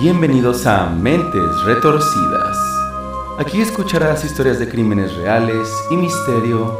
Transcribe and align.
Bienvenidos 0.00 0.66
a 0.66 0.88
Mentes 0.88 1.62
Retorcidas. 1.64 2.56
Aquí 3.38 3.60
escucharás 3.60 4.24
historias 4.24 4.58
de 4.58 4.66
crímenes 4.66 5.14
reales 5.14 5.68
y 5.90 5.96
misterio, 5.98 6.74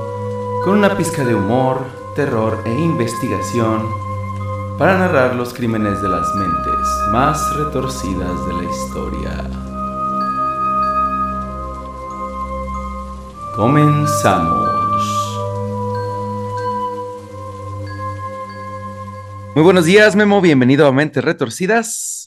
con 0.65 0.79
una 0.79 0.97
pizca 0.97 1.23
de 1.23 1.35
humor, 1.35 1.85
terror 2.17 2.63
e 2.65 2.73
investigación, 2.73 3.87
para 4.79 4.97
narrar 4.97 5.35
los 5.35 5.53
crímenes 5.53 6.01
de 6.01 6.09
las 6.09 6.35
mentes 6.35 6.89
más 7.11 7.55
retorcidas 7.57 8.47
de 8.47 8.55
la 8.55 8.65
historia. 8.65 9.51
Comenzamos. 13.55 14.71
Muy 19.55 19.63
buenos 19.63 19.85
días, 19.85 20.17
Memo. 20.17 20.41
Bienvenido 20.41 20.87
a 20.87 20.93
Mentes 20.93 21.23
Retorcidas. 21.23 22.20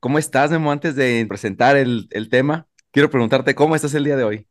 ¿Cómo 0.00 0.18
estás, 0.18 0.50
Memo? 0.50 0.70
Antes 0.70 0.94
de 0.94 1.26
presentar 1.28 1.76
el, 1.76 2.08
el 2.12 2.28
tema, 2.28 2.68
quiero 2.92 3.10
preguntarte 3.10 3.54
cómo 3.54 3.74
estás 3.74 3.94
el 3.94 4.04
día 4.04 4.16
de 4.16 4.24
hoy. 4.24 4.46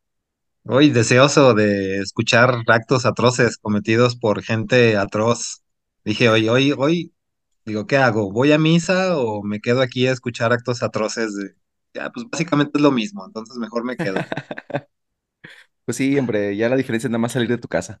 Hoy 0.64 0.90
deseoso 0.90 1.54
de 1.54 1.98
escuchar 2.00 2.62
actos 2.66 3.06
atroces 3.06 3.56
cometidos 3.56 4.16
por 4.16 4.42
gente 4.42 4.96
atroz. 4.98 5.62
Dije, 6.04 6.28
hoy, 6.28 6.48
hoy, 6.48 6.72
hoy, 6.76 7.14
digo, 7.64 7.86
¿qué 7.86 7.96
hago? 7.96 8.30
¿Voy 8.30 8.52
a 8.52 8.58
misa 8.58 9.16
o 9.16 9.42
me 9.42 9.60
quedo 9.60 9.80
aquí 9.80 10.06
a 10.06 10.12
escuchar 10.12 10.52
actos 10.52 10.82
atroces 10.82 11.34
de... 11.34 11.54
Ya, 11.94 12.10
pues 12.10 12.26
básicamente 12.30 12.72
es 12.76 12.82
lo 12.82 12.90
mismo, 12.92 13.24
entonces 13.26 13.56
mejor 13.56 13.84
me 13.84 13.96
quedo. 13.96 14.16
Pues 15.84 15.96
sí, 15.96 16.18
hombre, 16.18 16.56
ya 16.56 16.68
la 16.68 16.76
diferencia 16.76 17.08
es 17.08 17.10
nada 17.10 17.18
más 17.20 17.32
salir 17.32 17.48
de 17.48 17.58
tu 17.58 17.68
casa. 17.68 18.00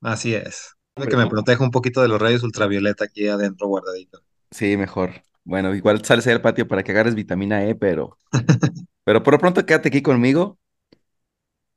Así 0.00 0.34
es. 0.34 0.74
Hombre, 0.96 1.08
que 1.10 1.16
me 1.16 1.24
¿no? 1.24 1.28
proteja 1.28 1.62
un 1.62 1.70
poquito 1.70 2.02
de 2.02 2.08
los 2.08 2.20
rayos 2.20 2.42
ultravioleta 2.42 3.04
aquí 3.04 3.28
adentro 3.28 3.68
guardadito. 3.68 4.22
Sí, 4.50 4.76
mejor. 4.76 5.22
Bueno, 5.48 5.74
igual 5.74 6.04
sales 6.04 6.26
ahí 6.26 6.34
al 6.34 6.42
patio 6.42 6.68
para 6.68 6.82
que 6.82 6.92
agarres 6.92 7.14
vitamina 7.14 7.64
E, 7.64 7.74
pero, 7.74 8.18
pero 9.04 9.22
por 9.22 9.32
lo 9.32 9.40
pronto 9.40 9.64
quédate 9.64 9.88
aquí 9.88 10.02
conmigo. 10.02 10.58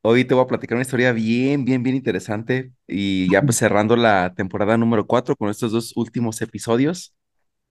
Hoy 0.01 0.25
te 0.25 0.33
voy 0.33 0.43
a 0.43 0.47
platicar 0.47 0.75
una 0.75 0.81
historia 0.81 1.13
bien, 1.13 1.63
bien, 1.63 1.81
bien 1.83 1.95
interesante 1.95 2.73
y 2.85 3.31
ya 3.31 3.41
pues 3.43 3.55
cerrando 3.57 3.95
la 3.95 4.33
temporada 4.35 4.77
número 4.77 5.07
4 5.07 5.37
con 5.37 5.49
estos 5.49 5.71
dos 5.71 5.93
últimos 5.95 6.41
episodios. 6.41 7.15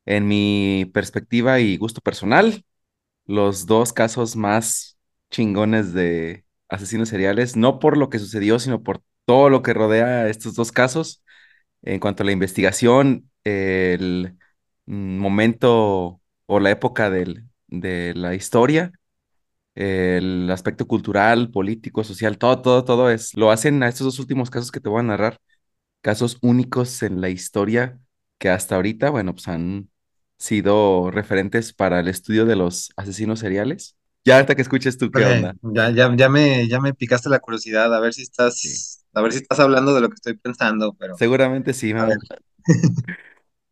En 0.06 0.28
mi 0.28 0.90
perspectiva 0.94 1.60
y 1.60 1.76
gusto 1.76 2.00
personal, 2.00 2.64
los 3.26 3.66
dos 3.66 3.92
casos 3.92 4.36
más 4.36 4.98
chingones 5.30 5.92
de 5.94 6.44
asesinos 6.68 7.10
seriales, 7.10 7.56
no 7.56 7.78
por 7.80 7.98
lo 7.98 8.10
que 8.10 8.18
sucedió, 8.18 8.58
sino 8.58 8.82
por 8.82 9.02
todo 9.26 9.50
lo 9.50 9.62
que 9.62 9.74
rodea 9.74 10.28
estos 10.28 10.54
dos 10.56 10.72
casos 10.72 11.22
en 11.82 12.00
cuanto 12.00 12.22
a 12.22 12.26
la 12.26 12.32
investigación, 12.32 13.30
el 13.44 14.36
momento 15.18 16.20
o 16.46 16.60
la 16.60 16.70
época 16.70 17.10
del- 17.10 17.44
de 17.68 18.14
la 18.16 18.34
historia, 18.34 18.92
el 19.74 20.50
aspecto 20.50 20.86
cultural, 20.86 21.50
político, 21.50 22.04
social, 22.04 22.38
todo, 22.38 22.62
todo, 22.62 22.84
todo 22.84 23.10
es, 23.10 23.34
lo 23.36 23.50
hacen 23.50 23.82
a 23.82 23.88
estos 23.88 24.04
dos 24.06 24.18
últimos 24.20 24.50
casos 24.50 24.70
que 24.72 24.80
te 24.80 24.88
voy 24.88 25.00
a 25.00 25.02
narrar, 25.04 25.38
casos 26.02 26.38
únicos 26.42 27.02
en 27.04 27.20
la 27.20 27.30
historia 27.30 28.00
que 28.38 28.50
hasta 28.50 28.76
ahorita, 28.76 29.10
bueno, 29.10 29.34
pues 29.34 29.48
han 29.48 29.90
sido 30.38 31.10
referentes 31.12 31.72
para 31.74 32.00
el 32.00 32.08
estudio 32.08 32.46
de 32.46 32.56
los 32.56 32.92
asesinos 32.96 33.40
seriales. 33.40 33.96
Ya 34.24 34.34
ahorita 34.36 34.54
que 34.54 34.62
escuches 34.62 34.98
tú 34.98 35.12
qué 35.12 35.24
onda. 35.26 35.56
ya, 35.62 35.90
ya, 35.90 36.14
ya 36.16 36.28
me, 36.28 36.68
ya 36.68 36.80
me 36.80 36.94
picaste 36.94 37.28
la 37.28 37.40
curiosidad, 37.40 37.94
a 37.94 38.00
ver 38.00 38.12
si 38.14 38.22
Sí. 38.62 38.70
estás, 38.72 39.04
a 39.14 39.20
ver 39.22 39.32
si 39.32 39.38
estás 39.38 39.60
hablando 39.60 39.94
de 39.94 40.00
lo 40.00 40.08
que 40.08 40.14
estoy 40.14 40.36
pensando, 40.36 40.94
pero 40.98 41.20
Seguramente 41.20 41.72
sí, 41.74 41.92
a 41.92 42.04
ver. 42.06 42.18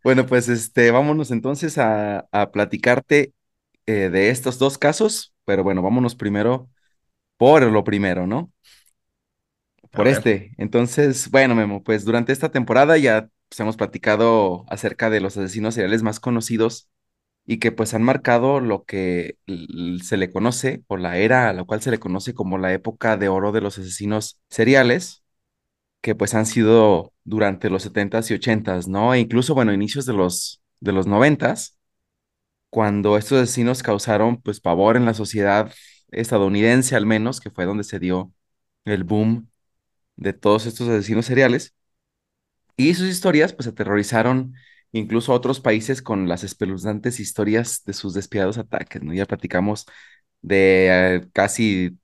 Bueno, 0.08 0.24
pues 0.24 0.48
este, 0.48 0.90
vámonos 0.90 1.30
entonces 1.30 1.76
a, 1.76 2.20
a 2.32 2.50
platicarte 2.50 3.34
eh, 3.86 4.08
de 4.10 4.30
estos 4.30 4.58
dos 4.58 4.78
casos, 4.78 5.34
pero 5.44 5.64
bueno, 5.64 5.82
vámonos 5.82 6.14
primero 6.14 6.70
por 7.38 7.62
lo 7.64 7.84
primero, 7.84 8.26
¿no? 8.26 8.52
A 9.92 9.98
Por 9.98 10.06
ver. 10.06 10.22
este. 10.22 10.54
Entonces, 10.58 11.30
bueno, 11.30 11.54
Memo, 11.54 11.82
pues 11.82 12.04
durante 12.04 12.32
esta 12.32 12.50
temporada 12.50 12.96
ya 12.98 13.28
pues, 13.48 13.60
hemos 13.60 13.76
platicado 13.76 14.64
acerca 14.68 15.10
de 15.10 15.20
los 15.20 15.36
asesinos 15.36 15.74
seriales 15.74 16.02
más 16.02 16.20
conocidos 16.20 16.88
y 17.46 17.58
que 17.58 17.72
pues 17.72 17.94
han 17.94 18.02
marcado 18.02 18.60
lo 18.60 18.84
que 18.84 19.38
se 20.04 20.16
le 20.16 20.30
conoce 20.32 20.84
o 20.88 20.96
la 20.96 21.18
era 21.18 21.50
a 21.50 21.52
la 21.54 21.64
cual 21.64 21.82
se 21.82 21.90
le 21.92 21.98
conoce 22.00 22.34
como 22.34 22.58
la 22.58 22.72
época 22.72 23.16
de 23.18 23.28
oro 23.28 23.52
de 23.52 23.60
los 23.62 23.78
asesinos 23.78 24.40
seriales, 24.50 25.24
que 26.00 26.14
pues 26.14 26.34
han 26.34 26.46
sido 26.46 27.12
durante 27.24 27.70
los 27.70 27.82
setentas 27.82 28.30
y 28.30 28.34
ochentas, 28.34 28.88
¿no? 28.88 29.14
E 29.14 29.20
incluso, 29.20 29.54
bueno, 29.54 29.72
inicios 29.72 30.06
de 30.06 30.14
los, 30.14 30.62
de 30.80 30.92
los 30.92 31.06
noventas 31.06 31.78
cuando 32.70 33.16
estos 33.16 33.40
asesinos 33.42 33.82
causaron 33.82 34.40
pues 34.42 34.60
pavor 34.60 34.96
en 34.96 35.04
la 35.06 35.14
sociedad 35.14 35.72
estadounidense 36.10 36.96
al 36.96 37.06
menos, 37.06 37.40
que 37.40 37.50
fue 37.50 37.64
donde 37.66 37.84
se 37.84 37.98
dio 37.98 38.32
el 38.84 39.04
boom 39.04 39.50
de 40.16 40.32
todos 40.34 40.66
estos 40.66 40.88
asesinos 40.88 41.26
seriales, 41.26 41.74
y 42.76 42.94
sus 42.94 43.08
historias 43.08 43.52
pues 43.52 43.66
aterrorizaron 43.68 44.54
incluso 44.92 45.32
otros 45.32 45.60
países 45.60 46.02
con 46.02 46.28
las 46.28 46.44
espeluznantes 46.44 47.20
historias 47.20 47.84
de 47.84 47.92
sus 47.92 48.14
despiadados 48.14 48.58
ataques, 48.58 49.02
¿no? 49.02 49.12
Ya 49.14 49.26
platicamos 49.26 49.86
de 50.42 51.16
eh, 51.16 51.28
casi 51.32 51.98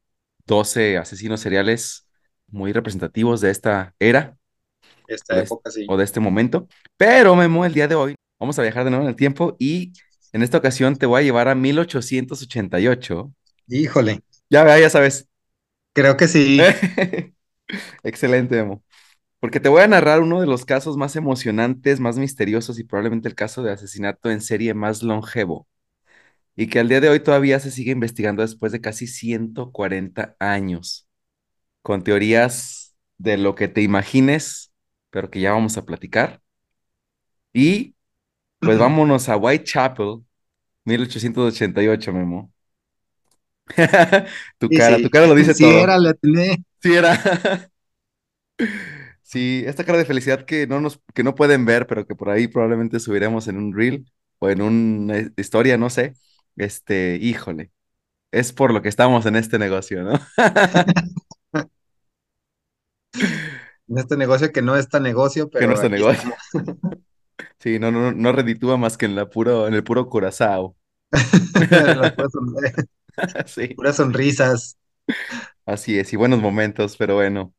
12 0.46 0.98
asesinos 0.98 1.40
seriales 1.40 2.03
muy 2.54 2.72
representativos 2.72 3.42
de 3.42 3.50
esta 3.52 3.94
era 4.00 4.38
o 4.38 4.38
Esta 5.06 5.38
época 5.40 5.70
sí. 5.70 5.86
o 5.86 5.96
de 5.96 6.04
este 6.04 6.20
momento, 6.20 6.68
pero 6.96 7.36
Memo, 7.36 7.64
el 7.64 7.74
día 7.74 7.88
de 7.88 7.94
hoy 7.94 8.14
vamos 8.40 8.58
a 8.58 8.62
viajar 8.62 8.84
de 8.84 8.90
nuevo 8.90 9.04
en 9.04 9.10
el 9.10 9.16
tiempo 9.16 9.56
y 9.58 9.92
en 10.32 10.42
esta 10.42 10.58
ocasión 10.58 10.96
te 10.96 11.06
voy 11.06 11.20
a 11.20 11.24
llevar 11.24 11.48
a 11.48 11.54
1888 11.54 13.32
Híjole, 13.68 14.22
Ya, 14.50 14.78
ya 14.78 14.90
sabes. 14.90 15.28
creo 15.92 16.16
que 16.16 16.28
sí. 16.28 16.78
Excelente, 18.02 18.58
Emo. 18.58 18.82
Porque 19.40 19.60
te 19.60 19.68
voy 19.70 19.82
a 19.82 19.88
narrar 19.88 20.20
uno 20.22 20.40
de 20.40 20.46
los 20.48 20.64
casos 20.66 20.96
más 20.96 21.16
emocionantes, 21.16 22.00
más 22.00 22.18
misteriosos 22.18 22.78
y 22.78 22.84
probablemente 22.84 23.28
el 23.28 23.34
caso 23.36 23.62
de 23.62 23.72
asesinato 23.72 24.30
en 24.30 24.40
serie 24.42 24.74
más 24.74 25.02
longevo. 25.02 25.68
Y 26.56 26.68
que 26.68 26.80
al 26.80 26.88
día 26.88 27.00
de 27.00 27.08
hoy 27.10 27.20
todavía 27.20 27.60
se 27.60 27.70
sigue 27.70 27.92
investigando 27.92 28.42
después 28.42 28.72
de 28.72 28.80
casi 28.80 29.06
140 29.08 30.36
años, 30.40 31.08
con 31.84 32.04
teorías 32.04 32.96
de 33.18 33.38
lo 33.38 33.56
que 33.56 33.68
te 33.68 33.82
imagines, 33.82 34.74
pero 35.10 35.30
que 35.30 35.40
ya 35.42 35.52
vamos 35.52 35.78
a 35.78 35.86
platicar. 35.86 36.42
Y 37.52 37.94
pues 38.62 38.78
vámonos 38.78 39.28
a 39.30 39.36
Whitechapel, 39.38 40.24
1888, 40.84 42.12
Memo. 42.14 42.52
Tu 44.58 44.68
Sí, 44.70 44.80
cara, 44.80 45.00
tu 45.00 45.10
sí, 45.10 45.10
cara 45.10 45.26
lo 45.26 45.34
dice 45.34 45.54
sí 45.54 45.64
todo. 45.64 45.84
era, 45.84 45.96
atiné. 45.96 46.64
Sí, 46.80 46.94
era. 46.94 47.14
Sí, 49.22 49.64
esta 49.66 49.84
cara 49.84 49.98
de 49.98 50.04
felicidad 50.04 50.44
que 50.44 50.66
no 50.66 50.80
nos, 50.80 51.00
que 51.14 51.22
no 51.24 51.34
pueden 51.34 51.64
ver, 51.64 51.86
pero 51.86 52.06
que 52.06 52.14
por 52.14 52.30
ahí 52.30 52.46
probablemente 52.48 53.00
subiremos 53.00 53.48
en 53.48 53.56
un 53.56 53.74
reel 53.74 54.06
o 54.38 54.50
en 54.50 54.62
una 54.62 55.18
eh, 55.18 55.30
historia, 55.36 55.76
no 55.78 55.90
sé. 55.90 56.14
Este, 56.56 57.16
híjole, 57.20 57.72
es 58.32 58.52
por 58.52 58.72
lo 58.74 58.82
que 58.82 58.90
estamos 58.90 59.26
en 59.26 59.36
este 59.36 59.58
negocio, 59.58 60.04
¿no? 60.04 60.20
En 63.88 63.98
este 63.98 64.16
negocio 64.16 64.52
que 64.52 64.62
no 64.62 64.76
es 64.76 64.88
tan 64.88 65.02
negocio, 65.02 65.50
Que 65.56 65.66
pero 65.66 65.66
nuestro 65.66 65.88
aquí 65.88 65.88
negocio. 65.88 66.30
estamos. 66.30 66.38
Sí, 67.58 67.78
no, 67.78 67.90
no, 67.90 68.12
no 68.12 68.32
reditúa 68.32 68.76
más 68.76 68.96
que 68.96 69.06
en 69.06 69.16
la 69.16 69.28
puro, 69.30 69.66
en 69.66 69.74
el 69.74 69.82
puro 69.84 70.08
son- 72.32 72.54
Sí, 73.46 73.68
puras 73.74 73.96
sonrisas. 73.96 74.76
así 75.66 75.98
es, 75.98 76.12
y 76.12 76.16
buenos 76.16 76.40
momentos, 76.40 76.96
pero 76.96 77.14
bueno, 77.16 77.54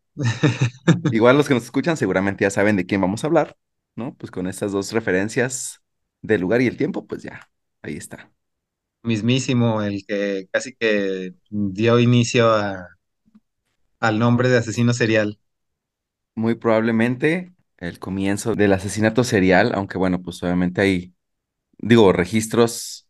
igual 1.10 1.38
los 1.38 1.48
que 1.48 1.54
nos 1.54 1.64
escuchan 1.64 1.98
seguramente 1.98 2.44
ya 2.44 2.50
saben 2.52 2.76
de 2.76 2.86
quién 2.86 3.02
vamos 3.02 3.24
a 3.24 3.28
hablar, 3.28 3.58
¿no? 3.96 4.16
Pues 4.18 4.32
con 4.32 4.48
estas 4.48 4.72
dos 4.72 4.92
referencias 4.92 5.82
del 6.22 6.42
lugar 6.42 6.62
y 6.62 6.68
el 6.68 6.78
tiempo, 6.78 7.06
pues 7.08 7.24
ya, 7.24 7.50
ahí 7.82 7.96
está. 7.98 8.32
Mismísimo, 9.04 9.82
el 9.84 10.04
que 10.08 10.48
casi 10.52 10.74
que 10.76 11.36
dio 11.50 12.00
inicio 12.00 12.50
a- 12.54 12.88
al 14.00 14.20
nombre 14.20 14.48
de 14.48 14.58
asesino 14.60 14.94
serial. 14.94 15.38
Muy 16.36 16.56
probablemente 16.56 17.54
el 17.78 18.00
comienzo 18.00 18.56
del 18.56 18.74
asesinato 18.74 19.24
serial, 19.24 19.72
aunque 19.76 19.98
bueno, 19.98 20.22
pues 20.22 20.42
obviamente 20.44 20.82
hay, 20.82 21.16
digo, 21.80 22.14
registros 22.14 23.10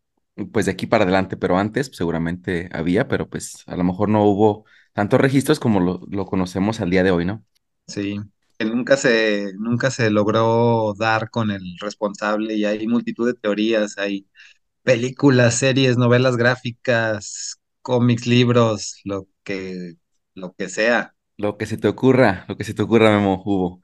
pues 0.53 0.65
de 0.67 0.73
aquí 0.73 0.87
para 0.87 1.03
adelante, 1.05 1.37
pero 1.37 1.57
antes 1.59 1.89
pues, 1.89 1.97
seguramente 1.97 2.69
había, 2.73 3.07
pero 3.07 3.29
pues 3.29 3.63
a 3.67 3.75
lo 3.77 3.83
mejor 3.85 4.09
no 4.09 4.23
hubo 4.25 4.65
tantos 4.93 5.21
registros 5.21 5.59
como 5.59 5.79
lo, 5.81 6.01
lo 6.09 6.25
conocemos 6.27 6.81
al 6.81 6.89
día 6.91 7.03
de 7.03 7.11
hoy, 7.11 7.25
¿no? 7.25 7.45
Sí, 7.87 8.19
nunca 8.59 8.97
se, 8.97 9.53
nunca 9.57 9.91
se 9.91 10.09
logró 10.09 10.93
dar 10.97 11.29
con 11.29 11.51
el 11.51 11.61
responsable 11.79 12.55
y 12.55 12.65
hay 12.65 12.87
multitud 12.87 13.27
de 13.27 13.33
teorías, 13.39 13.97
hay 13.97 14.27
películas, 14.83 15.55
series, 15.59 15.97
novelas 15.97 16.37
gráficas, 16.37 17.57
cómics, 17.81 18.27
libros, 18.27 19.01
lo 19.05 19.29
que, 19.43 19.95
lo 20.35 20.53
que 20.55 20.69
sea. 20.69 21.14
Lo 21.37 21.57
que 21.57 21.65
se 21.65 21.77
te 21.77 21.87
ocurra, 21.87 22.45
lo 22.47 22.57
que 22.57 22.63
se 22.63 22.73
te 22.73 22.81
ocurra, 22.83 23.11
Memo, 23.11 23.41
hubo. 23.45 23.81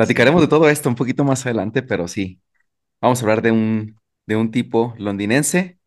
Sí. 0.00 0.16
Platicaremos 0.16 0.42
de 0.42 0.48
todo 0.48 0.68
esto 0.70 0.88
un 0.90 0.96
poquito 0.96 1.24
más 1.24 1.46
adelante, 1.46 1.82
pero 1.82 2.08
sí, 2.08 2.42
vamos 3.00 3.20
a 3.20 3.24
hablar 3.24 3.42
de 3.42 3.52
un, 3.52 4.00
de 4.26 4.36
un 4.36 4.50
tipo 4.52 4.94
londinense 4.98 5.78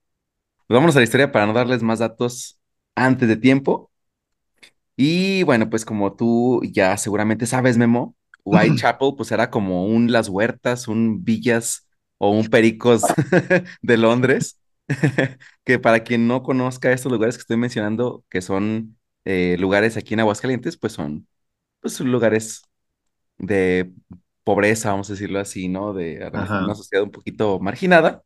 Pues 0.68 0.76
vámonos 0.76 0.96
a 0.98 1.00
la 1.00 1.06
historia 1.06 1.32
para 1.32 1.48
no 1.48 1.54
darles 1.54 1.84
más 1.84 2.00
datos 2.00 2.60
antes 2.96 3.28
de 3.30 3.38
tiempo. 3.38 3.92
Y 4.96 5.44
bueno, 5.44 5.70
pues 5.70 5.86
como 5.86 6.16
tú 6.16 6.62
ya 6.72 6.98
seguramente 6.98 7.46
sabes, 7.46 7.78
Memo, 7.78 8.16
Whitechapel 8.44 9.14
pues 9.18 9.32
era 9.32 9.50
como 9.50 9.86
un 9.86 10.12
Las 10.12 10.30
Huertas, 10.30 10.88
un 10.88 11.24
Villas 11.24 11.88
o 12.18 12.32
un 12.32 12.48
Pericos 12.48 13.04
de 13.82 13.98
Londres, 13.98 14.60
que 15.66 15.80
para 15.80 16.02
quien 16.04 16.28
no 16.28 16.44
conozca 16.44 16.92
estos 16.92 17.12
lugares 17.12 17.38
que 17.38 17.42
estoy 17.42 17.58
mencionando, 17.58 18.26
que 18.30 18.42
son 18.42 18.98
eh, 19.30 19.58
lugares 19.60 19.98
aquí 19.98 20.14
en 20.16 20.22
Aguascalientes, 20.22 20.78
pues 20.78 20.94
son 20.94 21.28
pues 21.82 22.00
lugares 22.02 22.64
de 23.38 23.92
pobreza, 24.44 24.92
vamos 24.92 25.10
a 25.10 25.14
decirlo 25.14 25.40
así, 25.40 25.68
¿no? 25.70 25.94
De 25.94 26.32
una 26.58 26.76
sociedad 26.76 27.04
un 27.04 27.12
poquito 27.12 27.60
marginada, 27.60 28.24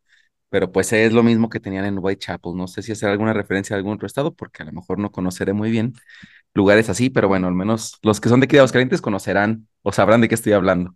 pero 0.50 0.72
pues 0.72 0.94
es 0.94 1.14
lo 1.14 1.24
mismo 1.24 1.50
que 1.50 1.60
tenían 1.60 1.86
en 1.86 2.00
Whitechapel. 2.00 2.56
No 2.56 2.68
sé 2.68 2.82
si 2.84 2.92
hacer 2.94 3.10
alguna 3.10 3.34
referencia 3.34 3.76
a 3.76 3.78
algún 3.80 3.94
otro 3.96 4.08
estado, 4.08 4.34
porque 4.36 4.64
a 4.64 4.68
lo 4.68 4.74
mejor 4.74 5.00
no 5.00 5.12
conoceré 5.12 5.54
muy 5.54 5.72
bien 5.72 5.94
lugares 6.56 6.90
así, 6.90 7.10
pero 7.12 7.28
bueno, 7.30 7.48
al 7.48 7.56
menos 7.56 8.00
los 8.04 8.22
que 8.22 8.30
son 8.30 8.40
de 8.42 8.46
aquí 8.46 8.54
de 8.56 8.60
Aguascalientes 8.62 9.02
conocerán 9.02 9.68
o 9.84 9.92
sabrán 9.94 10.22
de 10.22 10.30
qué 10.30 10.36
estoy 10.36 10.54
hablando. 10.54 10.96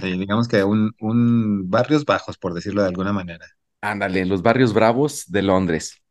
Sí, 0.00 0.16
digamos 0.18 0.46
que 0.48 0.62
un, 0.64 0.92
un 1.00 1.68
barrios 1.70 2.04
bajos, 2.04 2.38
por 2.38 2.54
decirlo 2.54 2.82
de 2.82 2.88
alguna 2.88 3.12
manera. 3.12 3.46
Ándale, 3.80 4.24
los 4.26 4.42
barrios 4.42 4.74
bravos 4.74 5.26
de 5.30 5.42
Londres. 5.42 6.02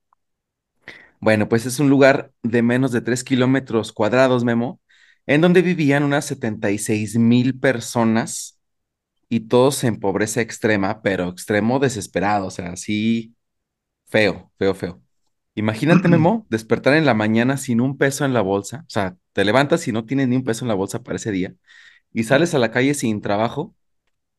Bueno, 1.23 1.47
pues 1.47 1.65
es 1.65 1.79
un 1.79 1.89
lugar 1.89 2.33
de 2.43 2.61
menos 2.61 2.91
de 2.91 2.99
3 2.99 3.23
kilómetros 3.23 3.93
cuadrados, 3.93 4.43
Memo, 4.43 4.81
en 5.25 5.39
donde 5.39 5.61
vivían 5.61 6.03
unas 6.03 6.25
setenta 6.25 6.69
y 6.69 6.77
seis 6.77 7.17
mil 7.17 7.57
personas 7.57 8.59
y 9.29 9.41
todos 9.41 9.83
en 9.85 9.99
pobreza 9.99 10.41
extrema, 10.41 11.01
pero 11.01 11.29
extremo 11.29 11.79
desesperado, 11.79 12.47
o 12.47 12.51
sea, 12.51 12.71
así 12.73 13.35
feo, 14.07 14.51
feo, 14.59 14.75
feo. 14.75 15.03
Imagínate, 15.55 16.07
Memo, 16.09 16.47
despertar 16.49 16.95
en 16.95 17.05
la 17.05 17.13
mañana 17.15 17.57
sin 17.57 17.81
un 17.81 17.97
peso 17.97 18.25
en 18.25 18.33
la 18.33 18.41
bolsa, 18.41 18.81
o 18.87 18.91
sea, 18.91 19.17
te 19.33 19.45
levantas 19.45 19.87
y 19.87 19.93
no 19.93 20.05
tienes 20.05 20.27
ni 20.29 20.37
un 20.37 20.43
peso 20.45 20.65
en 20.65 20.69
la 20.69 20.75
bolsa 20.75 21.03
para 21.03 21.17
ese 21.17 21.31
día 21.31 21.55
y 22.13 22.25
sales 22.25 22.53
a 22.55 22.59
la 22.59 22.71
calle 22.71 22.93
sin 22.95 23.21
trabajo 23.21 23.75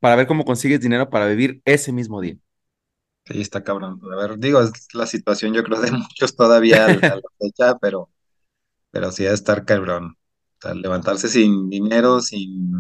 para 0.01 0.17
ver 0.17 0.27
cómo 0.29 0.45
consigues 0.45 0.81
dinero 0.81 1.11
para 1.11 1.27
vivir 1.29 1.63
ese 1.67 1.93
mismo 1.93 2.21
día. 2.21 2.37
Sí, 3.27 3.41
está 3.41 3.65
cabrón. 3.65 4.01
A 4.13 4.17
ver, 4.17 4.39
digo, 4.39 4.61
es 4.61 4.73
la 4.93 5.07
situación 5.07 5.55
yo 5.55 5.63
creo 5.65 5.81
de 5.81 5.91
muchos 5.93 6.37
todavía 6.37 6.87
a, 6.87 6.89
la 6.91 7.23
fecha, 7.39 7.79
pero, 7.79 8.11
pero 8.91 9.13
sí 9.13 9.27
ha 9.27 9.31
de 9.31 9.35
estar 9.35 9.65
cabrón. 9.65 10.17
O 10.59 10.63
sea, 10.63 10.75
levantarse 10.75 11.29
sin 11.29 11.71
dinero, 11.71 12.21
sin 12.21 12.71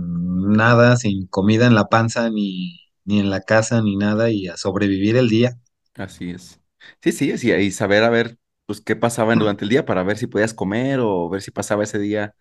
nada, 0.52 0.96
sin 0.96 1.26
comida 1.28 1.66
en 1.66 1.74
la 1.74 1.86
panza, 1.88 2.30
ni, 2.30 2.80
ni 3.04 3.20
en 3.20 3.30
la 3.30 3.40
casa, 3.42 3.82
ni 3.82 3.96
nada, 3.96 4.30
y 4.30 4.48
a 4.48 4.56
sobrevivir 4.56 5.16
el 5.16 5.28
día. 5.28 5.58
Así 5.94 6.30
es. 6.30 6.60
Sí, 7.02 7.12
sí, 7.12 7.38
sí, 7.38 7.52
y 7.52 7.70
saber 7.70 8.04
a 8.04 8.10
ver, 8.10 8.38
pues, 8.66 8.80
qué 8.80 8.96
pasaba 8.96 9.34
durante 9.34 9.64
el 9.64 9.70
día 9.70 9.86
para 9.86 10.02
ver 10.02 10.18
si 10.18 10.26
podías 10.26 10.54
comer 10.54 11.00
o 11.00 11.28
ver 11.30 11.42
si 11.42 11.50
pasaba 11.50 11.84
ese 11.84 11.98
día, 11.98 12.34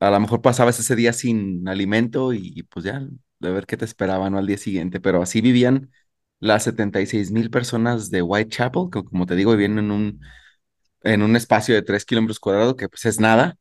a 0.00 0.10
lo 0.10 0.20
mejor 0.20 0.42
pasabas 0.42 0.78
ese 0.80 0.96
día 0.96 1.12
sin 1.12 1.68
alimento 1.68 2.32
y, 2.32 2.52
y, 2.54 2.62
pues 2.64 2.84
ya, 2.84 3.06
de 3.40 3.50
ver 3.50 3.66
qué 3.66 3.76
te 3.76 3.84
esperaba, 3.84 4.30
¿no? 4.30 4.38
Al 4.38 4.46
día 4.46 4.58
siguiente, 4.58 5.00
pero 5.00 5.22
así 5.22 5.40
vivían 5.40 5.90
las 6.44 6.64
setenta 6.64 7.00
y 7.00 7.06
seis 7.06 7.30
mil 7.32 7.50
personas 7.50 8.10
de 8.10 8.22
Whitechapel, 8.22 8.84
que 8.92 9.04
como 9.04 9.26
te 9.26 9.36
digo, 9.36 9.52
vivían 9.52 9.78
en 9.78 9.90
un, 9.90 10.20
en 11.04 11.22
un 11.22 11.36
espacio 11.36 11.74
de 11.74 11.82
3 11.82 12.04
kilómetros 12.06 12.40
cuadrados, 12.40 12.76
que 12.76 12.88
pues 12.88 13.06
es 13.06 13.20
nada, 13.20 13.56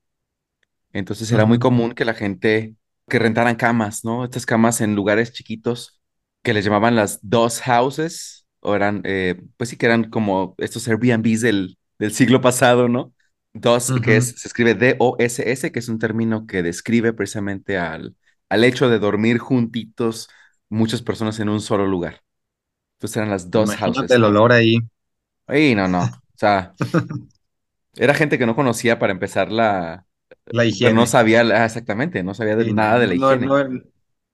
Entonces 0.94 1.31
era 1.31 1.45
muy 1.45 1.59
común 1.59 1.94
que 1.94 2.06
la 2.06 2.13
gente 2.13 2.75
que 3.09 3.19
rentaran 3.19 3.56
camas, 3.56 4.06
¿no? 4.06 4.24
Estas 4.25 4.45
camas 4.45 4.81
en 4.81 4.95
lugares 4.95 5.33
chiquitos 5.33 6.01
que 6.44 6.53
les 6.53 6.65
llamaban 6.65 6.95
las 6.95 7.19
Doss 7.21 7.62
Houses, 7.62 8.47
o 8.59 8.75
eran, 8.75 9.01
eh, 9.06 9.41
pues 9.57 9.69
sí 9.69 9.77
que 9.77 9.86
eran 9.88 10.09
como 10.09 10.56
estos 10.57 10.88
Airbnbs 10.88 11.41
del, 11.41 11.77
del 12.00 12.13
siglo 12.13 12.41
pasado, 12.41 12.88
¿no? 12.89 13.13
Doss, 13.53 13.94
que 14.01 14.18
es, 14.18 14.27
se 14.38 14.47
escribe 14.47 14.74
D-O-S-S, 14.75 15.71
que 15.71 15.79
es 15.79 15.89
un 15.89 16.00
término 16.00 16.47
que 16.47 16.63
describe 16.63 17.13
precisamente 17.13 17.77
al, 17.77 18.15
al 18.50 18.63
hecho 18.63 18.89
de 18.89 19.00
dormir 19.00 19.38
juntitos 19.38 20.29
muchas 20.69 21.01
personas 21.01 21.39
en 21.39 21.50
un 21.50 21.62
solo 21.62 21.86
lugar. 21.88 22.21
Entonces 23.03 23.17
eran 23.17 23.29
las 23.31 23.51
Doss 23.51 23.75
Imagínate 23.75 24.15
Houses. 24.15 24.15
el 24.15 24.25
olor 24.25 24.51
ahí. 24.51 24.79
Y 25.47 25.75
no, 25.75 25.88
no. 25.88 26.03
O 26.05 26.38
sea, 26.38 26.77
era 27.95 28.13
gente 28.13 28.38
que 28.39 28.45
no 28.45 28.55
conocía 28.55 29.00
para 29.00 29.11
empezar 29.13 29.51
la, 29.51 30.07
La 30.47 30.63
pero 30.81 30.94
no 30.94 31.05
higiene. 31.05 31.07
sabía 31.07 31.44
la- 31.44 31.65
exactamente, 31.65 32.23
no 32.23 32.33
sabía 32.33 32.55
de 32.55 32.65
Sí, 32.65 32.73
nada 32.73 33.00
de 33.00 33.07
la 33.07 33.15
no, 33.15 33.15
higiene. 33.15 33.55
no, 33.55 33.63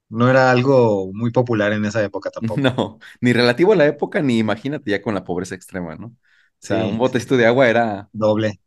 no 0.09 0.29
era 0.29 0.51
algo 0.51 1.11
muy 1.13 1.31
popular 1.31 1.73
en 1.73 1.85
esa 1.85 2.03
época 2.03 2.31
tampoco. 2.31 2.71
No, 2.75 2.99
ni 3.21 3.33
relativo 3.33 3.73
a 3.73 3.75
la 3.75 3.85
época, 3.87 4.21
ni 4.21 4.37
imagínate 4.39 4.91
ya 4.91 5.01
con 5.01 5.13
la 5.13 5.23
pobreza 5.23 5.55
extrema, 5.55 5.95
¿no? 5.95 6.07
O 6.07 6.15
sea, 6.59 6.85
un 6.87 6.97
Sí, 6.97 7.05
sí, 7.05 7.17
botecito 7.17 7.37
de 7.37 7.45
agua 7.45 7.69
era 7.69 8.09
doble. 8.13 8.59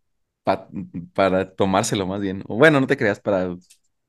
pa- 0.44 0.69
para 1.14 1.54
tomárselo 1.54 2.06
más 2.06 2.20
bien. 2.20 2.43
O 2.49 2.56
bueno, 2.56 2.81
no 2.81 2.87
te 2.87 2.96
creas, 2.96 3.20
para 3.20 3.56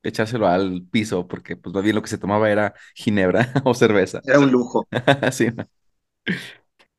echárselo 0.02 0.46
al 0.48 0.86
piso, 0.90 1.26
porque 1.28 1.56
pues 1.56 1.74
más 1.74 1.82
bien 1.84 1.96
lo 1.96 2.02
que 2.02 2.08
se 2.08 2.18
tomaba 2.18 2.50
era 2.50 2.74
ginebra 2.94 3.52
o 3.64 3.74
cerveza. 3.74 4.24
Era 4.24 4.38
un 4.40 4.50
lujo. 4.50 4.86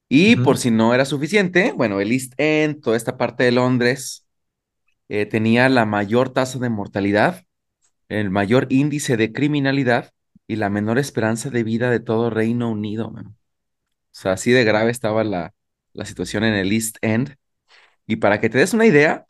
Y 0.07 0.35
por 0.37 0.57
si 0.57 0.71
no 0.71 0.93
era 0.93 1.05
suficiente, 1.05 1.73
bueno, 1.75 1.99
el 1.99 2.11
East 2.11 2.33
End, 2.37 2.81
toda 2.81 2.95
esta 2.97 3.17
parte 3.17 3.43
de 3.43 3.51
Londres, 3.51 4.27
eh, 5.09 5.25
tenía 5.25 5.69
la 5.69 5.85
mayor 5.85 6.29
tasa 6.31 6.59
de 6.59 6.69
mortalidad, 6.69 7.43
el 8.09 8.29
mayor 8.29 8.67
índice 8.69 9.17
de 9.17 9.33
criminalidad 9.33 10.11
y 10.47 10.57
la 10.57 10.69
menor 10.69 10.99
esperanza 10.99 11.49
de 11.49 11.63
vida 11.63 11.89
de 11.89 11.99
todo 11.99 12.29
Reino 12.29 12.69
Unido, 12.71 13.11
man. 13.11 13.27
O 13.27 13.35
sea, 14.11 14.33
así 14.33 14.51
de 14.51 14.63
grave 14.63 14.91
estaba 14.91 15.23
la, 15.23 15.53
la 15.93 16.05
situación 16.05 16.43
en 16.43 16.53
el 16.53 16.71
East 16.71 16.97
End. 17.01 17.35
Y 18.07 18.17
para 18.17 18.39
que 18.39 18.49
te 18.49 18.59
des 18.59 18.73
una 18.73 18.85
idea, 18.85 19.27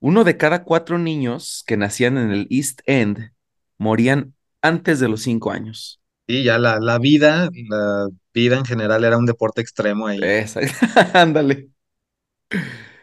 uno 0.00 0.24
de 0.24 0.36
cada 0.36 0.64
cuatro 0.64 0.98
niños 0.98 1.64
que 1.66 1.78
nacían 1.78 2.18
en 2.18 2.32
el 2.32 2.48
East 2.50 2.82
End 2.86 3.32
morían 3.78 4.34
antes 4.60 5.00
de 5.00 5.08
los 5.08 5.22
cinco 5.22 5.52
años. 5.52 6.01
Sí, 6.32 6.42
ya 6.44 6.58
la, 6.58 6.80
la 6.80 6.98
vida, 6.98 7.48
la 7.68 8.08
vida 8.34 8.56
en 8.58 8.64
general 8.64 9.04
era 9.04 9.18
un 9.18 9.26
deporte 9.26 9.60
extremo 9.60 10.06
ahí. 10.08 10.32
Esa, 10.40 10.60
ándale. 11.14 11.70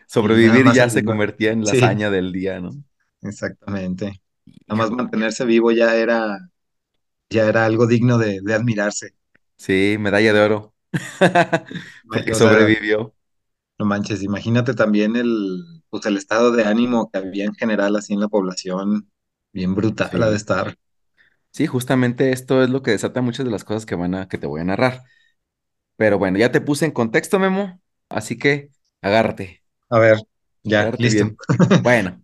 Sobrevivir 0.08 0.72
ya 0.74 0.90
se 0.90 1.06
convertía 1.06 1.52
en 1.54 1.66
la 1.66 1.72
sí, 1.72 1.74
hazaña 1.74 2.10
del 2.10 2.32
día, 2.34 2.60
¿no? 2.60 2.72
exactamente. 3.22 4.22
Nada 4.68 4.78
más 4.78 4.92
mantenerse 4.92 5.46
vivo 5.46 5.72
ya 5.72 5.96
era, 5.96 6.38
ya 7.30 7.48
era 7.50 7.66
algo 7.66 7.88
digno 7.88 8.18
de, 8.18 8.42
de 8.44 8.56
admirarse. 8.56 9.12
Sí, 9.58 9.98
medalla 10.00 10.34
de 10.34 10.40
oro. 10.42 10.76
Porque 12.12 12.34
sobrevivió. 12.36 13.16
no 13.80 13.86
manches, 13.86 14.22
imagínate 14.24 14.74
también 14.76 15.16
el, 15.16 15.82
pues 15.90 16.06
el 16.06 16.18
estado 16.18 16.52
de 16.52 16.66
ánimo 16.66 17.10
que 17.12 17.18
había 17.18 17.46
en 17.46 17.56
general 17.56 17.96
así 17.96 18.14
en 18.14 18.20
la 18.20 18.28
población, 18.28 19.10
bien 19.54 19.76
brutal 19.76 20.24
ha 20.24 20.30
de 20.32 20.36
estar. 20.38 20.76
Sí, 21.52 21.68
justamente 21.68 22.32
esto 22.32 22.64
es 22.64 22.70
lo 22.70 22.82
que 22.84 22.92
desata 22.92 23.22
muchas 23.22 23.46
de 23.46 23.52
las 23.52 23.64
cosas 23.64 23.86
que 23.86 23.96
van 23.96 24.16
a, 24.16 24.28
que 24.28 24.38
te 24.38 24.48
voy 24.48 24.62
a 24.62 24.64
narrar. 24.64 25.04
Pero 25.98 26.20
bueno, 26.20 26.40
ya 26.40 26.52
te 26.52 26.62
puse 26.62 26.86
en 26.86 26.92
contexto, 26.92 27.40
Memo, 27.40 27.82
así 28.10 28.38
que 28.38 28.72
agárrate, 29.02 29.64
A 29.90 30.00
ver, 30.00 30.18
ya, 30.64 30.92
agárrate 30.92 30.98
listo. 30.98 31.26
bien. 31.26 31.38
Bueno, 31.82 32.24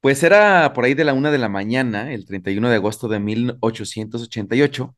pues 0.00 0.22
era 0.22 0.72
por 0.74 0.84
ahí 0.84 0.94
de 0.94 1.04
la 1.04 1.14
una 1.14 1.30
de 1.30 1.38
la 1.38 1.48
mañana, 1.48 2.12
el 2.12 2.24
31 2.26 2.68
de 2.70 2.76
agosto 2.76 3.08
de 3.08 3.18
1888, 3.20 4.96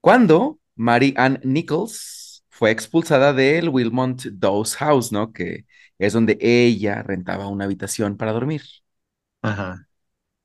cuando 0.00 0.60
Mary 0.76 1.14
Ann 1.16 1.40
Nichols 1.44 2.44
fue 2.50 2.70
expulsada 2.70 3.32
del 3.32 3.68
Wilmot 3.70 4.22
Dawes 4.32 4.76
House, 4.76 5.12
¿no? 5.12 5.32
Que 5.32 5.66
es 5.98 6.12
donde 6.12 6.38
ella 6.40 7.02
rentaba 7.02 7.48
una 7.48 7.64
habitación 7.64 8.16
para 8.16 8.32
dormir. 8.32 8.62
Ajá. 9.42 9.86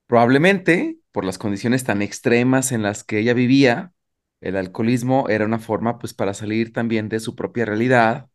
Probablemente 0.08 0.99
por 1.12 1.26
las 1.26 1.38
condiciones 1.38 1.84
tan 1.84 2.02
extremas 2.02 2.72
en 2.72 2.84
las 2.84 3.04
que 3.04 3.20
ella 3.20 3.34
vivía, 3.34 3.94
el 4.42 4.56
alcoholismo 4.56 5.28
era 5.30 5.46
una 5.46 5.60
forma 5.60 6.00
pues 6.00 6.14
para 6.14 6.34
salir 6.34 6.72
también 6.74 7.10
de 7.10 7.20
su 7.20 7.36
propia 7.36 7.66
realidad 7.66 8.30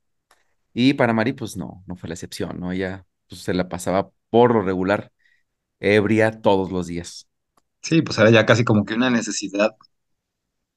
y 0.72 0.94
para 0.94 1.12
Mary 1.12 1.32
pues 1.32 1.56
no, 1.56 1.82
no 1.86 1.96
fue 1.96 2.08
la 2.08 2.14
excepción, 2.14 2.60
¿no? 2.60 2.72
Ella 2.72 3.06
pues, 3.28 3.42
se 3.42 3.54
la 3.54 3.68
pasaba 3.68 4.10
por 4.30 4.54
lo 4.54 4.62
regular 4.62 5.12
ebria 5.80 6.40
todos 6.42 6.72
los 6.72 6.86
días. 6.86 7.28
Sí, 7.82 8.02
pues 8.02 8.18
era 8.18 8.30
ya 8.30 8.46
casi 8.46 8.64
como 8.64 8.84
que 8.84 8.94
una 8.94 9.10
necesidad 9.10 9.76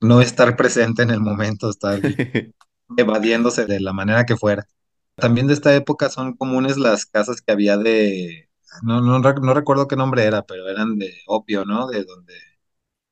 no 0.01 0.21
estar 0.21 0.55
presente 0.55 1.03
en 1.03 1.09
el 1.09 1.21
momento, 1.21 1.69
estar 1.69 1.99
evadiéndose 2.97 3.65
de 3.65 3.79
la 3.79 3.93
manera 3.93 4.25
que 4.25 4.35
fuera. 4.35 4.67
También 5.15 5.47
de 5.47 5.53
esta 5.53 5.73
época 5.75 6.09
son 6.09 6.35
comunes 6.35 6.77
las 6.77 7.05
casas 7.05 7.41
que 7.41 7.51
había 7.51 7.77
de, 7.77 8.46
no, 8.83 9.01
no, 9.01 9.19
no 9.19 9.53
recuerdo 9.53 9.87
qué 9.87 9.95
nombre 9.95 10.23
era, 10.25 10.43
pero 10.43 10.67
eran 10.69 10.97
de 10.97 11.13
opio, 11.27 11.65
¿no? 11.65 11.87
De 11.87 12.03
donde 12.03 12.33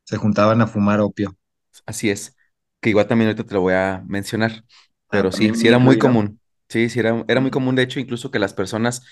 se 0.05 0.17
juntaban 0.17 0.61
a 0.61 0.67
fumar 0.67 1.01
opio. 1.01 1.37
Así 1.85 2.09
es, 2.09 2.35
que 2.81 2.89
igual 2.89 3.07
también 3.07 3.29
ahorita 3.29 3.45
te 3.45 3.53
lo 3.53 3.61
voy 3.61 3.73
a 3.73 4.03
mencionar, 4.07 4.63
Ah, 5.09 5.21
pero 5.21 5.31
sí, 5.31 5.53
sí 5.55 5.67
era 5.67 5.77
muy 5.79 5.97
común, 5.97 6.39
sí, 6.69 6.89
sí 6.89 6.99
era, 6.99 7.23
era 7.27 7.41
muy 7.41 7.51
común, 7.51 7.75
de 7.75 7.83
hecho, 7.83 7.99
incluso 7.99 8.31
que 8.31 8.39
las 8.39 8.53
personas, 8.53 9.03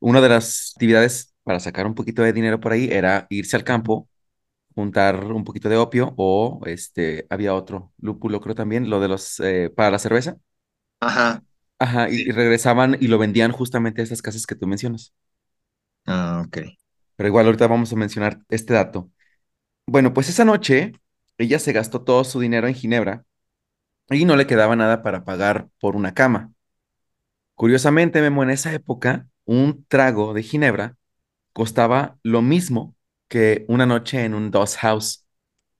una 0.00 0.20
de 0.20 0.28
las 0.28 0.72
actividades 0.74 1.34
para 1.44 1.60
sacar 1.60 1.86
un 1.86 1.94
poquito 1.94 2.22
de 2.22 2.32
dinero 2.32 2.58
por 2.60 2.72
ahí 2.72 2.88
era 2.90 3.26
irse 3.30 3.56
al 3.56 3.64
campo, 3.64 4.08
juntar 4.74 5.24
un 5.26 5.44
poquito 5.44 5.68
de 5.68 5.76
opio 5.78 6.14
o 6.18 6.60
este, 6.66 7.26
había 7.30 7.54
otro, 7.54 7.92
lúpulo 7.98 8.40
creo 8.40 8.54
también, 8.54 8.90
lo 8.90 9.00
de 9.00 9.08
los, 9.08 9.40
eh, 9.40 9.70
para 9.74 9.90
la 9.92 9.98
cerveza, 10.00 10.38
Ajá. 11.00 11.42
Ajá, 11.78 12.08
y, 12.10 12.16
y 12.28 12.32
regresaban 12.32 12.96
y 13.00 13.08
lo 13.08 13.16
vendían 13.18 13.50
justamente 13.52 14.00
a 14.00 14.04
esas 14.04 14.20
casas 14.22 14.46
que 14.46 14.54
tú 14.56 14.66
mencionas. 14.66 15.14
Ah, 16.06 16.42
ok. 16.46 16.58
Pero 17.16 17.28
igual 17.28 17.46
ahorita 17.46 17.66
vamos 17.66 17.92
a 17.92 17.96
mencionar 17.96 18.40
este 18.48 18.74
dato. 18.74 19.10
Bueno, 19.86 20.12
pues 20.14 20.28
esa 20.28 20.44
noche 20.44 20.92
ella 21.38 21.58
se 21.58 21.72
gastó 21.72 22.02
todo 22.02 22.24
su 22.24 22.40
dinero 22.40 22.68
en 22.68 22.74
Ginebra 22.74 23.24
y 24.10 24.24
no 24.24 24.36
le 24.36 24.46
quedaba 24.46 24.76
nada 24.76 25.02
para 25.02 25.24
pagar 25.24 25.68
por 25.80 25.96
una 25.96 26.14
cama. 26.14 26.52
Curiosamente, 27.54 28.20
Memo, 28.20 28.42
en 28.42 28.50
esa 28.50 28.72
época, 28.72 29.28
un 29.44 29.84
trago 29.88 30.34
de 30.34 30.42
Ginebra 30.42 30.96
costaba 31.52 32.18
lo 32.22 32.42
mismo 32.42 32.94
que 33.28 33.64
una 33.68 33.86
noche 33.86 34.24
en 34.24 34.34
un 34.34 34.50
Doss 34.50 34.76
House. 34.78 35.26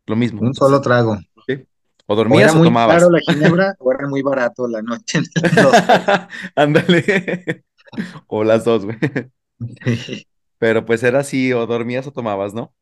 Lo 0.07 0.17
mismo. 0.17 0.41
Un 0.41 0.55
solo 0.55 0.81
trago. 0.81 1.19
¿sí? 1.47 1.67
O 2.07 2.15
O 2.29 2.39
era 2.41 2.53
dormías 2.53 2.55
o 2.55 2.59
muy 2.59 2.69
caro 2.71 2.71
tomabas. 2.71 3.11
la 3.11 3.21
ginebra 3.27 3.75
o 3.79 3.93
era 3.93 4.09
muy 4.09 4.23
barato 4.23 4.69
la 4.69 4.83
noche 4.83 5.19
en 5.19 5.25
el 5.43 5.59
Dos 5.61 5.83
House. 5.83 6.17
Ándale. 6.57 7.65
O 8.27 8.45
las 8.45 8.65
dos, 8.65 8.85
güey. 8.85 8.99
Pero 10.59 10.85
pues 10.87 11.03
era 11.03 11.21
así, 11.21 11.53
o 11.53 11.67
dormías 11.67 12.07
o 12.07 12.13
tomabas, 12.13 12.55
¿no? 12.55 12.75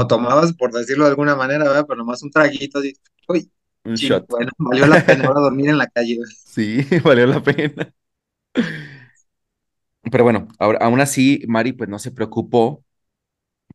O 0.00 0.06
tomabas, 0.06 0.52
por 0.54 0.72
decirlo 0.72 1.04
de 1.04 1.10
alguna 1.10 1.36
manera, 1.36 1.64
¿verdad? 1.64 1.84
Pero 1.86 1.98
nomás 1.98 2.22
un 2.22 2.30
traguito 2.30 2.78
así. 2.78 2.94
Uy, 3.28 3.50
Un 3.84 3.96
shot. 3.96 4.26
bueno, 4.28 4.50
valió 4.58 4.86
la 4.86 5.04
pena 5.04 5.26
ahora 5.26 5.40
dormir 5.42 5.68
en 5.70 5.78
la 5.78 5.86
calle. 5.88 6.18
Sí, 6.44 6.78
valió 7.04 7.26
la 7.26 7.42
pena. 7.42 7.92
Pero 10.10 10.24
bueno, 10.24 10.48
ahora, 10.58 10.78
aún 10.82 11.00
así, 11.00 11.42
Mari 11.48 11.72
pues 11.72 11.88
no 11.88 11.98
se 11.98 12.10
preocupó 12.12 12.84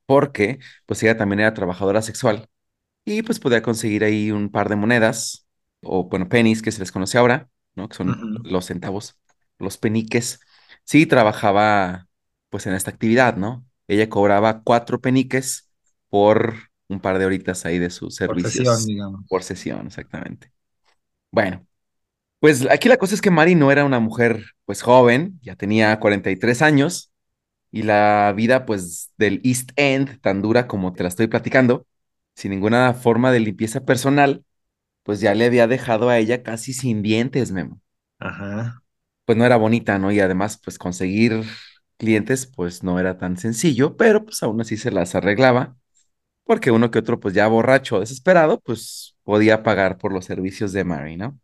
porque 0.07 0.59
pues 0.88 1.03
ella 1.03 1.17
también 1.17 1.41
era 1.41 1.55
trabajadora 1.55 2.03
sexual 2.03 2.50
y 3.05 3.24
pues 3.24 3.39
podía 3.41 3.63
conseguir 3.63 4.05
ahí 4.05 4.31
un 4.31 4.51
par 4.51 4.69
de 4.69 4.77
monedas 4.77 5.48
o 5.83 6.05
bueno, 6.09 6.29
pennies 6.29 6.63
que 6.63 6.74
se 6.74 6.81
les 6.81 6.93
conoce 6.93 7.19
ahora, 7.19 7.50
¿no? 7.75 7.89
Que 7.89 7.98
son 7.98 8.19
los 8.43 8.67
centavos, 8.67 9.19
los 9.59 9.79
peniques. 9.79 10.41
Sí, 10.86 11.07
trabajaba 11.07 12.09
pues 12.50 12.68
en 12.68 12.74
esta 12.74 12.91
actividad, 12.91 13.38
¿no? 13.38 13.65
Ella 13.88 14.10
cobraba 14.10 14.62
cuatro 14.63 15.01
peniques 15.01 15.70
por 16.10 16.56
un 16.88 17.00
par 17.01 17.20
de 17.20 17.25
horitas 17.25 17.65
ahí 17.65 17.79
de 17.79 17.89
sus 17.89 18.15
Por 18.24 18.39
sesión, 18.39 18.86
servicios 18.86 18.86
digamos. 18.86 19.25
por 19.27 19.44
sesión, 19.44 19.88
exactamente. 19.88 20.51
Bueno, 21.32 21.65
pues 22.39 22.68
aquí 22.72 22.89
la 22.89 22.98
cosa 22.98 23.15
es 23.15 23.22
que 23.22 23.32
Mari 23.32 23.56
no 23.56 23.72
era 23.72 23.86
una 23.86 24.00
mujer 24.00 24.44
pues 24.65 24.82
joven, 24.82 25.39
ya 25.44 25.56
tenía 25.56 26.00
43 26.00 26.62
años 26.62 27.12
y 27.72 27.84
la 27.84 28.34
vida 28.36 28.65
pues 28.65 29.13
del 29.18 29.41
East 29.44 29.72
End, 29.77 30.22
tan 30.22 30.41
dura 30.41 30.68
como 30.68 30.94
te 30.94 31.03
la 31.03 31.10
estoy 31.10 31.27
platicando, 31.27 31.88
sin 32.36 32.51
ninguna 32.51 32.94
forma 32.96 33.32
de 33.32 33.41
limpieza 33.41 33.86
personal, 33.86 34.46
pues 35.03 35.22
ya 35.22 35.36
le 35.36 35.46
había 35.46 35.68
dejado 35.68 36.10
a 36.10 36.20
ella 36.20 36.44
casi 36.44 36.74
sin 36.74 37.03
dientes, 37.03 37.51
Memo. 37.51 37.82
Ajá. 38.20 38.82
Pues 39.25 39.38
no 39.38 39.46
era 39.46 39.58
bonita, 39.58 40.00
¿no? 40.00 40.12
Y 40.12 40.20
además 40.20 40.60
pues 40.63 40.77
conseguir 40.79 41.44
clientes 42.00 42.48
pues 42.48 42.84
no 42.84 43.00
era 43.00 43.20
tan 43.20 43.38
sencillo, 43.38 43.98
pero 43.98 44.25
pues 44.25 44.44
aún 44.44 44.62
así 44.62 44.77
se 44.77 44.91
las 44.91 45.15
arreglaba, 45.15 45.77
porque 46.46 46.72
uno 46.72 46.91
que 46.91 47.00
otro 47.00 47.20
pues 47.20 47.34
ya 47.36 47.48
borracho, 47.48 48.00
desesperado, 48.01 48.62
pues 48.62 49.15
podía 49.24 49.63
pagar 49.63 49.98
por 50.00 50.13
los 50.13 50.25
servicios 50.25 50.74
de 50.74 50.84
Mary, 50.86 51.18
¿no? 51.18 51.39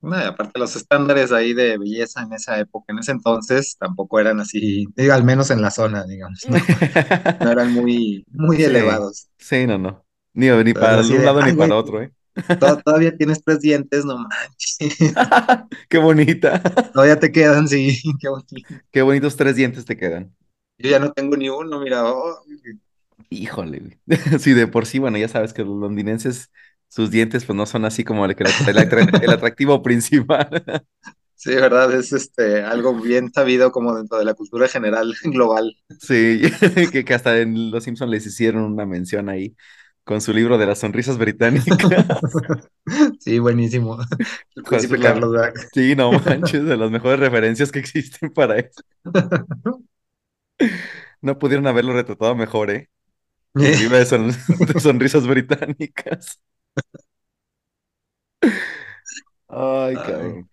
Aparte 0.00 0.58
los 0.60 0.76
estándares 0.76 1.32
ahí 1.32 1.54
de 1.54 1.76
belleza 1.76 2.22
en 2.22 2.32
esa 2.32 2.58
época, 2.60 2.92
en 2.92 3.00
ese 3.00 3.10
entonces, 3.12 3.76
tampoco 3.78 4.20
eran 4.20 4.38
así, 4.40 4.86
digo, 4.94 5.12
al 5.12 5.24
menos 5.24 5.50
en 5.50 5.60
la 5.60 5.70
zona, 5.72 6.04
digamos, 6.06 6.44
no, 6.48 6.70
no 7.40 7.50
eran 7.52 7.72
muy, 7.72 8.24
muy 8.30 8.62
Sí, 8.64 8.64
elevados. 8.64 9.28
sí, 9.38 9.66
no, 9.66 9.78
no. 9.78 10.06
Ni, 10.32 10.48
ni 10.64 10.74
para 10.74 11.02
un 11.02 11.24
lado 11.24 11.42
ni 11.42 11.52
para 11.52 11.76
otro, 11.76 12.02
¿eh? 12.02 12.12
To- 12.58 12.82
todavía 12.82 13.16
tienes 13.16 13.42
tres 13.44 13.60
dientes, 13.60 14.04
no 14.04 14.18
manches. 14.18 14.78
Qué 15.88 15.98
bonita. 15.98 16.62
Todavía 16.92 17.18
te 17.18 17.32
quedan, 17.32 17.66
sí, 17.68 18.00
qué 18.20 18.28
bonito. 18.28 18.56
Qué 18.90 19.02
bonitos 19.02 19.36
tres 19.36 19.56
dientes 19.56 19.84
te 19.84 19.96
quedan. 19.96 20.34
Yo 20.78 20.90
ya 20.90 20.98
no 20.98 21.12
tengo 21.12 21.36
ni 21.36 21.48
uno, 21.48 21.80
mira, 21.80 22.04
oh, 22.12 22.40
Híjole. 23.30 24.00
Sí, 24.40 24.52
de 24.54 24.66
por 24.66 24.86
sí, 24.86 24.98
bueno, 24.98 25.18
ya 25.18 25.28
sabes 25.28 25.52
que 25.52 25.62
los 25.64 25.76
londinenses, 25.78 26.50
sus 26.88 27.10
dientes, 27.10 27.44
pues 27.44 27.56
no 27.56 27.66
son 27.66 27.84
así 27.84 28.04
como 28.04 28.24
el, 28.24 28.32
el, 28.38 28.56
el 28.66 28.78
atra- 28.78 29.14
el 29.20 29.32
atractivo 29.32 29.82
principal. 29.82 30.48
sí, 31.34 31.54
verdad, 31.54 31.92
es 31.94 32.12
este 32.12 32.62
algo 32.62 32.94
bien 33.00 33.32
sabido 33.32 33.70
como 33.72 33.94
dentro 33.96 34.18
de 34.18 34.24
la 34.24 34.34
cultura 34.34 34.68
general 34.68 35.14
global. 35.24 35.76
Sí, 36.00 36.42
que, 36.92 37.04
que 37.04 37.14
hasta 37.14 37.38
en 37.40 37.70
Los 37.70 37.84
Simpson 37.84 38.10
les 38.10 38.26
hicieron 38.26 38.62
una 38.64 38.84
mención 38.86 39.28
ahí 39.28 39.56
con 40.08 40.22
su 40.22 40.32
libro 40.32 40.56
de 40.56 40.64
las 40.66 40.78
sonrisas 40.78 41.18
británicas. 41.18 41.76
Sí, 43.20 43.38
buenísimo. 43.38 43.98
El 44.56 44.64
es 44.68 44.68
príncipe 44.68 44.98
la... 44.98 45.12
Carlos, 45.12 45.32
¿verdad? 45.32 45.52
Sí, 45.72 45.94
no 45.96 46.12
manches, 46.12 46.64
de 46.64 46.76
las 46.76 46.90
mejores 46.90 47.20
referencias 47.20 47.70
que 47.72 47.78
existen 47.80 48.30
para 48.32 48.58
eso. 48.58 48.82
No 51.20 51.38
pudieron 51.38 51.66
haberlo 51.66 51.92
retratado 51.92 52.34
mejor, 52.34 52.70
¿eh? 52.70 52.88
El 53.60 53.78
libro 53.78 53.98
de, 53.98 54.06
son- 54.06 54.28
de 54.58 54.80
sonrisas 54.80 55.26
británicas. 55.26 56.40
Ay, 59.48 60.00
cabrón. 60.02 60.48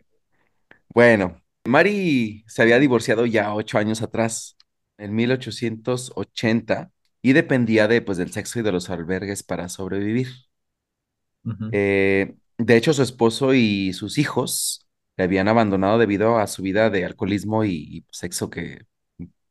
Bueno, 0.89 1.41
Mari 1.65 2.43
se 2.47 2.61
había 2.61 2.79
divorciado 2.79 3.25
ya 3.25 3.53
ocho 3.53 3.77
años 3.77 4.01
atrás, 4.01 4.57
en 4.97 5.15
1880, 5.15 6.91
y 7.29 7.33
dependía 7.33 7.87
de, 7.87 8.01
pues, 8.01 8.17
del 8.17 8.31
sexo 8.31 8.59
y 8.59 8.63
de 8.63 8.71
los 8.71 8.89
albergues 8.89 9.43
para 9.43 9.69
sobrevivir. 9.69 10.29
Eh, 11.71 12.35
de 12.57 12.77
hecho, 12.77 12.93
su 12.93 13.01
esposo 13.03 13.53
y 13.53 13.93
sus 13.93 14.17
hijos 14.17 14.87
le 15.17 15.23
habían 15.25 15.47
abandonado 15.47 15.97
debido 15.97 16.37
a 16.39 16.47
su 16.47 16.61
vida 16.61 16.89
de 16.89 17.05
alcoholismo 17.05 17.63
y, 17.65 17.71
y 17.75 18.05
sexo 18.11 18.49
que, 18.49 18.85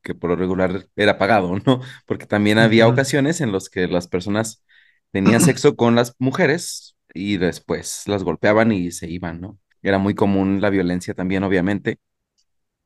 que 0.03 0.15
por 0.15 0.31
lo 0.31 0.37
regular 0.37 0.89
era 0.97 1.19
pagado, 1.19 1.59
¿no? 1.67 1.81
Porque 2.07 2.27
también 2.27 2.59
había 2.59 2.89
ocasiones 2.89 3.41
en 3.41 3.53
las 3.53 3.69
que 3.71 3.89
las 3.89 4.09
personas 4.09 4.65
tenían 5.13 5.41
sexo 5.43 5.77
con 5.77 5.95
las 5.97 6.15
mujeres 6.19 6.97
y 7.15 7.39
después 7.39 8.05
las 8.09 8.25
golpeaban 8.25 8.73
y 8.73 8.93
se 8.93 9.09
iban, 9.11 9.41
¿no? 9.41 9.59
Era 9.83 9.99
muy 9.99 10.15
común 10.15 10.61
la 10.63 10.71
violencia 10.71 11.15
también, 11.15 11.45
obviamente. 11.45 11.99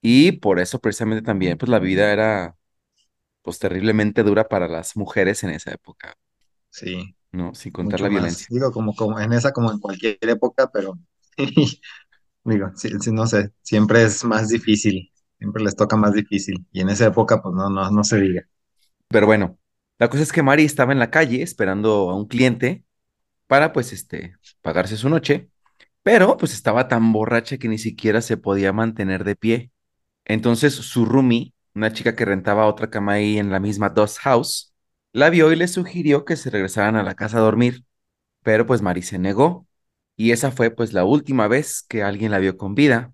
Y 0.02 0.32
por 0.32 0.60
eso 0.60 0.80
precisamente 0.80 1.22
también, 1.24 1.58
pues 1.58 1.70
la 1.70 1.78
vida 1.80 2.12
era 2.12 2.56
pues 3.48 3.58
terriblemente 3.60 4.22
dura 4.24 4.48
para 4.48 4.68
las 4.68 4.96
mujeres 4.96 5.42
en 5.44 5.50
esa 5.50 5.72
época, 5.72 6.14
Sí, 6.70 7.16
¿no? 7.32 7.54
Sin 7.54 7.72
contar 7.72 8.00
la 8.00 8.08
mucho 8.08 8.10
más. 8.10 8.30
violencia. 8.30 8.48
Digo, 8.48 8.72
como, 8.72 8.94
como 8.94 9.18
en 9.20 9.32
esa, 9.32 9.52
como 9.52 9.72
en 9.72 9.78
cualquier 9.80 10.18
época, 10.22 10.70
pero 10.72 10.98
digo, 12.44 12.70
sí, 12.76 12.90
sí, 13.00 13.12
no 13.12 13.26
sé, 13.26 13.52
siempre 13.62 14.04
es 14.04 14.24
más 14.24 14.48
difícil, 14.48 15.12
siempre 15.38 15.62
les 15.64 15.76
toca 15.76 15.96
más 15.96 16.14
difícil. 16.14 16.66
Y 16.72 16.80
en 16.82 16.90
esa 16.90 17.06
época, 17.08 17.42
pues 17.42 17.54
no, 17.54 17.70
no, 17.70 17.90
no 17.90 18.04
se 18.04 18.20
diga. 18.20 18.48
Pero 19.08 19.26
bueno, 19.26 19.58
la 19.98 20.08
cosa 20.10 20.22
es 20.22 20.32
que 20.32 20.42
Mari 20.42 20.64
estaba 20.64 20.92
en 20.92 20.98
la 20.98 21.10
calle 21.10 21.42
esperando 21.42 22.10
a 22.10 22.14
un 22.16 22.26
cliente 22.26 22.84
para 23.46 23.72
pues 23.72 23.92
este 23.94 24.36
pagarse 24.62 24.96
su 24.96 25.08
noche, 25.08 25.50
pero 26.02 26.36
pues 26.36 26.54
estaba 26.54 26.88
tan 26.88 27.12
borracha 27.12 27.58
que 27.58 27.68
ni 27.68 27.78
siquiera 27.78 28.22
se 28.22 28.36
podía 28.36 28.72
mantener 28.72 29.24
de 29.24 29.36
pie. 29.36 29.72
Entonces 30.24 30.74
su 30.74 31.06
roomie, 31.06 31.54
una 31.74 31.92
chica 31.92 32.14
que 32.16 32.24
rentaba 32.24 32.66
otra 32.66 32.90
cama 32.90 33.14
ahí 33.14 33.38
en 33.38 33.50
la 33.50 33.60
misma 33.60 33.90
Dust 33.90 34.18
House, 34.20 34.74
la 35.12 35.30
vio 35.30 35.52
y 35.52 35.56
le 35.56 35.68
sugirió 35.68 36.24
que 36.24 36.36
se 36.36 36.50
regresaran 36.50 36.96
a 36.96 37.02
la 37.02 37.14
casa 37.14 37.38
a 37.38 37.40
dormir, 37.40 37.84
pero 38.42 38.66
pues 38.66 38.82
Mari 38.82 39.02
se 39.02 39.18
negó. 39.18 39.66
Y 40.16 40.32
esa 40.32 40.50
fue 40.50 40.70
pues 40.70 40.92
la 40.92 41.04
última 41.04 41.48
vez 41.48 41.82
que 41.88 42.02
alguien 42.02 42.30
la 42.32 42.38
vio 42.38 42.56
con 42.56 42.74
vida. 42.74 43.12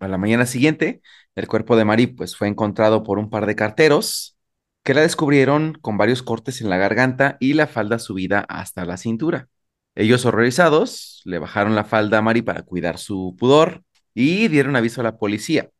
A 0.00 0.08
la 0.08 0.18
mañana 0.18 0.46
siguiente, 0.46 1.02
el 1.34 1.48
cuerpo 1.48 1.76
de 1.76 1.84
Mari 1.84 2.06
pues 2.08 2.36
fue 2.36 2.48
encontrado 2.48 3.02
por 3.04 3.18
un 3.18 3.30
par 3.30 3.46
de 3.46 3.56
carteros 3.56 4.36
que 4.84 4.94
la 4.94 5.02
descubrieron 5.02 5.74
con 5.80 5.98
varios 5.98 6.22
cortes 6.22 6.60
en 6.60 6.70
la 6.70 6.78
garganta 6.78 7.36
y 7.40 7.54
la 7.54 7.66
falda 7.66 7.98
subida 7.98 8.40
hasta 8.48 8.84
la 8.84 8.96
cintura. 8.96 9.48
Ellos 9.94 10.24
horrorizados 10.24 11.22
le 11.24 11.38
bajaron 11.38 11.74
la 11.74 11.84
falda 11.84 12.18
a 12.18 12.22
Mari 12.22 12.42
para 12.42 12.62
cuidar 12.62 12.98
su 12.98 13.36
pudor 13.38 13.82
y 14.14 14.48
dieron 14.48 14.76
aviso 14.76 15.00
a 15.00 15.04
la 15.04 15.18
policía. 15.18 15.70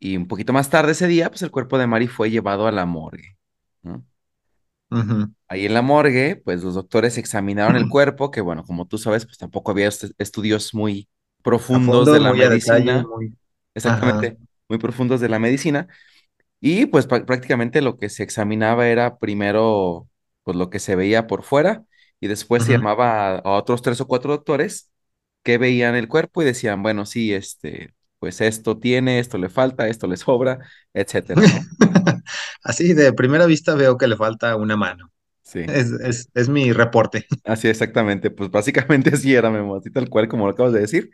Y 0.00 0.16
un 0.16 0.28
poquito 0.28 0.52
más 0.52 0.70
tarde 0.70 0.92
ese 0.92 1.06
día, 1.08 1.30
pues 1.30 1.42
el 1.42 1.50
cuerpo 1.50 1.78
de 1.78 1.86
Mari 1.86 2.08
fue 2.08 2.30
llevado 2.30 2.66
a 2.66 2.72
la 2.72 2.86
morgue, 2.86 3.36
¿no? 3.82 4.04
Ahí 5.48 5.64
en 5.66 5.72
la 5.74 5.80
morgue, 5.82 6.36
pues 6.44 6.62
los 6.62 6.74
doctores 6.74 7.16
examinaron 7.16 7.76
el 7.76 7.88
cuerpo, 7.88 8.30
que 8.30 8.40
bueno, 8.42 8.64
como 8.64 8.86
tú 8.86 8.98
sabes, 8.98 9.24
pues 9.24 9.38
tampoco 9.38 9.70
había 9.70 9.88
est- 9.88 10.12
estudios 10.18 10.74
muy 10.74 11.08
profundos 11.42 12.10
de 12.10 12.20
la 12.20 12.34
detalle, 12.34 12.36
medicina. 12.36 13.10
Ajá, 13.16 13.32
exactamente, 13.74 14.38
muy 14.68 14.78
profundos 14.78 15.20
de 15.20 15.28
la 15.30 15.38
medicina. 15.40 15.88
Y 16.60 16.86
pues 16.86 17.08
prá- 17.08 17.24
prácticamente 17.26 17.82
lo 17.82 17.98
que 17.98 18.08
se 18.10 18.22
examinaba 18.24 18.88
era 18.88 19.18
primero 19.18 20.08
pues 20.44 20.56
lo 20.56 20.70
que 20.70 20.78
se 20.80 20.96
veía 20.96 21.26
por 21.28 21.42
fuera 21.44 21.84
y 22.20 22.28
después 22.28 22.64
se 22.64 22.72
llamaba 22.72 23.36
a, 23.36 23.38
a 23.40 23.52
otros 23.58 23.82
tres 23.82 24.00
o 24.00 24.06
cuatro 24.08 24.32
doctores 24.32 24.92
que 25.44 25.58
veían 25.58 25.94
el 25.96 26.08
cuerpo 26.08 26.42
y 26.42 26.46
decían, 26.46 26.82
bueno, 26.82 27.06
sí, 27.06 27.32
este, 27.34 27.94
pues 28.18 28.40
esto 28.40 28.78
tiene, 28.78 29.18
esto 29.20 29.38
le 29.38 29.48
falta, 29.48 29.88
esto 29.88 30.06
le 30.06 30.16
sobra, 30.16 30.58
etcétera, 30.94 31.44
¿no? 31.44 31.68
Así 32.62 32.94
de 32.94 33.12
primera 33.12 33.46
vista 33.46 33.74
veo 33.74 33.96
que 33.98 34.08
le 34.08 34.16
falta 34.16 34.56
una 34.56 34.76
mano. 34.76 35.10
Sí, 35.42 35.60
Es, 35.66 35.90
es, 35.92 36.28
es 36.34 36.48
mi 36.48 36.72
reporte. 36.72 37.26
así 37.44 37.68
exactamente, 37.68 38.30
pues 38.30 38.50
básicamente 38.50 39.10
así 39.14 39.34
era, 39.34 39.50
Memo, 39.50 39.76
así 39.76 39.90
tal 39.90 40.08
cual 40.08 40.28
como 40.28 40.46
lo 40.46 40.52
acabas 40.52 40.72
de 40.72 40.80
decir, 40.80 41.10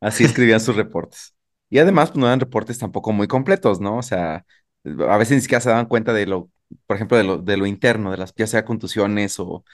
así 0.00 0.24
escribían 0.24 0.60
sus 0.60 0.76
reportes. 0.76 1.34
Y 1.70 1.78
además, 1.78 2.10
pues 2.10 2.18
no 2.20 2.26
eran 2.26 2.40
reportes 2.40 2.78
tampoco 2.78 3.12
muy 3.12 3.26
completos, 3.28 3.80
¿no? 3.80 3.98
O 3.98 4.02
sea, 4.02 4.44
a 5.08 5.16
veces 5.18 5.36
ni 5.36 5.40
siquiera 5.42 5.60
se 5.60 5.70
daban 5.70 5.86
cuenta 5.86 6.12
de 6.12 6.26
lo, 6.26 6.50
por 6.86 6.96
ejemplo, 6.96 7.16
de 7.16 7.24
lo, 7.24 7.38
de 7.38 7.56
lo 7.56 7.66
interno, 7.66 8.10
de 8.12 8.18
las, 8.18 8.32
ya 8.36 8.46
sea 8.46 8.64
contusiones 8.64 9.40
o, 9.40 9.64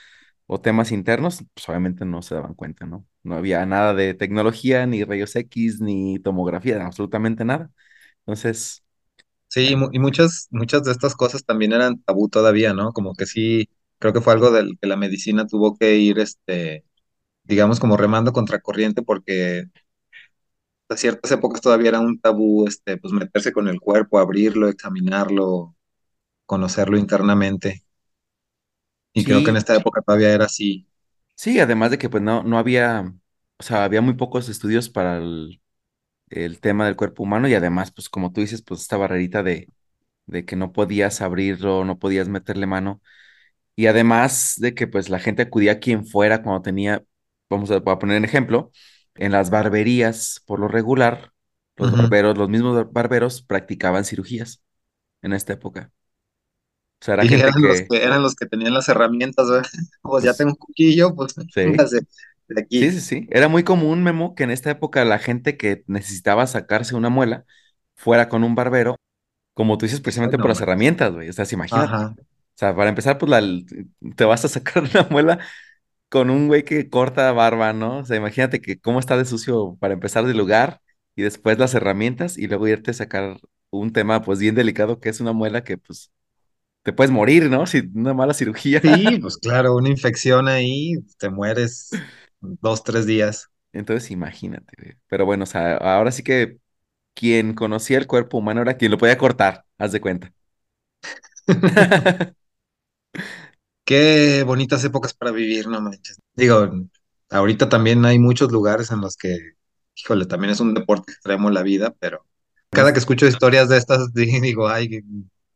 o 0.46 0.60
temas 0.60 0.92
internos, 0.92 1.44
pues 1.54 1.68
obviamente 1.68 2.04
no 2.04 2.22
se 2.22 2.34
daban 2.34 2.54
cuenta, 2.54 2.86
¿no? 2.86 3.06
No 3.22 3.36
había 3.36 3.64
nada 3.66 3.94
de 3.94 4.14
tecnología, 4.14 4.86
ni 4.86 5.04
rayos 5.04 5.36
X, 5.36 5.80
ni 5.80 6.18
tomografía, 6.20 6.84
absolutamente 6.86 7.44
nada. 7.44 7.70
Entonces, 8.20 8.84
Sí, 9.48 9.68
y 9.72 9.76
mu- 9.76 9.90
y 9.92 9.98
muchas, 9.98 10.48
muchas 10.50 10.82
de 10.84 10.92
estas 10.92 11.14
cosas 11.14 11.44
también 11.44 11.72
eran 11.72 12.02
tabú 12.02 12.28
todavía, 12.28 12.72
¿no? 12.72 12.92
Como 12.92 13.14
que 13.14 13.26
sí, 13.26 13.68
creo 13.98 14.12
que 14.14 14.20
fue 14.22 14.32
algo 14.32 14.50
del 14.50 14.78
que 14.80 14.86
la 14.88 14.96
medicina 14.96 15.46
tuvo 15.46 15.76
que 15.76 15.96
ir, 15.96 16.18
este, 16.18 16.84
digamos, 17.44 17.80
como 17.80 17.96
remando 17.96 18.32
contracorriente, 18.32 19.02
porque 19.02 19.66
a 20.88 20.96
ciertas 20.96 21.30
épocas 21.32 21.60
todavía 21.60 21.88
era 21.90 22.00
un 22.00 22.20
tabú, 22.20 22.66
este, 22.66 22.96
pues 22.98 23.12
meterse 23.12 23.52
con 23.52 23.68
el 23.68 23.80
cuerpo, 23.80 24.18
abrirlo, 24.18 24.68
examinarlo, 24.68 25.74
conocerlo 26.46 26.98
internamente. 26.98 27.84
Y 29.12 29.24
creo 29.24 29.42
que 29.42 29.50
en 29.50 29.56
esta 29.56 29.76
época 29.76 30.00
todavía 30.02 30.32
era 30.32 30.46
así. 30.46 30.86
sí, 31.34 31.60
además 31.60 31.90
de 31.90 31.98
que 31.98 32.08
pues 32.08 32.22
no, 32.22 32.42
no 32.42 32.58
había, 32.58 33.12
o 33.58 33.62
sea, 33.62 33.84
había 33.84 34.00
muy 34.00 34.14
pocos 34.14 34.48
estudios 34.48 34.88
para 34.88 35.18
el, 35.18 35.60
el 36.30 36.60
tema 36.60 36.86
del 36.86 36.96
cuerpo 36.96 37.24
humano 37.24 37.48
y 37.48 37.54
además, 37.54 37.92
pues 37.92 38.08
como 38.08 38.32
tú 38.32 38.42
dices, 38.42 38.62
pues 38.62 38.82
esta 38.82 38.96
barrerita 38.96 39.42
de, 39.42 39.70
de 40.26 40.44
que 40.44 40.56
no 40.56 40.72
podías 40.72 41.22
abrirlo, 41.22 41.84
no 41.84 41.98
podías 41.98 42.28
meterle 42.28 42.66
mano. 42.66 43.02
Y 43.76 43.86
además 43.86 44.56
de 44.58 44.74
que 44.74 44.86
pues 44.86 45.10
la 45.10 45.18
gente 45.20 45.42
acudía 45.42 45.72
a 45.72 45.78
quien 45.80 46.06
fuera 46.06 46.42
cuando 46.42 46.62
tenía, 46.62 47.04
vamos 47.50 47.70
a, 47.70 47.80
poner 47.82 48.18
un 48.18 48.24
ejemplo, 48.24 48.72
en 49.14 49.32
las 49.32 49.50
barberías, 49.50 50.42
por 50.46 50.60
lo 50.60 50.68
regular, 50.68 51.32
los 51.76 51.92
barberos, 51.92 52.38
los 52.38 52.48
mismos 52.48 52.92
barberos 52.92 53.42
practicaban 53.42 54.04
cirugías 54.04 54.62
en 55.22 55.32
esta 55.32 55.54
época. 55.54 55.90
O 57.02 57.04
sea, 57.04 57.14
era 57.14 57.24
Y 57.24 57.28
gente 57.28 57.48
eran 57.48 57.62
los 57.62 57.82
que, 57.82 57.88
que, 57.88 58.04
eran 58.04 58.22
los 58.22 58.34
que 58.36 58.46
tenían 58.46 58.74
las 58.74 58.88
herramientas, 58.88 59.50
¿verdad? 59.50 59.68
Pues 60.02 60.24
ya 60.24 60.34
tengo 60.34 60.52
un 60.52 60.56
cuchillo, 60.56 61.14
pues 61.14 61.34
sí, 61.54 61.62
de 62.48 62.62
sí, 62.78 62.90
aquí. 62.90 62.90
sí, 62.90 63.00
sí. 63.00 63.26
Era 63.30 63.48
muy 63.48 63.64
común, 63.64 64.02
Memo, 64.02 64.34
que 64.34 64.44
en 64.44 64.50
esta 64.50 64.70
época 64.70 65.04
la 65.04 65.18
gente 65.18 65.56
que 65.56 65.84
necesitaba 65.86 66.46
sacarse 66.46 66.94
una 66.96 67.10
muela 67.10 67.44
fuera 67.96 68.28
con 68.28 68.44
un 68.44 68.54
barbero, 68.54 68.96
como 69.54 69.78
tú 69.78 69.86
dices, 69.86 70.00
precisamente 70.00 70.38
no 70.38 70.42
por 70.42 70.50
las 70.50 70.60
herramientas, 70.60 71.12
güey. 71.14 71.28
O 71.28 71.32
sea, 71.32 71.44
sí, 71.46 71.54
imagínate. 71.56 71.94
Ajá. 71.94 72.14
O 72.56 72.58
sea, 72.58 72.76
para 72.76 72.90
empezar, 72.90 73.18
pues 73.18 73.30
la, 73.30 73.42
te 74.16 74.24
vas 74.24 74.44
a 74.44 74.48
sacar 74.48 74.84
una 74.94 75.08
muela 75.10 75.38
con 76.08 76.30
un 76.30 76.48
güey 76.48 76.64
que 76.64 76.90
corta 76.90 77.32
barba, 77.32 77.72
¿no? 77.72 77.98
O 78.00 78.04
sea, 78.04 78.16
imagínate 78.16 78.60
que 78.60 78.80
cómo 78.80 79.00
está 79.00 79.16
de 79.16 79.24
sucio 79.24 79.76
para 79.80 79.94
empezar 79.94 80.26
del 80.26 80.38
lugar 80.38 80.80
y 81.16 81.22
después 81.22 81.58
las 81.58 81.74
herramientas 81.74 82.38
y 82.38 82.48
luego 82.48 82.68
irte 82.68 82.90
a 82.92 82.94
sacar 82.94 83.38
un 83.70 83.92
tema 83.92 84.22
pues 84.22 84.38
bien 84.40 84.54
delicado 84.54 85.00
que 85.00 85.08
es 85.08 85.20
una 85.20 85.32
muela 85.32 85.64
que 85.64 85.78
pues 85.78 86.12
te 86.82 86.92
puedes 86.92 87.10
morir, 87.10 87.50
¿no? 87.50 87.66
Si 87.66 87.80
una 87.94 88.14
mala 88.14 88.34
cirugía. 88.34 88.80
Sí, 88.82 89.18
pues 89.20 89.36
claro, 89.38 89.76
una 89.76 89.88
infección 89.88 90.48
ahí, 90.48 90.94
te 91.18 91.30
mueres 91.30 92.02
dos, 92.40 92.82
tres 92.82 93.06
días. 93.06 93.48
Entonces 93.72 94.10
imagínate. 94.10 94.98
Pero 95.08 95.24
bueno, 95.26 95.44
o 95.44 95.46
sea, 95.46 95.76
ahora 95.76 96.10
sí 96.12 96.22
que 96.22 96.58
quien 97.14 97.54
conocía 97.54 97.98
el 97.98 98.06
cuerpo 98.06 98.38
humano 98.38 98.62
era 98.62 98.76
quien 98.76 98.90
lo 98.92 98.98
podía 98.98 99.18
cortar, 99.18 99.66
haz 99.78 99.92
de 99.92 100.00
cuenta. 100.00 100.34
Qué 103.84 104.44
bonitas 104.46 104.84
épocas 104.84 105.12
para 105.14 105.32
vivir, 105.32 105.66
no 105.68 105.80
manches. 105.80 106.18
Digo, 106.34 106.70
ahorita 107.30 107.68
también 107.68 108.04
hay 108.04 108.18
muchos 108.18 108.52
lugares 108.52 108.90
en 108.92 109.00
los 109.00 109.16
que, 109.16 109.54
híjole, 109.96 110.26
también 110.26 110.52
es 110.52 110.60
un 110.60 110.74
deporte 110.74 111.12
extremo 111.12 111.50
la 111.50 111.62
vida, 111.62 111.94
pero 111.98 112.24
cada 112.72 112.92
que 112.92 112.98
Es- 112.98 113.00
escucho 113.00 113.26
historias 113.26 113.68
de 113.68 113.78
estas, 113.78 114.12
di- 114.14 114.40
digo, 114.40 114.68
ay, 114.68 115.02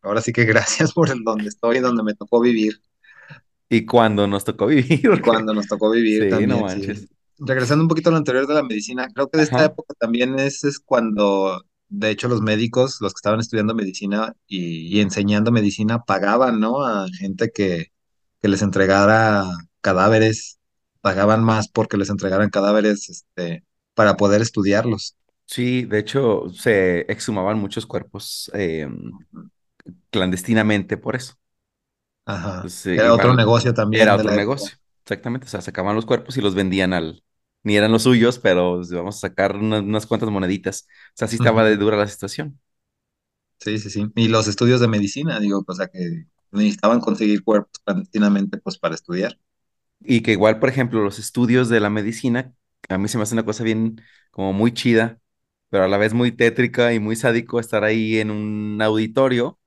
ahora 0.07 0.23
sí 0.23 0.33
que 0.33 0.45
gracias 0.45 0.93
por 0.95 1.11
el 1.11 1.23
donde 1.25 1.49
estoy, 1.49 1.81
donde 1.81 2.03
me 2.03 2.15
tocó 2.15 2.41
vivir 2.41 2.81
Y 3.69 3.85
cuando 3.87 4.27
nos 4.27 4.45
tocó 4.45 4.67
vivir, 4.67 5.21
cuando 5.23 5.55
nos 5.55 5.67
tocó 5.67 5.91
vivir 5.91 6.29
sí, 6.31 6.47
no 6.47 6.59
también, 6.59 6.69
sí. 6.69 6.89
manches. 6.89 7.09
Regresando 7.39 7.83
un 7.85 7.89
poquito 7.89 8.09
a 8.09 8.13
lo 8.13 8.19
anterior 8.19 8.47
de 8.47 8.55
la 8.55 8.63
medicina, 8.63 9.09
creo 9.13 9.29
que 9.29 9.39
de 9.39 9.45
esta 9.45 9.65
Ajá. 9.65 9.67
época 9.67 9.95
también 9.99 10.39
es, 10.39 10.65
es 10.65 10.79
cuando, 10.79 11.63
de 11.89 12.11
hecho, 12.11 12.29
los 12.29 12.41
médicos, 12.43 12.99
los 13.01 13.13
que 13.13 13.19
estaban 13.19 13.41
estudiando 13.41 13.75
medicina 13.75 14.35
y, 14.47 14.89
y 14.97 15.01
enseñando 15.01 15.53
medicina, 15.53 16.03
pagaban, 16.05 16.61
¿no? 16.61 16.85
A 16.87 17.07
gente 17.19 17.51
que 17.55 17.93
que 18.43 18.49
les 18.49 18.63
entregara 18.63 19.47
cadáveres, 19.83 20.61
pagaban 21.03 21.45
más 21.45 21.69
porque 21.69 21.99
les 21.99 22.11
entregaran 22.11 22.51
cadáveres, 22.51 23.11
este, 23.11 23.65
para 23.95 24.17
poder 24.17 24.43
estudiarlos. 24.43 25.17
Sí, 25.47 25.85
de 25.85 25.99
hecho, 26.01 26.49
se 26.51 27.01
exhumaban 27.11 27.59
muchos 27.59 27.87
cuerpos 27.87 28.51
eh, 28.55 28.89
clandestinamente 30.11 30.97
por 30.97 31.17
eso. 31.17 31.35
Ajá. 32.25 32.73
Eh, 32.85 33.11
Era 33.13 33.13
otro 33.15 33.35
negocio 33.35 33.75
era 33.91 34.15
también 34.15 34.17
de 34.17 34.17
otro 34.17 34.33
época. 34.33 34.37
negocio. 34.37 34.77
Exactamente. 35.05 35.47
O 35.47 35.51
sea, 35.51 35.61
sacaban 35.61 35.95
los 35.97 36.07
cuerpos 36.07 36.37
y 36.37 36.41
los 36.41 36.55
vendían 36.55 36.93
al. 36.93 37.23
Ni 37.63 37.77
eran 37.77 37.93
los 37.93 38.05
suyos, 38.05 38.39
pero 38.39 38.81
vamos 38.93 39.17
a 39.17 39.21
sacar 39.29 39.57
unas, 39.57 39.83
unas 39.83 40.07
cuantas 40.07 40.31
moneditas. 40.31 40.87
O 41.11 41.13
sea, 41.17 41.29
sí 41.29 41.37
estaba 41.37 41.65
de 41.65 41.77
dura 41.77 41.97
la 41.97 42.07
situación. 42.09 42.61
Sí, 43.61 43.79
sí, 43.79 43.91
sí. 43.91 44.07
Y 44.15 44.29
los 44.29 44.49
estudios 44.49 44.81
de 44.81 44.89
medicina, 44.89 45.39
digo, 45.41 45.65
o 45.67 45.75
sea 45.75 45.89
que 45.89 46.27
necesitaban 46.53 47.01
conseguir 47.01 47.43
cuerpos 47.45 47.81
clandestinamente, 47.85 48.59
pues, 48.59 48.79
para 48.79 48.95
estudiar. 48.95 49.39
Y 50.01 50.23
que 50.23 50.33
igual, 50.33 50.59
por 50.61 50.69
ejemplo, 50.69 51.03
los 51.03 51.19
estudios 51.19 51.69
de 51.69 51.81
la 51.81 51.91
medicina, 51.91 52.55
a 52.89 52.99
mí 52.99 53.09
se 53.09 53.17
me 53.19 53.23
hace 53.25 53.35
una 53.35 53.45
cosa 53.45 53.65
bien, 53.65 54.01
como 54.31 54.53
muy 54.53 54.73
chida, 54.73 55.21
pero 55.71 55.85
a 55.85 55.89
la 55.89 55.97
vez 55.99 56.15
muy 56.15 56.33
tétrica 56.33 56.93
y 56.95 57.01
muy 57.01 57.17
sádico 57.17 57.59
estar 57.61 57.83
ahí 57.85 58.19
en 58.19 58.31
un 58.31 58.81
auditorio 58.83 59.59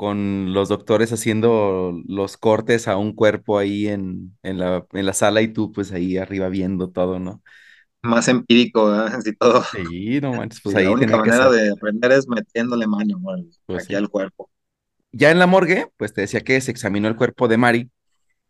con 0.00 0.54
los 0.54 0.70
doctores 0.70 1.12
haciendo 1.12 1.92
los 2.08 2.38
cortes 2.38 2.88
a 2.88 2.96
un 2.96 3.12
cuerpo 3.12 3.58
ahí 3.58 3.86
en, 3.86 4.34
en 4.42 4.58
la, 4.58 4.86
en 4.94 5.04
la 5.04 5.12
sala 5.12 5.42
y 5.42 5.48
tú 5.48 5.72
pues 5.72 5.92
ahí 5.92 6.16
arriba 6.16 6.48
viendo 6.48 6.88
todo, 6.88 7.18
¿no? 7.18 7.42
Más 8.00 8.26
empírico, 8.28 8.94
¿eh? 8.94 9.08
Así 9.12 9.36
todo. 9.36 9.62
Sí, 9.62 10.18
no 10.22 10.32
manches, 10.32 10.62
pues 10.62 10.74
la 10.82 10.90
única 10.90 11.22
que 11.22 11.28
manera 11.28 11.50
de 11.50 11.72
aprender 11.72 12.12
es 12.12 12.26
metiéndole 12.26 12.86
mano 12.86 13.20
pues 13.66 13.84
aquí 13.84 13.88
sí. 13.88 13.94
al 13.94 14.08
cuerpo. 14.08 14.50
Ya 15.12 15.30
en 15.30 15.38
la 15.38 15.46
morgue, 15.46 15.88
pues 15.98 16.14
te 16.14 16.22
decía 16.22 16.40
que 16.40 16.58
se 16.62 16.70
examinó 16.70 17.06
el 17.06 17.16
cuerpo 17.16 17.46
de 17.46 17.58
Mari 17.58 17.90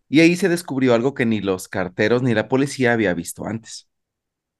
y 0.08 0.20
ahí 0.20 0.36
se 0.36 0.48
descubrió 0.48 0.94
algo 0.94 1.14
que 1.14 1.26
ni 1.26 1.40
los 1.40 1.66
carteros 1.66 2.22
ni 2.22 2.32
la 2.32 2.48
policía 2.48 2.92
había 2.92 3.12
visto 3.12 3.44
antes. 3.44 3.88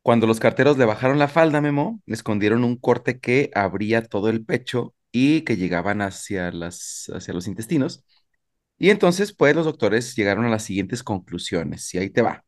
Cuando 0.03 0.27
los 0.27 0.41
carteros 0.41 0.77
le 0.77 0.87
bajaron 0.87 1.21
la 1.21 1.29
falda, 1.29 1.61
Memo, 1.61 2.01
le 2.07 2.15
escondieron 2.15 2.65
un 2.65 2.75
corte 2.75 3.21
que 3.21 3.53
abría 3.55 4.03
todo 4.03 4.29
el 4.29 4.45
pecho 4.45 4.93
y 5.13 5.43
que 5.43 5.57
llegaban 5.57 6.03
hacia 6.03 6.53
las, 6.53 7.11
hacia 7.15 7.35
los 7.35 7.47
intestinos. 7.49 8.05
Y 8.79 8.91
entonces, 8.91 9.35
pues 9.35 9.55
los 9.57 9.67
doctores 9.67 10.17
llegaron 10.17 10.47
a 10.47 10.51
las 10.51 10.65
siguientes 10.65 11.03
conclusiones, 11.03 11.93
y 11.95 11.99
ahí 11.99 12.11
te 12.11 12.23
va. 12.23 12.45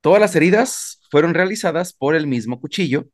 Todas 0.00 0.20
las 0.20 0.36
heridas 0.36 1.00
fueron 1.10 1.34
realizadas 1.34 1.92
por 1.92 2.14
el 2.14 2.26
mismo 2.26 2.60
cuchillo, 2.60 3.08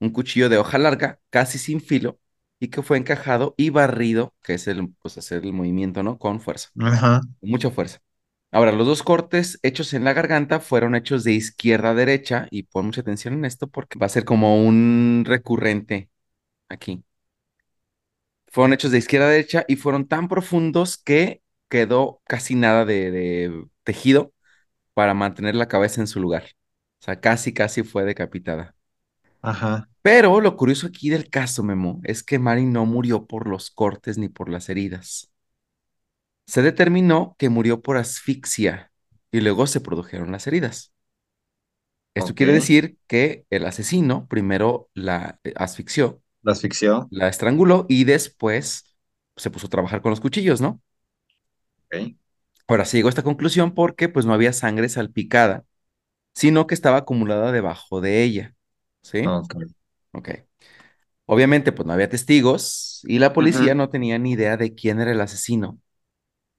un 0.00 0.10
cuchillo 0.10 0.48
de 0.48 0.58
hoja 0.58 0.78
larga, 0.78 1.20
casi 1.30 1.58
sin 1.58 1.80
filo, 1.80 2.20
y 2.60 2.68
que 2.68 2.82
fue 2.82 2.98
encajado 2.98 3.54
y 3.58 3.70
barrido, 3.70 4.34
que 4.42 4.54
es 4.54 4.68
el, 4.68 4.94
pues 5.02 5.18
hacer 5.18 5.44
el 5.44 5.52
movimiento, 5.54 6.02
¿no? 6.02 6.18
Con 6.18 6.40
fuerza, 6.40 6.70
con 7.40 7.50
mucha 7.50 7.70
fuerza. 7.70 8.00
Ahora, 8.52 8.72
los 8.72 8.86
dos 8.86 9.02
cortes 9.04 9.58
hechos 9.62 9.94
en 9.94 10.04
la 10.04 10.12
garganta 10.14 10.60
fueron 10.60 10.94
hechos 10.96 11.24
de 11.24 11.32
izquierda 11.34 11.90
a 11.90 11.94
derecha, 11.94 12.48
y 12.50 12.64
pon 12.64 12.86
mucha 12.86 13.02
atención 13.02 13.34
en 13.34 13.44
esto 13.46 13.68
porque 13.68 13.98
va 13.98 14.06
a 14.06 14.08
ser 14.10 14.24
como 14.24 14.64
un 14.64 15.24
recurrente 15.26 16.10
aquí. 16.68 17.04
Fueron 18.50 18.72
hechos 18.72 18.90
de 18.92 18.98
izquierda 18.98 19.26
a 19.28 19.30
derecha 19.30 19.64
y 19.68 19.76
fueron 19.76 20.08
tan 20.08 20.28
profundos 20.28 20.98
que 20.98 21.42
quedó 21.68 22.20
casi 22.26 22.54
nada 22.56 22.84
de, 22.84 23.10
de 23.10 23.66
tejido 23.84 24.32
para 24.94 25.14
mantener 25.14 25.54
la 25.56 25.68
cabeza 25.68 26.00
en 26.02 26.08
su 26.08 26.20
lugar. 26.20 26.44
O 27.02 27.04
sea, 27.06 27.20
casi, 27.20 27.54
casi 27.54 27.82
fue 27.84 28.04
decapitada. 28.04 28.76
ajá. 29.42 29.88
Pero 30.02 30.40
lo 30.42 30.56
curioso 30.58 30.86
aquí 30.86 31.08
del 31.10 31.30
caso, 31.30 31.62
Memo, 31.62 32.00
es 32.04 32.22
que 32.22 32.38
Mari 32.38 32.66
no 32.66 32.84
murió 32.86 33.26
por 33.26 33.46
los 33.48 33.70
cortes 33.70 34.18
ni 34.18 34.28
por 34.28 34.48
las 34.50 34.68
heridas. 34.68 35.30
Se 36.46 36.60
determinó 36.62 37.34
que 37.38 37.48
murió 37.48 37.80
por 37.82 37.96
asfixia 37.96 38.92
y 39.32 39.40
luego 39.40 39.66
se 39.66 39.80
produjeron 39.80 40.32
las 40.32 40.46
heridas. 40.46 40.92
Esto 42.14 42.34
quiere 42.34 42.52
decir 42.52 42.98
que 43.06 43.46
el 43.50 43.64
asesino 43.66 44.26
primero 44.28 44.90
la 44.94 45.38
eh, 45.44 45.52
asfixió, 45.56 46.22
La 46.42 46.52
asfixió. 46.52 47.06
la 47.10 47.28
estranguló 47.28 47.86
y 47.88 48.04
después 48.04 48.96
se 49.36 49.50
puso 49.50 49.66
a 49.66 49.70
trabajar 49.70 50.02
con 50.02 50.10
los 50.10 50.20
cuchillos, 50.20 50.60
¿no? 50.60 50.80
Ok. 51.86 52.14
Ahora 52.66 52.84
se 52.84 52.96
llegó 52.96 53.08
a 53.08 53.10
esta 53.10 53.22
conclusión 53.22 53.74
porque 53.74 54.08
pues 54.08 54.26
no 54.26 54.32
había 54.32 54.52
sangre 54.52 54.88
salpicada, 54.88 55.64
sino 56.34 56.66
que 56.66 56.74
estaba 56.74 56.98
acumulada 56.98 57.52
debajo 57.52 58.00
de 58.00 58.22
ella. 58.22 58.54
¿Sí? 59.02 59.26
Ok. 59.26 59.54
Ok. 60.12 60.30
Obviamente, 61.26 61.72
pues 61.72 61.86
no 61.86 61.92
había 61.92 62.08
testigos 62.08 63.00
y 63.04 63.18
la 63.18 63.32
policía 63.32 63.74
no 63.74 63.88
tenía 63.88 64.18
ni 64.18 64.32
idea 64.32 64.56
de 64.56 64.74
quién 64.74 65.00
era 65.00 65.12
el 65.12 65.20
asesino. 65.20 65.78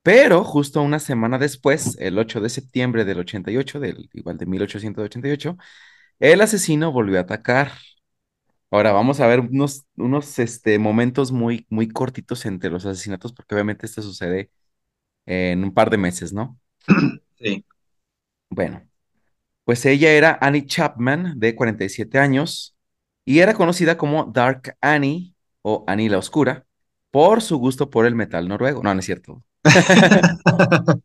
Pero 0.04 0.44
justo 0.44 0.82
una 0.82 1.00
semana 1.00 1.38
después, 1.38 1.96
el 2.00 2.18
8 2.18 2.40
de 2.40 2.50
septiembre 2.50 3.06
del 3.06 3.20
88, 3.20 3.80
del, 3.80 4.10
igual 4.14 4.38
de 4.38 4.46
1888, 4.46 5.58
el 6.20 6.42
asesino 6.42 6.92
volvió 6.92 7.18
a 7.18 7.22
atacar. 7.22 7.74
Ahora 8.72 8.94
vamos 8.94 9.20
a 9.20 9.28
ver 9.28 9.42
unos, 9.42 9.86
unos 9.98 10.40
este, 10.40 10.80
momentos 10.80 11.32
muy, 11.32 11.66
muy 11.70 11.90
cortitos 11.90 12.46
entre 12.46 12.70
los 12.70 12.86
asesinatos, 12.86 13.34
porque 13.34 13.56
obviamente 13.56 13.86
esto 13.86 14.02
sucede 14.02 14.50
en 15.26 15.64
un 15.64 15.74
par 15.74 15.90
de 15.90 15.98
meses, 15.98 16.34
¿no? 16.34 16.60
Sí. 17.40 17.66
Bueno, 18.50 18.88
pues 19.66 19.86
ella 19.86 20.12
era 20.12 20.38
Annie 20.42 20.66
Chapman, 20.66 21.40
de 21.40 21.56
47 21.56 22.20
años, 22.20 22.76
y 23.26 23.40
era 23.40 23.54
conocida 23.54 23.98
como 23.98 24.26
Dark 24.26 24.78
Annie 24.82 25.36
o 25.64 25.86
Annie 25.88 26.10
la 26.10 26.20
Oscura, 26.20 26.66
por 27.12 27.42
su 27.42 27.58
gusto 27.58 27.90
por 27.90 28.06
el 28.06 28.16
metal 28.16 28.48
noruego. 28.48 28.84
No, 28.84 28.94
no 28.94 29.00
es 29.00 29.06
cierto. 29.06 29.44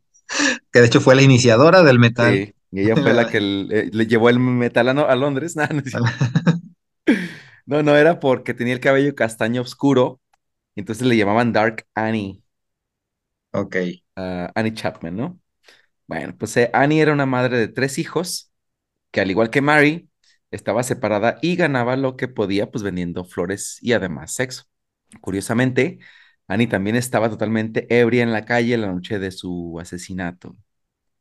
Que 0.71 0.79
de 0.79 0.87
hecho 0.87 1.01
fue 1.01 1.15
la 1.15 1.21
iniciadora 1.21 1.83
del 1.83 1.99
metal. 1.99 2.33
Sí, 2.33 2.53
y 2.71 2.81
ella 2.81 2.95
fue 2.97 3.13
la 3.13 3.27
que 3.27 3.39
le, 3.41 3.85
le 3.87 4.07
llevó 4.07 4.29
el 4.29 4.39
metal 4.39 4.89
a, 4.89 4.91
a 5.03 5.15
Londres. 5.15 5.55
No, 5.55 5.67
no 5.71 5.79
es 5.79 5.91
cierto. 5.91 6.11
No, 7.67 7.83
no, 7.83 7.95
era 7.97 8.19
porque 8.19 8.53
tenía 8.55 8.73
el 8.73 8.79
cabello 8.79 9.13
castaño 9.15 9.61
oscuro, 9.61 10.21
entonces 10.75 11.07
le 11.07 11.17
llamaban 11.17 11.53
Dark 11.53 11.87
Annie, 11.95 12.43
Ok. 13.53 13.75
a 14.15 14.51
Annie 14.55 14.73
Chapman, 14.73 15.15
¿no? 15.15 15.39
Bueno, 16.07 16.35
pues 16.37 16.55
eh, 16.57 16.69
Annie 16.73 17.01
era 17.01 17.13
una 17.13 17.25
madre 17.25 17.57
de 17.57 17.67
tres 17.67 17.97
hijos, 17.99 18.51
que 19.11 19.21
al 19.21 19.31
igual 19.31 19.49
que 19.51 19.61
Mary, 19.61 20.09
estaba 20.51 20.83
separada 20.83 21.39
y 21.41 21.55
ganaba 21.57 21.97
lo 21.97 22.17
que 22.17 22.27
podía, 22.29 22.71
pues 22.71 22.83
vendiendo 22.83 23.25
flores 23.25 23.79
y 23.81 23.93
además 23.93 24.33
sexo. 24.33 24.65
Curiosamente, 25.21 25.99
Annie 26.47 26.67
también 26.67 26.95
estaba 26.97 27.29
totalmente 27.29 27.87
ebria 27.99 28.23
en 28.23 28.33
la 28.33 28.45
calle 28.45 28.77
la 28.77 28.87
noche 28.93 29.19
de 29.19 29.31
su 29.31 29.79
asesinato. 29.81 30.57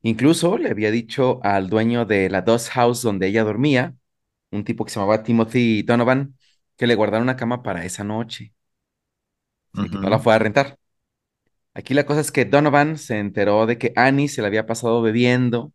Incluso 0.02 0.58
le 0.58 0.70
había 0.70 0.90
dicho 0.90 1.40
al 1.44 1.68
dueño 1.70 2.04
de 2.06 2.30
la 2.30 2.42
Doss 2.42 2.70
House 2.70 3.02
donde 3.02 3.28
ella 3.28 3.44
dormía, 3.44 3.96
un 4.50 4.64
tipo 4.64 4.84
que 4.84 4.90
se 4.92 5.00
llamaba 5.00 5.22
Timothy 5.22 5.82
Donovan, 5.82 6.36
que 6.76 6.86
le 6.86 6.94
guardara 6.94 7.22
una 7.22 7.36
cama 7.36 7.62
para 7.62 7.84
esa 7.84 8.04
noche, 8.04 8.54
sí, 9.74 9.90
que 9.90 9.98
no 9.98 10.08
la 10.10 10.18
fue 10.18 10.34
a 10.34 10.38
rentar. 10.38 10.78
Aquí 11.74 11.94
la 11.94 12.06
cosa 12.06 12.20
es 12.20 12.32
que 12.32 12.44
Donovan 12.44 12.98
se 12.98 13.18
enteró 13.18 13.66
de 13.66 13.78
que 13.78 13.92
Annie 13.96 14.28
se 14.28 14.40
la 14.42 14.48
había 14.48 14.66
pasado 14.66 15.02
bebiendo 15.02 15.72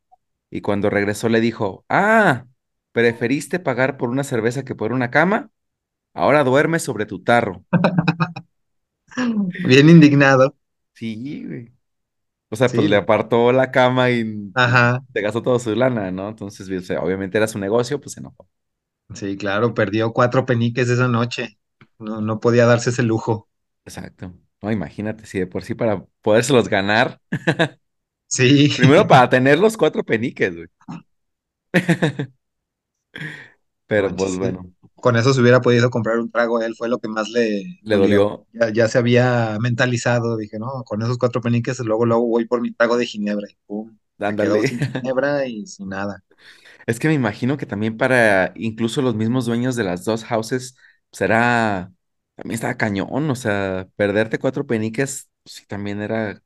y 0.49 0.61
cuando 0.61 0.89
regresó 0.89 1.29
le 1.29 1.41
dijo, 1.41 1.85
ah, 1.89 2.45
¿preferiste 2.91 3.59
pagar 3.59 3.97
por 3.97 4.09
una 4.09 4.23
cerveza 4.23 4.63
que 4.65 4.75
por 4.75 4.93
una 4.93 5.11
cama? 5.11 5.51
Ahora 6.13 6.43
duerme 6.43 6.79
sobre 6.79 7.05
tu 7.05 7.23
tarro. 7.23 7.65
Bien 9.65 9.89
indignado. 9.89 10.55
Sí, 10.93 11.45
güey. 11.45 11.73
O 12.49 12.55
sea, 12.57 12.69
pues 12.69 12.89
le 12.89 12.97
apartó 12.97 13.51
la 13.53 13.71
cama 13.71 14.11
y 14.11 14.23
pues, 14.25 14.55
Ajá. 14.55 15.01
se 15.13 15.21
gastó 15.21 15.41
toda 15.43 15.59
su 15.59 15.75
lana, 15.75 16.11
¿no? 16.11 16.29
Entonces, 16.29 16.69
o 16.69 16.81
sea, 16.81 17.01
obviamente 17.03 17.37
era 17.37 17.47
su 17.47 17.59
negocio, 17.59 18.01
pues 18.01 18.13
se 18.13 18.21
enojó. 18.21 18.49
Sí, 19.13 19.37
claro, 19.37 19.73
perdió 19.73 20.11
cuatro 20.11 20.45
peniques 20.45 20.89
esa 20.89 21.07
noche. 21.07 21.57
No, 21.99 22.19
no 22.21 22.39
podía 22.41 22.65
darse 22.65 22.89
ese 22.89 23.03
lujo. 23.03 23.47
Exacto. 23.85 24.33
No, 24.61 24.71
imagínate, 24.71 25.25
si 25.25 25.39
de 25.39 25.47
por 25.47 25.63
sí 25.63 25.73
para 25.75 26.05
podérselos 26.21 26.69
ganar, 26.69 27.19
Sí, 28.27 28.69
primero 28.75 29.07
para 29.07 29.29
tener 29.29 29.59
los 29.59 29.77
cuatro 29.77 30.03
peniques, 30.03 30.55
güey. 30.55 30.67
Pero 33.87 34.15
pues 34.15 34.37
manches. 34.37 34.37
bueno, 34.37 34.73
Con 34.95 35.15
eso 35.15 35.33
se 35.33 35.41
hubiera 35.41 35.61
podido 35.61 35.89
comprar 35.89 36.19
un 36.19 36.31
trago 36.31 36.57
a 36.59 36.65
él, 36.65 36.75
fue 36.75 36.89
lo 36.89 36.99
que 36.99 37.07
más 37.07 37.29
le 37.29 37.63
le 37.81 37.95
dolió. 37.97 38.47
Ya, 38.53 38.69
ya 38.73 38.87
se 38.89 38.97
había 38.97 39.57
mentalizado, 39.61 40.37
dije, 40.37 40.59
no, 40.59 40.83
con 40.85 41.01
esos 41.01 41.17
cuatro 41.17 41.41
peniques, 41.41 41.79
luego, 41.79 42.05
luego 42.05 42.27
voy 42.27 42.45
por 42.45 42.61
mi 42.61 42.71
trago 42.73 42.97
de 42.97 43.05
ginebra. 43.05 43.47
Y 43.49 43.55
pum, 43.65 43.97
sin 44.65 44.81
ginebra 44.81 45.45
y 45.47 45.65
sin 45.67 45.89
nada. 45.89 46.23
Es 46.87 46.99
que 46.99 47.07
me 47.07 47.13
imagino 47.13 47.57
que 47.57 47.65
también 47.65 47.97
para 47.97 48.51
incluso 48.55 49.01
los 49.01 49.15
mismos 49.15 49.45
dueños 49.45 49.75
de 49.75 49.83
las 49.83 50.05
dos 50.05 50.23
houses, 50.25 50.75
será, 51.11 51.91
también 52.35 52.55
estaba 52.55 52.77
cañón, 52.77 53.29
o 53.29 53.35
sea, 53.35 53.87
perderte 53.95 54.39
cuatro 54.39 54.65
peniques, 54.67 55.29
sí, 55.45 55.65
también 55.67 56.01
era, 56.01 56.41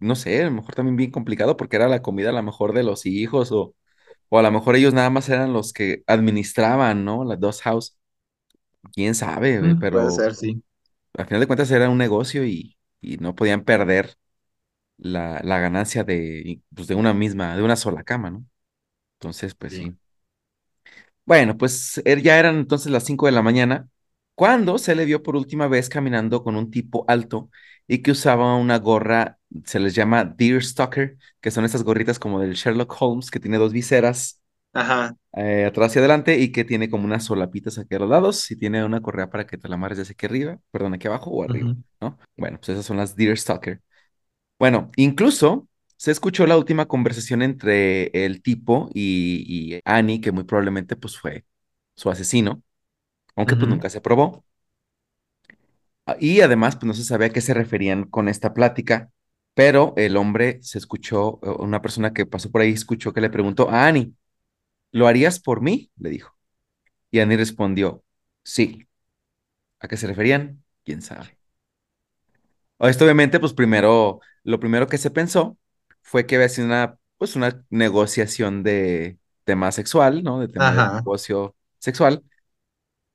no 0.00 0.16
sé, 0.16 0.42
a 0.42 0.46
lo 0.46 0.52
mejor 0.52 0.74
también 0.76 0.96
bien 0.96 1.10
complicado 1.12 1.56
porque 1.56 1.76
era 1.76 1.88
la 1.88 2.02
comida 2.02 2.30
a 2.30 2.32
lo 2.32 2.42
mejor 2.44 2.72
de 2.74 2.84
los 2.84 3.06
hijos 3.06 3.52
o, 3.52 3.74
o 4.30 4.38
a 4.38 4.42
lo 4.42 4.52
mejor 4.52 4.76
ellos 4.76 4.94
nada 4.94 5.10
más 5.10 5.28
eran 5.28 5.52
los 5.54 5.72
que 5.72 6.04
administraban, 6.06 7.04
¿no? 7.04 7.24
Las 7.24 7.40
dos 7.40 7.62
house, 7.62 7.98
quién 8.94 9.14
sabe, 9.14 9.62
Mm, 9.62 9.82
puede 9.90 10.10
pero 10.10 10.10
ser, 10.10 10.34
sí, 10.34 10.62
al 11.14 11.26
final 11.26 11.40
de 11.42 11.46
cuentas 11.46 11.70
era 11.70 11.90
un 11.90 11.98
negocio 11.98 12.44
y, 12.46 12.78
y 13.00 13.18
no 13.18 13.34
podían 13.36 13.64
perder 13.64 14.16
la, 14.98 15.40
la 15.44 15.58
ganancia 15.60 16.04
de, 16.04 16.62
pues, 16.74 16.88
de 16.88 16.94
una 16.96 17.14
misma, 17.14 17.56
de 17.56 17.62
una 17.64 17.76
sola 17.76 18.04
cama, 18.04 18.30
¿no? 18.30 18.46
Entonces, 19.20 19.54
pues 19.54 19.74
sí. 19.74 19.76
sí. 19.76 19.96
Bueno, 21.24 21.56
pues 21.56 21.98
er- 22.04 22.22
ya 22.22 22.38
eran 22.38 22.56
entonces 22.56 22.90
las 22.92 23.04
5 23.04 23.26
de 23.26 23.32
la 23.32 23.42
mañana 23.42 23.88
cuando 24.34 24.78
se 24.78 24.94
le 24.94 25.04
vio 25.04 25.22
por 25.22 25.36
última 25.36 25.68
vez 25.68 25.88
caminando 25.88 26.42
con 26.42 26.56
un 26.56 26.70
tipo 26.70 27.04
alto 27.08 27.50
y 27.86 27.98
que 28.02 28.12
usaba 28.12 28.56
una 28.56 28.78
gorra, 28.78 29.38
se 29.64 29.80
les 29.80 29.94
llama 29.94 30.24
Deerstalker, 30.24 31.18
que 31.40 31.50
son 31.50 31.64
estas 31.64 31.82
gorritas 31.84 32.18
como 32.18 32.40
del 32.40 32.54
Sherlock 32.54 32.94
Holmes, 33.00 33.30
que 33.30 33.40
tiene 33.40 33.58
dos 33.58 33.72
viseras 33.72 34.40
Ajá. 34.72 35.14
eh, 35.36 35.66
atrás 35.66 35.94
y 35.96 35.98
adelante 36.00 36.38
y 36.38 36.52
que 36.52 36.64
tiene 36.64 36.90
como 36.90 37.04
unas 37.06 37.24
solapitas 37.24 37.78
aquí 37.78 37.94
a 37.96 37.98
los 38.00 38.10
lados 38.10 38.50
y 38.50 38.56
tiene 38.56 38.84
una 38.84 39.00
correa 39.02 39.30
para 39.30 39.46
que 39.46 39.58
te 39.58 39.68
la 39.68 39.76
amarres 39.76 39.98
desde 39.98 40.12
aquí 40.14 40.26
arriba, 40.26 40.58
perdón, 40.72 40.94
aquí 40.94 41.08
abajo 41.08 41.30
o 41.30 41.44
arriba, 41.44 41.72
¿no? 42.00 42.18
Bueno, 42.36 42.58
pues 42.58 42.70
esas 42.70 42.86
son 42.86 42.96
las 42.98 43.16
Deerstalker. 43.16 43.80
Bueno, 44.58 44.90
incluso 44.96 45.68
se 46.00 46.10
escuchó 46.12 46.46
la 46.46 46.56
última 46.56 46.86
conversación 46.88 47.42
entre 47.42 48.06
el 48.24 48.42
tipo 48.42 48.88
y, 48.94 49.74
y 49.76 49.80
Annie, 49.84 50.20
que 50.22 50.32
muy 50.32 50.44
probablemente 50.44 50.96
pues 50.96 51.18
fue 51.18 51.44
su 51.94 52.10
asesino, 52.10 52.62
aunque 53.36 53.56
pues 53.56 53.68
nunca 53.70 53.90
se 53.90 54.00
probó. 54.00 54.44
Ah, 56.06 56.16
Y 56.20 56.40
además 56.40 56.76
pues 56.76 56.86
no 56.86 56.94
se 56.94 57.04
sabía 57.04 57.28
a 57.28 57.30
qué 57.30 57.40
se 57.40 57.54
referían 57.54 58.04
con 58.04 58.28
esta 58.28 58.54
plática, 58.54 59.10
pero 59.54 59.94
el 59.96 60.16
hombre 60.16 60.58
se 60.62 60.78
escuchó, 60.78 61.40
eh, 61.42 61.50
una 61.58 61.82
persona 61.82 62.12
que 62.12 62.26
pasó 62.26 62.50
por 62.50 62.62
ahí 62.62 62.70
escuchó 62.72 63.12
que 63.12 63.20
le 63.20 63.30
preguntó 63.30 63.70
a 63.70 63.86
Annie, 63.86 64.14
¿lo 64.92 65.08
harías 65.08 65.40
por 65.40 65.60
mí? 65.62 65.90
Le 65.98 66.10
dijo. 66.10 66.36
Y 67.10 67.20
Annie 67.20 67.36
respondió, 67.38 68.04
sí. 68.44 68.88
¿A 69.80 69.88
qué 69.88 69.96
se 69.96 70.06
referían? 70.08 70.64
¿Quién 70.84 71.02
sabe? 71.02 71.38
Esto 72.80 73.04
obviamente, 73.04 73.40
pues 73.40 73.52
primero, 73.52 74.20
lo 74.44 74.58
primero 74.60 74.86
que 74.86 74.98
se 74.98 75.10
pensó 75.10 75.58
fue 76.02 76.26
que 76.26 76.36
había 76.36 76.48
sido 76.48 76.66
una, 76.66 76.98
pues 77.18 77.36
una 77.36 77.64
negociación 77.70 78.62
de 78.62 79.18
tema 79.44 79.72
sexual, 79.72 80.22
¿no? 80.22 80.40
De 80.40 80.48
tema 80.48 80.72
de 80.76 80.78
Ajá. 80.78 80.88
negocio 80.88 81.56
sexual, 81.78 82.22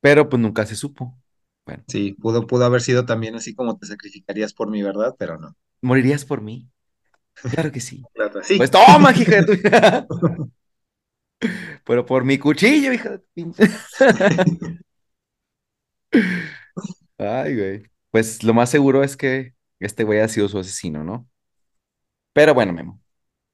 pero 0.01 0.29
pues 0.29 0.41
nunca 0.41 0.65
se 0.65 0.75
supo. 0.75 1.17
Bueno, 1.65 1.83
Sí, 1.87 2.13
pudo, 2.13 2.45
pudo 2.45 2.65
haber 2.65 2.81
sido 2.81 3.05
también 3.07 3.35
así 3.35 3.55
como 3.55 3.77
te 3.79 3.87
sacrificarías 3.87 4.53
por 4.53 4.69
mí, 4.69 4.83
¿verdad? 4.83 5.15
Pero 5.17 5.39
no. 5.39 5.55
¿morirías 5.81 6.25
por 6.25 6.41
mí? 6.41 6.69
Claro 7.49 7.71
que 7.71 7.79
sí. 7.81 8.03
Claro, 8.13 8.41
Pues 8.55 8.69
sí. 8.69 8.71
toma, 8.71 9.11
hija 9.11 9.41
de 9.43 9.57
tu... 9.57 9.69
Pero 11.85 12.05
por 12.05 12.23
mi 12.25 12.37
cuchillo, 12.37 12.93
hija 12.93 13.09
de 13.11 13.19
tu 13.19 13.27
pinche- 13.35 13.69
Ay, 17.17 17.55
güey. 17.55 17.83
Pues 18.11 18.43
lo 18.43 18.53
más 18.53 18.69
seguro 18.69 19.03
es 19.03 19.17
que 19.17 19.53
este 19.79 20.03
güey 20.03 20.19
ha 20.19 20.27
sido 20.27 20.47
su 20.49 20.59
asesino, 20.59 21.03
¿no? 21.03 21.27
Pero 22.35 22.53
bueno, 22.53 22.73
Memo. 22.73 23.01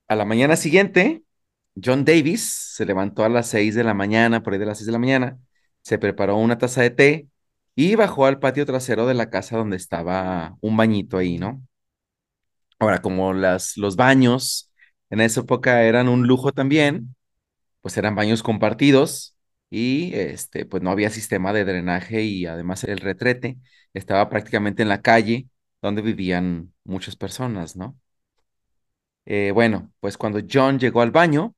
A 0.09 0.15
la 0.15 0.25
mañana 0.25 0.55
siguiente, 0.57 1.23
John 1.83 2.05
Davis 2.05 2.43
se 2.75 2.85
levantó 2.85 3.23
a 3.25 3.29
las 3.29 3.47
6 3.49 3.75
de 3.75 3.83
la 3.85 3.93
mañana, 3.95 4.43
por 4.43 4.53
ahí 4.53 4.59
de 4.59 4.65
las 4.67 4.79
6 4.79 4.87
de 4.87 4.93
la 4.93 4.99
mañana, 4.99 5.39
se 5.83 5.99
preparó 5.99 6.37
una 6.37 6.57
taza 6.59 6.81
de 6.83 6.91
té 6.91 7.29
y 7.75 7.95
bajó 7.95 8.25
al 8.27 8.39
patio 8.39 8.65
trasero 8.65 9.07
de 9.07 9.15
la 9.15 9.29
casa 9.31 9.57
donde 9.57 9.77
estaba 9.77 10.57
un 10.61 10.77
bañito 10.77 11.17
ahí, 11.19 11.39
¿no? 11.39 11.63
Ahora, 12.79 13.01
como 13.01 13.33
las, 13.33 13.77
los 13.77 13.95
baños 13.95 14.71
en 15.09 15.21
esa 15.21 15.41
época 15.41 15.83
eran 15.83 16.09
un 16.09 16.27
lujo 16.27 16.51
también, 16.51 17.15
pues 17.81 17.97
eran 17.97 18.15
baños 18.15 18.43
compartidos 18.43 19.37
y 19.71 20.13
este, 20.15 20.65
pues 20.67 20.83
no 20.83 20.91
había 20.91 21.11
sistema 21.11 21.53
de 21.53 21.65
drenaje 21.65 22.23
y 22.23 22.47
además 22.47 22.85
el 22.85 22.99
retrete 22.99 23.59
estaba 23.95 24.29
prácticamente 24.29 24.83
en 24.83 24.89
la 24.89 25.03
calle 25.03 25.49
donde 25.83 26.03
vivían 26.03 26.73
muchas 26.85 27.17
personas, 27.17 27.77
¿no? 27.77 27.99
Eh, 29.25 29.51
bueno, 29.53 29.91
pues 29.99 30.17
cuando 30.17 30.39
John 30.51 30.79
llegó 30.79 31.01
al 31.01 31.11
baño, 31.11 31.55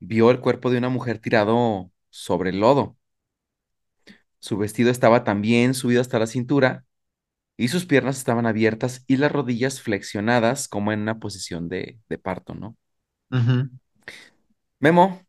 vio 0.00 0.30
el 0.30 0.40
cuerpo 0.40 0.70
de 0.70 0.78
una 0.78 0.88
mujer 0.90 1.20
tirado 1.20 1.92
sobre 2.10 2.50
el 2.50 2.60
lodo. 2.60 2.98
Su 4.38 4.56
vestido 4.58 4.90
estaba 4.90 5.24
también 5.24 5.74
subido 5.74 6.00
hasta 6.00 6.18
la 6.18 6.26
cintura 6.26 6.84
y 7.56 7.68
sus 7.68 7.86
piernas 7.86 8.18
estaban 8.18 8.46
abiertas 8.46 9.04
y 9.08 9.18
las 9.18 9.32
rodillas 9.32 9.80
flexionadas 9.82 10.68
como 10.68 10.92
en 10.92 11.00
una 11.02 11.20
posición 11.20 11.68
de, 11.68 12.00
de 12.08 12.18
parto, 12.18 12.54
¿no? 12.54 12.76
Memo, 14.80 15.20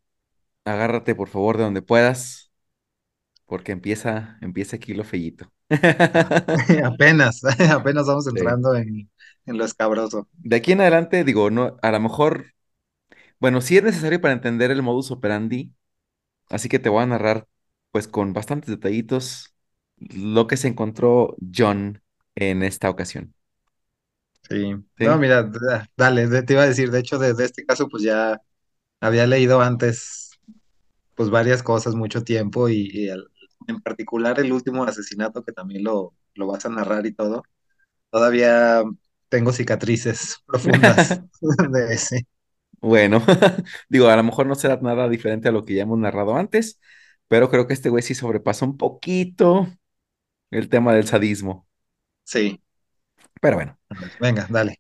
agárrate 0.66 1.16
por 1.16 1.30
favor 1.30 1.58
de 1.58 1.64
donde 1.66 1.82
puedas, 1.82 2.52
porque 3.46 3.72
empieza, 3.74 4.38
empieza 4.42 4.78
aquí 4.78 4.94
lo 4.96 5.04
fellito. 5.06 5.52
Apenas, 6.84 7.42
apenas 7.72 8.08
vamos 8.08 8.28
Sí. 8.34 8.40
entrando 8.42 8.76
en, 8.76 9.10
en 9.48 9.58
lo 9.58 9.66
escabroso. 9.66 10.28
De 10.34 10.56
aquí 10.58 10.72
en 10.72 10.82
adelante, 10.82 11.24
digo, 11.24 11.50
no, 11.50 11.78
a 11.82 11.92
lo 11.92 12.00
mejor, 12.00 12.54
bueno, 13.40 13.62
sí 13.62 13.78
es 13.78 13.84
necesario 13.84 14.22
para 14.22 14.34
entender 14.36 14.72
el 14.72 14.84
modus 14.84 15.12
operandi, 15.12 15.74
así 16.50 16.70
que 16.70 16.80
te 16.80 16.90
voy 16.90 17.04
a 17.04 17.08
narrar, 17.08 17.48
pues 17.92 18.08
con 18.10 18.34
bastantes 18.34 18.70
detallitos, 18.70 19.56
lo 19.98 20.48
que 20.48 20.58
se 20.58 20.68
encontró 20.70 21.38
John 21.56 22.04
en 22.36 22.64
esta 22.64 22.90
ocasión. 22.90 23.36
Sí. 24.50 24.76
No, 25.02 25.18
¿Sí? 25.18 25.18
mira, 25.18 25.44
da- 25.44 25.86
dale, 25.98 26.44
te 26.44 26.54
iba 26.54 26.64
a 26.64 26.68
decir, 26.68 26.90
de 26.92 27.00
hecho, 27.00 27.18
de, 27.20 27.34
de 27.34 27.46
este 27.46 27.66
caso, 27.66 27.90
pues 27.90 28.04
ya 28.04 28.42
había 29.02 29.28
leído 29.28 29.62
antes, 29.62 30.32
pues 31.16 31.30
varias 31.30 31.64
cosas, 31.64 31.96
mucho 31.96 32.24
tiempo, 32.24 32.70
y, 32.70 32.90
y 32.94 33.10
el- 33.10 33.28
en 33.68 33.82
particular 33.82 34.40
el 34.40 34.54
último 34.54 34.84
asesinato, 34.86 35.44
que 35.44 35.54
también 35.54 35.84
lo, 35.84 36.14
lo 36.36 36.48
vas 36.48 36.66
a 36.66 36.70
narrar 36.70 37.06
y 37.08 37.14
todo, 37.14 37.44
todavía 38.12 38.84
tengo 39.30 39.52
cicatrices 39.54 40.38
profundas 40.48 41.22
de 41.72 41.94
ese. 41.94 42.28
Bueno, 42.80 43.24
digo, 43.90 44.08
a 44.10 44.16
lo 44.16 44.24
mejor 44.24 44.46
no 44.48 44.56
será 44.56 44.78
nada 44.82 45.10
diferente 45.10 45.50
a 45.50 45.52
lo 45.52 45.66
que 45.66 45.74
ya 45.76 45.84
hemos 45.84 45.98
narrado 46.00 46.36
antes, 46.36 46.80
pero 47.28 47.50
creo 47.50 47.68
que 47.68 47.74
este 47.74 47.90
güey 47.90 48.04
sí 48.04 48.14
sobrepasó 48.16 48.66
un 48.66 48.78
poquito 48.78 49.68
el 50.52 50.70
tema 50.70 50.94
del 50.94 51.08
sadismo. 51.08 51.68
Sí, 52.24 52.62
Pero 53.42 53.56
bueno. 53.58 53.78
venga, 54.20 54.48
dale. 54.50 54.80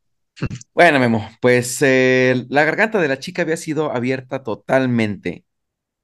Bueno, 0.73 0.99
Memo, 0.99 1.27
pues 1.41 1.81
eh, 1.81 2.45
la 2.49 2.63
garganta 2.63 3.01
de 3.01 3.07
la 3.07 3.19
chica 3.19 3.41
había 3.41 3.57
sido 3.57 3.91
abierta 3.91 4.43
totalmente 4.43 5.43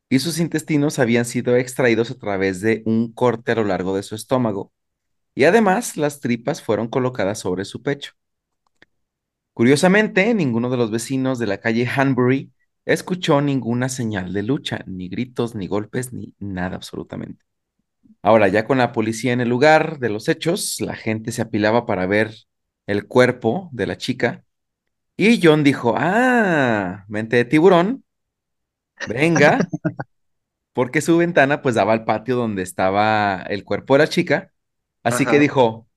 y 0.09 0.19
sus 0.19 0.39
intestinos 0.39 0.99
habían 0.99 1.25
sido 1.25 1.57
extraídos 1.57 2.11
a 2.11 2.15
través 2.19 2.61
de 2.61 2.83
un 2.85 3.13
corte 3.13 3.53
a 3.53 3.55
lo 3.55 3.65
largo 3.65 3.95
de 3.95 4.03
su 4.03 4.15
estómago. 4.15 4.73
Y 5.35 5.45
además, 5.45 5.97
las 5.97 6.19
tripas 6.21 6.61
fueron 6.63 6.89
colocadas 6.89 7.39
sobre 7.39 7.65
su 7.65 7.83
pecho. 7.83 8.13
Curiosamente, 9.53 10.33
ninguno 10.33 10.69
de 10.69 10.77
los 10.77 10.91
vecinos 10.91 11.39
de 11.39 11.47
la 11.47 11.59
calle 11.59 11.87
Hanbury 11.87 12.51
escuchó 12.85 13.41
ninguna 13.41 13.89
señal 13.89 14.33
de 14.33 14.43
lucha, 14.43 14.83
ni 14.87 15.09
gritos, 15.09 15.55
ni 15.55 15.67
golpes, 15.67 16.11
ni 16.13 16.33
nada 16.39 16.75
absolutamente. 16.75 17.45
Ahora, 18.21 18.47
ya 18.47 18.65
con 18.65 18.77
la 18.77 18.91
policía 18.91 19.33
en 19.33 19.41
el 19.41 19.49
lugar 19.49 19.99
de 19.99 20.09
los 20.09 20.27
hechos, 20.27 20.81
la 20.81 20.95
gente 20.95 21.31
se 21.31 21.41
apilaba 21.41 21.85
para 21.85 22.05
ver 22.05 22.33
el 22.87 23.07
cuerpo 23.07 23.69
de 23.71 23.87
la 23.87 23.97
chica 23.97 24.43
y 25.15 25.39
John 25.41 25.63
dijo, 25.63 25.93
ah, 25.97 27.05
mente 27.07 27.35
de 27.35 27.45
tiburón, 27.45 28.03
venga, 29.07 29.59
porque 30.73 31.01
su 31.01 31.17
ventana 31.17 31.61
pues 31.61 31.75
daba 31.75 31.93
al 31.93 32.05
patio 32.05 32.35
donde 32.35 32.63
estaba 32.63 33.43
el 33.43 33.63
cuerpo 33.63 33.93
de 33.93 33.99
la 33.99 34.07
chica. 34.07 34.51
Así 35.03 35.25
que 35.25 35.37
dijo, 35.37 35.87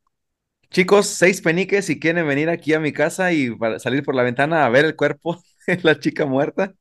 chicos, 0.70 1.07
seis 1.09 1.40
peniques 1.40 1.87
si 1.87 1.98
quieren 2.00 2.26
venir 2.26 2.48
aquí 2.50 2.74
a 2.74 2.81
mi 2.81 2.92
casa 2.92 3.33
y 3.33 3.50
para 3.57 3.79
salir 3.79 4.02
por 4.05 4.14
la 4.14 4.22
ventana 4.22 4.64
a 4.66 4.68
ver 4.70 4.85
el 4.85 4.96
cuerpo 4.96 5.42
de 5.66 5.81
la 5.83 5.98
chica 5.98 6.26
muerta. 6.26 6.74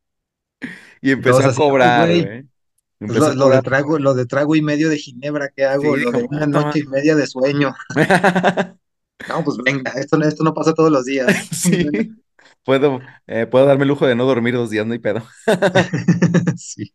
Y 1.01 1.11
empezó 1.11 1.45
a 1.45 1.53
cobrar, 1.53 2.11
güey, 2.13 2.47
pues 3.05 3.19
lo, 3.19 3.49
de 3.49 3.61
trago, 3.61 3.99
lo 3.99 4.13
de 4.15 4.25
trago 4.25 4.55
y 4.55 4.61
medio 4.61 4.89
de 4.89 4.97
ginebra, 4.97 5.49
¿qué 5.55 5.65
Sí, 5.79 5.87
hago? 5.87 5.97
Lo 5.97 6.13
de 6.13 6.23
una 6.23 6.47
noche 6.47 6.79
y 6.79 6.87
media 6.87 7.15
de 7.15 7.27
sueño. 7.27 7.73
No, 9.27 9.43
pues 9.43 9.57
venga, 9.63 9.91
esto, 9.93 10.17
no- 10.17 10.25
esto 10.27 10.43
no 10.43 10.53
pasa 10.53 10.73
todos 10.73 10.91
los 10.91 11.05
días. 11.05 11.31
Sí, 11.51 12.15
puedo, 12.63 13.01
eh, 13.27 13.47
puedo 13.47 13.65
darme 13.65 13.83
el 13.83 13.89
lujo 13.89 14.05
de 14.07 14.15
no 14.15 14.25
dormir 14.25 14.53
dos 14.55 14.69
días, 14.69 14.85
no 14.85 14.93
hay 14.93 14.99
pedo. 14.99 15.23
Sí, 16.55 16.93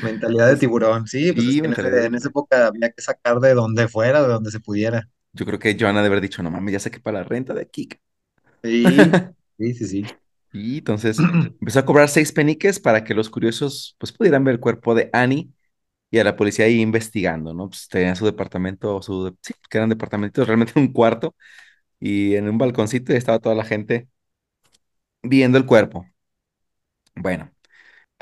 mentalidad 0.00 0.48
de 0.48 0.56
tiburón. 0.56 1.06
Sí, 1.06 1.32
pues 1.32 1.46
es 1.48 1.56
sí, 1.56 1.60
que 1.60 1.68
en, 1.68 1.72
de 1.72 1.74
ese- 1.74 2.06
en 2.06 2.14
esa 2.14 2.28
época 2.28 2.66
había 2.68 2.90
que 2.90 3.02
sacar 3.02 3.40
de 3.40 3.54
donde 3.54 3.88
fuera, 3.88 4.22
de 4.22 4.28
donde 4.28 4.50
se 4.50 4.60
pudiera. 4.60 5.08
Yo 5.32 5.46
creo 5.46 5.58
que 5.58 5.76
Joana 5.78 6.02
debe 6.02 6.14
haber 6.16 6.22
dicho, 6.22 6.42
no 6.42 6.50
mames, 6.50 6.72
ya 6.74 6.80
sé 6.80 6.90
que 6.90 7.00
para 7.00 7.18
la 7.20 7.24
renta 7.24 7.54
de 7.54 7.62
aquí. 7.62 7.88
Sí, 8.62 9.20
sí, 9.58 9.74
sí, 9.74 9.86
sí. 9.86 10.12
Y 10.52 10.78
entonces 10.78 11.30
empezó 11.60 11.78
a 11.80 11.84
cobrar 11.86 12.08
seis 12.08 12.32
peniques 12.32 12.78
para 12.80 13.04
que 13.04 13.14
los 13.14 13.30
curiosos 13.30 13.96
pues 13.98 14.12
pudieran 14.12 14.44
ver 14.44 14.54
el 14.56 14.60
cuerpo 14.60 14.94
de 14.94 15.08
Annie 15.12 15.50
y 16.10 16.18
a 16.18 16.24
la 16.24 16.36
policía 16.36 16.66
ahí 16.66 16.80
investigando, 16.80 17.54
¿no? 17.54 17.68
Pues 17.70 17.88
tenía 17.88 18.14
su 18.16 18.26
departamento, 18.26 19.02
su, 19.02 19.36
sí, 19.42 19.54
que 19.70 19.78
eran 19.78 19.90
departamentos, 19.90 20.46
realmente 20.48 20.74
un 20.80 20.92
cuarto 20.92 21.36
y 22.00 22.36
en 22.36 22.48
un 22.48 22.58
balconcito 22.58 23.12
y 23.14 23.16
estaba 23.16 23.40
toda 23.40 23.54
la 23.56 23.64
gente 23.64 24.08
viendo 25.22 25.58
el 25.58 25.66
cuerpo. 25.66 26.06
Bueno, 27.14 27.50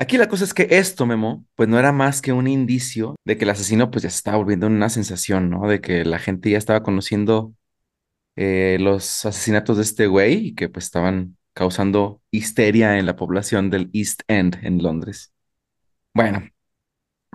aquí 0.01 0.17
la 0.17 0.27
cosa 0.27 0.43
es 0.43 0.53
que 0.55 0.67
esto, 0.71 1.05
Memo, 1.05 1.45
pues 1.55 1.69
no 1.69 1.77
era 1.77 1.91
más 1.91 2.21
que 2.23 2.33
un 2.33 2.47
indicio 2.47 3.15
de 3.23 3.37
que 3.37 3.43
el 3.43 3.51
asesino 3.51 3.91
pues 3.91 4.01
ya 4.01 4.09
se 4.09 4.17
estaba 4.17 4.37
volviendo 4.37 4.65
una 4.65 4.89
sensación, 4.89 5.51
¿no? 5.51 5.67
De 5.67 5.79
que 5.79 6.03
la 6.03 6.17
gente 6.17 6.49
ya 6.49 6.57
estaba 6.57 6.81
conociendo 6.81 7.53
eh, 8.35 8.77
los 8.79 9.25
asesinatos 9.25 9.77
de 9.77 9.83
este 9.83 10.07
güey 10.07 10.47
y 10.47 10.55
que 10.55 10.69
pues 10.69 10.85
estaban 10.85 11.37
causando 11.53 12.19
histeria 12.31 12.97
en 12.97 13.05
la 13.05 13.15
población 13.15 13.69
del 13.69 13.91
East 13.93 14.21
End 14.27 14.57
en 14.63 14.81
Londres. 14.81 15.33
Bueno, 16.15 16.49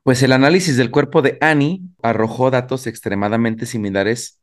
pues 0.03 0.23
el 0.25 0.33
análisis 0.33 0.77
del 0.77 0.91
cuerpo 0.91 1.23
de 1.23 1.39
Annie 1.41 1.83
arrojó 2.03 2.51
datos 2.51 2.89
extremadamente 2.89 3.67
similares 3.67 4.43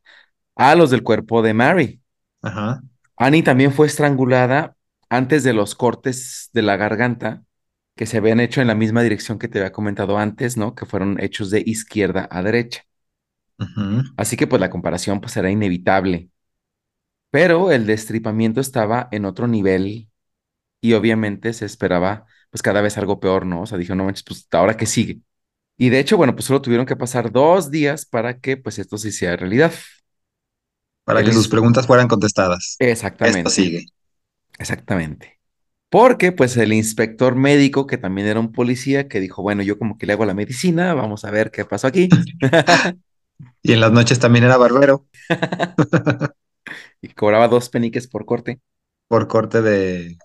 a 0.56 0.74
los 0.76 0.90
del 0.90 1.02
cuerpo 1.02 1.42
de 1.42 1.52
Mary. 1.52 2.00
Ajá. 2.40 2.80
Annie 3.18 3.42
también 3.42 3.70
fue 3.70 3.86
estrangulada 3.86 4.76
antes 5.10 5.44
de 5.44 5.52
los 5.52 5.74
cortes 5.74 6.48
de 6.54 6.62
la 6.62 6.78
garganta 6.78 7.42
que 7.96 8.06
se 8.06 8.18
habían 8.18 8.40
hecho 8.40 8.60
en 8.60 8.68
la 8.68 8.74
misma 8.74 9.02
dirección 9.02 9.38
que 9.38 9.48
te 9.48 9.58
había 9.58 9.72
comentado 9.72 10.18
antes, 10.18 10.56
¿no? 10.56 10.74
Que 10.74 10.86
fueron 10.86 11.20
hechos 11.22 11.50
de 11.50 11.62
izquierda 11.66 12.28
a 12.30 12.42
derecha. 12.42 12.82
Así 14.16 14.36
que 14.36 14.46
pues 14.48 14.60
la 14.60 14.70
comparación 14.70 15.20
pues 15.20 15.36
era 15.36 15.50
inevitable. 15.50 16.30
Pero 17.30 17.72
el 17.72 17.86
destripamiento 17.86 18.60
estaba 18.60 19.08
en 19.12 19.24
otro 19.24 19.46
nivel 19.48 20.08
y 20.80 20.94
obviamente 20.94 21.52
se 21.54 21.66
esperaba 21.66 22.26
pues 22.50 22.62
cada 22.62 22.82
vez 22.82 22.98
algo 22.98 23.20
peor, 23.20 23.46
¿no? 23.46 23.62
O 23.62 23.66
sea, 23.66 23.78
dijo, 23.78 23.94
no 23.96 24.04
manches, 24.04 24.24
pues 24.24 24.48
ahora 24.52 24.76
qué 24.76 24.86
sigue. 24.86 25.20
Y 25.78 25.90
de 25.90 26.00
hecho, 26.00 26.16
bueno, 26.18 26.34
pues 26.34 26.46
solo 26.46 26.62
tuvieron 26.62 26.86
que 26.86 26.96
pasar 26.96 27.32
dos 27.32 27.70
días 27.70 28.06
para 28.06 28.40
que 28.40 28.56
pues 28.58 28.78
esto 28.80 28.98
se 28.98 29.08
hiciera 29.10 29.36
realidad. 29.36 29.72
Para 31.04 31.22
El 31.22 31.24
que 31.24 31.32
sus 31.32 31.48
preguntas 31.48 31.86
fueran 31.86 32.08
contestadas. 32.08 32.82
Esto 33.22 33.48
exactamente, 33.48 33.50
sigue. 33.50 33.86
exactamente. 34.58 35.33
Porque 35.94 36.32
pues 36.32 36.56
el 36.56 36.72
inspector 36.72 37.36
médico, 37.36 37.86
que 37.86 37.98
también 37.98 38.26
era 38.26 38.40
un 38.40 38.50
policía, 38.50 39.06
que 39.06 39.20
dijo, 39.20 39.42
bueno, 39.42 39.62
yo 39.62 39.78
como 39.78 39.96
que 39.96 40.06
le 40.06 40.14
hago 40.14 40.24
la 40.24 40.34
medicina, 40.34 40.92
vamos 40.92 41.24
a 41.24 41.30
ver 41.30 41.52
qué 41.52 41.64
pasó 41.64 41.86
aquí. 41.86 42.08
Y 43.62 43.72
en 43.72 43.80
las 43.80 43.92
noches 43.92 44.18
también 44.18 44.44
era 44.44 44.56
barbero, 44.56 45.06
Y 47.00 47.10
cobraba 47.10 47.46
dos 47.46 47.68
peniques 47.68 48.08
por 48.08 48.26
corte 48.26 48.60
por 49.06 49.28
corte 49.28 49.62
de, 49.62 50.18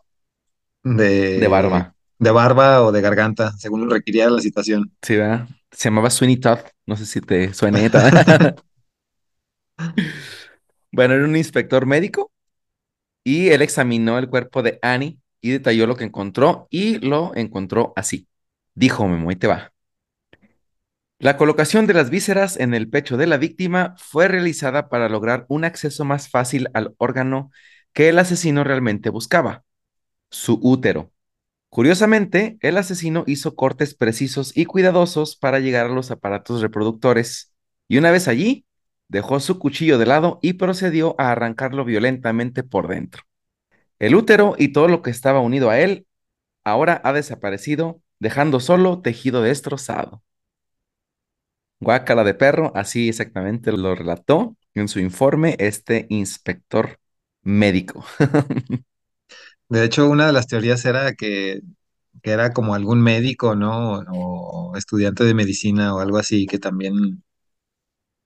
de 0.84 1.40
de, 1.40 1.48
barba. 1.48 1.94
de 2.18 2.32
barba 2.32 2.82
o 2.82 2.92
de 2.92 3.02
garganta, 3.02 3.52
según 3.60 3.82
lo 3.82 3.94
requiriera 3.94 4.32
la 4.32 4.42
situación. 4.42 4.92
Sí, 5.04 5.18
¿verdad? 5.18 5.48
Se 5.72 5.90
llamaba 5.90 6.10
Sweeney 6.10 6.38
Todd. 6.38 6.62
No 6.88 6.98
sé 6.98 7.06
si 7.06 7.22
te 7.22 7.54
suene. 7.54 7.92
Bueno, 10.92 11.14
era 11.14 11.26
un 11.26 11.36
inspector 11.36 11.86
médico 11.86 12.32
y 13.24 13.50
él 13.50 13.62
examinó 13.62 14.18
el 14.18 14.30
cuerpo 14.30 14.64
de 14.64 14.80
Annie 14.82 15.20
y 15.42 15.52
detalló 15.52 15.88
lo 15.88 15.96
que 15.96 16.06
encontró 16.06 16.68
y 16.70 17.00
lo 17.00 17.34
encontró 17.36 17.94
así. 17.96 18.28
Dijo 18.76 19.08
Memo, 19.08 19.30
ahí 19.30 19.36
te 19.36 19.48
va. 19.48 19.74
La 21.20 21.36
colocación 21.36 21.86
de 21.86 21.94
las 21.94 22.10
vísceras 22.10 22.58
en 22.58 22.74
el 22.74 22.90
pecho 22.90 23.18
de 23.18 23.28
la 23.28 23.38
víctima 23.38 23.96
fue 23.98 24.30
realizada 24.30 24.88
para 24.88 25.10
lograr 25.10 25.46
un 25.50 25.66
acceso 25.66 26.06
más 26.06 26.30
fácil 26.30 26.70
al 26.74 26.96
órgano 26.98 27.52
que 27.92 28.08
el 28.08 28.20
asesino 28.20 28.64
realmente 28.64 29.10
buscaba, 29.10 29.66
su 30.30 30.60
útero. 30.62 31.12
Curiosamente, 31.70 32.58
el 32.62 32.78
asesino 32.78 33.26
hizo 33.28 33.56
cortes 33.56 33.96
precisos 33.96 34.56
y 34.56 34.66
cuidadosos 34.66 35.36
para 35.36 35.60
llegar 35.60 35.88
a 35.88 35.90
los 35.90 36.10
aparatos 36.10 36.62
reproductores, 36.62 37.54
y 37.88 37.98
una 37.98 38.12
vez 38.12 38.28
allí, 38.28 38.66
dejó 39.10 39.40
su 39.42 39.60
cuchillo 39.60 39.98
de 39.98 40.06
lado 40.06 40.40
y 40.42 40.54
procedió 40.54 41.16
a 41.20 41.32
arrancarlo 41.32 41.84
violentamente 41.84 42.64
por 42.64 42.88
dentro. 42.88 43.24
El 44.00 44.16
útero 44.16 44.56
y 44.58 44.74
todo 44.74 44.88
lo 44.90 45.02
que 45.02 45.12
estaba 45.12 45.40
unido 45.42 45.70
a 45.70 45.80
él 45.80 46.08
ahora 46.66 47.02
ha 47.06 47.14
desaparecido, 47.14 48.02
dejando 48.20 48.60
solo 48.62 49.02
tejido 49.02 49.42
destrozado. 49.44 50.24
Guácala 51.82 52.24
de 52.24 52.34
perro, 52.34 52.72
así 52.76 53.08
exactamente 53.10 53.72
lo 53.72 53.96
relató 53.96 54.58
en 54.74 54.88
su 54.90 55.00
informe 55.00 55.56
este 55.60 56.08
inspector 56.10 57.00
médico. 57.44 58.04
De 59.70 59.84
hecho, 59.86 60.10
una 60.10 60.28
de 60.28 60.34
las 60.34 60.48
teorías 60.48 60.84
era 60.86 61.14
que, 61.14 61.62
que 62.24 62.32
era 62.32 62.54
como 62.54 62.76
algún 62.76 63.02
médico, 63.02 63.56
¿no? 63.56 64.00
O, 64.12 64.76
estudiante 64.78 65.24
de 65.26 65.34
medicina 65.36 65.96
o 65.96 66.00
algo 66.00 66.18
así, 66.18 66.46
que 66.48 66.60
también 66.60 67.24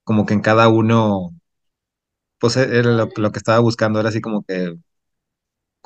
como 0.04 0.24
que 0.26 0.34
en 0.34 0.40
cada 0.40 0.68
uno, 0.68 1.30
pues 2.38 2.56
e- 2.56 2.78
era 2.78 2.90
lo, 2.92 3.08
lo 3.16 3.32
que 3.32 3.38
estaba 3.38 3.58
buscando, 3.60 4.00
era 4.00 4.08
así 4.10 4.20
como 4.20 4.44
que 4.44 4.74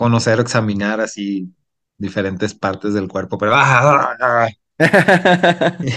conocer 0.01 0.39
o 0.39 0.43
examinar 0.47 1.01
así 1.07 1.55
diferentes 1.99 2.55
partes 2.55 2.95
del 2.95 3.09
cuerpo, 3.09 3.39
pero 3.39 3.55
¡ah! 3.57 4.13
ah, 4.13 4.17
ah! 4.21 4.49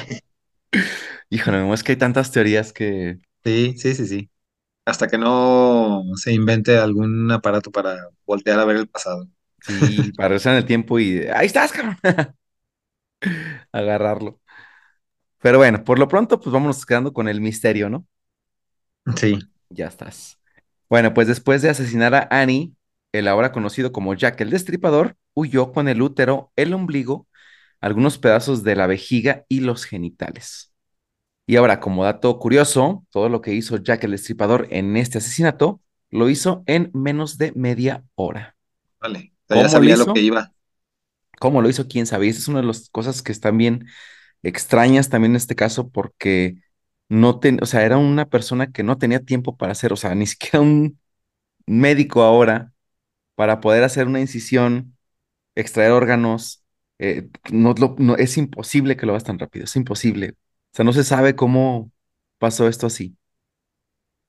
Híjole, 1.29 1.71
es 1.73 1.83
que 1.83 1.93
hay 1.93 1.97
tantas 1.97 2.31
teorías 2.31 2.73
que 2.73 3.19
Sí, 3.43 3.75
sí, 3.77 3.95
sí, 3.95 4.07
sí. 4.07 4.29
Hasta 4.85 5.07
que 5.07 5.17
no 5.17 6.03
se 6.15 6.33
invente 6.33 6.77
algún 6.77 7.31
aparato 7.31 7.71
para 7.71 8.09
voltear 8.25 8.59
a 8.59 8.65
ver 8.65 8.77
el 8.77 8.89
pasado. 8.89 9.27
sí, 9.59 10.11
para 10.13 10.29
regresar 10.29 10.53
en 10.53 10.59
el 10.59 10.65
tiempo 10.65 10.99
y 10.99 11.19
ahí 11.33 11.45
estás, 11.47 11.71
cabrón, 11.71 11.97
agarrarlo. 13.71 14.39
Pero 15.39 15.57
bueno, 15.57 15.83
por 15.83 15.99
lo 15.99 16.07
pronto, 16.07 16.39
pues 16.39 16.53
vámonos 16.53 16.85
quedando 16.85 17.13
con 17.13 17.27
el 17.27 17.41
misterio, 17.41 17.89
¿no? 17.89 18.07
Sí, 19.15 19.39
Ya 19.69 19.87
estás. 19.87 20.39
Bueno, 20.89 21.13
pues 21.13 21.27
después 21.27 21.61
de 21.61 21.69
asesinar 21.69 22.13
a 22.15 22.27
Annie, 22.31 22.75
el 23.11 23.27
ahora 23.27 23.51
conocido 23.51 23.91
como 23.91 24.13
Jack 24.13 24.41
el 24.41 24.49
Destripador 24.49 25.15
huyó 25.33 25.71
con 25.71 25.87
el 25.87 26.01
útero, 26.01 26.51
el 26.55 26.73
ombligo, 26.73 27.27
algunos 27.81 28.17
pedazos 28.17 28.63
de 28.63 28.75
la 28.75 28.87
vejiga 28.87 29.45
y 29.49 29.61
los 29.61 29.85
genitales. 29.85 30.73
Y 31.47 31.57
ahora, 31.57 31.79
como 31.79 32.05
dato 32.05 32.37
curioso, 32.39 33.05
todo 33.09 33.27
lo 33.29 33.41
que 33.41 33.53
hizo 33.53 33.77
Jack 33.77 34.03
el 34.03 34.11
Destripador 34.11 34.67
en 34.69 34.95
este 34.97 35.17
asesinato 35.17 35.81
lo 36.09 36.29
hizo 36.29 36.63
en 36.65 36.91
menos 36.93 37.37
de 37.37 37.51
media 37.53 38.03
hora. 38.15 38.55
vale. 38.99 39.33
O 39.45 39.53
sea, 39.53 39.57
ya 39.57 39.63
¿Cómo 39.63 39.63
lo 39.63 39.69
sabía 39.69 39.97
lo 39.97 40.13
que 40.13 40.21
iba. 40.21 40.53
¿Cómo 41.39 41.61
lo 41.61 41.69
hizo? 41.69 41.87
¿Quién 41.87 42.05
sabe? 42.05 42.27
Y 42.27 42.29
esa 42.29 42.39
es 42.39 42.47
una 42.47 42.61
de 42.61 42.67
las 42.67 42.89
cosas 42.89 43.21
que 43.21 43.31
están 43.31 43.57
bien 43.57 43.87
extrañas 44.43 45.09
también 45.09 45.31
en 45.33 45.37
este 45.37 45.55
caso 45.55 45.89
porque 45.89 46.55
no 47.09 47.39
ten, 47.39 47.59
o 47.61 47.65
sea, 47.65 47.83
era 47.83 47.97
una 47.97 48.29
persona 48.29 48.71
que 48.71 48.83
no 48.83 48.97
tenía 48.97 49.19
tiempo 49.21 49.57
para 49.57 49.71
hacer, 49.73 49.91
o 49.93 49.95
sea, 49.97 50.15
ni 50.15 50.27
siquiera 50.27 50.61
un 50.61 50.99
médico 51.67 52.23
ahora 52.23 52.73
para 53.41 53.61
poder 53.61 53.83
hacer 53.83 54.07
una 54.07 54.21
incisión, 54.21 54.97
extraer 55.55 55.91
órganos, 55.93 56.63
eh, 56.99 57.29
no, 57.51 57.73
lo- 57.75 57.95
no- 57.99 58.17
es 58.17 58.37
imposible 58.37 58.97
que 58.97 59.05
lo 59.07 59.13
hagas 59.13 59.25
tan 59.25 59.39
rápido, 59.39 59.65
es 59.65 59.75
imposible. 59.77 60.31
O 60.73 60.77
sea, 60.77 60.85
no 60.85 60.93
se 60.93 61.03
sabe 61.05 61.35
cómo 61.35 61.91
pasó 62.39 62.67
esto 62.69 62.87
así. 62.87 63.17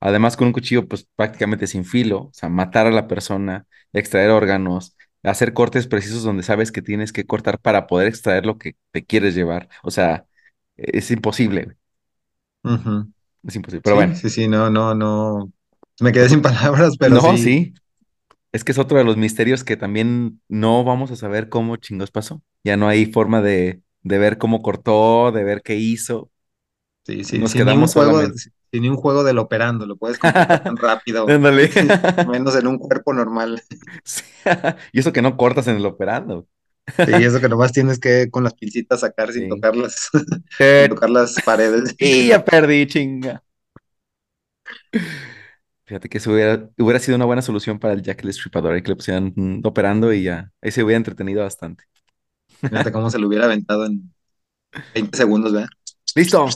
Además, 0.01 0.37
con 0.37 0.49
un 0.49 0.53
cuchillo, 0.53 0.89
pues 0.89 1.07
prácticamente 1.15 1.67
sin 1.69 1.85
filo, 1.85 2.23
o 2.25 2.31
sea, 2.33 2.49
matar 2.49 2.87
a 2.87 2.91
la 2.91 3.07
persona, 3.07 3.67
extraer 3.93 4.31
órganos, 4.31 4.97
hacer 5.23 5.53
cortes 5.55 5.87
precisos 5.87 6.25
donde 6.25 6.43
sabes 6.43 6.73
que 6.73 6.83
tienes 6.83 7.13
que 7.13 7.25
cortar 7.27 7.61
para 7.61 7.87
poder 7.87 8.09
extraer 8.09 8.45
lo 8.47 8.59
que 8.59 8.77
te 8.91 9.05
quieres 9.05 9.35
llevar. 9.37 9.69
O 9.85 9.91
sea, 9.93 10.27
es 10.77 11.11
imposible, 11.13 11.77
es 13.47 13.57
imposible. 13.57 13.83
Pero 13.83 13.97
Sí, 13.97 13.97
bueno, 13.97 14.15
sí, 14.15 14.31
sí, 14.31 14.49
no, 14.49 14.71
no, 14.71 14.95
no. 14.95 15.53
Me 16.01 16.13
quedé 16.13 16.29
sin 16.29 16.43
palabras, 16.43 16.97
pero 16.99 17.21
no, 17.21 17.37
sí, 17.39 17.39
sí, 17.39 17.75
es 18.53 18.65
que 18.65 18.73
es 18.73 18.79
otro 18.79 18.99
de 18.99 19.05
los 19.05 19.17
misterios 19.17 19.65
que 19.65 19.77
también 19.77 20.41
no 20.49 20.85
vamos 20.85 21.11
a 21.11 21.17
saber 21.17 21.49
cómo 21.49 21.77
chingos 21.77 22.11
pasó. 22.11 22.43
Ya 22.65 22.77
no 22.77 22.89
hay 22.89 23.07
forma 23.07 23.43
de, 23.43 23.83
de 24.03 24.19
ver 24.19 24.39
cómo 24.39 24.63
cortó, 24.63 25.33
de 25.33 25.45
ver 25.45 25.63
qué 25.63 25.77
hizo. 25.77 26.31
sí, 27.07 27.25
sí, 27.25 27.45
Nos 27.45 27.47
sin 27.47 27.67
ni 27.67 27.77
un 27.77 27.87
quedamos 27.87 27.91
juego, 27.91 28.23
solamente. 28.23 28.51
sin 28.71 28.83
ni 28.83 28.89
un 28.89 28.97
juego 28.97 29.25
del 29.25 29.39
operando, 29.39 29.87
lo 29.87 29.97
puedes 29.97 30.19
completar 30.19 30.61
tan 30.63 30.77
rápido, 30.77 31.35
menos 32.23 32.57
en 32.57 32.67
un 32.67 32.79
cuerpo 32.79 33.13
normal. 33.13 33.63
Sí. 34.05 34.23
Y 34.93 35.01
eso 35.01 35.13
que 35.13 35.23
no 35.23 35.37
cortas 35.37 35.67
en 35.69 35.77
el 35.77 35.87
operando. 35.87 36.47
Sí, 37.05 37.23
eso 37.25 37.41
que 37.41 37.49
nomás 37.49 37.73
tienes 37.73 37.99
que 38.01 38.31
con 38.31 38.45
las 38.45 38.55
pincitas 38.55 39.01
sacar 39.01 39.33
sin 39.33 39.47
Sí. 39.47 39.49
tocarlas, 39.49 40.11
sin 40.73 40.89
Eh, 40.89 40.89
tocar 40.89 41.11
las 41.11 41.41
paredes. 41.43 41.95
y 41.99 42.29
ya 42.29 42.45
perdí, 42.45 42.87
chinga. 42.87 43.43
Fíjate 45.93 46.09
que 46.09 46.17
eso 46.17 46.33
hubiera, 46.33 46.71
hubiera 46.79 46.99
sido 46.99 47.17
una 47.17 47.27
buena 47.27 47.43
solución 47.43 47.79
para 47.79 47.93
el 47.93 48.01
Jack 48.01 48.21
el 48.21 48.29
Destripador, 48.29 48.79
y 48.79 48.83
que 48.83 48.89
le 48.89 48.97
pusieran 48.97 49.31
mm, 49.37 49.61
operando 49.63 50.11
y 50.11 50.23
ya. 50.23 50.51
Ahí 50.63 50.71
se 50.71 50.83
hubiera 50.83 50.97
entretenido 50.97 51.43
bastante. 51.43 51.85
Fíjate 52.63 52.91
cómo 52.91 53.11
se 53.11 53.19
lo 53.19 53.29
hubiera 53.29 53.45
aventado 53.45 53.85
en 53.85 54.11
20 54.95 55.15
segundos, 55.15 55.53
¿verdad? 55.53 55.69
¡Listo! 56.15 56.47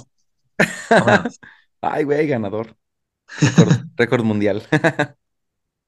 Vámonos. 0.88 1.38
Ay, 1.82 2.04
güey, 2.04 2.26
ganador. 2.26 2.78
Récord, 3.96 4.24
mundial. 4.24 4.62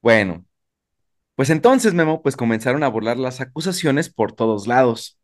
Bueno, 0.01 0.45
pues 1.35 1.49
entonces, 1.49 1.95
Memo, 1.95 2.21
pues 2.21 2.37
comenzaron 2.37 2.83
a 2.83 2.87
burlar 2.87 3.17
las 3.17 3.41
acusaciones 3.41 4.09
por 4.09 4.31
todos 4.31 4.67
lados. 4.67 5.19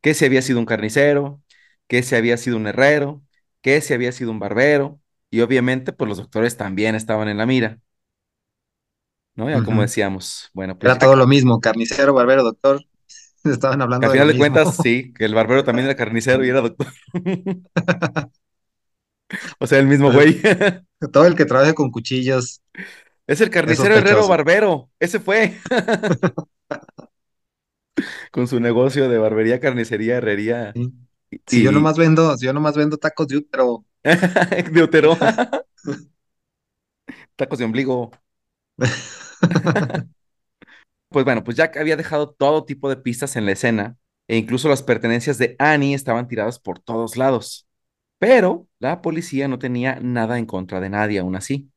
Que 0.00 0.14
si 0.14 0.24
había 0.24 0.42
sido 0.42 0.58
un 0.58 0.66
carnicero, 0.66 1.40
que 1.86 2.02
si 2.02 2.16
había 2.16 2.36
sido 2.38 2.56
un 2.56 2.66
herrero, 2.66 3.22
que 3.62 3.80
si 3.80 3.94
había 3.94 4.10
sido 4.10 4.32
un 4.32 4.40
barbero. 4.40 5.00
Y 5.30 5.40
obviamente, 5.40 5.92
pues 5.92 6.08
los 6.08 6.18
doctores 6.18 6.56
también 6.56 6.94
estaban 6.94 7.28
en 7.28 7.38
la 7.38 7.46
mira, 7.46 7.80
¿no? 9.34 9.48
Ya 9.50 9.62
como 9.62 9.82
decíamos, 9.82 10.50
bueno, 10.52 10.78
pues 10.78 10.90
Era 10.90 10.98
todo 10.98 11.16
lo 11.16 11.26
mismo, 11.26 11.60
carnicero, 11.60 12.14
barbero, 12.14 12.42
doctor, 12.42 12.82
estaban 13.44 13.80
Al 13.80 13.82
hablando 13.82 14.08
de 14.10 14.16
lo 14.16 14.22
final 14.22 14.32
de 14.32 14.38
cuentas, 14.38 14.76
sí, 14.82 15.12
que 15.12 15.24
el 15.24 15.34
barbero 15.34 15.64
también 15.64 15.86
era 15.86 15.96
carnicero 15.96 16.44
y 16.44 16.48
era 16.48 16.60
doctor. 16.60 16.86
O 19.58 19.66
sea, 19.66 19.78
el 19.78 19.86
mismo 19.86 20.10
güey. 20.12 20.40
Todo 21.12 21.26
el 21.26 21.36
que 21.36 21.44
trabaje 21.44 21.74
con 21.74 21.90
cuchillos 21.90 22.62
Es 23.26 23.40
el 23.40 23.48
es 23.48 23.50
carnicero 23.50 23.94
herrero 23.96 24.26
barbero. 24.26 24.90
Ese 24.98 25.20
fue. 25.20 25.54
Con 28.30 28.46
su 28.48 28.60
negocio 28.60 29.08
de 29.08 29.18
barbería, 29.18 29.60
carnicería, 29.60 30.16
herrería 30.16 30.72
¿sí? 30.74 31.07
Y, 31.30 31.40
Si 31.46 31.62
yo 31.62 31.72
nomás 31.72 31.96
vendo, 31.96 32.36
si 32.36 32.46
yo 32.46 32.52
nomás 32.52 32.76
vendo 32.76 32.96
tacos 32.96 33.28
de 33.28 33.38
útero. 33.38 33.84
de 34.72 34.82
útero. 34.82 35.16
Tacos 37.36 37.58
de 37.58 37.64
ombligo. 37.64 38.10
Pues 41.10 41.24
bueno, 41.24 41.42
pues 41.42 41.56
Jack 41.56 41.76
había 41.78 41.96
dejado 41.96 42.30
todo 42.30 42.64
tipo 42.64 42.88
de 42.90 42.96
pistas 42.96 43.36
en 43.36 43.46
la 43.46 43.52
escena 43.52 43.96
e 44.26 44.36
incluso 44.36 44.68
las 44.68 44.82
pertenencias 44.82 45.38
de 45.38 45.56
Annie 45.58 45.94
estaban 45.94 46.28
tiradas 46.28 46.58
por 46.58 46.80
todos 46.80 47.16
lados. 47.16 47.66
Pero 48.18 48.68
la 48.78 49.00
policía 49.00 49.48
no 49.48 49.58
tenía 49.58 50.00
nada 50.02 50.38
en 50.38 50.46
contra 50.46 50.80
de 50.80 50.90
nadie 50.90 51.20
aún 51.20 51.36
así. 51.36 51.70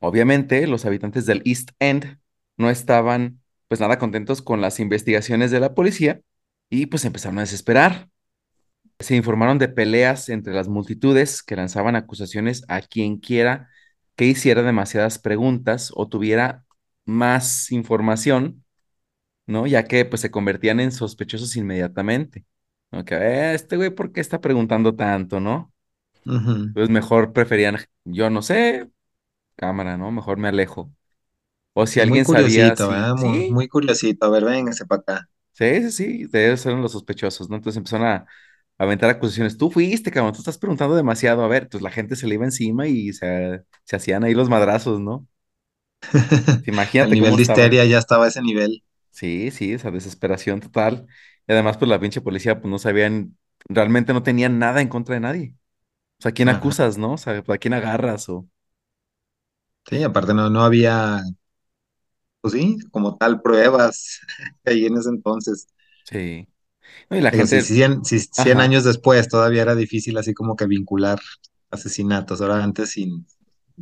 Obviamente, 0.00 0.66
los 0.66 0.84
habitantes 0.84 1.26
del 1.26 1.42
East 1.44 1.70
End 1.78 2.18
no 2.56 2.70
estaban 2.70 3.40
pues 3.68 3.80
nada 3.80 3.98
contentos 3.98 4.42
con 4.42 4.60
las 4.60 4.80
investigaciones 4.80 5.50
de 5.50 5.60
la 5.60 5.74
policía 5.74 6.20
y 6.70 6.86
pues 6.86 7.04
empezaron 7.04 7.38
a 7.38 7.42
desesperar. 7.42 8.08
Se 9.00 9.16
informaron 9.16 9.58
de 9.58 9.68
peleas 9.68 10.28
entre 10.28 10.54
las 10.54 10.68
multitudes 10.68 11.42
que 11.42 11.56
lanzaban 11.56 11.96
acusaciones 11.96 12.64
a 12.68 12.80
quien 12.82 13.18
quiera 13.18 13.70
que 14.16 14.26
hiciera 14.26 14.62
demasiadas 14.62 15.18
preguntas 15.20 15.92
o 15.94 16.08
tuviera 16.08 16.64
más 17.06 17.72
información, 17.72 18.64
¿no? 19.46 19.66
Ya 19.66 19.84
que 19.84 20.04
pues 20.06 20.22
se 20.22 20.30
convertían 20.30 20.80
en 20.80 20.92
sospechosos 20.92 21.56
inmediatamente. 21.56 22.46
¿no? 22.92 23.04
Que, 23.04 23.16
"Eh, 23.16 23.54
este 23.54 23.76
güey, 23.76 23.90
¿por 23.90 24.12
qué 24.12 24.20
está 24.20 24.40
preguntando 24.40 24.96
tanto, 24.96 25.40
no? 25.40 25.72
Ujú. 26.26 26.54
Entonces 26.74 26.90
mejor 26.94 27.32
preferían, 27.32 27.76
yo 28.04 28.30
no 28.30 28.42
sé, 28.42 28.90
cámara, 29.56 29.96
¿no? 29.98 30.12
Mejor 30.12 30.38
me 30.38 30.48
alejo. 30.48 30.92
O 31.74 31.86
si 31.86 32.00
muy 32.00 32.00
alguien 32.00 32.26
sabía 32.26 32.76
curiosito. 32.76 32.92
Muy, 33.14 33.44
sí, 33.44 33.48
muy 33.48 33.68
curiosito. 33.68 34.26
A 34.26 34.30
ver, 34.30 34.44
véngase 34.44 34.86
para 34.86 35.00
acá. 35.02 35.28
Sí, 35.58 35.82
sí, 35.82 35.92
sí, 35.92 36.26
de 36.26 36.46
ellos 36.48 36.64
eran 36.66 36.82
los 36.82 36.92
sospechosos, 36.92 37.48
¿no? 37.50 37.56
Entonces 37.56 37.76
empezaron 37.78 38.06
a, 38.06 38.14
a 38.16 38.26
aventar 38.78 39.10
acusaciones. 39.10 39.58
Tú 39.58 39.70
fuiste, 39.70 40.10
cabrón, 40.10 40.32
tú 40.32 40.38
estás 40.40 40.58
preguntando 40.58 40.94
demasiado. 40.96 41.42
A 41.44 41.48
ver, 41.48 41.68
pues 41.68 41.82
la 41.82 41.90
gente 41.90 42.16
se 42.16 42.26
le 42.26 42.34
iba 42.34 42.44
encima 42.44 42.86
y 42.86 43.12
se, 43.12 43.64
se 43.84 43.96
hacían 43.96 44.24
ahí 44.24 44.34
los 44.34 44.48
madrazos, 44.48 45.00
¿no? 45.00 45.26
El 47.00 47.12
Imagínate 47.12 47.16
nivel 47.16 47.36
cómo 47.36 47.36
de 47.36 47.42
histeria 47.42 47.84
ya 47.84 47.98
estaba 47.98 48.26
a 48.26 48.28
ese 48.28 48.42
nivel. 48.42 48.82
Sí, 49.10 49.50
sí, 49.50 49.72
esa 49.72 49.90
desesperación 49.90 50.60
total. 50.60 51.06
Y 51.46 51.52
además, 51.52 51.76
pues 51.78 51.88
la 51.88 51.98
pinche 52.00 52.20
policía, 52.20 52.60
pues 52.60 52.70
no 52.70 52.78
sabían, 52.78 53.36
realmente 53.68 54.12
no 54.12 54.22
tenían 54.22 54.58
nada 54.58 54.80
en 54.80 54.88
contra 54.88 55.14
de 55.14 55.20
nadie. 55.20 55.54
O 56.20 56.22
sea, 56.22 56.30
¿a 56.30 56.34
quién 56.34 56.48
Ajá. 56.48 56.50
acusas, 56.50 56.98
no? 56.98 57.14
O 57.14 57.18
sea, 57.18 57.44
¿a 57.48 57.58
quién 57.58 57.74
agarras? 57.74 58.28
O, 58.30 58.48
Sí, 59.88 60.02
aparte 60.02 60.34
no, 60.34 60.50
no 60.50 60.62
había, 60.64 61.22
pues 62.40 62.54
sí, 62.54 62.78
como 62.90 63.16
tal 63.16 63.40
pruebas 63.42 64.20
ahí 64.64 64.86
en 64.86 64.96
ese 64.98 65.10
entonces. 65.10 65.68
sí. 66.04 66.48
Y 67.10 67.20
la 67.20 67.30
Digo, 67.30 67.46
si 67.46 67.60
gente, 67.60 67.74
si 68.04 68.18
cien 68.20 68.60
ajá, 68.60 68.60
años 68.60 68.84
después 68.84 69.28
todavía 69.28 69.62
era 69.62 69.74
difícil 69.74 70.16
así 70.18 70.32
como 70.34 70.56
que 70.56 70.66
vincular 70.66 71.18
asesinatos. 71.70 72.40
Ahora 72.40 72.62
antes 72.64 72.90
sin, 72.90 73.26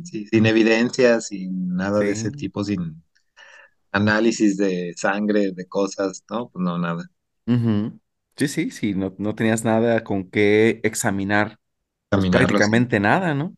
sin, 0.03 0.27
sin 0.27 0.45
evidencias, 0.45 1.27
sin 1.27 1.69
nada 1.75 2.03
de 2.03 2.11
ese 2.13 2.31
tipo, 2.31 2.63
sin 2.63 3.01
análisis 3.91 4.57
de 4.57 4.93
sangre, 4.97 5.51
de 5.53 5.67
cosas, 5.67 6.23
¿no? 6.29 6.49
Pues 6.49 6.63
no, 6.63 6.77
nada. 6.79 7.03
Ujú. 7.47 7.99
Sí, 8.35 8.47
sí, 8.47 8.71
sí, 8.71 8.93
no, 8.93 9.15
no 9.17 9.33
tenías 9.35 9.63
nada 9.63 10.03
con 10.03 10.29
qué 10.29 10.79
examinar, 10.83 11.59
pues 12.09 12.27
prácticamente 12.27 12.99
nada, 12.99 13.35
¿no? 13.35 13.47
O 13.47 13.55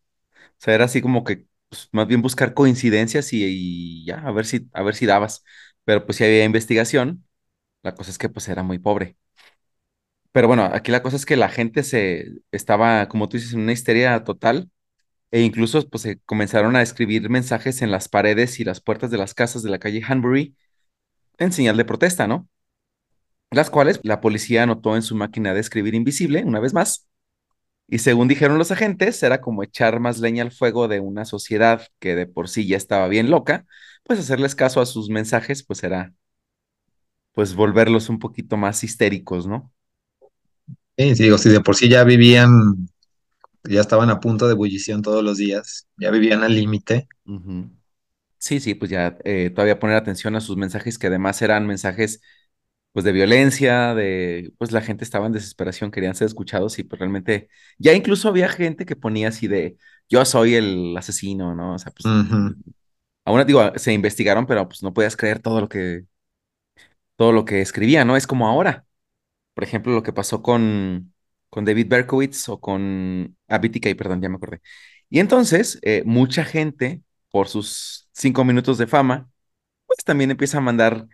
sea, 0.60 0.76
era 0.76 0.86
así 0.86 1.02
como 1.02 1.26
que, 1.26 1.48
pues, 1.70 1.90
más 1.92 2.08
bien 2.08 2.22
buscar 2.22 2.54
coincidencias 2.54 3.34
y, 3.34 3.44
y 3.46 4.06
ya, 4.06 4.20
a 4.20 4.32
ver 4.32 4.46
si, 4.46 4.70
a 4.74 4.84
ver 4.84 4.96
si 4.96 5.06
dabas. 5.06 5.44
Pero 5.86 6.06
pues 6.06 6.18
si 6.18 6.24
había 6.26 6.44
investigación, 6.46 7.26
la 7.84 7.96
cosa 7.96 8.12
es 8.12 8.18
que 8.20 8.30
pues 8.30 8.48
era 8.50 8.64
muy 8.64 8.80
pobre. 8.80 9.18
Pero 10.32 10.48
bueno, 10.48 10.64
aquí 10.74 10.92
la 10.92 11.02
cosa 11.02 11.16
es 11.16 11.26
que 11.26 11.36
la 11.38 11.50
gente 11.50 11.84
se 11.84 12.26
estaba, 12.52 13.08
como 13.10 13.28
tú 13.30 13.38
dices, 13.38 13.54
en 13.54 13.62
una 13.62 13.72
histeria 13.74 14.24
total, 14.24 14.70
e 15.32 15.42
incluso 15.42 15.88
pues 15.90 16.04
se 16.04 16.20
comenzaron 16.22 16.76
a 16.78 16.84
escribir 16.84 17.30
mensajes 17.30 17.82
en 17.84 17.92
las 17.92 18.10
paredes 18.10 18.60
y 18.62 18.66
las 18.66 18.82
puertas 18.82 19.12
de 19.12 19.18
las 19.20 19.34
casas 19.36 19.64
de 19.64 19.72
la 19.72 19.80
calle 19.80 20.04
Hanbury 20.08 20.56
en 21.40 21.54
señal 21.54 21.78
de 21.78 21.86
protesta, 21.86 22.28
¿no? 22.28 22.50
Las 23.52 23.70
cuales 23.70 24.00
la 24.04 24.22
policía 24.22 24.64
anotó 24.64 24.96
en 24.96 25.02
su 25.02 25.16
máquina 25.16 25.54
de 25.54 25.60
escribir 25.60 25.96
invisible, 25.96 26.44
una 26.46 26.60
vez 26.60 26.74
más 26.74 27.09
Y 27.90 28.00
según 28.00 28.28
dijeron 28.28 28.58
los 28.58 28.72
agentes, 28.72 29.22
era 29.24 29.42
como 29.42 29.64
echar 29.64 30.00
más 30.00 30.20
leña 30.20 30.44
al 30.44 30.52
fuego 30.52 30.88
de 30.88 31.00
una 31.00 31.26
sociedad 31.26 31.88
que 32.00 32.16
de 32.16 32.28
por 32.28 32.48
sí 32.50 32.68
ya 32.68 32.78
estaba 32.78 33.08
bien 33.08 33.32
loca, 33.32 33.66
pues 34.04 34.20
hacerles 34.20 34.56
caso 34.56 34.82
a 34.82 34.86
sus 34.86 35.10
mensajes, 35.10 35.64
pues 35.66 35.84
era 35.84 36.14
pues 37.34 37.56
volverlos 37.56 38.10
un 38.10 38.20
poquito 38.20 38.58
más 38.58 38.84
histéricos, 38.84 39.48
¿no? 39.48 39.72
Sí, 40.98 41.16
sí, 41.16 41.24
digo, 41.24 41.38
si 41.38 41.50
de 41.50 41.62
por 41.62 41.76
sí 41.76 41.88
ya 41.90 42.04
vivían, 42.04 42.90
ya 43.64 43.82
estaban 43.82 44.10
a 44.10 44.20
punto 44.20 44.48
de 44.48 44.54
ebullición 44.54 45.02
todos 45.02 45.24
los 45.24 45.38
días, 45.38 45.88
ya 45.98 46.12
vivían 46.12 46.44
al 46.44 46.56
límite. 46.56 47.08
Sí, 48.38 48.60
sí, 48.62 48.74
pues 48.74 48.90
ya 48.90 49.18
eh, 49.26 49.50
todavía 49.50 49.80
poner 49.80 49.98
atención 49.98 50.36
a 50.36 50.42
sus 50.42 50.56
mensajes 50.56 50.98
que 50.98 51.08
además 51.08 51.42
eran 51.42 51.68
mensajes 51.68 52.22
pues 52.92 53.06
de 53.06 53.12
violencia, 53.12 53.94
de 53.96 54.52
pues 54.58 54.72
la 54.72 54.82
gente 54.82 55.04
estaba 55.04 55.28
en 55.28 55.34
desesperación, 55.34 55.92
querían 55.92 56.16
ser 56.16 56.28
escuchados 56.28 56.80
y 56.80 56.84
pues 56.84 57.00
realmente 57.00 57.50
ya 57.78 57.94
incluso 57.94 58.30
había 58.30 58.50
gente 58.50 58.86
que 58.86 58.96
ponía 58.96 59.30
así 59.30 59.48
de 59.48 59.78
yo 60.10 60.26
soy 60.26 60.56
el 60.56 60.96
asesino, 60.98 61.56
¿no? 61.56 61.76
O 61.76 61.80
sea, 61.80 61.92
pues 61.92 62.06
aún 63.26 63.46
digo, 63.46 63.72
se 63.78 63.94
investigaron, 63.94 64.46
pero 64.46 64.68
pues 64.68 64.84
no 64.84 64.94
podías 64.94 65.16
creer 65.18 65.40
todo 65.40 65.62
lo 65.62 65.70
que 65.70 66.06
todo 67.16 67.32
lo 67.32 67.46
que 67.46 67.62
escribía, 67.62 68.06
¿no? 68.06 68.18
Es 68.18 68.28
como 68.28 68.48
ahora. 68.48 68.86
Por 69.54 69.64
ejemplo, 69.64 69.94
lo 69.94 70.04
que 70.04 70.14
pasó 70.14 70.42
con, 70.42 71.14
con 71.50 71.66
David 71.66 71.88
Berkowitz 71.90 72.50
o 72.50 72.60
con... 72.62 73.38
Ah, 73.48 73.60
BTK, 73.60 73.96
perdón, 73.98 74.22
ya 74.22 74.30
me 74.30 74.38
acordé. 74.38 74.62
Y 75.10 75.20
entonces, 75.20 75.80
eh, 75.84 76.04
mucha 76.06 76.46
gente, 76.46 77.04
por 77.32 77.48
sus 77.50 78.10
cinco 78.14 78.46
minutos 78.46 78.78
de 78.78 78.88
fama, 78.88 79.30
pues 79.88 80.04
también 80.06 80.32
empieza 80.32 80.60
a 80.60 80.62
mandar 80.62 81.08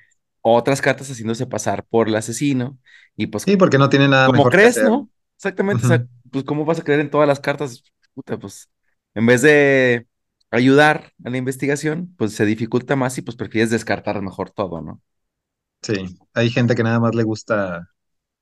otras 0.53 0.81
cartas 0.81 1.09
haciéndose 1.09 1.47
pasar 1.47 1.85
por 1.85 2.07
el 2.07 2.15
asesino. 2.15 2.77
Y 3.15 3.27
pues, 3.27 3.45
Sí, 3.45 3.57
porque 3.57 3.77
no 3.77 3.89
tiene 3.89 4.07
nada 4.07 4.29
¿cómo 4.29 4.29
mejor 4.29 4.57
que 4.57 4.65
crees, 4.65 4.81
hacer. 4.81 4.83
no? 4.83 5.09
Exactamente, 5.37 5.85
o 5.85 5.87
sea, 5.87 6.07
pues, 6.31 6.43
¿cómo 6.45 6.65
vas 6.65 6.79
a 6.79 6.83
creer 6.83 6.99
en 7.01 7.09
todas 7.09 7.27
las 7.27 7.39
cartas? 7.39 7.83
Puta, 8.13 8.37
pues, 8.39 8.69
en 9.13 9.25
vez 9.25 9.41
de 9.41 10.07
ayudar 10.51 11.13
a 11.25 11.29
la 11.29 11.37
investigación, 11.37 12.13
pues 12.17 12.33
se 12.33 12.45
dificulta 12.45 12.95
más 12.95 13.17
y 13.17 13.21
pues 13.21 13.37
prefieres 13.37 13.71
descartar 13.71 14.21
mejor 14.21 14.51
todo, 14.51 14.81
¿no? 14.81 15.01
Sí, 15.81 16.17
hay 16.33 16.49
gente 16.49 16.75
que 16.75 16.83
nada 16.83 16.99
más 16.99 17.15
le 17.15 17.23
gusta 17.23 17.89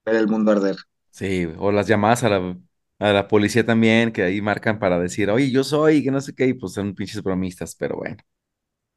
ver 0.06 0.16
el 0.18 0.28
mundo 0.28 0.52
arder. 0.52 0.78
Sí, 1.12 1.48
o 1.60 1.72
las 1.72 1.88
llamadas 1.88 2.24
a 2.24 2.30
la, 2.30 2.58
a 3.00 3.14
la 3.14 3.28
policía 3.28 3.66
también, 3.66 4.12
que 4.12 4.24
ahí 4.24 4.42
marcan 4.42 4.80
para 4.80 5.00
decir, 5.00 5.30
oye, 5.30 5.52
yo 5.52 5.64
soy, 5.64 6.04
que 6.04 6.10
no 6.12 6.22
sé 6.22 6.34
qué, 6.34 6.48
y 6.48 6.54
pues 6.56 6.74
son 6.74 6.96
pinches 6.96 7.22
bromistas, 7.22 7.76
pero 7.76 7.98
bueno. 7.98 8.18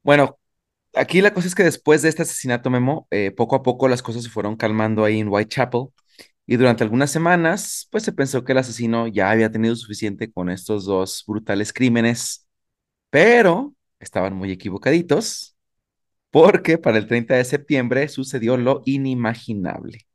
Bueno, 0.03 0.39
aquí 0.93 1.21
la 1.21 1.33
cosa 1.33 1.47
es 1.47 1.55
que 1.55 1.63
después 1.63 2.01
de 2.01 2.09
este 2.09 2.23
asesinato, 2.23 2.69
Memo, 2.69 3.07
eh, 3.11 3.31
poco 3.31 3.55
a 3.55 3.63
poco 3.63 3.87
las 3.87 4.01
cosas 4.01 4.23
se 4.23 4.29
fueron 4.29 4.55
calmando 4.55 5.03
ahí 5.05 5.19
en 5.19 5.29
Whitechapel, 5.29 5.87
y 6.45 6.57
durante 6.57 6.83
algunas 6.83 7.11
semanas, 7.11 7.87
pues 7.91 8.03
se 8.03 8.13
pensó 8.13 8.43
que 8.43 8.53
el 8.53 8.59
asesino 8.59 9.07
ya 9.07 9.31
había 9.31 9.51
tenido 9.51 9.75
suficiente 9.75 10.31
con 10.31 10.49
estos 10.49 10.85
dos 10.85 11.23
brutales 11.27 11.73
crímenes, 11.73 12.47
pero 13.09 13.75
estaban 13.99 14.35
muy 14.35 14.51
equivocaditos, 14.51 15.57
porque 16.31 16.77
para 16.77 16.97
el 16.99 17.07
30 17.07 17.35
de 17.35 17.45
septiembre 17.45 18.07
sucedió 18.09 18.57
lo 18.57 18.83
inimaginable. 18.85 20.07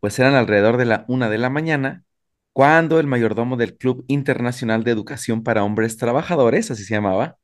pues 0.00 0.18
eran 0.18 0.34
alrededor 0.34 0.76
de 0.76 0.84
la 0.84 1.04
una 1.08 1.28
de 1.30 1.38
la 1.38 1.50
mañana, 1.50 2.04
cuando 2.52 3.00
el 3.00 3.06
mayordomo 3.06 3.56
del 3.56 3.76
Club 3.76 4.04
Internacional 4.08 4.84
de 4.84 4.90
Educación 4.90 5.42
para 5.42 5.64
Hombres 5.64 5.96
Trabajadores, 5.96 6.70
así 6.70 6.84
se 6.84 6.94
llamaba, 6.94 7.38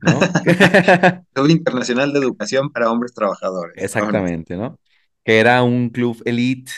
¿no? 0.00 0.34
Club 1.32 1.50
Internacional 1.50 2.12
de 2.12 2.20
Educación 2.20 2.70
para 2.72 2.90
Hombres 2.90 3.14
Trabajadores. 3.14 3.76
Exactamente, 3.84 4.56
¿no? 4.56 4.78
Que 5.24 5.38
era 5.40 5.62
un 5.62 5.90
club 5.90 6.20
elite 6.24 6.72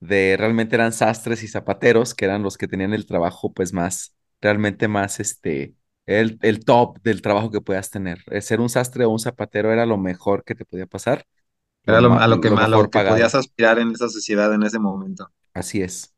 de 0.00 0.36
realmente 0.38 0.76
eran 0.76 0.92
sastres 0.92 1.42
y 1.42 1.48
zapateros, 1.48 2.14
que 2.14 2.24
eran 2.26 2.42
los 2.42 2.56
que 2.58 2.68
tenían 2.68 2.94
el 2.94 3.06
trabajo, 3.06 3.52
pues 3.52 3.72
más, 3.72 4.14
realmente 4.40 4.88
más, 4.88 5.20
este, 5.20 5.74
el, 6.06 6.38
el 6.42 6.64
top 6.64 7.00
del 7.02 7.22
trabajo 7.22 7.50
que 7.50 7.60
puedas 7.60 7.90
tener. 7.90 8.20
Eh, 8.30 8.42
Ser 8.42 8.60
un 8.60 8.70
sastre 8.70 9.04
o 9.04 9.10
un 9.10 9.20
zapatero 9.20 9.72
era 9.72 9.86
lo 9.86 9.98
mejor 9.98 10.44
que 10.44 10.54
te 10.54 10.64
podía 10.66 10.86
pasar, 10.86 11.26
Era 11.86 12.00
lo, 12.02 12.12
a 12.12 12.26
lo 12.28 12.40
que, 12.40 12.50
lo 12.50 12.58
a 12.58 12.68
lo 12.68 12.90
que 12.90 13.00
podías 13.00 13.34
aspirar 13.34 13.78
en 13.78 13.90
esa 13.92 14.08
sociedad 14.08 14.52
en 14.52 14.62
ese 14.62 14.78
momento. 14.78 15.30
Así 15.54 15.82
es. 15.82 16.14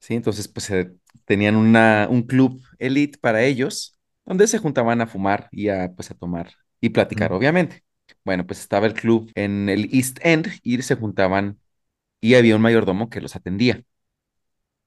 ¿sí? 0.00 0.14
Entonces, 0.16 0.48
pues 0.48 0.70
eh, 0.70 0.92
tenían 1.26 1.56
una, 1.56 2.08
un 2.10 2.22
club 2.24 2.62
elite 2.78 3.18
para 3.20 3.42
ellos, 3.44 3.97
donde 4.28 4.48
se 4.48 4.58
juntaban 4.58 5.00
a 5.02 5.08
fumar 5.08 5.48
y 5.52 5.70
a, 5.70 5.92
pues, 5.96 6.10
a 6.12 6.14
tomar 6.16 6.52
y 6.80 6.90
platicar, 6.90 7.32
Mm. 7.32 7.34
obviamente. 7.34 7.84
Bueno, 8.24 8.46
pues 8.46 8.60
estaba 8.60 8.86
el 8.86 8.94
club 8.94 9.30
en 9.36 9.68
el 9.70 9.90
East 9.94 10.18
End 10.22 10.48
y 10.62 10.80
se 10.82 10.96
juntaban 10.96 11.60
y 12.20 12.34
había 12.36 12.56
un 12.56 12.62
mayordomo 12.62 13.10
que 13.10 13.20
los 13.22 13.36
atendía. 13.36 13.84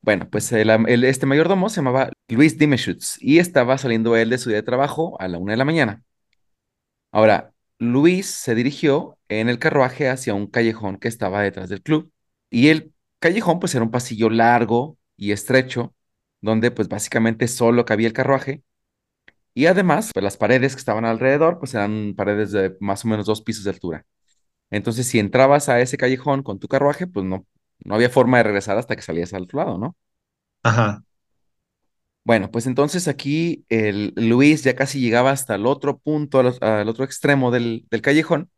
Bueno, 0.01 0.29
pues 0.29 0.51
el, 0.51 0.69
am- 0.71 0.87
el- 0.87 1.03
este 1.03 1.25
mayordomo 1.27 1.69
se 1.69 1.77
llamaba 1.77 2.11
Luis 2.27 2.57
Dimeschutz 2.57 3.17
y 3.21 3.37
estaba 3.39 3.77
saliendo 3.77 4.15
él 4.17 4.29
de 4.31 4.37
su 4.39 4.49
día 4.49 4.57
de 4.57 4.63
trabajo 4.63 5.19
a 5.21 5.27
la 5.27 5.37
una 5.37 5.53
de 5.53 5.57
la 5.57 5.65
mañana. 5.65 6.03
Ahora, 7.11 7.53
Luis 7.79 8.27
se 8.27 8.55
dirigió 8.55 9.17
en 9.29 9.49
el 9.49 9.59
carruaje 9.59 10.09
hacia 10.09 10.33
un 10.33 10.47
callejón 10.47 10.97
que 10.97 11.07
estaba 11.07 11.41
detrás 11.41 11.69
del 11.69 11.81
club 11.81 12.11
y 12.49 12.69
el 12.69 12.93
callejón 13.19 13.59
pues 13.59 13.73
era 13.75 13.83
un 13.83 13.91
pasillo 13.91 14.29
largo 14.29 14.97
y 15.17 15.31
estrecho 15.31 15.93
donde 16.41 16.71
pues 16.71 16.87
básicamente 16.87 17.47
solo 17.47 17.85
cabía 17.85 18.07
el 18.07 18.13
carruaje 18.13 18.63
y 19.54 19.66
además 19.68 20.12
pues 20.14 20.24
las 20.24 20.38
paredes 20.38 20.74
que 20.76 20.80
estaban 20.80 21.06
alrededor 21.06 21.60
pues 21.60 21.74
eran 21.76 22.14
paredes 22.16 22.52
de 22.52 22.76
más 22.80 23.06
o 23.06 23.08
menos 23.10 23.26
dos 23.26 23.41
pisos 23.41 23.64
de 23.66 23.72
altura. 23.72 24.06
Entonces 24.72 25.08
si 25.08 25.20
entrabas 25.20 25.70
a 25.70 25.82
ese 25.82 25.97
callejón 25.97 26.43
con 26.43 26.60
tu 26.60 26.68
carruaje 26.70 27.08
pues 27.08 27.26
no, 27.26 27.47
no 27.86 27.95
había 27.95 28.10
forma 28.12 28.38
de 28.39 28.43
regresar 28.45 28.78
hasta 28.78 28.95
que 28.95 29.04
salías 29.04 29.34
al 29.34 29.43
otro 29.43 29.60
lado, 29.60 29.78
¿no? 29.80 29.95
Ajá, 30.64 31.04
Bueno, 32.24 32.52
pues 32.52 32.68
entonces 32.68 33.08
aquí 33.08 33.66
el 33.70 34.14
Luis 34.16 34.64
ya 34.64 34.76
casi 34.76 34.99
llegaba 34.99 35.32
hasta 35.32 35.56
el 35.56 35.66
otro 35.66 35.97
punto, 35.99 36.39
al, 36.39 36.56
al 36.62 36.88
otro 36.89 37.04
extremo 37.04 37.49
del, 37.52 37.88
del 37.89 38.02
callejón 38.02 38.52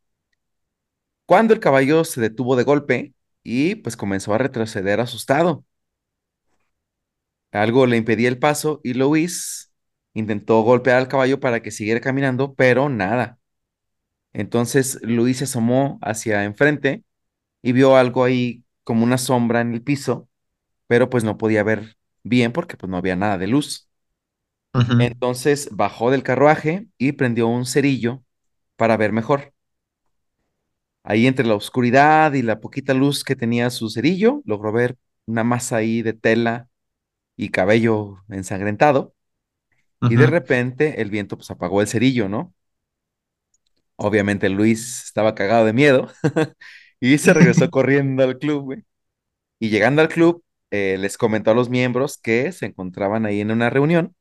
cuando 1.26 1.54
el 1.54 1.60
caballo 1.60 2.04
se 2.06 2.22
detuvo 2.22 2.56
de 2.56 2.64
golpe 2.64 3.14
y 3.44 3.76
pues 3.76 3.98
comenzó 3.98 4.34
a 4.34 4.38
retroceder 4.38 5.00
asustado. 5.00 5.66
Algo 7.52 7.86
le 7.88 7.98
impedía 7.98 8.30
el 8.30 8.40
paso 8.40 8.82
y 8.84 8.94
Luis 8.96 9.73
intentó 10.14 10.62
golpear 10.62 10.98
al 10.98 11.08
caballo 11.08 11.40
para 11.40 11.62
que 11.62 11.72
siguiera 11.72 12.02
caminando, 12.02 12.56
pero 12.56 12.90
nada. 12.90 13.40
Entonces 14.34 15.00
Luis 15.04 15.38
se 15.40 15.46
asomó 15.46 16.00
hacia 16.02 16.44
enfrente 16.46 17.04
y 17.64 17.74
vio 17.74 17.98
algo 17.98 18.24
ahí 18.26 18.64
como 18.84 19.04
una 19.06 19.18
sombra 19.20 19.62
en 19.62 19.74
el 19.74 19.84
piso, 19.84 20.30
pero 20.88 21.10
pues 21.10 21.24
no 21.26 21.38
podía 21.38 21.64
ver 21.64 21.98
bien 22.24 22.54
porque 22.54 22.78
pues 22.78 22.90
no 22.90 22.98
había 22.98 23.16
nada 23.18 23.38
de 23.38 23.48
luz. 23.48 23.90
Entonces 24.98 25.70
bajó 25.72 26.10
del 26.12 26.24
carruaje 26.24 26.88
y 26.98 27.12
prendió 27.14 27.48
un 27.48 27.66
cerillo 27.68 28.24
para 28.78 28.98
ver 28.98 29.12
mejor. 29.14 29.54
Ahí 31.04 31.28
entre 31.28 31.46
la 31.46 31.56
oscuridad 31.56 32.34
y 32.34 32.42
la 32.42 32.60
poquita 32.62 32.94
luz 32.94 33.24
que 33.24 33.36
tenía 33.36 33.70
su 33.70 33.90
cerillo, 33.90 34.42
logró 34.46 34.72
ver 34.72 34.98
una 35.26 35.44
masa 35.44 35.78
ahí 35.78 36.02
de 36.02 36.14
tela 36.14 36.70
y 37.38 37.50
cabello 37.50 38.24
ensangrentado. 38.30 39.13
Y 40.08 40.18
de 40.18 40.28
repente 40.28 41.02
el 41.02 41.10
viento 41.12 41.38
pues 41.38 41.52
apagó 41.52 41.82
el 41.82 41.88
cerillo, 41.88 42.30
¿no? 42.30 42.54
Obviamente 43.96 44.50
Luis 44.50 45.04
estaba 45.06 45.36
cagado 45.36 45.66
de 45.66 45.74
miedo 45.74 46.10
y 47.00 47.18
se 47.18 47.34
regresó 47.34 47.70
corriendo 47.72 48.24
al 48.24 48.38
club, 48.40 48.64
güey. 48.64 48.84
Y 49.60 49.70
llegando 49.70 50.02
al 50.02 50.10
club, 50.10 50.44
eh, 50.72 50.98
les 51.00 51.18
comentó 51.18 51.52
a 51.52 51.56
los 51.56 51.70
miembros 51.70 52.18
que 52.18 52.52
se 52.54 52.68
encontraban 52.68 53.26
ahí 53.26 53.42
en 53.42 53.52
una 53.52 53.70
reunión, 53.70 54.16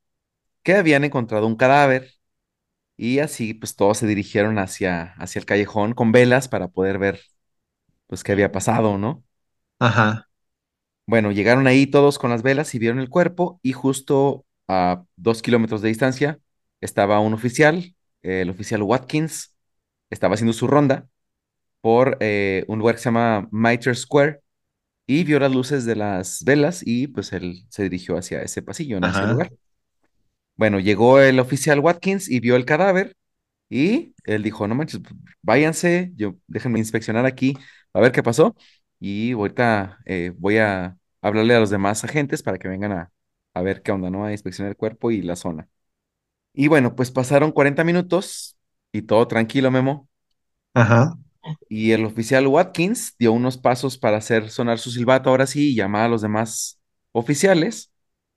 que 0.65 0.75
habían 0.77 1.05
encontrado 1.05 1.47
un 1.47 1.57
cadáver 1.57 2.13
y 2.97 3.21
así 3.21 3.55
pues 3.55 3.77
todos 3.77 3.99
se 3.99 4.07
dirigieron 4.07 4.59
hacia, 4.59 5.15
hacia 5.15 5.41
el 5.41 5.47
callejón 5.47 5.95
con 5.95 6.13
velas 6.13 6.49
para 6.49 6.69
poder 6.69 6.99
ver 6.99 7.21
pues 8.09 8.25
qué 8.25 8.33
había 8.33 8.53
pasado, 8.53 8.99
¿no? 8.99 9.25
Ajá, 9.79 10.29
Bueno, 11.07 11.33
llegaron 11.33 11.67
ahí 11.67 11.87
todos 11.87 12.19
con 12.19 12.31
las 12.31 12.43
velas 12.43 12.75
y 12.75 12.79
vieron 12.79 12.99
el 13.01 13.09
cuerpo 13.09 13.61
y 13.63 13.73
justo 13.73 14.47
a 14.69 15.05
dos 15.17 15.43
kilómetros 15.43 15.83
de 15.83 15.89
distancia 15.89 16.39
estaba 16.81 17.21
un 17.21 17.35
oficial, 17.35 17.95
el 18.23 18.51
oficial 18.51 18.83
Watkins, 18.83 19.57
estaba 20.11 20.35
haciendo 20.35 20.53
su 20.53 20.67
ronda 20.67 21.09
por 21.81 22.17
eh, 22.21 22.65
un 22.69 22.79
lugar 22.79 22.97
que 22.97 23.01
se 23.01 23.07
llama 23.07 23.49
Mitre 23.51 23.95
Square 23.95 24.41
y 25.07 25.25
vio 25.25 25.39
las 25.39 25.53
luces 25.53 25.85
de 25.85 25.97
las 25.97 26.45
velas 26.45 26.83
y 26.85 27.09
pues 27.09 27.33
él 27.33 27.65
se 27.69 27.85
dirigió 27.85 28.17
hacia 28.17 28.43
ese 28.43 28.63
pasillo, 28.63 28.99
el 28.99 29.05
ajá, 29.05 29.33
lugar. 29.33 29.53
Bueno, 30.57 30.81
llegó 30.81 31.21
el 31.21 31.41
oficial 31.41 31.81
Watkins 31.81 32.29
y 32.31 32.41
vio 32.41 32.57
el 32.57 32.65
cadáver 32.65 33.17
y 33.69 34.15
él 34.25 34.43
dijo, 34.43 34.69
no 34.69 34.75
manches, 34.75 35.01
váyanse, 35.43 36.13
yo, 36.15 36.37
déjenme 36.47 36.79
inspeccionar 36.79 37.27
aquí, 37.27 37.57
a 37.93 38.01
ver 38.01 38.13
qué 38.13 38.23
pasó. 38.23 38.55
Y 39.01 39.33
ahorita 39.33 39.99
eh, 40.07 40.33
voy 40.39 40.59
a 40.59 40.97
hablarle 41.21 41.55
a 41.57 41.61
los 41.61 41.71
demás 41.71 42.05
agentes 42.05 42.43
para 42.43 42.59
que 42.59 42.69
vengan 42.69 42.93
a, 42.93 43.13
a 43.55 43.63
ver 43.63 43.83
qué 43.83 43.93
onda, 43.93 44.11
¿no? 44.11 44.25
A 44.25 44.33
inspeccionar 44.33 44.71
el 44.73 44.77
cuerpo 44.77 45.11
y 45.11 45.23
la 45.23 45.37
zona. 45.37 45.69
Y 46.55 46.69
bueno, 46.69 46.97
pues 46.97 47.11
pasaron 47.13 47.53
40 47.53 47.85
minutos 47.85 48.57
y 48.93 49.03
todo 49.03 49.29
tranquilo, 49.29 49.71
Memo. 49.71 50.09
ajá, 50.75 51.17
Y 51.69 51.93
el 51.93 52.05
oficial 52.05 52.47
Watkins 52.47 53.15
dio 53.19 53.33
unos 53.33 53.57
pasos 53.59 53.97
para 53.99 54.19
hacer 54.19 54.51
sonar 54.51 54.79
su 54.79 54.91
silbato 54.91 55.31
ahora 55.31 55.47
sí 55.47 55.71
y 55.73 55.75
llamar 55.77 56.07
a 56.07 56.09
los 56.09 56.21
demás 56.23 56.81
oficiales, 57.13 57.93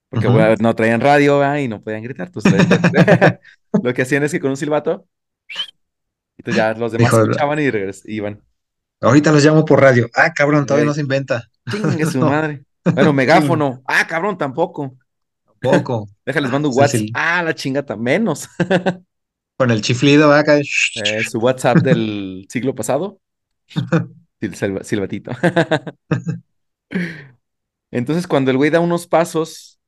porque 0.09 0.28
bueno, 0.28 0.55
no 0.59 0.76
traían 0.76 1.01
radio, 1.01 1.39
¿verdad? 1.39 1.57
y 1.59 1.68
no 1.68 1.84
podían 1.84 2.03
gritar. 2.03 2.28
Entonces, 2.28 2.51
traían- 2.51 2.68
lo, 3.82 3.93
que 3.93 4.01
hacían 4.03 4.24
es 4.24 4.32
que 4.32 4.39
con 4.39 4.51
un 4.51 4.57
silbato, 4.57 5.07
y 6.38 6.41
entonces 6.41 6.55
ya 6.55 6.74
los 6.74 6.91
demás 6.91 7.13
escuchaban 7.18 7.59
y 7.59 7.70
regres- 7.72 8.03
iban. 8.05 8.41
ahorita 9.01 9.32
los 9.32 9.43
llamo 9.43 9.66
por 9.66 9.82
radio. 9.82 10.07
Ah, 10.16 10.32
cabrón, 10.34 10.66
todavía 10.66 10.86
no 10.86 10.93
Ey, 10.93 10.93
se 10.93 11.01
inventa. 11.01 11.43
Chingue 11.70 12.05
su 12.05 12.20
No, 12.22 12.32
madre. 12.32 12.66
Bueno, 12.93 13.13
megáfono. 13.13 13.84
Ah, 13.88 14.05
cabrón, 14.07 14.38
tampoco. 14.38 14.97
Tampoco. 15.60 16.08
Déjales 16.26 16.51
mando 16.51 16.70
un 16.70 16.78
WhatsApp. 16.78 17.01
Ah, 17.14 17.43
la 17.43 17.53
chingata, 17.53 17.95
menos. 17.95 18.47
con 19.58 19.72
el 19.72 19.82
chiflido 19.82 20.34
acá. 20.34 20.58
Eh, 20.60 21.24
su 21.24 21.39
WhatsApp 21.39 21.78
del 21.84 22.45
siglo 22.49 22.76
pasado. 22.76 23.20
Sil- 24.41 24.56
silba- 24.56 24.84
Silbatito. 24.84 25.32
Entonces, 27.91 28.28
cuando 28.28 28.51
el 28.51 28.58
güey 28.58 28.70
da 28.70 28.80
unos 28.80 29.08
pasos 29.08 29.80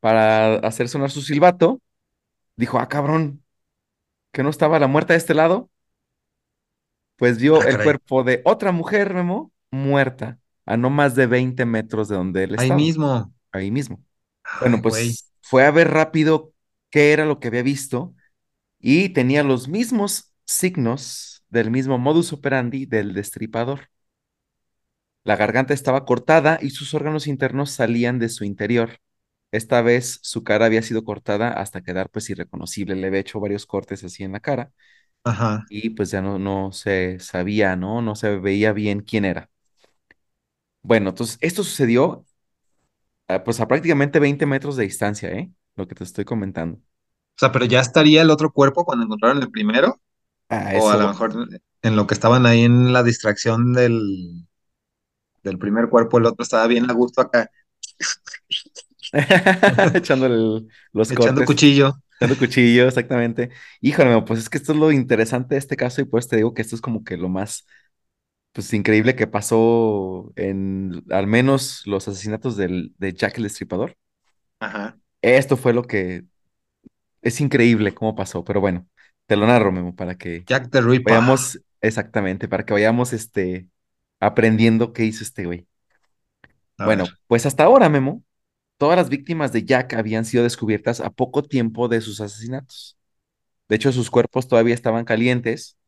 para 0.00 0.56
hacer 0.56 0.88
sonar 0.88 1.10
su 1.10 1.22
silbato, 1.22 1.80
dijo, 2.56 2.78
ah, 2.80 2.88
cabrón, 2.88 3.44
que 4.32 4.42
no 4.42 4.50
estaba 4.50 4.78
la 4.80 4.88
muerta 4.88 5.14
de 5.14 5.18
este 5.18 5.34
lado, 5.34 5.70
pues 7.16 7.38
vio 7.38 7.60
Ah, 7.60 7.66
el 7.68 7.82
cuerpo 7.82 8.24
de 8.24 8.42
otra 8.44 8.72
mujer, 8.72 9.14
Memo, 9.14 9.52
muerta, 9.70 10.38
a 10.66 10.76
no 10.76 10.90
más 10.90 11.14
de 11.14 11.26
20 11.26 11.64
metros 11.66 12.08
de 12.08 12.16
donde 12.16 12.44
él 12.44 12.54
Ahí 12.56 12.64
estaba, 12.64 12.80
mismo. 12.80 13.32
ahí 13.52 13.70
mismo. 13.70 14.04
Bueno, 14.58 14.80
Ay, 14.80 14.82
güey. 14.82 15.18
pues 15.22 15.32
fue 15.40 15.64
a 15.66 15.70
ver 15.70 15.88
rápido 15.90 16.52
qué 16.90 17.12
era 17.12 17.24
lo 17.26 17.40
que 17.40 17.48
había 17.48 17.62
visto 17.62 18.14
y 18.80 19.10
tenía 19.10 19.42
los 19.44 19.68
mismos 19.68 20.34
signos 20.46 21.44
del 21.50 21.70
mismo 21.70 21.98
modus 21.98 22.32
operandi 22.32 22.86
del 22.86 23.14
destripador. 23.14 23.90
La 25.24 25.36
garganta 25.36 25.74
estaba 25.74 26.04
cortada 26.04 26.58
y 26.60 26.70
sus 26.70 26.94
órganos 26.94 27.26
internos 27.26 27.70
salían 27.70 28.18
de 28.18 28.28
su 28.28 28.44
interior. 28.44 28.98
Esta 29.52 29.82
vez 29.82 30.18
su 30.22 30.42
cara 30.44 30.66
había 30.66 30.82
sido 30.82 31.04
cortada 31.04 31.50
hasta 31.52 31.82
quedar 31.82 32.08
pues 32.10 32.30
irreconocible. 32.30 32.96
Le 32.96 33.06
había 33.08 33.20
hecho 33.20 33.40
varios 33.40 33.66
cortes 33.66 34.02
así 34.04 34.24
en 34.24 34.32
la 34.32 34.40
cara 34.40 34.72
Ajá. 35.24 35.66
y 35.68 35.90
pues 35.90 36.10
ya 36.10 36.22
no, 36.22 36.38
no 36.38 36.72
se 36.72 37.18
sabía, 37.20 37.76
¿no? 37.76 38.02
No 38.02 38.14
se 38.16 38.38
veía 38.38 38.72
bien 38.72 39.00
quién 39.02 39.24
era. 39.24 39.50
Bueno, 40.82 41.10
entonces 41.10 41.38
esto 41.40 41.62
sucedió 41.64 42.24
ah, 42.24 42.31
pues 43.44 43.60
a 43.60 43.68
prácticamente 43.68 44.18
20 44.20 44.46
metros 44.46 44.76
de 44.76 44.84
distancia, 44.84 45.30
¿eh? 45.30 45.52
Lo 45.76 45.86
que 45.88 45.94
te 45.94 46.04
estoy 46.04 46.24
comentando. 46.24 46.80
O 47.36 47.38
sea, 47.38 47.52
pero 47.52 47.64
ya 47.64 47.80
estaría 47.80 48.22
el 48.22 48.30
otro 48.30 48.52
cuerpo 48.52 48.84
cuando 48.84 49.04
encontraron 49.04 49.42
el 49.42 49.50
primero. 49.50 50.00
Ah, 50.48 50.72
O 50.76 50.90
a 50.90 50.96
lo 50.96 51.08
mejor 51.08 51.32
en 51.82 51.96
lo 51.96 52.06
que 52.06 52.14
estaban 52.14 52.46
ahí 52.46 52.62
en 52.64 52.92
la 52.92 53.02
distracción 53.02 53.72
del, 53.72 54.46
del 55.44 55.58
primer 55.58 55.88
cuerpo, 55.88 56.18
el 56.18 56.26
otro 56.26 56.42
estaba 56.42 56.66
bien 56.66 56.90
a 56.90 56.94
gusto 56.94 57.20
acá, 57.20 57.50
Echándole 59.94 60.34
el- 60.36 60.68
los 60.92 61.12
echando 61.12 61.44
cortes, 61.44 61.44
cuchillo. 61.44 61.92
echando 62.20 62.38
cuchillo, 62.38 62.86
exactamente. 62.88 63.50
Híjole, 63.80 64.22
pues 64.22 64.40
es 64.40 64.50
que 64.50 64.58
esto 64.58 64.72
es 64.72 64.78
lo 64.78 64.92
interesante 64.92 65.54
de 65.54 65.58
este 65.60 65.76
caso 65.76 66.00
y 66.00 66.04
pues 66.04 66.28
te 66.28 66.36
digo 66.36 66.54
que 66.54 66.62
esto 66.62 66.76
es 66.76 66.82
como 66.82 67.04
que 67.04 67.16
lo 67.16 67.28
más, 67.28 67.66
pues 68.52 68.72
increíble 68.74 69.16
que 69.16 69.26
pasó 69.26 70.32
en 70.36 71.02
al 71.10 71.26
menos 71.26 71.82
los 71.86 72.06
asesinatos 72.06 72.56
del, 72.56 72.94
de 72.98 73.14
Jack 73.14 73.38
el 73.38 73.44
Destripador. 73.44 73.96
Ajá. 74.60 74.98
Esto 75.22 75.56
fue 75.56 75.72
lo 75.72 75.84
que 75.84 76.24
es 77.22 77.40
increíble 77.40 77.94
cómo 77.94 78.14
pasó, 78.14 78.44
pero 78.44 78.60
bueno, 78.60 78.86
te 79.26 79.36
lo 79.36 79.46
narro, 79.46 79.72
Memo, 79.72 79.94
para 79.94 80.16
que 80.16 80.44
Jack 80.46 80.70
the 80.70 80.80
Ripper. 80.80 81.14
vayamos 81.14 81.60
exactamente, 81.80 82.48
para 82.48 82.64
que 82.64 82.74
vayamos 82.74 83.12
este, 83.12 83.68
aprendiendo 84.20 84.92
qué 84.92 85.04
hizo 85.04 85.24
este 85.24 85.46
güey. 85.46 85.66
A 86.76 86.86
ver. 86.86 86.98
Bueno, 86.98 87.04
pues 87.26 87.46
hasta 87.46 87.64
ahora, 87.64 87.88
Memo. 87.88 88.22
Todas 88.76 88.96
las 88.96 89.08
víctimas 89.08 89.52
de 89.52 89.64
Jack 89.64 89.94
habían 89.94 90.24
sido 90.24 90.42
descubiertas 90.42 91.00
a 91.00 91.10
poco 91.10 91.44
tiempo 91.44 91.86
de 91.88 92.00
sus 92.00 92.20
asesinatos. 92.20 92.98
De 93.68 93.76
hecho, 93.76 93.92
sus 93.92 94.10
cuerpos 94.10 94.48
todavía 94.48 94.74
estaban 94.74 95.04
calientes 95.04 95.78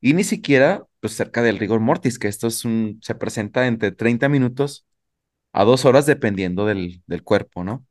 y 0.00 0.14
ni 0.14 0.24
siquiera 0.24 0.86
pues, 1.00 1.14
cerca 1.14 1.42
del 1.42 1.58
rigor 1.58 1.80
mortis, 1.80 2.18
que 2.18 2.28
esto 2.28 2.46
es 2.48 2.64
un, 2.64 2.98
se 3.02 3.14
presenta 3.14 3.66
entre 3.66 3.92
30 3.92 4.28
minutos 4.28 4.86
a 5.52 5.64
dos 5.64 5.84
horas 5.86 6.06
dependiendo 6.06 6.66
del, 6.66 7.02
del 7.06 7.22
cuerpo, 7.24 7.64
¿no? 7.64 7.86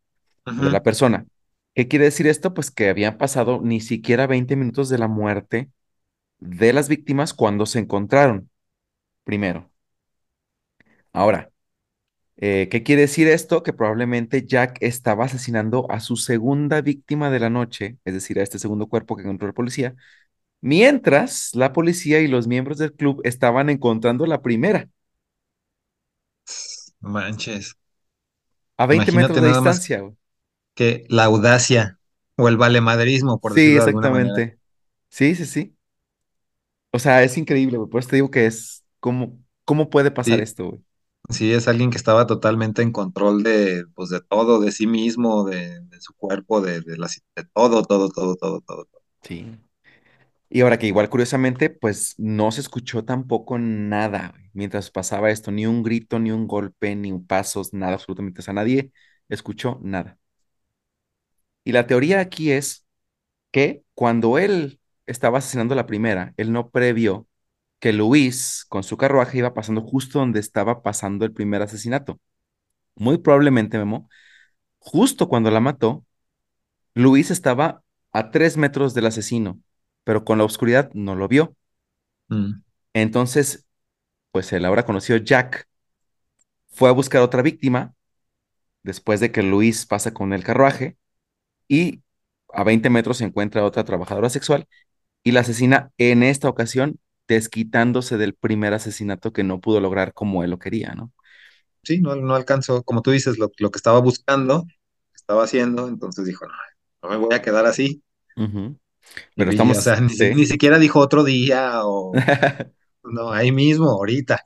De 0.57 0.69
la 0.71 0.83
persona. 0.83 1.27
¿Qué 1.75 1.87
quiere 1.87 2.05
decir 2.07 2.27
esto? 2.27 2.53
Pues 2.53 2.71
que 2.71 2.89
habían 2.89 3.17
pasado 3.17 3.61
ni 3.63 3.81
siquiera 3.81 4.27
20 4.27 4.55
minutos 4.57 4.89
de 4.89 4.97
la 4.99 5.07
muerte 5.07 5.71
de 6.39 6.73
las 6.73 6.89
víctimas 6.89 7.33
cuando 7.33 7.65
se 7.67 7.79
encontraron 7.79 8.49
primero. 9.25 9.71
Ahora, 11.13 11.49
Eh, 12.41 12.69
¿qué 12.71 12.83
quiere 12.83 13.03
decir 13.03 13.27
esto? 13.27 13.63
Que 13.63 13.73
probablemente 13.73 14.45
Jack 14.45 14.77
estaba 14.81 15.25
asesinando 15.25 15.91
a 15.91 15.99
su 16.01 16.17
segunda 16.17 16.81
víctima 16.81 17.29
de 17.31 17.39
la 17.39 17.49
noche, 17.49 17.97
es 18.05 18.13
decir, 18.15 18.39
a 18.39 18.43
este 18.43 18.59
segundo 18.59 18.87
cuerpo 18.87 19.15
que 19.15 19.23
encontró 19.23 19.47
la 19.47 19.53
policía, 19.53 19.95
mientras 20.61 21.51
la 21.55 21.73
policía 21.73 22.19
y 22.21 22.27
los 22.27 22.47
miembros 22.47 22.77
del 22.77 22.93
club 22.93 23.21
estaban 23.23 23.69
encontrando 23.69 24.25
la 24.25 24.41
primera, 24.41 24.89
Manches. 27.01 27.75
a 28.77 28.85
20 28.85 29.11
metros 29.11 29.41
de 29.41 29.47
distancia. 29.47 29.99
que 30.75 31.05
la 31.09 31.25
audacia 31.25 31.99
o 32.37 32.47
el 32.47 32.57
valemadrismo, 32.57 33.39
por 33.39 33.53
Sí, 33.53 33.61
decirlo 33.61 33.83
de 33.83 33.91
manera. 33.93 34.45
exactamente. 34.45 34.59
Sí, 35.09 35.35
sí, 35.35 35.45
sí. 35.45 35.75
O 36.91 36.99
sea, 36.99 37.23
es 37.23 37.37
increíble, 37.37 37.77
güey. 37.77 37.89
Por 37.89 37.99
eso 37.99 38.09
te 38.09 38.15
digo 38.17 38.31
que 38.31 38.45
es, 38.45 38.83
¿cómo, 38.99 39.39
cómo 39.65 39.89
puede 39.89 40.11
pasar 40.11 40.39
Sí, 40.39 40.41
esto, 40.41 40.69
güey? 40.69 40.83
sí, 41.29 41.53
es 41.53 41.67
alguien 41.69 41.91
que 41.91 41.97
estaba 41.97 42.27
totalmente 42.27 42.81
en 42.83 42.91
control 42.93 43.43
de, 43.43 43.85
pues, 43.95 44.09
de 44.09 44.21
todo, 44.21 44.59
de 44.61 44.71
sí 44.73 44.87
mismo, 44.87 45.45
de, 45.45 45.81
de 45.81 46.01
su 46.01 46.13
cuerpo, 46.15 46.61
de, 46.61 46.81
de, 46.81 46.97
la, 46.97 47.07
de 47.35 47.45
todo, 47.53 47.83
todo, 47.83 48.09
todo, 48.09 48.35
todo, 48.37 48.61
todo. 48.61 48.85
todo. 48.85 49.01
Sí. 49.21 49.45
Y 50.49 50.61
ahora 50.61 50.79
que 50.79 50.87
igual 50.87 51.09
curiosamente, 51.09 51.69
pues 51.69 52.15
no 52.17 52.51
se 52.51 52.61
escuchó 52.61 53.05
tampoco 53.05 53.59
nada 53.59 54.33
mientras 54.53 54.89
pasaba 54.91 55.29
esto, 55.31 55.51
ni 55.51 55.65
un 55.67 55.83
grito, 55.83 56.19
ni 56.19 56.31
un 56.31 56.47
golpe, 56.47 56.95
ni 56.95 57.11
un 57.11 57.25
pasos, 57.25 57.73
nada 57.73 57.93
absolutamente. 57.93 58.41
O 58.41 58.43
sea, 58.43 58.53
nadie 58.53 58.91
escuchó 59.29 59.79
nada. 59.83 60.17
Y 61.63 61.71
la 61.71 61.87
teoría 61.87 62.19
aquí 62.19 62.51
es 62.51 62.85
que 63.51 63.83
cuando 63.95 64.39
él 64.39 64.81
estaba 65.07 65.39
asesinando 65.39 65.73
a 65.73 65.77
la 65.77 65.87
primera, 65.87 66.33
él 66.37 66.51
no 66.53 66.69
previó 66.71 67.27
que 67.79 67.93
Luis 67.93 68.65
con 68.69 68.83
su 68.83 68.97
carruaje 68.97 69.39
iba 69.39 69.53
pasando 69.55 69.81
justo 69.81 70.19
donde 70.19 70.39
estaba 70.39 70.83
pasando 70.83 71.25
el 71.25 71.33
primer 71.33 71.61
asesinato. 71.61 72.19
Muy 72.95 73.19
probablemente, 73.19 73.77
Memo, 73.77 74.09
justo 74.79 75.29
cuando 75.29 75.51
la 75.51 75.59
mató, 75.61 76.05
Luis 76.95 77.31
estaba 77.31 77.83
a 78.11 78.31
tres 78.31 78.57
metros 78.57 78.93
del 78.93 79.07
asesino, 79.07 79.59
pero 80.03 80.25
con 80.25 80.37
la 80.39 80.45
oscuridad 80.45 80.91
no 80.93 81.15
lo 81.15 81.27
vio. 81.27 81.55
Mm, 82.31 82.61
Entonces 82.93 83.65
pues 84.31 84.53
el 84.53 84.65
ahora 84.65 84.85
conocido 84.85 85.19
Jack 85.19 85.67
fue 86.71 86.89
a 86.89 86.93
buscar 86.93 87.21
otra 87.21 87.41
víctima 87.41 87.93
después 88.83 89.19
de 89.19 89.31
que 89.33 89.43
Luis 89.43 89.85
pasa 89.85 90.13
con 90.13 90.33
el 90.33 90.43
carruaje 90.45 90.97
y 91.67 92.03
a 92.53 92.63
20 92.63 92.89
metros 92.89 93.17
se 93.19 93.25
encuentra 93.25 93.65
otra 93.65 93.85
trabajadora 93.85 94.29
sexual 94.29 94.67
y 95.23 95.33
la 95.33 95.41
asesina 95.41 95.91
en 95.97 96.23
esta 96.23 96.49
ocasión 96.49 96.99
desquitándose 97.27 98.17
del 98.17 98.35
primer 98.35 98.73
asesinato 98.73 99.33
que 99.33 99.43
no 99.43 99.61
pudo 99.61 99.81
lograr 99.81 100.13
como 100.13 100.43
él 100.43 100.51
lo 100.51 100.59
quería, 100.59 100.93
¿no? 100.95 101.13
Sí, 101.83 101.99
no, 102.01 102.15
no 102.15 102.35
alcanzó, 102.35 102.83
como 102.83 103.01
tú 103.01 103.11
dices, 103.11 103.37
lo, 103.39 103.49
lo 103.57 103.71
que 103.71 103.77
estaba 103.77 103.99
buscando, 104.01 104.65
estaba 105.15 105.43
haciendo, 105.43 105.87
entonces 105.87 106.25
dijo, 106.25 106.45
no, 106.45 106.53
no 107.03 107.09
me 107.09 107.17
voy 107.17 107.33
a 107.35 107.41
quedar 107.41 107.65
así. 107.65 108.03
Pero 109.35 109.51
vi, 109.51 109.71
o 109.75 109.81
sea, 109.81 109.97
estamos, 109.97 110.01
ni, 110.01 110.15
sí. 110.15 110.33
ni 110.33 110.45
siquiera 110.45 110.79
dijo 110.79 110.99
otro 110.99 111.23
día 111.23 111.81
o, 111.85 112.23
no, 113.03 113.31
ahí 113.31 113.51
mismo, 113.51 113.89
ahorita. 113.91 114.39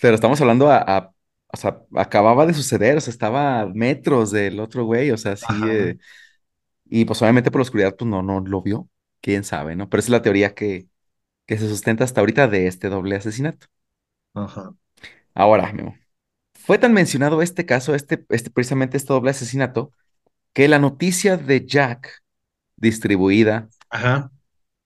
Pero 0.00 0.14
estamos 0.14 0.40
hablando 0.40 0.70
a, 0.70 0.78
a- 0.98 1.12
o 1.52 1.56
sea, 1.56 1.80
acababa 1.94 2.44
de 2.46 2.54
suceder, 2.54 2.96
o 2.96 3.00
sea, 3.00 3.10
estaba 3.12 3.60
a 3.60 3.66
metros 3.66 4.30
del 4.32 4.60
otro 4.60 4.84
güey, 4.84 5.10
o 5.10 5.16
sea, 5.16 5.36
sí, 5.36 5.66
eh, 5.68 5.96
y 6.86 7.04
pues 7.06 7.22
obviamente 7.22 7.50
por 7.50 7.60
la 7.60 7.64
oscuridad, 7.64 7.96
pues 7.96 8.08
no, 8.10 8.22
no 8.22 8.40
lo 8.40 8.62
vio, 8.62 8.88
quién 9.22 9.44
sabe, 9.44 9.76
¿no? 9.76 9.88
Pero 9.90 10.00
esa 10.00 10.08
es 10.08 10.10
la 10.12 10.22
teoría 10.22 10.54
que, 10.54 10.88
que 11.46 11.58
se 11.58 11.68
sustenta 11.68 12.04
hasta 12.04 12.20
ahorita 12.22 12.48
de 12.48 12.66
este 12.68 12.88
doble 12.90 13.16
asesinato. 13.16 13.66
ajá. 14.34 14.74
Ahora, 15.34 15.72
Memo, 15.72 15.96
fue 16.54 16.78
tan 16.78 16.92
mencionado 16.94 17.42
este 17.42 17.66
caso, 17.66 17.94
este, 17.94 18.24
este, 18.30 18.50
precisamente 18.50 18.96
este 18.96 19.12
doble 19.12 19.30
asesinato, 19.30 19.92
que 20.54 20.68
la 20.68 20.78
noticia 20.78 21.36
de 21.36 21.66
Jack, 21.66 22.22
distribuida, 22.76 23.68
Ajá. 23.90 24.30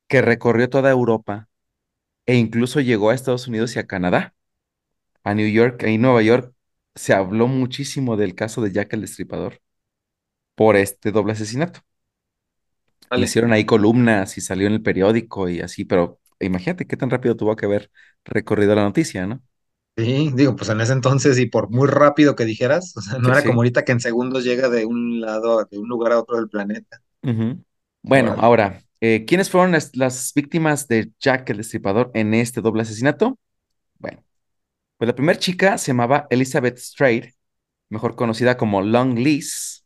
que 0.09 0.23
recorrió 0.23 0.69
toda 0.71 0.91
Europa 0.91 1.49
e 2.27 2.37
incluso 2.37 2.81
llegó 2.81 3.11
a 3.11 3.15
Estados 3.15 3.49
Unidos 3.49 3.77
y 3.77 3.81
a 3.81 3.87
Canadá, 3.89 4.35
a 5.25 5.35
New 5.35 5.49
York 5.51 5.85
y 5.87 5.99
Nueva 5.99 6.23
York, 6.23 6.55
se 6.95 7.15
habló 7.15 7.49
muchísimo 7.49 8.17
del 8.19 8.35
caso 8.35 8.63
de 8.63 8.73
Jack 8.73 8.95
el 8.95 9.03
Destripador 9.03 9.61
por 10.55 10.77
este 10.77 11.13
doble 11.13 11.33
asesinato. 11.35 11.81
Vale. 13.11 13.27
Hicieron 13.27 13.53
ahí 13.53 13.65
columnas 13.67 14.37
y 14.39 14.41
salió 14.41 14.67
en 14.69 14.75
el 14.75 14.83
periódico 14.83 15.49
y 15.49 15.61
así, 15.61 15.85
pero 15.85 16.21
imagínate 16.41 16.87
qué 16.87 16.97
tan 16.97 17.11
rápido 17.11 17.37
tuvo 17.37 17.57
que 17.57 17.67
haber 17.67 17.91
recorrido 18.25 18.75
la 18.75 18.85
noticia, 18.85 19.27
¿no? 19.27 19.43
Sí, 19.97 20.31
digo, 20.35 20.57
pues 20.57 20.69
en 20.71 20.81
ese 20.81 20.93
entonces 20.95 21.39
y 21.39 21.47
por 21.47 21.69
muy 21.71 21.87
rápido 21.87 22.35
que 22.35 22.45
dijeras, 22.45 22.97
o 22.97 23.01
sea, 23.03 23.19
no 23.19 23.31
Sí, 23.31 23.33
era 23.33 23.45
como 23.45 23.61
ahorita 23.61 23.85
que 23.85 23.93
en 23.93 24.01
segundos 24.01 24.45
llega 24.45 24.69
de 24.71 24.87
un 24.87 25.21
lado, 25.21 25.65
de 25.71 25.79
un 25.79 25.89
lugar 25.89 26.13
a 26.13 26.21
otro 26.21 26.37
del 26.39 26.49
planeta. 26.49 27.03
Ujú. 27.25 27.63
Bueno, 28.03 28.35
ahora, 28.39 28.83
eh, 29.01 29.25
¿quiénes 29.27 29.51
fueron 29.51 29.73
las, 29.73 29.95
las 29.97 30.33
víctimas 30.35 30.89
de 30.89 31.13
Jack 31.21 31.51
el 31.51 31.59
Destripador 31.59 32.11
en 32.15 32.35
este 32.35 32.61
doble 32.61 32.83
asesinato? 32.83 33.39
Bueno, 33.99 34.25
Pues 34.99 35.09
la 35.09 35.15
primera 35.17 35.39
chica 35.39 35.79
se 35.79 35.89
llamaba 35.93 36.27
Elizabeth 36.31 36.79
Straight, 36.79 37.35
mejor 37.91 38.17
conocida 38.17 38.57
como 38.57 38.83
Long 38.83 39.19
Liz, 39.19 39.85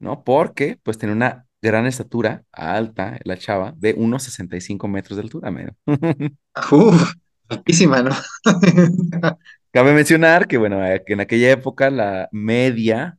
¿no? 0.00 0.24
Porque 0.24 0.78
pues 0.82 0.98
tenía 0.98 1.16
una 1.16 1.46
gran 1.62 1.86
estatura, 1.86 2.44
alta, 2.52 3.18
la 3.24 3.38
chava, 3.38 3.74
de 3.76 3.94
unos 3.96 4.24
65 4.24 4.88
metros 4.88 5.16
de 5.16 5.22
altura, 5.24 5.50
medio. 5.50 5.76
Uf, 6.72 7.14
altísima, 7.48 8.02
¿no? 8.02 8.10
Cabe 9.72 9.94
mencionar 9.94 10.46
que, 10.48 10.58
bueno, 10.58 10.84
eh, 10.86 11.02
que 11.06 11.14
en 11.14 11.20
aquella 11.20 11.50
época 11.50 11.90
la 11.90 12.28
media 12.32 13.18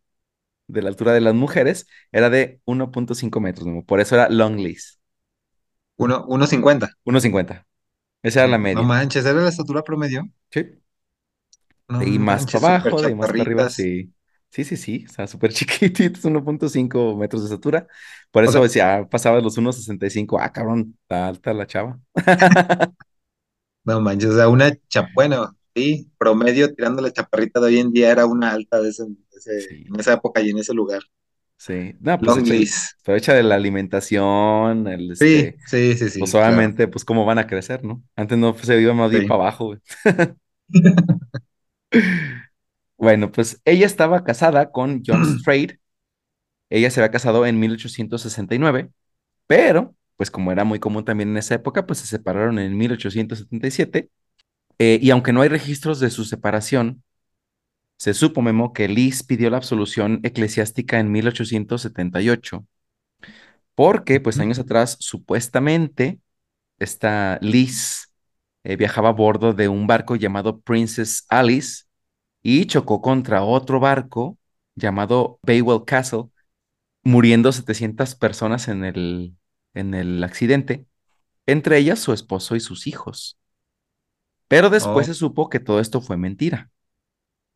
de 0.73 0.81
la 0.83 0.89
altura 0.89 1.13
de 1.13 1.21
las 1.21 1.35
mujeres 1.35 1.87
era 2.11 2.29
de 2.29 2.61
1.5 2.65 3.39
metros, 3.41 3.67
¿no? 3.67 3.83
Por 3.85 3.99
eso 4.01 4.15
era 4.15 4.29
Long 4.29 4.59
uno 6.27 6.45
cincuenta. 6.47 6.89
1.50. 7.05 7.67
Esa 8.23 8.41
era 8.41 8.47
la 8.49 8.57
No 8.71 8.83
media. 8.83 8.89
manches, 8.89 9.25
¿era 9.25 9.41
la 9.41 9.49
estatura 9.49 9.83
promedio? 9.83 10.29
Sí. 10.51 10.83
No 11.87 11.99
ahí 11.99 12.19
más 12.19 12.45
manches, 12.45 12.77
para 12.79 12.79
abajo, 12.81 13.03
ahí 13.03 13.15
más 13.15 13.33
para 13.33 13.43
arriba, 13.43 13.69
sí. 13.69 14.13
Sí, 14.49 14.63
sí, 14.65 14.77
sí, 14.77 15.05
o 15.09 15.11
sea, 15.11 15.25
súper 15.27 15.51
chiquititos, 15.53 16.25
1.5 16.25 17.15
metros 17.17 17.41
de 17.43 17.47
estatura. 17.55 17.87
Por 18.31 18.43
O 18.43 18.51
eso 18.51 18.61
sea, 18.61 18.63
decía, 18.63 19.07
pasaba 19.09 19.41
los 19.41 19.57
1.65, 19.57 20.39
ah, 20.39 20.51
cabrón, 20.51 20.97
está 21.03 21.27
alta 21.27 21.53
la 21.53 21.65
chava. 21.67 21.99
no 23.85 24.01
manches, 24.01 24.31
o 24.31 24.35
sea, 24.35 24.47
una 24.49 24.71
bueno, 25.15 25.57
sí, 25.75 26.11
promedio 26.17 26.73
tirándole 26.73 27.11
chaparrita 27.11 27.59
de 27.59 27.67
hoy 27.67 27.79
en 27.79 27.91
día 27.91 28.11
era 28.11 28.25
una 28.25 28.51
alta 28.51 28.81
de 28.81 28.89
ese, 28.89 29.05
ese- 29.47 29.69
Sí, 29.69 29.85
en 29.85 29.99
esa 29.99 30.13
época 30.13 30.41
y 30.41 30.49
en 30.51 30.59
ese 30.59 30.73
lugar. 30.73 31.01
sí. 31.57 31.95
No, 31.99 32.21
pues 32.21 32.37
hecha, 32.37 32.55
hecha 33.07 33.33
de 33.33 33.43
la 33.43 33.55
alimentación, 33.55 34.87
el, 34.87 35.11
Sí, 35.11 35.51
este, 35.51 35.57
sí, 35.67 35.95
sí, 35.97 36.09
pues 36.17 36.33
sí, 36.33 36.37
claro. 36.41 36.41
obviamente, 36.41 36.87
pues 36.87 37.05
cómo 37.05 37.25
van 37.25 37.39
a 37.39 37.47
crecer, 37.47 37.83
¿no? 37.83 38.03
Antes 38.15 38.37
no 38.37 38.53
pues, 38.53 38.67
se 38.67 38.81
iba 38.81 38.93
más 38.93 39.11
bien 39.11 39.25
para 39.27 39.41
abajo, 39.43 39.65
güey. 39.67 39.79
Bueno, 42.97 43.31
pues 43.31 43.61
ella 43.65 43.85
estaba 43.85 44.23
casada 44.23 44.71
con 44.71 45.03
John 45.05 45.23
Strait. 45.25 45.79
Ella 46.69 46.89
se 46.91 47.01
había 47.01 47.11
casado 47.11 47.45
en 47.45 47.59
1869, 47.59 48.91
pero, 49.47 49.95
pues 50.17 50.31
como 50.31 50.51
era 50.51 50.63
muy 50.65 50.79
común 50.79 51.05
también 51.05 51.29
en 51.31 51.37
esa 51.37 51.55
época, 51.55 51.85
pues 51.87 51.99
se 51.99 52.07
separaron 52.07 52.59
en 52.59 52.77
1877. 52.77 54.09
eh, 54.79 54.99
y 55.01 55.11
aunque 55.11 55.33
no 55.33 55.41
hay 55.41 55.49
registros 55.49 55.99
de 55.99 56.09
su 56.11 56.25
separación, 56.25 57.03
se 58.03 58.13
supo, 58.13 58.41
Memo, 58.41 58.73
que 58.73 58.87
Liz 58.89 59.23
pidió 59.23 59.49
la 59.49 59.57
absolución 59.57 60.19
eclesiástica 60.23 60.99
en 60.99 61.11
1878, 61.11 62.65
porque, 63.75 64.19
pues 64.19 64.39
años 64.39 64.59
atrás, 64.59 64.97
supuestamente, 64.99 66.19
esta 66.79 67.39
Liz 67.41 68.13
eh, 68.63 68.77
viajaba 68.77 69.09
a 69.11 69.13
bordo 69.13 69.53
de 69.53 69.69
un 69.69 69.87
barco 69.87 70.15
llamado 70.17 70.61
Princess 70.61 71.25
Alice 71.29 71.85
y 72.43 72.65
chocó 72.67 73.01
contra 73.01 73.43
otro 73.43 73.79
barco 73.81 74.37
llamado 74.75 75.39
Baywell 75.43 75.85
Castle, 75.85 76.25
muriendo 77.03 77.51
700 77.51 78.15
personas 78.15 78.67
en 78.69 78.85
el, 78.85 79.35
en 79.73 79.93
el 79.95 80.23
accidente, 80.23 80.87
entre 81.47 81.77
ellas 81.79 81.99
su 81.99 82.13
esposo 82.13 82.55
y 82.55 82.61
sus 82.61 82.87
hijos. 82.87 83.39
Pero 84.47 84.69
después 84.69 85.05
Oh, 85.05 85.07
se 85.07 85.13
supo 85.13 85.49
que 85.49 85.59
todo 85.59 85.79
esto 85.81 85.99
fue 86.01 86.17
mentira, 86.17 86.71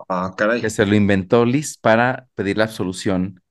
ah, 0.10 0.34
que 0.60 0.70
caray. 0.70 0.70
se 0.70 0.86
lo 0.86 0.96
inventó 0.96 1.46
Liz 1.46 1.78
para 1.78 2.30
pedir 2.36 2.58
la 2.58 2.66
absolución 2.66 3.42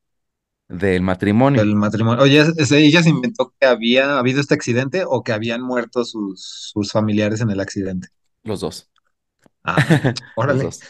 del 0.69 1.03
matrimonio, 1.03 1.65
El 1.65 1.75
matrimonio. 1.75 2.23
Oye, 2.23 2.39
¿es- 2.57 2.71
¿ella 2.71 3.03
se 3.03 3.09
inventó 3.11 3.53
que 3.59 3.67
había 3.67 4.17
habido 4.19 4.41
este 4.41 4.55
accidente 4.55 5.03
o 5.07 5.23
que 5.25 5.33
habían 5.33 5.61
muerto 5.63 6.05
sus, 6.05 6.71
sus 6.73 6.93
familiares 6.93 7.41
en 7.41 7.51
el 7.51 7.59
accidente? 7.61 8.09
los 8.45 8.61
dos, 8.61 8.91
Ah, 9.65 9.85
los 10.47 10.61
órale. 10.61 10.63
dos. 10.63 10.87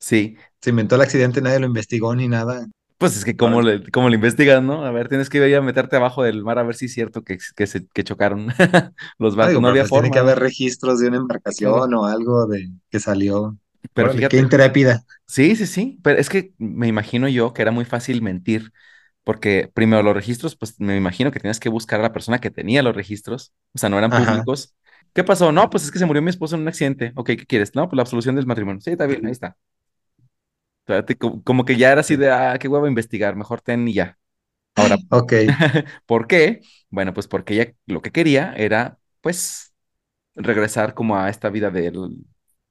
Sí, 0.00 0.36
Se 0.62 0.70
inventó 0.70 0.94
el 0.94 1.02
accidente, 1.02 1.42
nadie 1.42 1.60
lo 1.60 1.66
investigó 1.66 2.14
ni 2.16 2.26
nada. 2.28 2.66
pues 2.98 3.16
es 3.16 3.24
que 3.24 3.36
cómo 3.36 3.62
Órale. 3.62 3.62
le, 3.62 3.90
cómo 3.90 4.08
le 4.10 4.16
investigas, 4.16 4.62
¿no? 4.62 4.84
A 4.84 4.90
ver, 4.90 5.08
tienes 5.08 5.30
que 5.30 5.38
ir 5.48 5.56
a 5.56 5.62
meterte 5.62 5.96
abajo 5.96 6.22
del 6.22 6.44
mar 6.44 6.58
a 6.58 6.62
ver 6.64 6.74
si 6.76 6.84
es 6.86 6.92
cierto 6.94 7.22
que, 7.24 7.38
que, 7.56 7.66
se, 7.66 7.86
que 7.88 8.04
chocaron 8.04 8.48
los 9.18 9.36
Ah, 9.38 9.48
barcos, 9.48 9.60
digo, 9.60 9.62
no 9.62 9.68
había 9.68 9.86
pues 9.86 9.92
tiene 9.92 10.10
que 10.10 10.18
haber 10.18 10.38
registros 10.38 11.00
de 11.00 11.08
una 11.08 11.16
Sí, 11.48 11.66
embarcación 11.68 11.94
o 11.94 12.04
algo 12.06 12.46
de 12.46 12.70
que 12.90 13.00
salió. 13.00 13.58
Pero 13.94 14.08
Órale, 14.08 14.26
qué 14.26 14.38
fíjate, 14.38 14.38
intrépida. 14.38 15.04
Sí, 15.26 15.56
sí, 15.56 15.66
sí, 15.66 16.00
pero 16.02 16.18
es 16.20 16.28
que 16.30 16.54
me 16.58 16.88
imagino 16.88 17.28
yo 17.28 17.52
que 17.54 17.62
era 17.62 17.70
muy 17.72 17.84
fácil 17.84 18.22
mentir, 18.22 18.72
porque 19.24 19.70
primero 19.74 20.02
los 20.02 20.14
registros, 20.14 20.56
pues 20.56 20.80
me 20.80 20.96
imagino 20.96 21.30
que 21.32 21.40
tienes 21.40 21.60
que 21.60 21.68
buscar 21.68 22.00
a 22.00 22.02
la 22.04 22.12
persona 22.12 22.40
que 22.40 22.50
tenía 22.50 22.82
los 22.82 22.96
registros, 22.96 23.54
o 23.74 23.78
sea, 23.78 23.88
no 23.90 23.98
eran 23.98 24.14
Ajá, 24.16 24.44
públicos. 24.44 24.74
¿Qué 25.14 25.24
pasó? 25.24 25.52
No, 25.52 25.70
pues 25.70 25.84
es 25.84 25.90
que 25.92 25.98
se 26.00 26.06
murió 26.06 26.22
mi 26.22 26.30
esposo 26.30 26.56
en 26.56 26.62
un 26.62 26.68
accidente. 26.68 27.12
Ok, 27.16 27.28
¿qué 27.30 27.46
quieres? 27.46 27.74
No, 27.74 27.88
pues 27.88 27.96
la 27.96 28.02
absolución 28.02 28.36
del 28.36 28.46
matrimonio. 28.46 28.80
Sí, 28.80 28.90
está 28.92 29.06
bien, 29.06 29.26
ahí 29.26 29.32
está. 29.32 29.56
Como, 31.44 31.64
que 31.64 31.76
ya 31.76 31.92
era 31.92 32.00
así 32.00 32.16
sí. 32.16 32.16
de, 32.16 32.30
ah, 32.30 32.56
qué 32.58 32.66
huevo 32.68 32.86
investigar, 32.88 33.36
mejor 33.36 33.60
ten 33.60 33.86
y 33.88 33.94
ya. 33.94 34.18
Ahora, 34.76 34.98
Ok, 35.10 35.32
¿por 36.06 36.26
qué? 36.26 36.60
Bueno, 36.90 37.14
pues 37.14 37.28
porque 37.28 37.54
ella 37.54 37.74
lo 37.86 38.02
que 38.02 38.12
quería 38.12 38.54
era, 38.56 38.98
pues, 39.20 39.74
regresar 40.34 40.94
como 40.94 41.16
a 41.18 41.30
esta 41.30 41.50
vida 41.50 41.70
del 41.70 42.16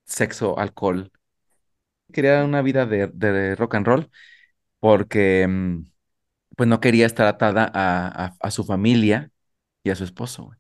sexo, 0.10 0.60
alcohol. 0.60 1.12
Quería 2.14 2.44
una 2.44 2.62
vida 2.62 2.86
de, 2.86 3.08
de 3.08 3.56
rock 3.56 3.76
and 3.76 3.88
roll, 3.88 4.12
porque... 4.80 5.48
mm, 5.50 5.86
pues 6.58 6.70
no 6.70 6.80
quería 6.82 7.06
estar 7.08 7.28
atada 7.28 7.66
a, 7.74 8.26
a- 8.28 8.36
a 8.42 8.52
su 8.52 8.66
familia 8.66 9.32
y 9.84 9.92
a 9.92 9.96
su 9.96 10.04
esposo, 10.06 10.46
güey. 10.46 10.60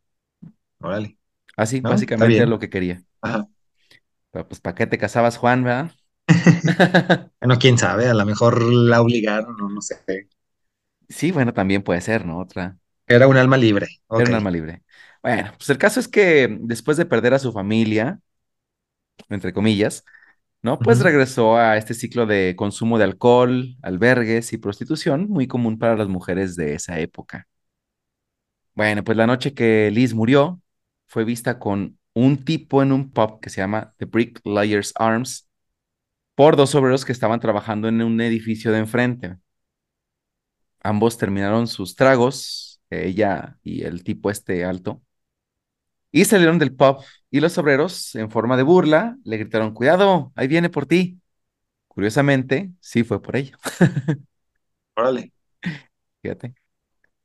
órale. 0.79 1.17
Así, 1.55 1.81
¿No? 1.81 1.91
Básicamente 1.91 2.41
es 2.43 2.49
lo 2.49 2.57
que 2.59 2.69
quería. 2.71 3.03
Ajá. 3.21 3.47
Pero 4.31 4.47
pues, 4.47 4.59
¿para 4.61 4.75
qué 4.75 4.87
te 4.87 4.97
casabas, 4.97 5.37
Juan, 5.37 5.63
verdad? 5.63 5.91
Bueno, 7.41 7.59
quién 7.59 7.77
sabe, 7.77 8.07
a 8.07 8.13
lo 8.13 8.25
mejor 8.25 8.61
la 8.63 9.01
obligaron 9.01 9.59
o 9.61 9.69
no 9.69 9.81
sé. 9.81 9.97
Sí, 11.09 11.31
bueno, 11.31 11.53
también 11.53 11.83
puede 11.83 12.01
ser, 12.01 12.25
¿no? 12.25 12.39
Otra. 12.39 12.77
Era 13.07 13.27
un 13.27 13.35
alma 13.35 13.57
libre. 13.57 13.87
Era 14.15 14.27
un 14.29 14.33
alma 14.35 14.51
libre. 14.51 14.83
Bueno, 15.21 15.51
pues 15.57 15.69
el 15.69 15.77
caso 15.77 15.99
es 15.99 16.07
que 16.07 16.57
después 16.61 16.97
de 16.97 17.05
perder 17.05 17.33
a 17.33 17.39
su 17.39 17.51
familia, 17.53 18.19
entre 19.27 19.53
comillas, 19.53 20.03
¿no? 20.61 20.79
Pues 20.79 21.01
regresó 21.01 21.57
a 21.57 21.77
este 21.77 21.93
ciclo 21.93 22.25
de 22.25 22.55
consumo 22.55 22.97
de 22.97 23.05
alcohol, 23.05 23.75
albergues 23.81 24.53
y 24.53 24.57
prostitución, 24.57 25.29
muy 25.29 25.47
común 25.47 25.77
para 25.79 25.95
las 25.97 26.07
mujeres 26.07 26.55
de 26.55 26.75
esa 26.75 26.99
época. 26.99 27.47
Bueno, 28.73 29.03
pues 29.03 29.17
la 29.17 29.27
noche 29.27 29.53
que 29.53 29.91
Liz 29.91 30.13
murió, 30.13 30.61
fue 31.07 31.25
vista 31.25 31.59
con 31.59 31.97
un 32.13 32.43
tipo 32.43 32.81
en 32.83 32.91
un 32.91 33.11
pub 33.11 33.39
que 33.41 33.49
se 33.49 33.61
llama 33.61 33.93
The 33.97 34.05
Brick 34.05 34.41
Liars 34.45 34.93
Arms 34.95 35.49
por 36.35 36.55
dos 36.55 36.73
obreros 36.75 37.03
que 37.05 37.11
estaban 37.11 37.39
trabajando 37.39 37.87
en 37.89 38.01
un 38.01 38.21
edificio 38.21 38.71
de 38.71 38.79
enfrente. 38.79 39.37
Ambos 40.81 41.17
terminaron 41.17 41.67
sus 41.67 41.95
tragos, 41.95 42.81
ella 42.89 43.57
y 43.63 43.83
el 43.83 44.03
tipo 44.03 44.31
este 44.31 44.63
alto, 44.63 45.01
y 46.11 46.25
salieron 46.25 46.59
del 46.59 46.75
pub 46.75 47.03
y 47.31 47.39
los 47.41 47.57
obreros, 47.57 48.15
en 48.15 48.31
forma 48.31 48.57
de 48.57 48.63
burla, 48.63 49.17
le 49.23 49.37
gritaron, 49.37 49.73
cuidado, 49.73 50.31
ahí 50.35 50.47
viene 50.47 50.69
por 50.69 50.85
ti. 50.85 51.21
Curiosamente, 51.87 52.71
sí 52.81 53.03
fue 53.03 53.21
por 53.21 53.35
ella, 53.37 53.57
Órale. 54.95 55.31
fíjate. 56.21 56.53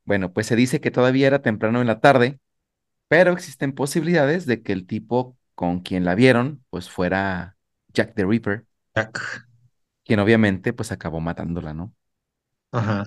Bueno, 0.05 0.33
pues 0.33 0.47
se 0.47 0.57
dice 0.57 0.81
que 0.83 0.91
todavía 0.91 1.27
era 1.29 1.43
temprano 1.43 1.81
en 1.83 1.87
la 1.87 2.01
tarde, 2.01 2.41
pero 3.09 3.33
existen 3.33 3.75
posibilidades 3.75 4.47
de 4.47 4.63
que 4.63 4.73
el 4.73 4.87
tipo 4.89 5.39
con 5.55 5.81
quien 5.81 6.05
la 6.05 6.15
vieron, 6.15 6.65
pues 6.71 6.91
fuera 6.91 7.57
Jack 7.95 8.15
the 8.17 8.25
Ripper, 8.27 8.67
Jack. 8.97 9.47
quien 10.05 10.19
obviamente 10.21 10.73
pues 10.73 10.93
acabó 10.93 11.21
matándola, 11.21 11.75
¿no? 11.75 11.95
Ajá. 12.73 13.05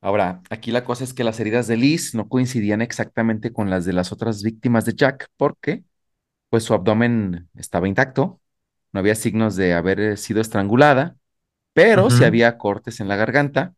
Ahora, 0.00 0.42
aquí 0.50 0.70
la 0.70 0.84
cosa 0.84 1.04
es 1.04 1.14
que 1.14 1.24
las 1.24 1.40
heridas 1.40 1.66
de 1.66 1.76
Liz 1.76 2.14
no 2.14 2.28
coincidían 2.28 2.82
exactamente 2.82 3.52
con 3.52 3.70
las 3.70 3.84
de 3.84 3.92
las 3.92 4.12
otras 4.12 4.42
víctimas 4.42 4.84
de 4.84 4.94
Jack, 4.94 5.28
porque 5.36 5.84
pues 6.56 6.64
su 6.64 6.72
abdomen 6.72 7.50
estaba 7.54 7.86
intacto, 7.86 8.40
no 8.90 9.00
había 9.00 9.14
signos 9.14 9.56
de 9.56 9.74
haber 9.74 10.00
eh, 10.00 10.16
sido 10.16 10.40
estrangulada, 10.40 11.18
pero 11.74 12.08
sí 12.08 12.24
había 12.24 12.56
cortes 12.56 12.98
en 13.00 13.08
la 13.08 13.16
garganta 13.16 13.74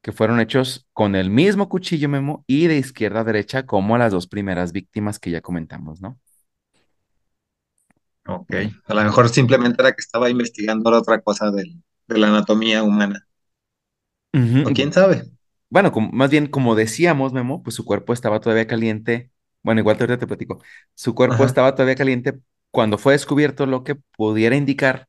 que 0.00 0.10
fueron 0.10 0.40
hechos 0.40 0.88
con 0.92 1.14
el 1.14 1.30
mismo 1.30 1.68
cuchillo 1.68 2.08
Memo 2.08 2.42
y 2.48 2.66
de 2.66 2.76
izquierda 2.76 3.20
a 3.20 3.24
derecha 3.24 3.66
como 3.66 3.96
las 3.98 4.10
dos 4.10 4.26
primeras 4.26 4.72
víctimas 4.72 5.20
que 5.20 5.30
ya 5.30 5.42
comentamos, 5.42 6.00
¿no? 6.00 6.18
Ok. 8.26 8.52
A 8.86 8.94
lo 8.94 9.02
mejor 9.04 9.28
simplemente 9.28 9.80
era 9.80 9.92
que 9.92 10.00
estaba 10.00 10.28
investigando 10.28 10.90
la 10.90 10.98
otra 10.98 11.20
cosa 11.20 11.52
del- 11.52 11.84
de 12.08 12.18
la 12.18 12.30
anatomía 12.30 12.82
humana. 12.82 13.28
O 14.66 14.70
quién 14.74 14.92
sabe. 14.92 15.22
Bueno, 15.70 15.92
como- 15.92 16.10
más 16.10 16.30
bien 16.30 16.48
como 16.48 16.74
decíamos, 16.74 17.32
Memo, 17.32 17.62
pues 17.62 17.76
su 17.76 17.84
cuerpo 17.84 18.12
estaba 18.12 18.40
todavía 18.40 18.66
caliente. 18.66 19.31
Bueno, 19.62 19.80
igual 19.80 19.96
te 19.96 20.04
ahorita 20.04 20.18
te 20.18 20.26
platico. 20.26 20.60
Su 20.94 21.14
cuerpo 21.14 21.44
Ajá. 21.44 21.46
estaba 21.46 21.74
todavía 21.74 21.94
caliente 21.96 22.40
cuando 22.70 22.98
fue 22.98 23.12
descubierto 23.14 23.66
lo 23.66 23.84
que 23.84 23.94
pudiera 24.16 24.56
indicar 24.56 25.08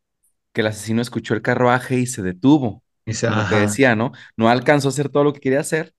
que 0.54 0.62
el 0.62 0.68
asesino 0.68 1.02
escuchó 1.02 1.34
el 1.36 1.42
carruaje 1.44 1.98
y 2.00 2.08
se 2.08 2.24
detuvo. 2.24 2.84
Como 3.26 3.46
te 3.48 3.56
ajá. 3.56 3.58
decía, 3.58 3.96
¿no? 3.96 4.12
No 4.38 4.50
alcanzó 4.50 4.90
a 4.90 4.92
hacer 4.92 5.10
todo 5.10 5.24
lo 5.26 5.34
que 5.34 5.42
quería 5.42 5.62
hacer 5.62 5.94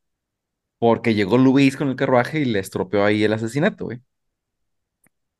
porque 0.78 1.14
llegó 1.14 1.38
Luis 1.38 1.76
con 1.76 1.88
el 1.88 1.96
carruaje 1.96 2.40
y 2.40 2.46
le 2.46 2.61
estropeó 2.61 3.05
ahí 3.05 3.24
el 3.24 3.32
asesinato, 3.34 3.86
güey, 3.86 4.02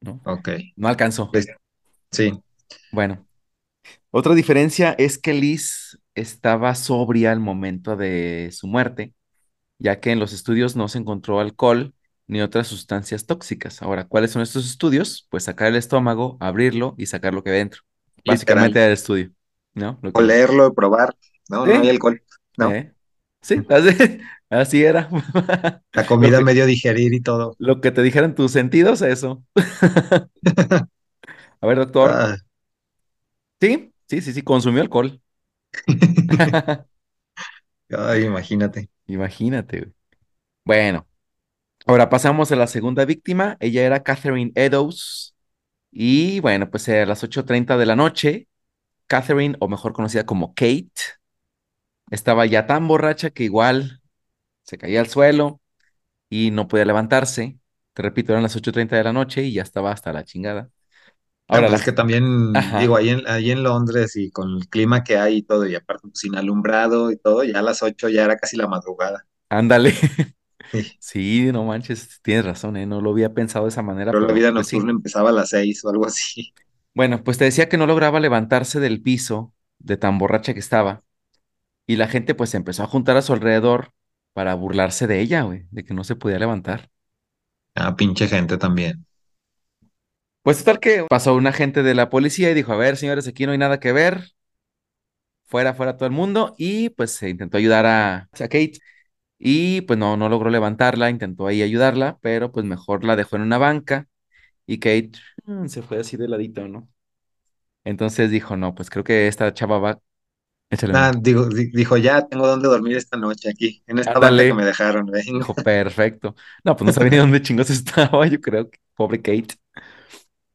¿no? 0.01 0.21
Ok. 0.25 0.49
No 0.77 0.89
alcanzó. 0.89 1.33
Pues, 1.33 1.47
sí. 2.13 2.43
Bueno, 2.91 3.27
otra 4.11 4.35
diferencia 4.35 4.93
es 4.99 5.19
que 5.19 5.35
Liz 5.35 5.99
estaba 6.15 6.75
sobria 6.75 7.33
al 7.33 7.41
momento 7.41 7.97
de 7.97 8.51
su 8.53 8.69
muerte, 8.69 9.15
ya 9.79 10.01
que 10.01 10.13
en 10.13 10.21
los 10.21 10.33
estudios 10.33 10.77
no 10.77 10.89
se 10.89 10.99
encontró 10.99 11.41
alcohol 11.41 11.95
ni 12.27 12.41
otras 12.41 12.67
sustancias 12.67 13.27
tóxicas. 13.27 13.83
Ahora, 13.83 14.07
¿cuáles 14.07 14.31
son 14.31 14.43
estos 14.43 14.67
estudios? 14.67 15.27
Pues 15.31 15.45
sacar 15.45 15.69
el 15.69 15.77
estómago, 15.77 16.37
abrirlo 16.41 16.95
y 16.99 17.07
sacar 17.07 17.35
lo 17.35 17.43
que 17.43 17.51
hay 17.51 17.59
dentro. 17.59 17.83
Literal. 18.17 18.37
Básicamente 18.37 18.79
era 18.79 18.87
el 18.87 18.93
estudio, 18.93 19.31
¿no? 19.75 19.99
Lo 20.03 20.13
que... 20.13 20.21
Olerlo, 20.21 20.73
probar. 20.75 21.15
No, 21.49 21.67
no 21.67 21.81
hay 21.81 21.91
alcohol. 21.91 22.23
No. 22.57 22.71
¿eh? 22.71 22.95
Sí, 23.43 23.61
así, 23.69 24.21
así 24.49 24.85
era. 24.85 25.09
La 25.93 26.07
comida 26.07 26.39
que, 26.39 26.45
medio 26.45 26.67
digerir 26.67 27.13
y 27.13 27.21
todo. 27.21 27.55
lo 27.59 27.81
que 27.81 27.91
te 27.91 28.03
dijeran 28.03 28.35
tus 28.35 28.53
sentidos, 28.53 29.03
eso. 29.03 29.45
A 31.61 31.67
ver, 31.67 31.77
doctor. 31.79 32.11
Ah. 32.13 32.37
Sí, 33.61 33.93
sí, 34.09 34.21
sí, 34.21 34.33
sí, 34.33 34.43
consumió 34.43 34.83
alcohol. 34.83 35.21
Ay, 37.91 38.25
imagínate. 38.25 38.91
Imagínate. 39.07 39.93
Bueno, 40.65 41.07
ahora 41.87 42.09
pasamos 42.11 42.53
a 42.53 42.57
la 42.57 42.67
segunda 42.67 43.05
víctima. 43.05 43.57
Ella 43.61 43.83
era 43.85 44.03
Catherine 44.03 44.53
Eddowes. 44.55 45.35
Y 45.93 46.41
bueno, 46.41 46.71
pues 46.71 46.89
a 46.91 47.07
las 47.07 47.25
ocho 47.25 47.45
treinta 47.45 47.77
de 47.79 47.87
la 47.87 47.97
noche, 47.97 48.49
Catherine, 49.09 49.57
o 49.61 49.69
mejor 49.69 49.93
conocida 49.95 50.27
como 50.27 50.55
Kate, 50.55 50.91
estaba 52.11 52.47
ya 52.47 52.67
tan 52.67 52.87
borracha 52.89 53.31
que 53.31 53.45
igual 53.45 54.03
se 54.65 54.79
caía 54.79 55.01
al 55.01 55.09
suelo 55.09 55.63
y 56.31 56.53
no 56.53 56.69
podía 56.69 56.85
levantarse. 56.87 57.59
Te 57.95 58.03
repito, 58.03 58.33
eran 58.33 58.45
las 58.45 58.57
ocho 58.57 58.73
treinta 58.73 58.97
de 58.97 59.05
la 59.05 59.15
noche 59.15 59.45
y 59.45 59.55
ya 59.55 59.63
estaba 59.63 59.93
hasta 59.93 60.13
la 60.15 60.25
chingada. 60.25 60.71
Ah, 61.51 61.61
Ahora 61.61 61.69
pues 61.69 61.77
es 61.77 61.85
que 61.85 61.93
la... 61.93 61.93
también, 61.93 62.75
digo, 62.75 62.97
ahí 62.97 63.11
en, 63.11 63.23
ahí 63.29 63.51
en 63.51 63.63
Londres 63.63 64.17
y 64.17 64.31
con 64.31 64.57
el 64.57 64.69
clima 64.69 65.05
que 65.05 65.17
hay 65.19 65.37
y 65.39 65.43
todo, 65.43 65.67
y 65.67 65.75
aparte 65.75 66.03
pues, 66.09 66.19
sin 66.21 66.35
alumbrado 66.37 67.11
y 67.13 67.17
todo, 67.17 67.45
ya 67.45 67.61
a 67.61 67.63
las 67.63 67.83
8 67.83 68.09
ya 68.09 68.25
era 68.25 68.37
casi 68.37 68.57
la 68.57 68.67
madrugada. 68.67 69.27
ándale. 69.49 69.93
Sí. 70.99 71.51
No 71.53 71.65
manches, 71.65 72.21
tienes 72.23 72.45
razón, 72.45 72.77
¿eh? 72.77 72.87
No 72.87 73.01
lo 73.01 73.11
había 73.11 73.35
pensado 73.35 73.65
de 73.67 73.71
esa 73.71 73.83
manera, 73.83 74.15
Pero 74.15 74.21
la 74.21 74.33
vida 74.33 74.51
pues 74.55 74.69
nocturna 74.69 74.91
sí. 74.91 74.93
empezaba 74.93 75.29
a 75.29 75.33
las 75.33 75.51
6 75.51 75.85
o 75.85 75.91
algo 75.91 76.07
así. 76.07 76.55
Bueno, 76.95 77.25
pues 77.25 77.39
te 77.39 77.45
decía 77.45 77.69
que 77.69 77.77
no 77.77 77.87
lograba 77.87 78.21
levantarse 78.21 78.79
del 78.81 79.03
piso 79.03 79.53
de 79.79 79.97
tan 79.97 80.19
borracha 80.19 80.55
que 80.55 80.61
estaba 80.61 81.05
y 81.87 81.97
la 81.97 82.09
gente 82.09 82.35
pues 82.35 82.51
se 82.51 82.59
empezó 82.59 82.83
a 82.85 82.89
juntar 82.89 83.17
a 83.17 83.23
su 83.23 83.33
alrededor 83.35 83.93
para 84.35 84.55
burlarse 84.55 85.07
de 85.09 85.21
ella, 85.21 85.43
güey, 85.43 85.67
de 85.71 85.85
que 85.85 85.95
no 85.95 86.05
se 86.05 86.17
podía 86.17 86.39
levantar. 86.41 86.91
Ah, 87.77 87.95
pinche 87.97 88.27
gente 88.29 88.59
también. 88.59 89.07
Pues 90.43 90.59
total 90.59 90.79
que 90.81 91.05
pasó 91.09 91.35
un 91.35 91.47
agente 91.49 91.83
de 91.83 91.95
la 91.95 92.09
policía 92.11 92.51
y 92.51 92.55
dijo, 92.55 92.73
a 92.73 92.77
ver, 92.77 92.97
señores, 92.97 93.27
aquí 93.27 93.47
no 93.47 93.53
hay 93.53 93.59
nada 93.59 93.81
que 93.81 93.93
ver, 93.93 94.33
fuera, 95.47 95.75
fuera 95.75 95.97
todo 95.97 96.07
el 96.07 96.13
mundo 96.15 96.55
y 96.59 96.91
pues 96.91 97.13
se 97.13 97.29
intentó 97.31 97.57
ayudar 97.59 97.87
a, 97.87 98.17
a 98.17 98.29
Kate 98.39 98.79
y 99.45 99.83
pues 99.83 99.99
no, 100.01 100.19
no 100.19 100.31
logró 100.31 100.51
levantarla, 100.51 101.11
intentó 101.11 101.49
ahí 101.49 101.63
ayudarla, 101.63 102.19
pero 102.23 102.53
pues 102.53 102.67
mejor 102.67 103.05
la 103.05 103.17
dejó 103.17 103.37
en 103.37 103.43
una 103.45 103.59
banca 103.59 104.09
y 104.67 104.79
Kate 104.81 105.13
mm, 105.47 105.67
se 105.69 105.83
fue 105.83 106.01
así 106.01 106.17
de 106.19 106.29
ladito, 106.29 106.69
¿no? 106.69 106.89
Entonces 107.85 108.31
dijo, 108.31 108.57
no, 108.57 108.75
pues 108.75 108.91
creo 108.91 109.05
que 109.05 109.29
esta 109.29 109.53
chava 109.55 109.79
va, 109.79 110.01
Ah, 110.93 111.13
digo, 111.19 111.47
di- 111.49 111.71
dijo, 111.73 111.97
ya 111.97 112.27
tengo 112.27 112.47
dónde 112.47 112.69
dormir 112.69 112.97
esta 112.97 113.17
noche 113.17 113.51
aquí, 113.51 113.83
en 113.87 113.99
esta 113.99 114.19
banca 114.21 114.45
que 114.45 114.55
me 114.55 114.65
dejaron, 114.65 115.07
dijo, 115.33 115.55
perfecto. 115.63 116.35
No, 116.65 116.77
pues 116.77 116.87
no 116.87 116.93
sabía 116.93 117.11
ni 117.11 117.17
dónde 117.19 117.43
chingos 117.43 117.71
estaba, 117.71 118.27
yo 118.27 118.41
creo 118.41 118.71
que 118.71 118.79
pobre 118.95 119.19
Kate, 119.23 119.55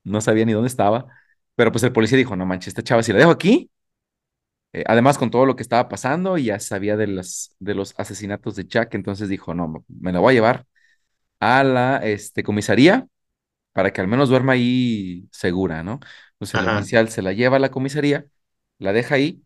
no 0.03 0.21
sabía 0.21 0.45
ni 0.45 0.53
dónde 0.53 0.67
estaba. 0.67 1.07
Pero 1.55 1.71
pues 1.71 1.83
el 1.83 1.91
policía 1.93 2.17
dijo, 2.17 2.35
no 2.35 2.45
manches, 2.45 2.69
esta 2.69 2.83
chava, 2.83 3.03
si 3.03 3.11
la 3.13 3.19
dejo 3.19 3.31
aquí, 3.31 3.69
eh, 4.73 4.83
además 4.87 5.17
con 5.17 5.31
todo 5.31 5.45
lo 5.45 5.55
que 5.55 5.63
estaba 5.63 5.89
pasando, 5.89 6.37
y 6.37 6.45
ya 6.45 6.59
sabía 6.59 6.97
de 6.97 7.07
las, 7.07 7.55
de 7.59 7.75
los 7.75 7.93
asesinatos 7.97 8.55
de 8.55 8.65
Jack, 8.67 8.95
entonces 8.95 9.29
dijo, 9.29 9.53
no, 9.53 9.85
me 9.87 10.11
la 10.13 10.19
voy 10.19 10.31
a 10.33 10.35
llevar 10.35 10.65
a 11.39 11.63
la 11.63 11.97
este, 11.99 12.43
comisaría 12.43 13.07
para 13.73 13.93
que 13.93 14.01
al 14.01 14.07
menos 14.07 14.29
duerma 14.29 14.53
ahí 14.53 15.29
segura, 15.31 15.83
¿no? 15.83 15.99
Entonces 16.33 16.55
el 16.55 16.67
oficial 16.67 17.09
se 17.09 17.21
la 17.23 17.33
lleva 17.33 17.57
a 17.57 17.59
la 17.59 17.71
comisaría, 17.71 18.25
la 18.79 18.93
deja 18.93 19.15
ahí, 19.15 19.43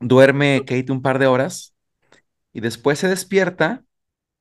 duerme 0.00 0.64
Kate 0.66 0.92
un 0.92 1.02
par 1.02 1.18
de 1.18 1.26
horas 1.26 1.74
y 2.52 2.60
después 2.60 2.98
se 2.98 3.08
despierta 3.08 3.84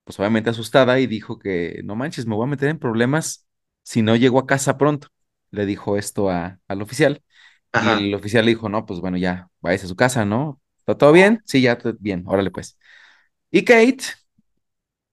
pues 0.05 0.19
obviamente 0.19 0.49
asustada 0.51 0.99
y 0.99 1.07
dijo 1.07 1.39
que 1.39 1.81
no 1.85 1.95
manches, 1.95 2.25
me 2.27 2.35
voy 2.35 2.45
a 2.47 2.49
meter 2.51 2.69
en 2.69 2.79
problemas 2.79 3.47
si 3.83 4.01
no 4.03 4.15
llego 4.17 4.39
a 4.39 4.47
casa 4.47 4.77
pronto. 4.77 5.09
Le 5.51 5.65
dijo 5.67 5.97
esto 5.97 6.29
a, 6.31 6.59
al 6.67 6.81
oficial 6.83 7.23
y 7.77 7.87
ajá. 7.87 7.91
el 7.91 8.15
oficial 8.15 8.45
le 8.45 8.53
dijo, 8.53 8.69
no, 8.69 8.85
pues 8.87 9.01
bueno, 9.01 9.17
ya, 9.17 9.49
váyase 9.61 9.85
a 9.85 9.89
su 9.89 9.95
casa, 9.95 10.25
¿no? 10.25 10.61
¿Está 10.79 10.97
todo 10.97 11.11
bien? 11.11 11.41
Sí, 11.45 11.61
ya, 11.61 11.77
bien, 11.99 12.23
órale 12.27 12.51
pues. 12.51 12.77
Y 13.51 13.63
Kate, 13.65 14.03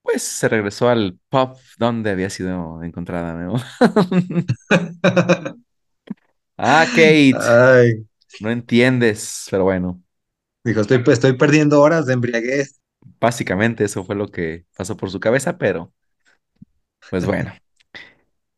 pues 0.02 0.22
se 0.22 0.48
regresó 0.48 0.88
al 0.88 1.18
pub 1.28 1.56
donde 1.78 2.10
había 2.10 2.30
sido 2.30 2.82
encontrada, 2.82 3.34
¿no? 3.34 3.54
Ah, 6.56 6.86
Kate, 6.92 7.38
Ay, 7.38 8.06
no 8.38 8.50
entiendes, 8.50 9.48
pero 9.50 9.64
bueno, 9.64 10.02
dijo, 10.64 10.80
estoy, 10.82 10.98
pues, 10.98 11.14
estoy 11.18 11.32
perdiendo 11.36 11.80
horas 11.80 12.06
de 12.06 12.12
embriaguez. 12.14 12.80
básicamente 13.20 13.84
eso 13.84 14.04
fue 14.04 14.14
lo 14.16 14.28
que 14.30 14.66
pasó 14.76 14.96
por 14.96 15.10
su 15.10 15.20
cabeza, 15.20 15.58
pero 15.58 15.92
pues 17.10 17.24
bueno. 17.26 17.52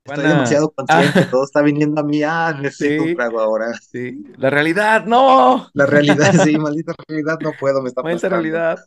Estoy 0.04 0.24
demasiado 0.26 0.70
consciente, 0.74 1.22
ah, 1.22 1.28
todo 1.30 1.44
está 1.44 1.62
viniendo 1.62 2.00
a 2.00 2.04
mí. 2.04 2.22
Ah, 2.22 2.56
necesito 2.58 3.04
un 3.04 3.10
sí, 3.10 3.14
trago 3.14 3.40
ahora. 3.40 3.72
Sí, 3.78 4.22
la 4.36 4.50
realidad, 4.50 5.04
no, 5.06 5.68
La 5.72 5.86
realidad, 5.86 6.34
sí, 6.34 6.58
maldita 6.58 6.94
realidad, 7.08 7.38
no 7.40 7.56
puedo, 7.56 7.82
me 7.82 7.88
está 7.88 8.02
maldita 8.02 8.28
aplastando. 8.28 8.28
realidad, 8.28 8.78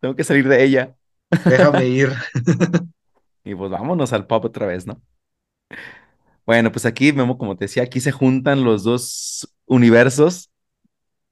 tengo 0.00 0.14
que 0.16 0.24
salir 0.24 0.48
de 0.48 0.64
ella. 0.64 0.96
Déjame 1.44 1.86
ir. 1.88 2.12
Y 3.44 3.54
pues 3.54 3.70
vámonos 3.70 4.12
al 4.12 4.26
pub 4.26 4.44
otra 4.44 4.66
vez, 4.66 4.86
¿no? 4.86 5.02
Bueno, 6.46 6.72
pues 6.72 6.86
aquí, 6.86 7.12
Memo, 7.12 7.36
como 7.36 7.56
te 7.56 7.66
decía, 7.66 7.82
aquí 7.82 8.00
se 8.00 8.12
juntan 8.12 8.64
los 8.64 8.82
dos 8.82 9.54
universos 9.66 10.50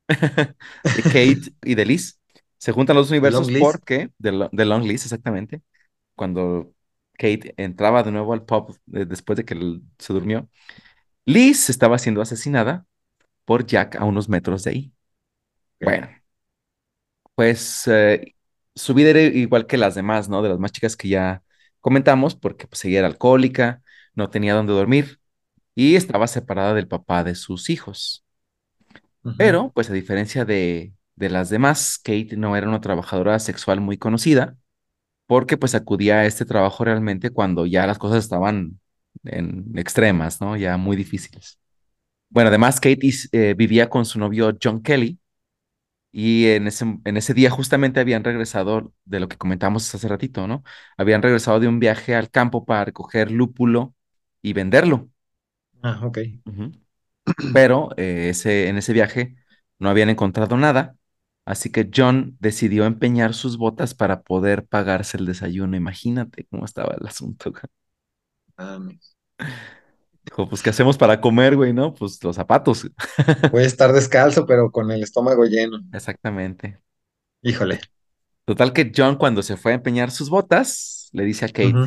de 0.08 1.02
Kate 1.02 1.52
y 1.64 1.74
de 1.74 1.84
Liz. 1.86 2.20
Se 2.58 2.72
juntan 2.72 2.96
los 2.96 3.06
dos 3.06 3.10
universos 3.12 3.50
porque, 3.58 4.10
de, 4.18 4.48
de 4.52 4.64
Long 4.64 4.84
Liz, 4.84 5.04
exactamente, 5.04 5.62
cuando 6.14 6.72
Kate 7.16 7.54
entraba 7.56 8.02
de 8.02 8.12
nuevo 8.12 8.32
al 8.32 8.44
pub 8.44 8.76
eh, 8.92 9.04
después 9.06 9.36
de 9.36 9.44
que 9.44 9.80
se 9.98 10.12
durmió, 10.12 10.48
Liz 11.24 11.70
estaba 11.70 11.98
siendo 11.98 12.22
asesinada 12.22 12.86
por 13.44 13.66
Jack 13.66 13.96
a 13.96 14.04
unos 14.04 14.28
metros 14.28 14.64
de 14.64 14.70
ahí. 14.70 14.92
Bueno. 15.80 16.08
Pues 17.34 17.86
eh, 17.86 18.34
su 18.74 18.94
vida 18.94 19.10
era 19.10 19.20
igual 19.22 19.66
que 19.66 19.76
las 19.76 19.94
demás, 19.94 20.28
¿no? 20.28 20.42
De 20.42 20.48
las 20.48 20.58
más 20.58 20.72
chicas 20.72 20.96
que 20.96 21.08
ya 21.08 21.42
comentamos, 21.80 22.34
porque 22.34 22.66
pues 22.66 22.84
ella 22.84 23.00
era 23.00 23.08
alcohólica, 23.08 23.82
no 24.14 24.30
tenía 24.30 24.54
dónde 24.54 24.72
dormir 24.72 25.20
y 25.74 25.96
estaba 25.96 26.26
separada 26.26 26.74
del 26.74 26.88
papá 26.88 27.24
de 27.24 27.34
sus 27.34 27.70
hijos. 27.70 28.24
Pero, 29.36 29.72
pues 29.74 29.90
a 29.90 29.92
diferencia 29.92 30.44
de, 30.44 30.94
de 31.16 31.28
las 31.30 31.50
demás, 31.50 31.98
Kate 31.98 32.36
no 32.36 32.56
era 32.56 32.68
una 32.68 32.80
trabajadora 32.80 33.38
sexual 33.38 33.80
muy 33.80 33.98
conocida, 33.98 34.56
porque 35.26 35.56
pues 35.56 35.74
acudía 35.74 36.20
a 36.20 36.26
este 36.26 36.44
trabajo 36.44 36.84
realmente 36.84 37.30
cuando 37.30 37.66
ya 37.66 37.86
las 37.86 37.98
cosas 37.98 38.18
estaban 38.24 38.80
en 39.24 39.72
extremas, 39.78 40.40
¿no? 40.40 40.56
Ya 40.56 40.76
muy 40.76 40.96
difíciles. 40.96 41.58
Bueno, 42.30 42.48
además, 42.48 42.80
Kate 42.80 43.10
eh, 43.32 43.54
vivía 43.56 43.90
con 43.90 44.04
su 44.06 44.18
novio 44.20 44.56
John 44.62 44.82
Kelly 44.82 45.18
Y 46.12 46.46
en 46.48 46.66
ese, 46.66 46.86
en 47.04 47.16
ese 47.18 47.34
día 47.34 47.50
justamente 47.50 48.00
habían 48.00 48.24
regresado 48.24 48.92
de 49.04 49.20
lo 49.20 49.28
que 49.28 49.36
comentamos 49.36 49.94
hace 49.94 50.08
ratito, 50.08 50.46
¿no? 50.46 50.62
Habían 50.96 51.22
regresado 51.22 51.60
de 51.60 51.68
un 51.68 51.78
viaje 51.80 52.14
al 52.14 52.30
campo 52.30 52.64
para 52.64 52.86
recoger 52.86 53.30
lúpulo 53.30 53.94
y 54.42 54.54
venderlo. 54.54 55.10
Ah, 55.82 56.00
ok. 56.04 56.18
Pero 57.52 57.90
eh, 57.96 58.28
ese, 58.30 58.68
en 58.68 58.76
ese 58.78 58.92
viaje 58.92 59.36
no 59.78 59.88
habían 59.90 60.10
encontrado 60.10 60.56
nada, 60.56 60.96
así 61.46 61.70
que 61.72 61.90
John 61.94 62.36
decidió 62.40 62.86
empeñar 62.86 63.34
sus 63.34 63.58
botas 63.58 63.94
para 63.94 64.22
poder 64.22 64.66
pagarse 64.66 65.18
el 65.18 65.26
desayuno. 65.26 65.76
Imagínate 65.78 66.46
cómo 66.50 66.66
estaba 66.66 66.96
el 67.00 67.06
asunto. 67.08 67.52
Dijo, 70.24 70.48
pues, 70.48 70.62
¿qué 70.62 70.70
hacemos 70.70 70.98
para 70.98 71.20
comer, 71.20 71.54
güey? 71.56 71.72
¿No? 71.72 71.94
Pues 71.94 72.22
los 72.24 72.34
zapatos. 72.36 72.88
Voy 73.50 73.64
a 73.64 73.66
estar 73.66 73.92
descalzo, 73.92 74.46
pero 74.46 74.70
con 74.70 74.88
el 74.92 75.02
estómago 75.02 75.44
lleno. 75.46 75.80
Exactamente. 75.92 76.78
Híjole. 77.42 77.80
Total 78.44 78.72
que 78.72 78.92
John, 78.94 79.16
cuando 79.16 79.42
se 79.42 79.56
fue 79.56 79.72
a 79.72 79.74
empeñar 79.74 80.10
sus 80.10 80.30
botas, 80.30 81.08
le 81.12 81.24
dice 81.24 81.44
a 81.46 81.48
Kate, 81.48 81.82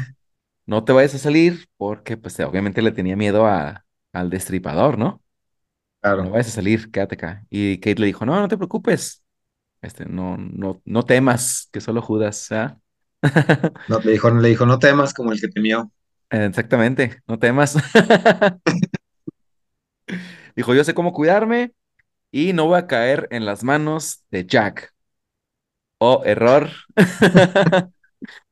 no 0.66 0.84
te 0.86 0.94
vayas 0.94 1.16
a 1.16 1.20
salir 1.20 1.68
porque 1.78 2.18
pues 2.18 2.40
obviamente 2.42 2.82
le 2.82 2.92
tenía 2.92 3.16
miedo 3.18 3.48
a, 3.48 3.86
al 4.14 4.30
destripador, 4.30 4.98
¿no? 4.98 5.24
No 6.20 6.30
Claro. 6.30 6.32
vayas 6.32 6.48
a 6.50 6.52
salir, 6.52 6.92
quédate 6.92 7.16
acá. 7.16 7.46
Y 7.50 7.80
Kate 7.80 8.00
le 8.02 8.08
dijo, 8.08 8.26
no, 8.26 8.40
no 8.40 8.48
te 8.48 8.58
preocupes, 8.58 9.24
este, 9.82 10.06
no, 10.06 10.38
no, 10.38 10.82
no 10.86 11.04
temas, 11.04 11.70
que 11.72 11.82
solo 11.82 12.02
Judas, 12.02 12.52
¿ah? 12.52 12.78
No, 13.88 14.00
le 14.00 14.12
dijo, 14.12 14.30
le 14.30 14.50
dijo, 14.50 14.66
no 14.66 14.80
temas 14.80 15.14
como 15.14 15.32
el 15.32 15.40
que 15.42 15.48
temió. 15.48 15.92
Exactamente, 16.30 17.22
no 17.28 17.40
temas. 17.40 17.76
Dijo, 20.56 20.74
yo 20.74 20.84
sé 20.84 20.94
cómo 20.94 21.14
cuidarme 21.14 21.74
y 22.32 22.54
no 22.54 22.66
voy 22.66 22.78
a 22.78 22.88
caer 22.88 23.28
en 23.32 23.46
las 23.46 23.64
manos 23.64 24.26
de 24.30 24.46
Jack. 24.46 24.94
Oh, 26.00 26.22
error. 26.26 26.70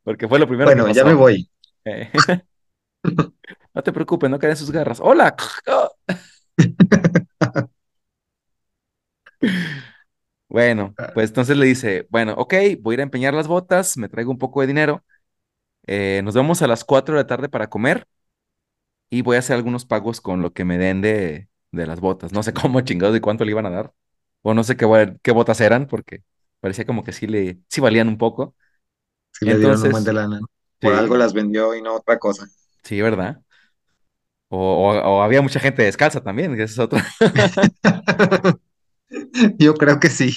Porque 0.04 0.28
fue 0.28 0.40
lo 0.40 0.48
primero 0.48 0.70
que 0.70 0.76
Bueno, 0.76 0.94
ya 0.94 1.04
me 1.04 1.14
voy. 1.14 1.50
Eh, 1.86 2.12
no 3.74 3.84
te 3.84 3.92
preocupes, 3.92 4.30
no 4.30 4.40
caen 4.40 4.52
en 4.52 4.58
sus 4.58 4.72
garras. 4.72 5.00
Hola. 5.02 5.36
Bueno, 10.50 10.98
pues 11.14 11.30
entonces 11.30 11.58
le 11.58 11.66
dice, 11.66 12.08
bueno, 12.10 12.34
ok, 12.38 12.54
voy 12.82 12.94
a 12.94 12.96
ir 12.96 13.00
a 13.02 13.04
empeñar 13.04 13.34
las 13.34 13.48
botas, 13.48 13.98
me 13.98 14.08
traigo 14.10 14.32
un 14.32 14.38
poco 14.38 14.62
de 14.62 14.68
dinero, 14.68 15.04
eh, 15.88 16.22
nos 16.24 16.36
vemos 16.36 16.62
a 16.62 16.68
las 16.68 16.86
4 16.86 17.16
de 17.16 17.22
la 17.24 17.28
tarde 17.28 17.50
para 17.50 17.70
comer 17.70 18.08
y 19.10 19.22
voy 19.22 19.36
a 19.38 19.40
hacer 19.40 19.56
algunos 19.56 19.86
pagos 19.86 20.22
con 20.22 20.42
lo 20.42 20.54
que 20.54 20.66
me 20.66 20.78
den 20.78 21.02
de, 21.02 21.50
de 21.72 21.88
las 21.88 22.00
botas. 22.00 22.32
No 22.34 22.44
sé 22.44 22.54
cómo 22.54 22.82
chingados 22.82 23.16
y 23.18 23.22
cuánto 23.22 23.46
le 23.46 23.52
iban 23.52 23.66
a 23.66 23.70
dar, 23.70 23.94
o 24.42 24.54
no 24.54 24.64
sé 24.64 24.78
qué, 24.78 24.86
botas 25.32 25.62
eran, 25.62 25.88
porque 25.88 26.24
parecía 26.60 26.86
como 26.86 27.04
que 27.04 27.12
sí, 27.14 27.28
le, 27.28 27.60
sí 27.70 27.82
valían 27.82 28.08
un 28.08 28.18
poco. 28.18 28.56
Sí 29.32 29.46
le 29.46 29.58
dieron 29.58 29.82
un 29.84 29.90
buen 29.92 30.04
de 30.04 30.12
Entonces, 30.12 30.14
lana. 30.14 30.42
Por 30.82 30.94
algo 30.94 31.16
las 31.18 31.34
vendió 31.34 31.74
y 31.76 31.82
no 31.82 31.96
otra 31.96 32.20
cosa. 32.20 32.46
sí, 32.84 33.02
¿verdad? 33.02 33.42
O, 34.50 34.58
o- 34.58 35.18
o 35.18 35.22
había 35.24 35.42
mucha 35.42 35.60
gente 35.60 35.84
descalza 35.84 36.24
también, 36.24 36.56
que 36.56 36.64
es 36.64 36.80
otra. 36.80 37.04
Yo 39.60 39.74
creo 39.76 40.00
que 40.00 40.10
sí. 40.10 40.34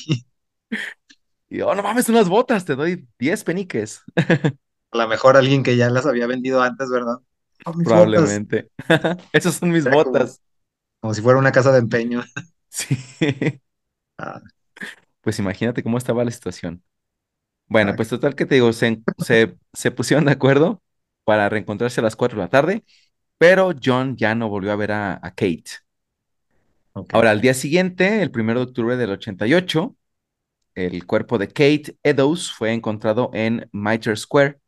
Y, 1.49 1.61
oh, 1.63 1.75
no 1.75 1.83
mames, 1.83 2.09
unas 2.09 2.29
botas, 2.29 2.65
te 2.65 2.77
doy 2.77 3.09
10 3.19 3.43
peniques, 3.45 4.03
A 4.93 4.99
lo 4.99 5.09
mejor 5.09 5.37
alguien 5.37 5.65
que 5.65 5.77
ya 5.77 5.91
las 5.91 6.07
había 6.07 6.29
vendido 6.29 6.63
antes, 6.63 6.89
¿verdad? 6.91 7.17
Oh, 7.65 7.73
probablemente. 7.83 8.71
Esas 9.33 9.55
son 9.57 9.71
mis 9.71 9.87
Era 9.87 9.97
botas. 9.97 10.41
como 11.01 11.15
si 11.15 11.23
fuera 11.23 11.39
una 11.39 11.53
casa 11.53 11.73
de 11.73 11.79
empeño. 11.79 12.23
Sí. 12.71 12.97
Ah, 14.19 14.41
Pues 15.21 15.39
imagínate 15.39 15.83
cómo 15.83 15.99
estaba 15.99 16.25
la 16.25 16.31
situación. 16.31 16.83
Bueno, 17.69 17.95
ah, 17.95 17.97
pues 17.97 18.09
total 18.11 18.35
que 18.37 18.47
te 18.47 18.57
digo, 18.57 18.73
se, 18.73 19.03
se, 19.19 19.57
se 19.75 19.91
pusieron 19.93 20.27
de 20.27 20.33
acuerdo 20.33 20.83
para 21.25 21.49
reencontrarse 21.49 22.01
a 22.01 22.05
las 22.05 22.17
4 22.17 22.39
de 22.39 22.45
la 22.47 22.51
tarde, 22.51 22.85
pero 23.39 23.73
John 23.83 24.17
ya 24.17 24.35
no 24.37 24.49
volvió 24.51 24.73
a 24.73 24.77
ver 24.77 24.93
a, 24.93 25.15
a 25.15 25.31
Kate. 25.35 25.65
Ahora, 26.95 27.31
al 27.31 27.41
día 27.41 27.55
siguiente, 27.55 28.23
el 28.23 28.31
primero 28.31 28.61
de 28.61 28.67
octubre 28.67 28.97
del 28.97 29.11
88, 29.11 29.97
el 30.75 31.07
cuerpo 31.07 31.39
de 31.39 31.49
Kate 31.49 31.97
Eddowes 32.03 32.51
fue 32.53 32.73
encontrado 32.73 33.31
en 33.35 33.69
Mitre 33.73 34.17
Square. 34.17 34.61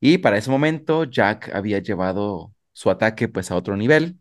Y 0.00 0.18
para 0.18 0.38
ese 0.38 0.50
momento 0.50 1.04
Jack 1.04 1.50
había 1.54 1.78
llevado 1.80 2.54
su 2.72 2.90
ataque 2.90 3.28
pues 3.28 3.50
a 3.50 3.56
otro 3.56 3.76
nivel, 3.76 4.20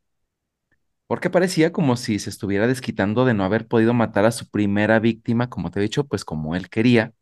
porque 1.07 1.29
parecía 1.29 1.71
como 1.73 1.97
si 1.97 2.19
se 2.19 2.29
estuviera 2.29 2.67
desquitando 2.67 3.25
de 3.25 3.33
no 3.33 3.43
haber 3.43 3.67
podido 3.67 3.93
matar 3.93 4.25
a 4.25 4.31
su 4.31 4.49
primera 4.49 4.99
víctima, 4.99 5.49
como 5.49 5.71
te 5.71 5.79
he 5.79 5.83
dicho, 5.83 6.05
pues 6.05 6.23
como 6.25 6.55
él 6.55 6.69
quería. 6.69 7.13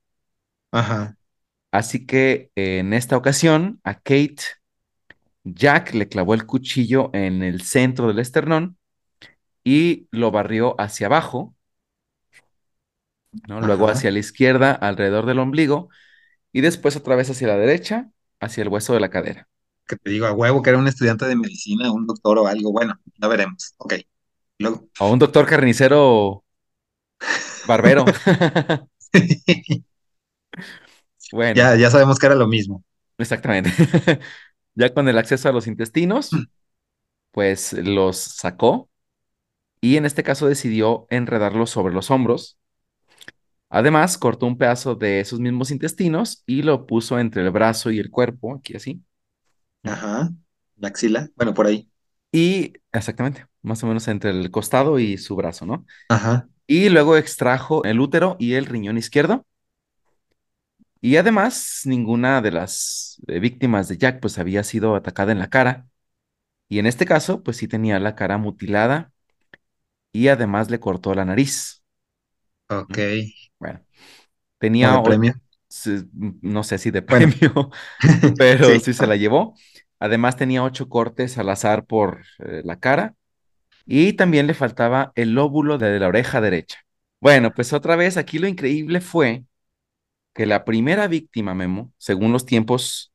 Ajá, 0.72 1.18
Así 1.72 2.06
que 2.06 2.52
eh, 2.56 2.80
en 2.80 2.94
esta 2.94 3.18
ocasión 3.18 3.80
a 3.84 3.96
Kate, 3.96 4.38
Jack 5.44 5.94
le 5.96 6.08
clavó 6.10 6.34
el 6.34 6.46
cuchillo 6.46 7.10
en 7.14 7.42
el 7.44 7.62
centro 7.62 8.08
del 8.08 8.20
esternón 8.20 8.78
y 9.68 10.08
lo 10.12 10.32
barrió 10.32 10.80
hacia 10.80 11.08
abajo, 11.08 11.56
¿no? 13.32 13.62
Luego 13.62 13.90
ajá. 13.90 13.90
hacia 13.90 14.12
la 14.12 14.20
izquierda 14.20 14.72
alrededor 14.74 15.26
del 15.26 15.40
ombligo 15.40 15.90
y 16.54 16.62
después 16.62 16.96
otra 16.98 17.16
vez 17.16 17.30
hacia 17.30 17.48
la 17.50 17.58
derecha, 17.58 18.12
hacia 18.40 18.64
el 18.64 18.70
hueso 18.70 18.94
de 18.96 19.02
la 19.02 19.10
cadera. 19.10 19.50
Que 19.88 19.96
te 19.98 20.10
digo 20.12 20.26
a 20.28 20.34
huevo 20.34 20.62
que 20.62 20.70
era 20.70 20.80
un 20.80 20.88
estudiante 20.88 21.26
de 21.26 21.36
medicina, 21.36 21.92
un 21.92 22.06
doctor 22.08 22.38
o 22.40 22.48
algo. 22.48 22.72
Bueno, 22.72 23.00
ya 23.22 23.28
veremos. 23.28 23.74
Ok. 23.78 23.94
Luego. 24.60 24.90
O 25.04 25.06
un 25.14 25.20
doctor 25.24 25.46
carnicero 25.52 26.44
barbero. 27.64 28.12
Bueno, 31.32 31.62
Ya, 31.62 31.76
ya 31.76 31.90
sabemos 31.90 32.20
que 32.20 32.26
era 32.28 32.36
lo 32.36 32.48
mismo. 32.48 32.84
exactamente. 33.18 33.72
Ya 34.76 34.94
con 34.94 35.10
el 35.10 35.18
acceso 35.18 35.50
a 35.50 35.52
los 35.52 35.66
intestinos, 35.68 36.46
pues 37.32 37.74
los 37.74 38.18
sacó 38.18 38.90
y 39.82 39.98
en 39.98 40.06
este 40.06 40.24
caso 40.24 40.48
decidió 40.48 41.08
enredarlos 41.10 41.70
sobre 41.70 41.94
los 41.94 42.12
hombros 42.12 42.58
Además, 43.70 44.18
cortó 44.18 44.46
un 44.46 44.58
pedazo 44.58 44.96
de 44.96 45.20
esos 45.20 45.40
mismos 45.40 45.72
intestinos 45.72 46.44
y 46.46 46.62
lo 46.62 46.86
puso 46.86 47.20
entre 47.20 47.42
el 47.42 47.52
brazo 47.52 47.92
y 47.92 48.00
el 48.00 48.10
cuerpo, 48.10 48.56
aquí 48.56 48.76
así. 48.76 49.02
Ajá. 49.84 50.30
La 50.78 50.88
axila. 50.88 51.30
Bueno, 51.36 51.54
por 51.54 51.68
ahí. 51.68 51.90
Y 52.32 52.74
exactamente, 52.92 53.46
más 53.62 53.84
o 53.84 53.88
menos 53.88 54.08
entre 54.08 54.32
el 54.32 54.52
costado 54.52 55.00
y 55.00 55.18
su 55.18 55.36
brazo, 55.36 55.66
¿no? 55.66 55.86
Ajá. 56.10 56.48
Y 56.66 56.90
luego 56.90 57.18
extrajo 57.18 57.84
el 57.84 58.00
útero 58.00 58.36
y 58.40 58.54
el 58.54 58.66
riñón 58.66 58.98
izquierdo. 58.98 59.46
Y 61.02 61.18
además, 61.18 61.82
ninguna 61.86 62.42
de 62.42 62.52
las 62.52 63.22
eh, 63.28 63.40
víctimas 63.40 63.88
de 63.88 63.98
Jack 63.98 64.20
pues 64.20 64.38
había 64.40 64.64
sido 64.64 64.96
atacada 64.96 65.32
en 65.32 65.40
la 65.40 65.50
cara. 65.50 65.88
Y 66.70 66.80
en 66.80 66.86
este 66.86 67.06
caso, 67.06 67.44
pues 67.44 67.58
sí 67.58 67.68
tenía 67.68 68.00
la 68.00 68.16
cara 68.16 68.38
mutilada 68.38 69.12
y 70.12 70.28
además 70.30 70.70
le 70.72 70.80
cortó 70.80 71.14
la 71.16 71.26
nariz, 71.26 71.84
Ok. 72.70 72.98
¿no? 72.98 73.08
Bueno, 73.60 73.86
tenía, 74.60 74.92
de 74.92 75.00
premio. 75.00 75.34
no 76.42 76.64
sé 76.64 76.78
si 76.78 76.92
de 76.92 77.02
premio, 77.02 77.72
pero 78.38 78.80
sí. 78.80 78.80
sí 78.80 78.94
se 78.94 79.08
la 79.08 79.16
llevó. 79.16 79.56
Además 80.00 80.36
tenía 80.38 80.64
ocho 80.64 80.90
cortes 80.90 81.38
al 81.38 81.50
azar 81.50 81.86
por 81.86 82.22
eh, 82.40 82.62
la 82.64 82.80
cara 82.80 83.16
y 83.86 84.14
también 84.14 84.48
le 84.48 84.54
faltaba 84.54 85.14
el 85.16 85.34
lóbulo 85.34 85.78
de 85.80 86.00
la 86.00 86.08
oreja 86.10 86.42
derecha. 86.42 86.80
Bueno, 87.20 87.54
pues 87.54 87.74
otra 87.74 87.96
vez 87.96 88.18
aquí 88.18 88.38
lo 88.40 88.48
increíble 88.48 89.02
fue 89.02 89.46
que 90.34 90.46
la 90.46 90.66
primera 90.66 91.08
víctima, 91.08 91.56
Memo, 91.56 91.94
según 91.98 92.34
los 92.34 92.46
tiempos 92.46 93.14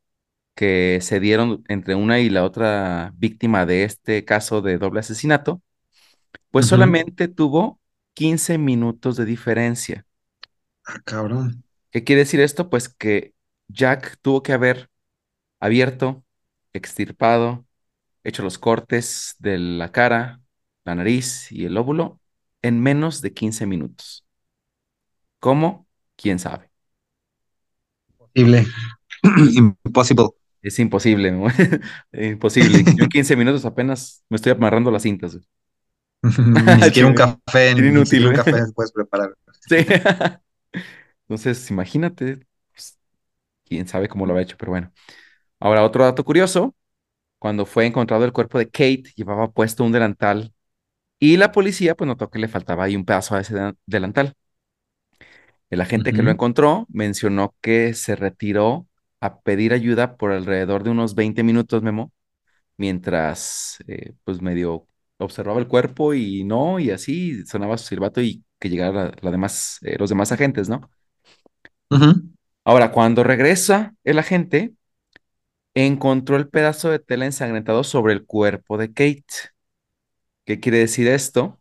que 0.55 1.01
se 1.03 1.21
dieron 1.21 1.65
entre 1.69 1.95
una 1.97 2.21
y 2.21 2.31
la 2.31 2.45
otra 2.45 3.13
víctima 3.17 3.67
de 3.67 3.85
este 3.85 4.25
caso 4.25 4.63
de 4.63 4.79
doble 4.79 5.01
asesinato, 5.01 5.63
pues 6.51 6.67
solamente 6.67 7.29
tuvo 7.29 7.81
15 8.15 8.59
minutos 8.59 9.17
de 9.17 9.25
diferencia. 9.25 10.07
Ah, 10.85 11.01
cabrón. 11.05 11.65
¿Qué 11.91 12.05
quiere 12.05 12.21
decir 12.21 12.41
esto? 12.41 12.71
Pues 12.71 12.89
que 12.89 13.35
Jack 13.69 14.19
tuvo 14.23 14.43
que 14.43 14.53
haber 14.53 14.91
abierto, 15.61 16.25
extirpado, 16.73 17.67
hecho 18.25 18.43
los 18.43 18.59
cortes 18.59 19.37
de 19.39 19.59
la 19.59 19.93
cara, 19.93 20.41
la 20.85 20.95
nariz 20.95 21.51
y 21.53 21.65
el 21.67 21.77
óvulo 21.77 22.21
en 22.63 22.81
menos 22.81 23.21
de 23.23 23.33
15 23.33 23.67
minutos. 23.67 24.25
¿Cómo? 25.41 25.87
¿Quién 26.17 26.39
sabe? 26.39 26.71
Imposible. 28.35 28.67
Impossible. 29.85 30.29
Es 30.63 30.79
imposible. 30.79 31.29
Imposible. 32.13 32.85
Yo 32.97 33.05
en 33.05 33.11
15 33.11 33.37
minutos 33.37 33.65
apenas 33.65 34.25
me 34.29 34.37
estoy 34.37 34.53
amarrando 34.53 34.91
las 34.91 35.03
cintas. 35.03 35.39
Ni 36.23 36.83
siquiera 36.85 37.09
un 37.09 37.15
café, 37.15 37.75
ni 37.75 37.89
inútil, 37.89 38.07
siquiera 38.07 38.29
un 38.29 38.35
café 38.35 38.59
puedes 38.75 38.93
preparar. 38.93 39.35
Sí. 39.61 39.77
Entonces, 41.29 41.71
imagínate, 41.71 42.47
pues, 42.73 42.99
quién 43.65 43.89
sabe 43.89 44.09
cómo 44.09 44.27
lo 44.27 44.37
ha 44.37 44.43
hecho, 44.43 44.57
pero 44.59 44.73
bueno. 44.73 44.93
Ahora, 45.61 45.85
otro 45.85 46.05
dato 46.05 46.25
curioso, 46.25 46.77
cuando 47.39 47.67
fue 47.67 47.87
encontrado 47.87 48.25
el 48.25 48.33
cuerpo 48.33 48.59
de 48.59 48.67
Kate, 48.71 49.05
llevaba 49.17 49.53
puesto 49.53 49.85
un 49.85 49.93
delantal 49.93 50.55
y 51.21 51.37
la 51.39 51.53
policía 51.53 51.97
pues 51.97 52.09
notó 52.09 52.31
que 52.31 52.39
le 52.41 52.49
faltaba 52.49 52.85
ahí 52.85 52.97
un 52.97 53.05
pedazo 53.07 53.37
a 53.37 53.41
ese 53.43 53.55
de- 53.55 53.75
delantal. 53.87 54.37
El 55.71 55.81
agente 55.81 56.13
que 56.13 56.23
lo 56.23 56.31
encontró 56.31 56.87
mencionó 56.91 57.55
que 57.61 57.95
se 57.95 58.17
retiró 58.17 58.87
a 59.21 59.41
pedir 59.41 59.73
ayuda 59.73 60.17
por 60.17 60.33
alrededor 60.33 60.83
de 60.85 60.91
unos 60.91 61.15
20 61.15 61.43
minutos, 61.43 61.83
Memo, 61.83 62.13
mientras 62.77 63.79
eh, 63.89 64.15
pues 64.25 64.43
medio 64.43 64.87
observaba 65.23 65.61
el 65.61 65.69
cuerpo 65.69 66.15
y 66.15 66.45
no, 66.45 66.79
y 66.81 66.91
así 66.91 67.45
sonaba 67.47 67.79
su 67.79 67.87
silbato 67.89 68.21
y 68.23 68.45
que 68.61 68.69
la, 68.71 69.13
la 69.21 69.31
demás, 69.31 69.79
eh, 69.83 69.97
los 69.99 70.11
demás 70.11 70.33
agentes, 70.33 70.69
¿no? 70.69 70.91
Ahora, 72.65 72.91
cuando 72.93 73.23
regresa 73.25 73.95
el 74.05 74.19
agente, 74.19 74.75
encontró 75.75 76.37
el 76.37 76.49
pedazo 76.49 76.89
de 76.91 76.99
tela 76.99 77.27
ensangrentado 77.27 77.85
sobre 77.85 78.15
el 78.15 78.25
cuerpo 78.27 78.79
de 78.79 78.89
Kate. 78.95 79.25
¿Qué 80.45 80.61
quiere 80.61 80.79
decir 80.79 81.09
esto? 81.09 81.61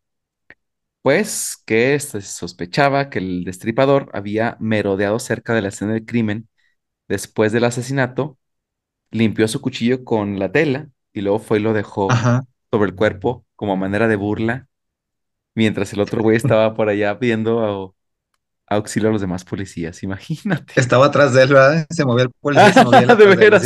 Pues 1.01 1.57
que 1.65 1.99
se 1.99 2.21
sospechaba 2.21 3.09
que 3.09 3.17
el 3.19 3.43
destripador 3.43 4.09
había 4.13 4.55
merodeado 4.59 5.17
cerca 5.19 5.53
de 5.55 5.61
la 5.63 5.69
escena 5.69 5.93
del 5.93 6.05
crimen 6.05 6.47
después 7.09 7.51
del 7.53 7.65
asesinato, 7.65 8.39
limpió 9.11 9.47
su 9.47 9.61
cuchillo 9.61 10.05
con 10.05 10.39
la 10.39 10.51
tela 10.51 10.89
y 11.13 11.21
luego 11.21 11.39
fue 11.39 11.59
y 11.59 11.61
lo 11.63 11.73
dejó 11.73 12.23
Ajá. 12.23 12.45
Sobre 12.71 12.89
el 12.89 12.95
cuerpo 12.95 13.45
como 13.55 13.77
manera 13.77 14.07
de 14.07 14.15
burla, 14.15 14.67
mientras 15.55 15.93
el 15.93 16.01
otro 16.01 16.23
güey 16.23 16.37
estaba 16.37 16.75
por 16.75 16.89
allá 16.89 17.19
pidiendo 17.19 17.61
au- 17.61 17.95
auxilio 18.67 19.09
a 19.09 19.11
los 19.13 19.21
demás 19.21 19.43
policías. 19.45 20.03
Imagínate. 20.03 20.73
Estaba 20.79 21.07
atrás 21.07 21.33
de 21.33 21.43
él, 21.43 21.49
¿verdad? 21.53 21.85
Se 21.89 22.05
movía 22.05 22.25
el 22.25 22.31
policía 22.39 22.73
se 22.73 22.83
movía 22.85 22.99
De 23.01 23.05
atrás 23.13 23.17
de 23.19 23.25
él, 23.33 23.37
veras. 23.39 23.63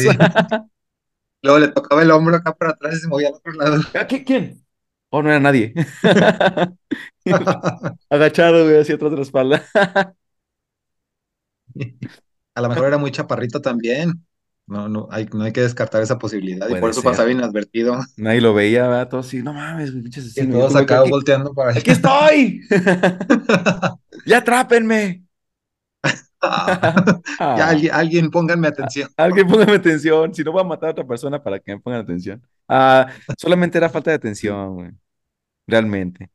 Luego 1.42 1.60
le 1.60 1.68
tocaba 1.70 2.02
el 2.02 2.12
hombro 2.12 2.36
acá 2.38 2.54
para 2.56 2.72
atrás 2.72 2.96
y 2.96 3.00
se 3.02 3.08
movía 3.08 3.30
al 3.30 3.36
otro 3.36 3.52
lado. 3.54 3.76
¿A 3.94 4.08
¿Qui- 4.08 4.24
¿Quién? 4.26 4.66
Oh, 5.10 5.22
no 5.22 5.30
era 5.30 5.40
nadie. 5.40 5.74
Agachado, 8.10 8.64
güey, 8.66 8.80
hacia 8.82 8.96
atrás 8.96 9.12
de 9.12 9.18
la 9.18 9.24
espalda. 9.24 9.64
A 12.56 12.62
lo 12.62 12.70
mejor 12.70 12.88
era 12.88 12.98
muy 12.98 13.12
chaparrito 13.12 13.62
también. 13.62 14.26
No, 14.68 14.90
no 14.90 15.08
hay, 15.12 15.28
no 15.32 15.44
hay 15.44 15.54
que 15.54 15.62
descartar 15.62 16.02
esa 16.02 16.18
posibilidad 16.18 16.68
y 16.70 16.76
por 16.76 16.90
eso 16.90 17.02
ser. 17.02 17.12
pasaba 17.12 17.30
inadvertido. 17.32 18.00
Nadie 18.18 18.42
lo 18.42 18.54
veía, 18.54 18.88
¿verdad? 18.88 19.10
Todos 19.10 19.28
así, 19.28 19.44
no 19.44 19.54
mames, 19.54 19.92
güey, 19.92 20.04
pinche 20.04 20.22
Y 20.22 20.24
asesino. 20.24 20.54
Yo 20.58 20.60
todos 20.60 20.76
acá 20.76 21.02
aquí, 21.02 21.10
volteando 21.10 21.54
para 21.54 21.70
allá. 21.72 21.80
aquí 21.80 21.92
estoy. 21.92 22.62
¡Ya 24.26 24.38
atrápenme! 24.38 25.24
Ya 27.40 27.70
alguien, 27.70 27.94
alguien 27.94 28.30
pónganme 28.30 28.68
atención. 28.68 29.10
alguien 29.18 29.48
póngame 29.48 29.74
atención. 29.74 30.34
Si 30.34 30.44
no 30.44 30.52
voy 30.52 30.62
a 30.62 30.64
matar 30.64 30.90
a 30.90 30.92
otra 30.92 31.08
persona 31.08 31.42
para 31.42 31.60
que 31.60 31.74
me 31.74 31.82
pongan 31.82 32.02
atención. 32.02 32.42
Ah, 32.68 33.08
solamente 33.38 33.80
era 33.80 33.90
falta 33.90 34.12
de 34.12 34.18
atención, 34.18 34.76
güey. 34.76 34.92
Realmente. 35.66 36.30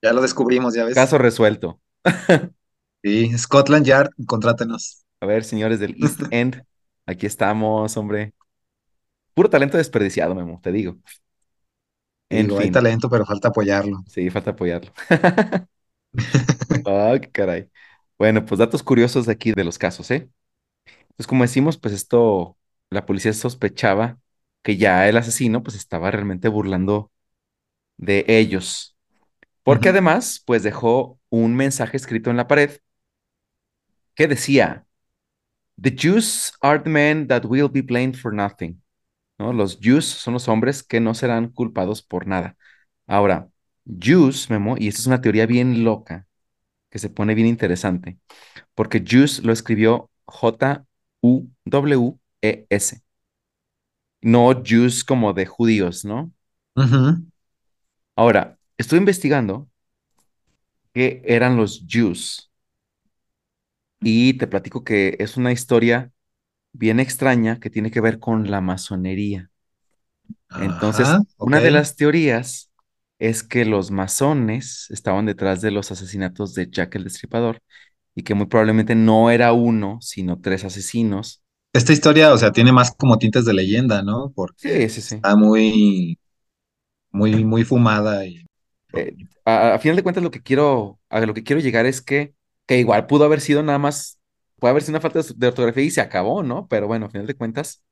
Ya 0.00 0.12
lo 0.12 0.22
descubrimos, 0.22 0.74
ya 0.74 0.84
ves. 0.84 0.94
Caso 0.94 1.18
resuelto. 1.18 1.80
Sí, 3.02 3.36
Scotland 3.36 3.84
Yard, 3.84 4.10
contrátenos. 4.26 5.04
A 5.20 5.26
ver, 5.26 5.42
señores 5.42 5.80
del 5.80 5.96
East 5.98 6.20
End, 6.30 6.62
aquí 7.08 7.26
estamos, 7.26 7.96
hombre. 7.96 8.34
Puro 9.34 9.48
talento 9.50 9.76
desperdiciado, 9.78 10.34
Memo, 10.34 10.60
te 10.62 10.72
digo. 10.72 10.98
En 12.30 12.50
Digo, 12.50 12.58
hay 12.58 12.68
fin, 12.68 12.70
talento, 12.70 13.10
pero 13.10 13.26
falta 13.26 13.48
apoyarlo. 13.48 14.02
sí, 14.06 14.30
falta 14.30 14.50
apoyarlo. 14.52 14.92
Ah, 16.86 17.18
qué 17.20 17.30
caray. 17.30 17.70
Bueno, 18.18 18.44
pues 18.44 18.58
datos 18.58 18.82
curiosos 18.82 19.26
de 19.26 19.32
aquí 19.32 19.52
de 19.52 19.64
los 19.64 19.78
casos, 19.78 20.10
¿eh? 20.10 20.30
Pues 21.16 21.26
como 21.26 21.44
decimos, 21.44 21.78
pues 21.78 21.94
esto, 21.94 22.58
la 22.90 23.06
policía 23.06 23.32
sospechaba 23.34 24.18
que 24.62 24.76
ya 24.76 25.08
el 25.08 25.16
asesino 25.16 25.62
pues 25.62 25.76
estaba 25.76 26.10
realmente 26.10 26.48
burlando 26.48 27.12
de 27.98 28.24
ellos. 28.28 28.96
Porque 29.64 29.90
además, 29.90 30.42
pues 30.46 30.62
dejó 30.64 31.20
un 31.30 31.56
mensaje 31.56 31.96
escrito 31.98 32.30
en 32.30 32.38
la 32.38 32.48
pared 32.48 32.78
que 34.14 34.28
decía, 34.28 34.86
The 35.80 35.90
Jews 35.90 36.52
are 36.60 36.82
the 36.82 36.90
men 36.90 37.28
that 37.28 37.44
will 37.44 37.68
be 37.68 37.82
blamed 37.82 38.16
for 38.16 38.32
nothing. 38.32 38.82
¿No? 39.38 39.52
Los 39.52 39.78
Jews 39.80 40.04
son 40.06 40.34
los 40.34 40.48
hombres 40.48 40.82
que 40.82 41.00
no 41.00 41.14
serán 41.14 41.48
culpados 41.48 42.02
por 42.02 42.26
nada. 42.26 42.56
Ahora, 43.06 43.48
Jews, 43.86 44.50
Memo, 44.50 44.76
y 44.78 44.88
esta 44.88 45.00
es 45.00 45.06
una 45.06 45.20
teoría 45.20 45.46
bien 45.46 45.84
loca, 45.84 46.26
que 46.90 46.98
se 46.98 47.08
pone 47.10 47.34
bien 47.34 47.46
interesante, 47.46 48.18
porque 48.74 49.02
Jews 49.06 49.40
lo 49.44 49.52
escribió 49.52 50.10
J-U-W-E-S, 50.26 50.82
no 54.20 54.62
Jews 54.64 55.04
como 55.04 55.32
de 55.32 55.46
judíos, 55.46 56.04
¿no? 56.04 56.32
Ahora, 58.16 58.58
estoy 58.76 58.98
investigando 58.98 59.68
qué 60.92 61.22
eran 61.24 61.56
los 61.56 61.84
Jews 61.86 62.47
y 64.00 64.34
te 64.38 64.46
platico 64.46 64.84
que 64.84 65.16
es 65.20 65.36
una 65.36 65.52
historia 65.52 66.12
bien 66.72 67.00
extraña 67.00 67.60
que 67.60 67.70
tiene 67.70 67.90
que 67.92 68.00
ver 68.02 68.18
con 68.20 68.50
la 68.50 68.60
masonería. 68.62 69.50
Ajá, 70.48 70.56
Entonces, 70.56 71.22
una 71.38 71.60
de 71.60 71.70
las 71.70 71.96
teorías 71.96 72.70
es 73.18 73.42
que 73.42 73.64
los 73.64 73.90
masones 73.90 74.86
estaban 74.90 75.26
detrás 75.26 75.60
de 75.60 75.70
los 75.70 75.90
asesinatos 75.90 76.54
de 76.54 76.68
Jack 76.70 76.94
el 76.96 77.04
Destripador 77.04 77.60
y 78.14 78.22
que 78.24 78.34
muy 78.34 78.46
probablemente 78.46 78.94
no 78.94 79.30
era 79.30 79.52
uno, 79.52 79.98
sino 80.02 80.40
tres 80.40 80.64
asesinos. 80.64 81.42
Esta 81.72 81.92
historia, 81.92 82.32
o 82.32 82.38
sea, 82.38 82.52
tiene 82.52 82.72
más 82.72 82.92
como 82.96 83.18
tintes 83.18 83.44
de 83.44 83.54
leyenda, 83.54 84.02
¿no? 84.02 84.32
Porque 84.34 84.56
Sí, 84.56 84.88
sí, 84.90 85.00
sí. 85.02 85.24
está 85.24 85.36
muy, 85.36 86.18
muy, 87.12 87.44
muy 87.44 87.64
fumada 87.64 88.26
y 88.26 88.44
Eh, 88.92 89.16
a, 89.44 89.74
a 89.74 89.78
final 89.78 89.96
de 89.96 90.02
cuentas, 90.02 90.24
lo 90.24 90.30
que 90.30 90.42
quiero, 90.42 91.00
a 91.10 91.20
lo 91.20 91.34
que 91.34 91.44
quiero 91.44 91.60
llegar 91.60 91.86
es 91.86 92.00
que, 92.02 92.34
que 92.68 92.78
igual 92.80 93.08
pudo 93.08 93.26
haber 93.26 93.42
sido 93.42 93.64
nada 93.64 93.78
más, 93.80 94.20
puede 94.58 94.72
haber 94.72 94.84
sido 94.84 94.94
una 94.94 95.02
falta 95.02 95.20
de, 95.36 95.48
ortografía 95.48 95.84
y 95.84 95.90
se 95.92 96.02
acabó, 96.02 96.44
¿no? 96.44 96.68
Pero 96.68 96.88
bueno, 96.88 97.06
a 97.08 97.10
final 97.10 97.28
de 97.28 97.36
cuentas, 97.36 97.84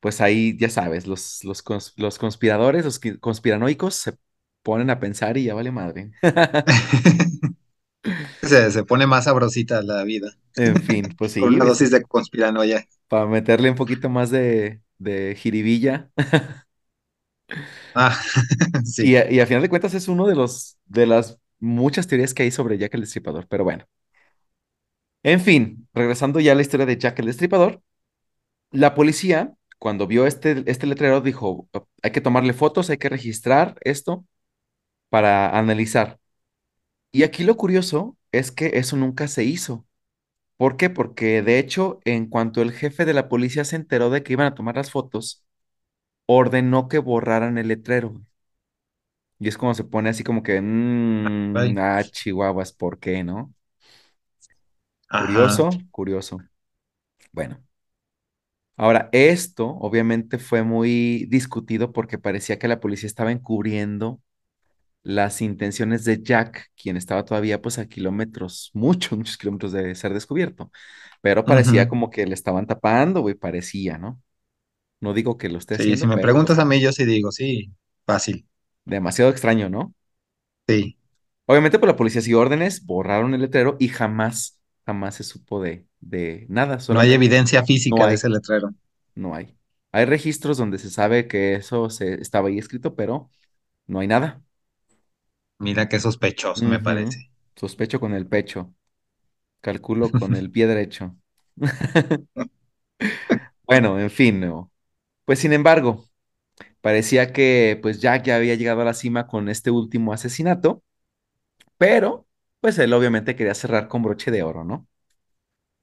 pues 0.00 0.20
ahí 0.20 0.56
ya 0.58 0.70
sabes, 0.70 1.06
los, 1.06 1.44
los, 1.44 1.64
cons- 1.64 1.92
los 1.96 2.18
conspiradores, 2.18 2.84
los 2.84 3.00
conspiranoicos 3.20 3.94
se 3.96 4.18
ponen 4.62 4.90
a 4.90 5.00
pensar 5.00 5.36
y 5.38 5.44
ya 5.44 5.54
vale 5.54 5.72
madre. 5.72 6.12
se, 8.42 8.70
se 8.70 8.84
pone 8.84 9.06
más 9.06 9.24
sabrosita 9.24 9.82
la 9.82 10.02
vida 10.04 10.30
En 10.56 10.82
fin, 10.82 11.14
pues 11.16 11.32
con 11.36 11.54
sí, 11.54 11.56
una 11.56 11.64
es 11.64 11.66
dosis 11.66 11.90
de 11.90 12.02
conspiranoia. 12.02 12.86
para 13.08 13.26
meterle 13.26 13.70
un 13.70 13.76
poquito 13.76 14.08
más 14.08 14.30
de, 14.30 14.82
de 14.98 15.34
jiribilla. 15.36 16.10
Ah, 17.94 18.18
Y, 19.00 19.16
sí. 19.16 19.16
a- 19.16 19.30
y 19.30 19.40
a 19.40 19.46
final 19.46 19.62
de 19.62 19.68
cuentas 19.68 19.94
es 19.94 20.08
uno 20.08 20.26
de 20.26 20.34
los 20.34 20.78
de 20.86 21.06
las 21.06 21.38
muchas 21.60 22.06
teorías 22.06 22.34
que 22.34 22.44
hay 22.44 22.50
sobre 22.50 22.78
Jack 22.78 22.94
el 22.94 23.02
Destripador. 23.02 23.46
Pero 23.48 23.64
bueno, 23.64 23.86
en 25.22 25.40
fin, 25.40 25.88
regresando 25.94 26.40
ya 26.40 26.52
a 26.52 26.54
la 26.54 26.62
historia 26.62 26.86
de 26.86 26.96
Jack 26.98 27.18
el 27.18 27.26
Destripador, 27.26 27.82
la 28.72 28.94
policía, 28.94 29.54
cuando 29.78 30.06
vio 30.06 30.26
este, 30.26 30.64
este 30.66 30.86
letrero, 30.86 31.20
dijo, 31.22 31.68
"Oh, 31.72 31.88
hay 32.02 32.12
que 32.12 32.22
tomarle 32.22 32.52
fotos, 32.54 32.90
hay 32.90 32.98
que 32.98 33.08
registrar 33.10 33.76
esto 33.82 34.26
para 35.10 35.58
analizar. 35.58 36.20
Y 37.12 37.24
aquí 37.24 37.44
lo 37.44 37.56
curioso 37.56 38.16
es 38.32 38.52
que 38.52 38.72
eso 38.78 38.96
nunca 38.96 39.28
se 39.28 39.44
hizo. 39.44 39.86
¿Por 40.58 40.76
qué? 40.76 40.90
Porque 40.90 41.42
de 41.42 41.58
hecho, 41.58 42.00
en 42.04 42.28
cuanto 42.28 42.62
el 42.62 42.72
jefe 42.72 43.04
de 43.06 43.14
la 43.14 43.28
policía 43.28 43.64
se 43.64 43.76
enteró 43.76 44.10
de 44.10 44.22
que 44.24 44.34
iban 44.34 44.46
a 44.48 44.54
tomar 44.56 44.76
las 44.76 44.90
fotos, 44.90 45.44
ordenó 46.26 46.88
que 46.88 46.98
borraran 46.98 47.58
el 47.58 47.68
letrero. 47.68 48.22
Y 49.38 49.48
es 49.48 49.58
como 49.58 49.74
se 49.74 49.84
pone 49.84 50.08
así 50.10 50.24
como 50.24 50.42
que, 50.42 50.60
mmm, 50.60 51.76
ah, 51.78 52.02
chihuahuas, 52.10 52.72
¿por 52.72 52.98
qué, 52.98 53.22
no? 53.24 53.54
Ajá. 55.08 55.66
Curioso, 55.68 55.84
curioso. 55.90 56.38
Bueno, 57.32 57.64
ahora 58.76 59.08
esto 59.12 59.66
obviamente 59.68 60.38
fue 60.38 60.62
muy 60.62 61.26
discutido 61.26 61.92
porque 61.92 62.18
parecía 62.18 62.58
que 62.58 62.68
la 62.68 62.80
policía 62.80 63.06
estaba 63.06 63.32
encubriendo 63.32 64.20
las 65.04 65.42
intenciones 65.42 66.04
de 66.04 66.22
Jack, 66.22 66.70
quien 66.76 66.96
estaba 66.96 67.24
todavía 67.24 67.62
pues 67.62 67.78
a 67.78 67.88
kilómetros, 67.88 68.70
muchos, 68.74 69.12
muchos 69.18 69.38
kilómetros 69.38 69.72
de 69.72 69.94
ser 69.96 70.14
descubierto. 70.14 70.72
Pero 71.22 71.46
parecía 71.46 71.88
como 71.88 72.10
que 72.10 72.26
le 72.26 72.34
estaban 72.34 72.66
tapando, 72.68 73.22
güey, 73.22 73.34
parecía, 73.36 73.98
¿no? 73.98 74.22
No 75.00 75.14
digo 75.14 75.38
que 75.38 75.48
lo 75.50 75.58
esté 75.58 75.78
Sí, 75.78 75.96
si 75.96 76.06
me 76.06 76.18
pero 76.18 76.18
preguntas 76.18 76.58
a 76.58 76.64
mí, 76.64 76.80
yo 76.80 76.92
sí 76.92 77.04
digo, 77.04 77.30
sí, 77.32 77.72
fácil. 78.06 78.46
Demasiado 78.86 79.30
extraño, 79.30 79.68
¿no? 79.70 79.94
Sí. 80.68 80.98
Obviamente, 81.46 81.78
por 81.78 81.88
la 81.88 81.96
policía 81.96 82.20
siguió 82.22 82.40
órdenes, 82.40 82.84
borraron 82.84 83.34
el 83.34 83.40
letrero 83.42 83.76
y 83.78 83.88
jamás, 83.88 84.60
jamás 84.84 85.16
se 85.16 85.24
supo 85.24 85.62
de, 85.62 85.86
de 86.00 86.46
nada, 86.48 86.78
No 86.88 86.98
hay 87.00 87.12
evidencia 87.12 87.60
no 87.60 87.66
física 87.66 88.06
de 88.06 88.14
ese 88.14 88.28
letrero. 88.28 88.70
no 89.14 89.34
hay. 89.34 89.56
Hay 89.92 90.04
registros 90.04 90.58
donde 90.58 90.78
se 90.78 90.90
sabe 90.90 91.26
que 91.28 91.54
eso 91.54 91.90
se, 91.90 92.14
estaba 92.20 92.48
ahí 92.48 92.58
escrito, 92.58 92.94
pero 92.96 93.30
no 93.86 94.00
hay 94.00 94.08
nada. 94.08 94.42
Mira 95.58 95.86
qué 95.86 96.00
sospechoso 96.00 96.64
me 96.64 96.78
parece. 96.78 97.30
Sospecho 97.56 97.98
con 97.98 98.14
el 98.14 98.28
pecho, 98.28 98.72
calculo 99.60 100.12
con 100.12 100.36
el 100.36 100.50
pie 100.50 100.66
derecho. 100.66 101.16
Bueno, 103.66 103.98
en 104.00 104.10
fin, 104.10 104.40
¿no? 104.40 104.72
Pues 105.24 105.40
sin 105.40 105.52
embargo, 105.52 106.06
parecía 106.86 107.32
que 107.32 107.80
pues 107.82 108.00
Jack 108.00 108.26
ya 108.26 108.36
había 108.36 108.54
llegado 108.54 108.82
a 108.82 108.84
la 108.84 108.94
cima 108.94 109.26
con 109.26 109.48
este 109.48 109.72
último 109.72 110.12
asesinato, 110.12 110.84
pero 111.78 112.28
pues 112.60 112.78
él 112.78 112.92
obviamente 112.92 113.34
quería 113.34 113.54
cerrar 113.54 113.88
con 113.88 114.04
broche 114.04 114.30
de 114.30 114.44
oro, 114.44 114.62
¿no? 114.62 114.86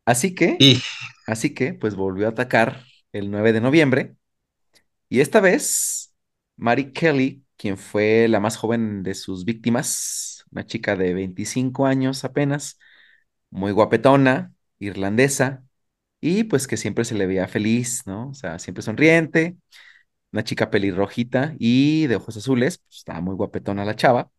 Así 0.05 0.33
que 0.33 0.55
Y 0.61 0.81
Así 1.27 1.53
que, 1.53 1.73
pues 1.73 1.95
volvió 1.95 2.27
a 2.27 2.29
atacar 2.29 2.85
el 3.11 3.29
9 3.31 3.51
de 3.51 3.59
noviembre 3.59 4.15
y 5.09 5.19
esta 5.19 5.41
vez 5.41 6.15
Mary 6.55 6.93
Kelly, 6.93 7.43
quien 7.57 7.77
fue 7.77 8.29
la 8.29 8.39
más 8.39 8.55
joven 8.55 9.03
de 9.03 9.13
sus 9.13 9.43
víctimas, 9.43 10.45
una 10.53 10.65
chica 10.65 10.95
de 10.95 11.13
25 11.13 11.85
años 11.85 12.23
apenas, 12.23 12.79
muy 13.49 13.73
guapetona, 13.73 14.53
irlandesa 14.79 15.65
y 16.21 16.45
pues 16.45 16.67
que 16.67 16.77
siempre 16.77 17.05
se 17.05 17.15
le 17.15 17.27
veía 17.27 17.49
feliz, 17.49 18.03
¿no? 18.07 18.29
O 18.29 18.33
sea, 18.35 18.57
siempre 18.59 18.83
sonriente, 18.83 19.57
una 20.33 20.43
chica 20.43 20.69
pelirrojita 20.71 21.55
y 21.59 22.07
de 22.07 22.17
ojos 22.17 22.37
azules, 22.37 22.79
pues 22.79 22.97
estaba 22.99 23.21
muy 23.21 23.35
guapetona 23.35 23.85
la 23.85 23.95
chava. 23.95 24.31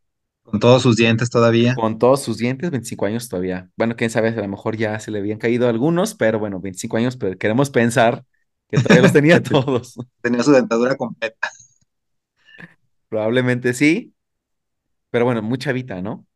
con 0.43 0.59
todos 0.59 0.81
sus 0.83 0.97
dientes 0.97 1.29
todavía, 1.29 1.83
Con 1.83 1.99
todos 1.99 2.23
sus 2.23 2.39
dientes, 2.39 2.71
25 2.71 3.07
años 3.07 3.29
todavía. 3.29 3.69
Bueno, 3.77 3.97
quién 3.97 4.11
sabe, 4.11 4.29
a 4.29 4.33
lo 4.33 4.49
mejor 4.49 4.77
ya 4.77 4.99
se 5.01 5.11
le 5.11 5.19
habían 5.19 5.39
caído 5.39 5.69
algunos, 5.69 6.15
pero 6.15 6.39
bueno, 6.39 6.61
25 6.61 6.97
años, 6.97 7.17
pero 7.17 7.37
queremos 7.37 7.71
pensar 7.71 8.25
que 8.71 8.79
todavía 8.79 9.03
los 9.03 9.13
tenía 9.13 9.43
todos. 9.43 9.97
tenía 10.23 10.43
su 10.43 10.53
dentadura 10.53 10.97
completa. 10.97 11.51
Probablemente 13.09 13.75
sí, 13.75 14.15
pero 15.11 15.25
bueno, 15.27 15.43
mucha 15.43 15.73
vida, 15.73 16.03
¿no? 16.03 16.27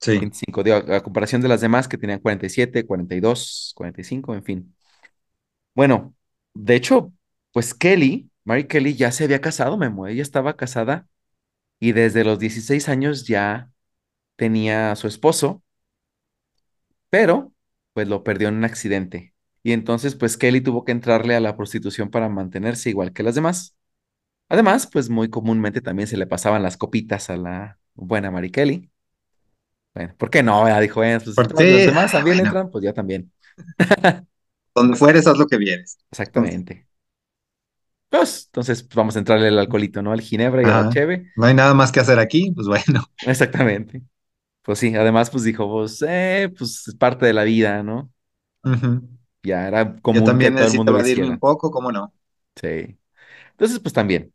Sí. 0.00 0.20
25, 0.20 0.62
digo, 0.64 0.76
a, 0.78 0.96
a 0.98 1.02
comparación 1.02 1.42
de 1.42 1.48
las 1.48 1.60
demás 1.62 1.88
que 1.88 1.98
tenían 1.98 2.20
47, 2.20 2.86
42, 2.86 3.72
45, 3.76 4.34
en 4.34 4.44
fin. 4.44 4.76
Bueno, 5.74 6.14
de 6.54 6.76
hecho, 6.76 7.12
pues 7.52 7.74
Kelly, 7.74 8.30
Mary 8.44 8.66
Kelly 8.66 8.94
ya 8.96 9.12
se 9.12 9.24
había 9.24 9.40
casado, 9.40 9.76
Memo, 9.76 10.06
ella 10.06 10.22
estaba 10.22 10.56
casada 10.56 11.06
y 11.80 11.92
desde 11.92 12.24
los 12.24 12.38
16 12.38 12.88
años 12.88 13.26
ya 13.26 13.70
tenía 14.36 14.92
a 14.92 14.96
su 14.96 15.06
esposo, 15.08 15.62
pero 17.10 17.52
pues 17.92 18.08
lo 18.08 18.24
perdió 18.24 18.48
en 18.48 18.56
un 18.56 18.64
accidente. 18.64 19.34
Y 19.62 19.72
entonces 19.72 20.14
pues 20.14 20.36
Kelly 20.36 20.60
tuvo 20.60 20.84
que 20.84 20.92
entrarle 20.92 21.34
a 21.34 21.40
la 21.40 21.56
prostitución 21.56 22.10
para 22.10 22.28
mantenerse 22.28 22.90
igual 22.90 23.12
que 23.12 23.22
las 23.22 23.34
demás. 23.34 23.76
Además, 24.48 24.86
pues 24.86 25.08
muy 25.08 25.30
comúnmente 25.30 25.80
también 25.80 26.06
se 26.06 26.18
le 26.18 26.26
pasaban 26.26 26.62
las 26.62 26.76
copitas 26.76 27.30
a 27.30 27.36
la 27.36 27.78
buena 27.94 28.30
Mary 28.30 28.50
Kelly. 28.50 28.90
Bueno, 29.94 30.14
¿por 30.18 30.30
qué 30.30 30.42
no? 30.42 30.66
Ya 30.68 30.80
dijo, 30.80 31.02
eh, 31.02 31.18
pues 31.24 31.36
los 31.36 31.58
demás 31.58 32.12
también 32.12 32.36
bueno, 32.36 32.48
entran, 32.48 32.70
pues 32.70 32.84
yo 32.84 32.92
también. 32.92 33.32
donde 34.74 34.96
fueres, 34.96 35.26
haz 35.26 35.38
lo 35.38 35.46
que. 35.46 35.56
Entonces, 35.56 35.96
Exactamente. 36.10 36.86
Pues, 38.12 38.44
entonces 38.44 38.82
pues, 38.82 38.94
vamos 38.94 39.16
a 39.16 39.20
entrarle 39.20 39.48
al 39.48 39.58
alcoholito, 39.58 40.02
¿no? 40.02 40.12
Al 40.12 40.20
ginebra 40.20 40.60
y 40.60 40.66
a 40.66 40.68
la 40.68 40.80
ajá. 40.80 40.90
cheve. 40.90 41.32
No 41.34 41.46
hay 41.46 41.54
nada 41.54 41.72
más 41.72 41.90
que 41.90 41.98
hacer 41.98 42.18
aquí, 42.18 42.52
pues 42.54 42.66
bueno. 42.68 43.02
Exactamente. 43.26 44.02
Pues 44.60 44.78
sí, 44.78 44.94
además, 44.94 45.30
pues 45.30 45.44
dijo, 45.44 45.66
pues, 45.68 46.04
eh, 46.06 46.52
pues 46.56 46.86
es 46.86 46.94
parte 46.94 47.24
de 47.24 47.32
la 47.32 47.44
vida, 47.44 47.82
¿no? 47.82 48.10
Ya 49.42 49.66
era 49.66 49.96
Yo 49.96 50.02
común 50.02 50.20
que 50.20 50.26
también 50.26 50.52
todo 50.52 50.66
el 50.66 50.70
necesito 50.70 50.90
evadirme 50.90 51.30
un 51.30 51.38
poco, 51.38 51.70
¿cómo 51.70 51.90
no? 51.90 52.12
Sí. 52.54 52.98
Entonces, 53.52 53.78
pues 53.80 53.94
también. 53.94 54.30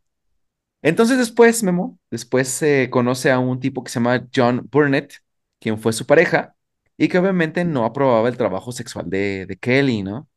Entonces 0.82 1.18
después, 1.18 1.62
Memo, 1.62 1.98
después 2.10 2.48
se 2.48 2.90
conoce 2.90 3.30
a 3.30 3.38
un 3.38 3.60
tipo 3.60 3.84
que 3.84 3.90
se 3.90 4.00
llama 4.00 4.26
John 4.34 4.68
Burnett, 4.70 5.14
quien 5.60 5.78
fue 5.78 5.92
su 5.92 6.04
pareja, 6.04 6.56
y 6.96 7.08
que 7.08 7.18
obviamente 7.18 7.64
no 7.64 7.84
aprobaba 7.84 8.28
el 8.28 8.36
trabajo 8.36 8.72
sexual 8.72 9.08
de, 9.08 9.46
de 9.46 9.56
Kelly, 9.56 10.02
¿no? 10.02 10.28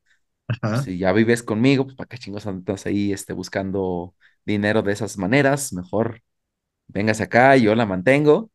Ajá. 0.62 0.84
Si 0.84 0.98
ya 0.98 1.14
vives 1.14 1.44
conmigo, 1.44 1.86
pues 1.86 1.96
para 1.96 2.08
qué 2.08 2.18
chingos 2.18 2.48
andas 2.48 2.86
ahí 2.86 3.14
este, 3.14 3.34
buscando 3.34 4.16
dinero 4.46 4.82
de 4.82 4.94
esas 4.94 5.18
maneras, 5.18 5.74
mejor 5.74 6.22
véngase 6.88 7.24
acá 7.24 7.56
yo 7.58 7.76
la 7.76 7.86
mantengo. 7.86 8.52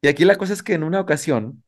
Y 0.00 0.08
aquí 0.08 0.24
la 0.24 0.36
cosa 0.36 0.52
es 0.52 0.62
que 0.62 0.74
en 0.74 0.84
una 0.84 1.00
ocasión, 1.00 1.64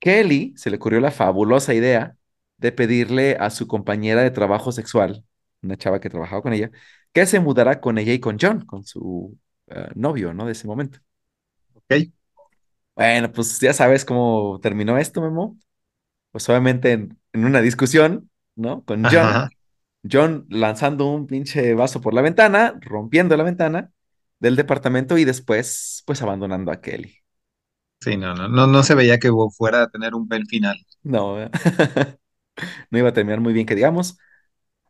Kelly 0.00 0.54
se 0.56 0.70
le 0.70 0.76
ocurrió 0.76 1.00
la 1.00 1.10
fabulosa 1.10 1.74
idea 1.74 2.16
de 2.58 2.72
pedirle 2.72 3.36
a 3.40 3.50
su 3.50 3.66
compañera 3.66 4.22
de 4.22 4.30
trabajo 4.30 4.72
sexual, 4.72 5.24
una 5.62 5.76
chava 5.76 6.00
que 6.00 6.10
trabajaba 6.10 6.42
con 6.42 6.52
ella, 6.52 6.70
que 7.12 7.26
se 7.26 7.40
mudara 7.40 7.80
con 7.80 7.98
ella 7.98 8.12
y 8.12 8.20
con 8.20 8.38
John, 8.40 8.66
con 8.66 8.84
su 8.84 9.38
eh, 9.68 9.88
novio, 9.94 10.34
¿no? 10.34 10.46
De 10.46 10.52
ese 10.52 10.66
momento. 10.66 11.00
Ok. 11.74 12.10
Bueno, 12.94 13.32
pues 13.32 13.58
ya 13.60 13.72
sabes 13.72 14.04
cómo 14.04 14.58
terminó 14.60 14.98
esto, 14.98 15.22
Memo. 15.22 15.56
Pues 16.32 16.48
obviamente 16.48 16.92
en, 16.92 17.18
en 17.32 17.44
una 17.44 17.60
discusión, 17.60 18.30
¿no? 18.56 18.84
Con 18.84 19.08
John, 19.10 19.30
Ajá. 19.30 19.50
John 20.10 20.46
lanzando 20.50 21.06
un 21.08 21.26
pinche 21.26 21.74
vaso 21.74 22.00
por 22.00 22.14
la 22.14 22.22
ventana, 22.22 22.78
rompiendo 22.82 23.36
la 23.36 23.44
ventana 23.44 23.92
del 24.40 24.56
departamento 24.56 25.18
y 25.18 25.24
después, 25.24 26.02
pues 26.06 26.22
abandonando 26.22 26.72
a 26.72 26.80
Kelly. 26.80 27.16
Sí, 28.02 28.16
no, 28.16 28.34
no, 28.34 28.48
no, 28.48 28.66
no 28.66 28.82
se 28.82 28.94
veía 28.94 29.18
que 29.18 29.30
fuera 29.56 29.82
a 29.82 29.90
tener 29.90 30.14
un 30.14 30.26
buen 30.28 30.46
final. 30.46 30.76
No, 31.02 31.36
no 32.90 32.98
iba 32.98 33.08
a 33.10 33.12
terminar 33.12 33.40
muy 33.40 33.52
bien 33.52 33.66
que 33.66 33.74
digamos. 33.74 34.18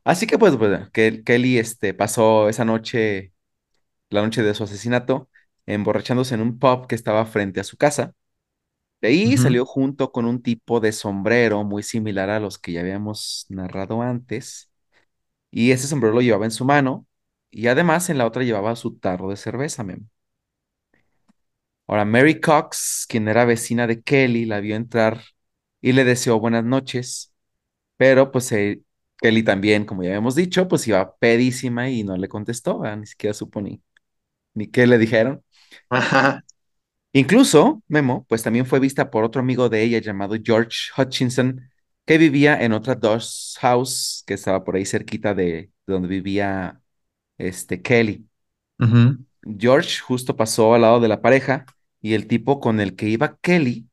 Así 0.04 0.26
que 0.26 0.38
pues, 0.38 0.56
pues 0.56 0.90
que 0.90 1.22
Kelly 1.24 1.58
este, 1.58 1.94
pasó 1.94 2.48
esa 2.48 2.64
noche, 2.66 3.32
la 4.10 4.22
noche 4.22 4.42
de 4.42 4.54
su 4.54 4.64
asesinato, 4.64 5.30
emborrachándose 5.66 6.34
en 6.36 6.42
un 6.42 6.58
pub 6.60 6.86
que 6.88 6.96
estaba 6.96 7.26
frente 7.26 7.60
a 7.60 7.64
su 7.64 7.76
casa. 7.78 8.14
De 9.00 9.08
ahí 9.08 9.36
salió 9.38 9.64
junto 9.66 10.12
con 10.12 10.26
un 10.26 10.42
tipo 10.42 10.80
de 10.80 10.92
sombrero 10.92 11.64
muy 11.64 11.82
similar 11.82 12.30
a 12.30 12.40
los 12.40 12.58
que 12.58 12.72
ya 12.72 12.80
habíamos 12.80 13.46
narrado 13.48 14.02
antes. 14.02 14.70
Y 15.50 15.72
ese 15.72 15.88
sombrero 15.88 16.14
lo 16.16 16.22
llevaba 16.22 16.46
en 16.46 16.52
su 16.52 16.64
mano 16.64 17.06
y 17.50 17.68
además 17.68 18.10
en 18.10 18.18
la 18.18 18.26
otra 18.26 18.44
llevaba 18.44 18.76
su 18.76 18.98
tarro 18.98 19.30
de 19.30 19.36
cerveza, 19.36 19.84
mem. 19.84 20.08
Ahora, 21.86 22.04
Mary 22.04 22.40
Cox, 22.40 23.06
quien 23.08 23.26
era 23.28 23.44
vecina 23.44 23.86
de 23.86 24.02
Kelly, 24.02 24.44
la 24.46 24.60
vio 24.60 24.76
entrar 24.76 25.22
y 25.80 25.92
le 25.92 26.04
deseó 26.04 26.38
buenas 26.38 26.64
noches, 26.64 27.34
pero 27.96 28.30
pues 28.32 28.52
eh, 28.52 28.82
Kelly 29.18 29.42
también, 29.44 29.84
como 29.86 30.02
ya 30.04 30.10
habíamos 30.10 30.36
dicho, 30.36 30.68
pues 30.68 30.88
iba 30.88 31.16
pedísima 31.18 31.90
y 31.90 32.04
no 32.04 32.16
le 32.16 32.28
contestó, 32.28 32.78
¿verdad? 32.80 32.98
Ni 32.98 33.06
siquiera 33.06 33.34
supo 33.34 33.60
ni, 33.62 33.82
ni 34.54 34.68
qué 34.70 34.86
le 34.86 34.98
dijeron. 34.98 35.44
Ajá. 35.90 36.44
Incluso, 37.12 37.82
Memo, 37.88 38.24
pues 38.28 38.42
también 38.42 38.66
fue 38.66 38.78
vista 38.80 39.10
por 39.10 39.24
otro 39.24 39.40
amigo 39.40 39.68
de 39.68 39.82
ella 39.82 39.98
llamado 40.00 40.36
George 40.42 40.90
Hutchinson, 40.96 41.68
que 42.06 42.18
vivía 42.18 42.62
en 42.62 42.72
otra 42.72 42.94
Doss 42.94 43.56
House 43.60 44.22
que 44.26 44.34
estaba 44.34 44.62
por 44.64 44.76
ahí 44.76 44.86
cerquita 44.86 45.34
de 45.34 45.72
donde 45.86 46.08
vivía 46.08 46.80
este 47.38 47.82
Kelly. 47.82 48.28
George 49.58 50.00
justo 50.00 50.36
pasó 50.36 50.74
al 50.74 50.82
lado 50.82 51.00
de 51.00 51.08
la 51.08 51.20
pareja 51.22 51.66
y 52.00 52.14
el 52.14 52.26
tipo 52.26 52.60
con 52.60 52.80
el 52.80 52.96
que 52.96 53.08
iba 53.08 53.36
Kelly, 53.38 53.88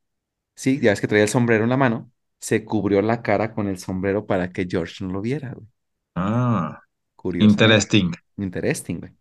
sí, 0.56 0.80
ya 0.82 0.92
ves 0.92 1.02
que 1.02 1.08
traía 1.08 1.24
el 1.26 1.30
sombrero 1.30 1.66
en 1.66 1.72
la 1.72 1.78
mano, 1.78 2.12
se 2.40 2.66
cubrió 2.66 3.02
la 3.04 3.22
cara 3.24 3.54
con 3.54 3.68
el 3.70 3.80
sombrero 3.80 4.26
para 4.28 4.52
que 4.52 4.68
George 4.70 5.06
no 5.06 5.14
lo 5.14 5.22
viera, 5.22 5.54
güey. 5.54 5.68
Ah, 6.16 6.82
Curiosamente. 7.16 7.86
interesting. 7.90 8.14
Interesting, 8.38 9.00
güey. 9.02 9.17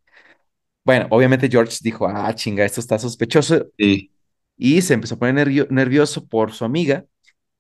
Bueno, 0.87 1.09
obviamente 1.11 1.49
George 1.51 1.79
dijo, 1.83 2.09
ah, 2.09 2.35
chinga, 2.35 2.65
esto 2.65 2.81
está 2.81 2.99
sospechoso 2.99 3.67
Sí, 3.79 4.11
y 4.57 4.83
se 4.83 4.95
empezó 4.95 5.17
a 5.17 5.19
poner 5.21 5.35
nervio- 5.37 5.69
nervioso 5.71 6.27
por 6.29 6.53
su 6.53 6.65
amiga 6.65 7.07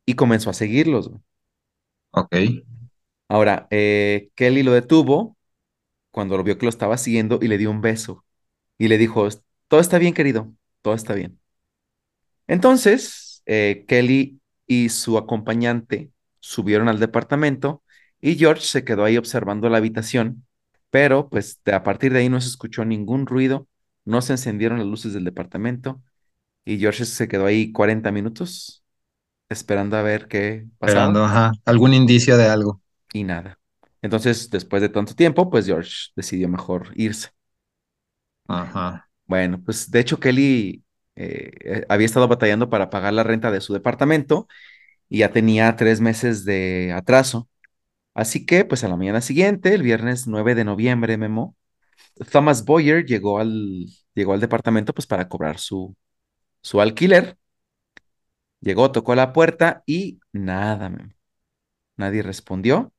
y 0.06 0.14
comenzó 0.14 0.50
a 0.50 0.54
seguirlos, 0.54 1.08
güey. 1.10 1.22
ok. 2.12 2.36
Ahora, 3.28 3.66
eh, 3.70 4.30
Kelly 4.34 4.62
lo 4.62 4.72
detuvo 4.72 5.36
cuando 6.12 6.36
lo 6.38 6.44
vio 6.44 6.58
que 6.58 6.66
lo 6.66 6.70
estaba 6.70 6.98
siguiendo 6.98 7.40
y 7.42 7.48
le 7.48 7.58
dio 7.58 7.70
un 7.72 7.80
beso 7.82 8.24
y 8.78 8.88
le 8.88 8.98
dijo, 8.98 9.28
todo 9.68 9.80
está 9.80 9.98
bien, 9.98 10.14
querido, 10.14 10.54
todo 10.82 10.94
está 10.94 11.14
bien. 11.14 11.40
Entonces, 12.46 13.42
eh, 13.46 13.84
Kelly 13.88 14.40
y 14.66 14.88
su 14.90 15.18
acompañante 15.18 16.10
subieron 16.40 16.88
al 16.88 17.00
departamento 17.00 17.82
y 18.20 18.36
George 18.36 18.62
se 18.62 18.84
quedó 18.84 19.04
ahí 19.04 19.16
observando 19.16 19.68
la 19.68 19.78
habitación, 19.78 20.45
pero 20.91 21.28
pues 21.30 21.61
a 21.72 21.82
partir 21.82 22.12
de 22.12 22.20
ahí 22.20 22.28
no 22.28 22.41
se 22.41 22.49
escuchó 22.49 22.84
ningún 22.84 23.26
ruido, 23.26 23.68
no 24.05 24.22
se 24.22 24.34
encendieron 24.34 24.78
las 24.78 24.87
luces 24.87 25.12
del 25.14 25.24
departamento 25.24 26.03
y 26.64 26.78
George 26.78 27.05
se 27.07 27.28
quedó 27.28 27.47
ahí 27.47 27.72
40 27.72 28.13
minutos 28.13 28.84
esperando 29.50 29.96
a 29.99 30.03
ver 30.03 30.29
qué 30.29 30.67
pasaba 30.79 31.11
Esperando, 31.11 31.25
ajá, 31.25 31.53
algún 31.67 31.92
indicio 31.95 32.37
de 32.38 32.46
algo. 32.49 32.80
y 33.13 33.25
nada. 33.25 33.58
Entonces, 34.03 34.50
después 34.50 34.83
de 34.83 34.88
tanto 34.88 35.14
tiempo, 35.14 35.50
pues 35.50 35.67
George 35.67 35.91
decidió 36.17 36.49
mejor 36.49 36.92
irse. 36.95 37.30
Ajá. 38.49 39.08
Bueno, 39.26 39.61
pues 39.64 39.91
de 39.91 40.00
hecho 40.00 40.21
Kelly 40.21 40.84
eh, 41.17 41.84
había 41.88 42.07
estado 42.07 42.29
batallando 42.29 42.71
para 42.71 42.91
pagar 42.91 43.13
la 43.13 43.25
renta 43.25 43.50
de 43.50 43.61
su 43.61 43.72
departamento 43.72 44.46
y 45.08 45.18
ya 45.21 45.33
tenía 45.33 45.76
tres 45.76 46.00
meses 46.00 46.45
de 46.45 46.92
atraso. 46.95 47.49
Así 48.17 48.47
que, 48.47 48.64
pues 48.64 48.84
a 48.84 48.88
la 48.88 48.97
mañana 48.97 49.22
siguiente, 49.22 49.75
el 49.75 49.83
viernes 49.84 50.26
9 50.26 50.55
de 50.57 50.64
noviembre, 50.64 51.18
Memo, 51.18 51.57
Thomas 52.33 52.64
Boyer 52.64 53.07
llegó 53.07 53.41
al, 53.41 53.87
llegó 54.14 54.34
al 54.34 54.41
departamento 54.41 54.95
pues 54.95 55.07
para 55.07 55.29
cobrar 55.29 55.59
su, 55.59 55.97
su 56.63 56.80
alquiler. 56.80 57.38
Llegó, 58.61 58.93
tocó 58.93 59.14
la 59.14 59.33
puerta 59.33 59.83
y 59.87 60.21
nada, 60.33 60.88
Memo. 60.91 61.13
Nadie 61.97 62.22
respondió. 62.22 62.93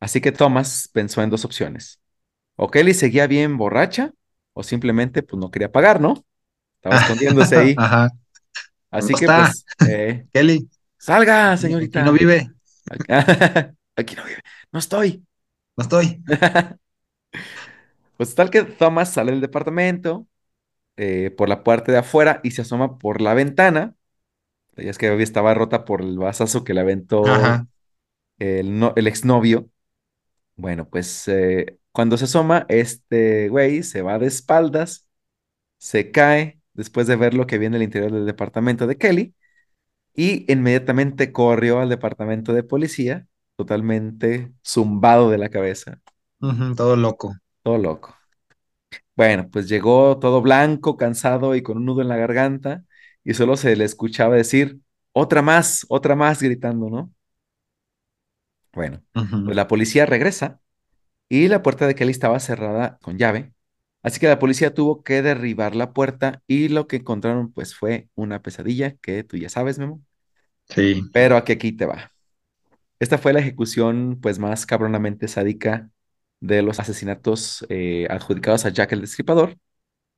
Así 0.00 0.20
que 0.20 0.32
Thomas 0.32 0.88
pensó 0.92 1.22
en 1.22 1.30
dos 1.30 1.44
opciones. 1.44 2.00
O 2.56 2.70
Kelly 2.70 2.94
seguía 2.94 3.26
bien 3.26 3.58
borracha 3.58 4.12
o 4.54 4.62
simplemente 4.64 5.22
pues 5.22 5.40
no 5.40 5.50
quería 5.52 5.72
pagar, 5.72 6.00
¿no? 6.00 6.26
Estaba 6.78 6.96
escondiéndose 6.96 7.56
ahí. 7.56 7.82
Ajá. 7.84 8.08
¿Dónde 8.96 8.98
Así 8.98 9.16
que 9.16 9.28
está? 9.28 9.30
pues, 9.30 9.66
eh, 9.84 10.26
Kelly, 10.32 10.68
salga, 10.98 11.56
aquí 11.60 11.90
no 11.94 12.12
señorita. 12.12 12.12
vive. 12.12 12.50
Aquí, 13.98 14.14
no 14.16 14.24
vive. 14.24 14.42
No 14.72 14.78
estoy. 14.78 15.26
No 15.76 15.82
estoy. 15.84 16.22
Pues 18.16 18.34
tal 18.34 18.50
que 18.50 18.64
Thomas 18.64 19.12
sale 19.12 19.32
del 19.32 19.40
departamento 19.40 20.26
eh, 20.96 21.32
por 21.36 21.48
la 21.48 21.64
parte 21.64 21.92
de 21.92 21.98
afuera 21.98 22.40
y 22.44 22.52
se 22.52 22.62
asoma 22.62 22.98
por 22.98 23.20
la 23.22 23.34
ventana. 23.34 23.96
Ya 24.76 24.90
es 24.90 24.98
que 24.98 25.08
había- 25.08 25.24
estaba 25.24 25.54
rota 25.54 25.84
por 25.84 26.02
el 26.02 26.18
vasazo 26.18 26.64
que 26.64 26.74
le 26.74 26.80
aventó 26.82 27.24
Ajá. 27.28 27.66
el, 28.38 28.78
no, 28.78 28.92
el 28.96 29.06
exnovio. 29.08 29.70
Bueno, 30.56 30.88
pues 30.90 31.28
eh, 31.28 31.78
cuando 31.92 32.18
se 32.18 32.24
asoma, 32.26 32.66
este 32.68 33.48
güey 33.50 33.82
se 33.84 34.02
va 34.02 34.18
de 34.18 34.26
espaldas, 34.28 35.08
se 35.78 36.10
cae 36.12 36.60
después 36.74 37.06
de 37.08 37.16
ver 37.16 37.34
lo 37.34 37.46
que 37.46 37.58
viene 37.58 37.76
en 37.76 37.82
el 37.82 37.86
interior 37.88 38.12
del 38.12 38.26
departamento 38.26 38.86
de 38.86 38.98
Kelly 38.98 39.34
y 40.14 40.50
inmediatamente 40.52 41.32
corrió 41.32 41.80
al 41.80 41.88
departamento 41.88 42.52
de 42.52 42.62
policía, 42.64 43.26
totalmente 43.58 44.52
zumbado 44.64 45.30
de 45.30 45.38
la 45.38 45.48
cabeza, 45.50 46.00
todo 46.76 46.96
loco. 46.96 47.34
todo 47.62 47.76
loco. 47.76 48.14
Bueno, 49.16 49.48
pues 49.50 49.68
llegó 49.68 50.18
todo 50.18 50.40
blanco, 50.40 50.96
cansado 50.96 51.54
y 51.56 51.62
con 51.62 51.76
un 51.78 51.86
nudo 51.86 52.02
en 52.02 52.08
la 52.08 52.16
garganta, 52.16 52.84
y 53.24 53.34
solo 53.34 53.56
se 53.56 53.74
le 53.76 53.84
escuchaba 53.84 54.36
decir, 54.36 54.78
otra 55.12 55.42
más, 55.42 55.84
otra 55.88 56.14
más, 56.14 56.40
gritando, 56.40 56.88
¿no? 56.88 57.12
Bueno, 58.72 59.02
pues 59.44 59.56
la 59.56 59.66
policía 59.66 60.06
regresa 60.06 60.60
y 61.28 61.48
la 61.48 61.62
puerta 61.62 61.86
de 61.86 61.94
Kelly 61.94 62.12
estaba 62.12 62.40
cerrada 62.40 62.98
con 63.02 63.18
llave. 63.18 63.52
Así 64.02 64.20
que 64.20 64.28
la 64.28 64.38
policía 64.38 64.74
tuvo 64.74 65.02
que 65.02 65.22
derribar 65.22 65.76
la 65.76 65.92
puerta 65.92 66.42
y 66.46 66.68
lo 66.68 66.86
que 66.88 66.96
encontraron 66.96 67.52
pues 67.52 67.74
fue 67.76 68.08
una 68.14 68.42
pesadilla 68.42 68.96
que 68.98 69.24
tú 69.24 69.36
ya 69.36 69.48
sabes, 69.50 69.78
Memo. 69.78 70.02
Sí. 70.68 71.10
Pero 71.12 71.36
aquí, 71.36 71.52
aquí 71.52 71.72
te 71.72 71.86
va. 71.86 72.12
Esta 73.00 73.18
fue 73.18 73.32
la 73.32 73.40
ejecución 73.40 74.18
pues 74.20 74.38
más 74.38 74.66
cabronamente 74.66 75.28
sádica 75.28 75.90
de 76.40 76.62
los 76.62 76.80
asesinatos 76.80 77.64
eh, 77.68 78.06
adjudicados 78.10 78.64
a 78.64 78.70
Jack 78.70 78.92
el 78.92 79.00
Destripador. 79.02 79.56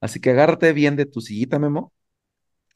Así 0.00 0.20
que 0.20 0.30
agárrate 0.30 0.72
bien 0.74 0.96
de 0.96 1.06
tu 1.06 1.20
sillita, 1.22 1.58
Memo. 1.58 1.92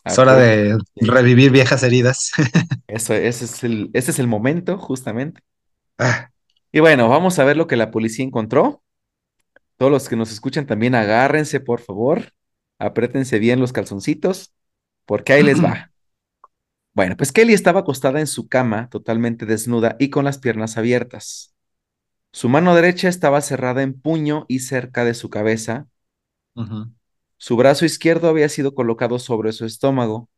Es 0.07 0.19
hora 0.19 0.35
de 0.37 0.79
revivir 0.97 1.51
viejas 1.51 1.83
heridas. 1.83 2.33
Eso, 2.87 3.15
ese 3.15 3.45
es 3.47 3.63
el, 3.65 3.91
ese 3.95 4.11
es 4.11 4.19
el 4.19 4.27
momento, 4.27 4.79
justamente. 4.79 5.41
Ah, 5.99 6.31
Y 6.73 6.81
bueno, 6.81 7.09
vamos 7.09 7.39
a 7.39 7.45
ver 7.45 7.57
lo 7.57 7.67
que 7.67 7.77
la 7.77 7.91
policía 7.91 8.25
encontró. 8.25 8.83
Todos 9.79 9.93
los 9.93 10.09
que 10.11 10.17
nos 10.17 10.33
escuchan 10.33 10.67
también 10.67 10.95
agárrense, 10.97 11.61
por 11.61 11.81
favor. 11.81 12.33
Apriétense 12.81 13.39
bien 13.41 13.61
los 13.61 13.73
calzoncitos, 13.75 14.55
porque 15.07 15.35
ahí 15.35 15.45
les 15.45 15.65
va. 15.65 15.91
Bueno, 16.95 17.17
pues 17.17 17.33
Kelly 17.33 17.55
estaba 17.55 17.81
acostada 17.81 18.21
en 18.21 18.27
su 18.29 18.49
cama, 18.49 18.89
totalmente 18.89 19.47
desnuda 19.47 19.97
y 19.99 20.11
con 20.11 20.25
las 20.25 20.39
piernas 20.39 20.77
abiertas. 20.79 21.55
Su 22.33 22.49
mano 22.49 22.75
derecha 22.77 23.09
estaba 23.09 23.41
cerrada 23.43 23.83
en 23.83 24.01
puño 24.01 24.47
y 24.49 24.61
cerca 24.61 25.05
de 25.05 25.15
su 25.15 25.31
cabeza. 25.31 25.89
Su 27.37 27.57
brazo 27.57 27.85
izquierdo 27.85 28.29
había 28.29 28.49
sido 28.49 28.75
colocado 28.75 29.19
sobre 29.21 29.53
su 29.53 29.65
estómago, 29.67 30.29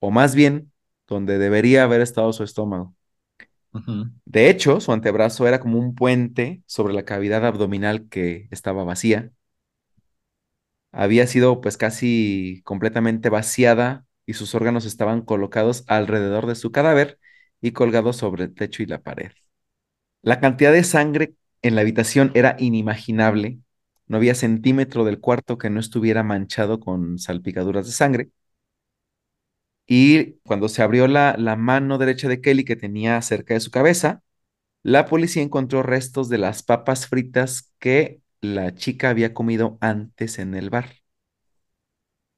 o 0.00 0.10
más 0.10 0.34
bien, 0.34 0.72
donde 1.08 1.38
debería 1.38 1.84
haber 1.84 2.00
estado 2.02 2.32
su 2.34 2.44
estómago. 2.44 2.94
De 4.24 4.48
hecho, 4.50 4.80
su 4.80 4.92
antebrazo 4.92 5.46
era 5.48 5.60
como 5.60 5.78
un 5.78 5.94
puente 5.94 6.62
sobre 6.66 6.92
la 6.94 7.04
cavidad 7.04 7.44
abdominal 7.46 8.08
que 8.08 8.48
estaba 8.50 8.82
vacía. 8.84 9.32
Había 10.92 11.26
sido 11.26 11.60
pues 11.60 11.76
casi 11.76 12.60
completamente 12.64 13.28
vaciada 13.30 14.06
y 14.26 14.34
sus 14.34 14.54
órganos 14.54 14.84
estaban 14.86 15.22
colocados 15.22 15.84
alrededor 15.88 16.46
de 16.46 16.54
su 16.56 16.72
cadáver 16.72 17.18
y 17.60 17.72
colgados 17.72 18.16
sobre 18.16 18.44
el 18.44 18.54
techo 18.54 18.82
y 18.82 18.86
la 18.86 19.02
pared. 19.02 19.32
La 20.22 20.40
cantidad 20.40 20.72
de 20.72 20.84
sangre 20.84 21.34
en 21.62 21.74
la 21.76 21.82
habitación 21.82 22.32
era 22.34 22.56
inimaginable. 22.58 23.58
No 24.08 24.16
había 24.18 24.34
centímetro 24.34 25.04
del 25.04 25.20
cuarto 25.20 25.58
que 25.58 25.70
no 25.70 25.80
estuviera 25.80 26.22
manchado 26.24 26.80
con 26.80 27.18
salpicaduras 27.18 27.86
de 27.86 27.92
sangre. 27.92 28.30
Y 29.86 30.34
cuando 30.44 30.68
se 30.68 30.82
abrió 30.82 31.08
la, 31.08 31.36
la 31.38 31.56
mano 31.56 31.98
derecha 31.98 32.28
de 32.28 32.40
Kelly 32.40 32.64
que 32.64 32.76
tenía 32.76 33.20
cerca 33.22 33.54
de 33.54 33.60
su 33.60 33.70
cabeza, 33.70 34.22
la 34.84 35.06
policía 35.06 35.42
encontró 35.44 35.82
restos 35.84 36.30
de 36.30 36.38
las 36.38 36.64
papas 36.64 37.08
fritas 37.08 37.72
que 37.80 38.22
la 38.42 38.74
chica 38.76 39.10
había 39.10 39.34
comido 39.34 39.78
antes 39.82 40.38
en 40.40 40.54
el 40.56 40.70
bar. 40.70 41.01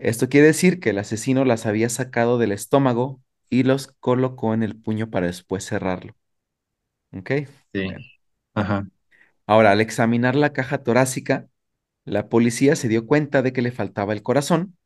Esto 0.05 0.29
quiere 0.29 0.47
decir 0.49 0.79
que 0.81 0.91
el 0.91 0.99
asesino 0.99 1.45
las 1.45 1.67
había 1.67 1.89
sacado 1.89 2.39
del 2.39 2.53
estómago 2.53 3.21
y 3.51 3.65
los 3.65 3.89
colocó 4.01 4.55
en 4.55 4.63
el 4.63 4.77
puño 4.81 5.11
para 5.11 5.27
después 5.27 5.65
cerrarlo. 5.67 6.15
¿Ok? 7.13 7.31
sí. 7.73 7.81
Bueno. 7.83 8.05
Ajá. 8.55 8.89
Ahora, 9.47 9.73
al 9.73 9.81
examinar 9.81 10.37
la 10.37 10.53
caja 10.53 10.85
torácica, 10.85 11.49
la 12.05 12.29
policía 12.29 12.77
se 12.77 12.89
dio 12.89 13.07
cuenta 13.07 13.43
de 13.43 13.53
que 13.53 13.63
le 13.63 13.73
faltaba 13.73 14.13
el 14.15 14.23
corazón 14.23 14.77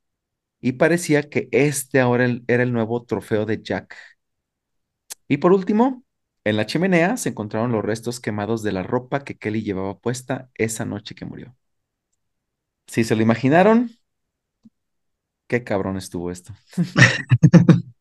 y 0.60 0.72
parecía 0.74 1.30
que 1.30 1.48
este 1.52 2.00
ahora 2.00 2.24
el- 2.26 2.44
era 2.48 2.62
el 2.64 2.72
nuevo 2.74 3.04
trofeo 3.04 3.46
de 3.46 3.62
Jack. 3.62 3.96
Y 5.28 5.36
por 5.38 5.52
último, 5.52 6.04
en 6.44 6.56
la 6.56 6.66
chimenea 6.66 7.16
se 7.16 7.28
encontraron 7.30 7.72
los 7.72 7.84
restos 7.84 8.20
quemados 8.20 8.62
de 8.64 8.72
la 8.72 8.82
ropa 8.82 9.24
que 9.24 9.36
Kelly 9.38 9.62
llevaba 9.62 9.98
puesta 10.00 10.50
esa 10.54 10.84
noche 10.84 11.14
que 11.14 11.24
murió. 11.24 11.56
Si 12.86 13.04
se 13.04 13.14
lo 13.16 13.22
imaginaron, 13.22 13.97
qué 15.48 15.64
cabrón 15.64 15.96
estuvo 15.96 16.30
esto. 16.30 16.54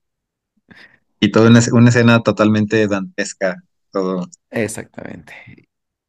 Y 1.19 1.31
toda 1.31 1.49
una, 1.49 1.59
una 1.73 1.89
escena 1.89 2.21
totalmente 2.21 2.87
dantesca. 2.87 3.63
Todo. 3.91 4.27
Exactamente. 4.51 5.33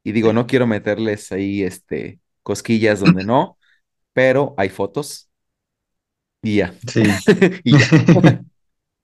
Y 0.05 0.13
digo, 0.13 0.33
no 0.33 0.47
quiero 0.47 0.67
meterles 0.67 1.33
ahí 1.33 1.63
este 1.63 2.21
cosquillas 2.43 3.01
donde 3.01 3.25
no, 3.25 3.59
pero 4.13 4.55
hay 4.57 4.69
fotos 4.69 5.31
y 6.43 6.57
ya. 6.57 6.75
Sí. 6.87 7.03
Y 7.65 7.79
ya. 7.79 8.43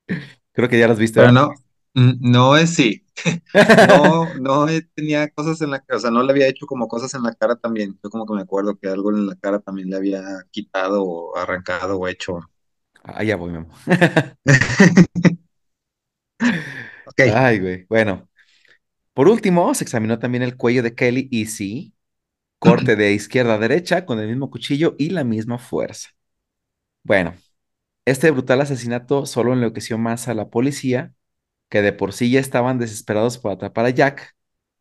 Creo 0.52 0.68
que 0.68 0.78
ya 0.78 0.88
las 0.88 0.98
viste, 0.98 1.20
Pero 1.20 1.32
no, 1.32 1.50
no 1.94 2.56
es 2.56 2.74
sí. 2.74 3.00
No, 3.88 4.34
no 4.34 4.68
eh, 4.68 4.82
tenía 4.94 5.28
cosas 5.30 5.60
en 5.62 5.70
la 5.70 5.80
cara, 5.80 5.96
o 5.98 6.00
sea, 6.00 6.10
no 6.10 6.22
le 6.22 6.32
había 6.32 6.48
hecho 6.48 6.66
como 6.66 6.88
cosas 6.88 7.14
en 7.14 7.22
la 7.22 7.32
cara 7.34 7.56
también. 7.56 7.98
Yo 8.02 8.10
como 8.10 8.26
que 8.26 8.34
me 8.34 8.42
acuerdo 8.42 8.76
que 8.78 8.88
algo 8.88 9.10
en 9.10 9.26
la 9.28 9.36
cara 9.36 9.60
también 9.60 9.90
le 9.90 9.96
había 9.96 10.22
quitado 10.50 11.04
o 11.04 11.36
arrancado 11.36 11.98
o 11.98 12.08
hecho. 12.08 12.40
Allá 13.02 13.36
voy, 13.36 13.52
Memo. 13.52 13.68
Ok. 17.06 17.20
Ay, 17.34 17.58
güey. 17.60 17.86
Bueno, 17.88 18.28
por 19.14 19.28
último, 19.28 19.74
se 19.74 19.84
examinó 19.84 20.18
también 20.18 20.42
el 20.42 20.56
cuello 20.56 20.82
de 20.82 20.94
Kelly 20.94 21.28
y 21.30 21.46
sí, 21.46 21.94
corte 22.58 22.96
de 22.96 23.12
izquierda 23.14 23.54
a 23.56 23.58
derecha 23.58 24.06
con 24.06 24.20
el 24.20 24.28
mismo 24.28 24.50
cuchillo 24.50 24.96
y 24.98 25.10
la 25.10 25.24
misma 25.24 25.58
fuerza. 25.58 26.10
Bueno, 27.04 27.34
este 28.06 28.30
brutal 28.30 28.60
asesinato 28.62 29.26
solo 29.26 29.52
enloqueció 29.54 29.98
más 29.98 30.28
a 30.28 30.34
la 30.34 30.50
policía, 30.50 31.14
que 31.68 31.82
de 31.82 31.92
por 31.92 32.12
sí 32.12 32.30
ya 32.30 32.40
estaban 32.40 32.78
desesperados 32.78 33.38
por 33.38 33.52
atrapar 33.52 33.86
a 33.86 33.90
Jack, 33.90 34.34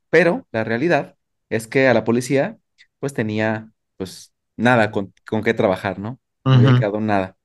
pero 0.10 0.47
la 0.51 0.64
realidad 0.64 1.18
es 1.49 1.68
que 1.68 1.88
a 1.88 1.93
la 1.93 2.03
policía 2.05 2.57
pues 2.99 3.14
tenía 3.14 3.72
pues 3.97 4.34
nada 4.57 4.91
con, 4.91 5.14
con 5.27 5.43
qué 5.43 5.53
trabajar, 5.53 5.99
¿no? 5.99 6.19
No 6.51 6.60
había 6.60 6.76
quedado 6.76 7.01
nada. 7.01 7.38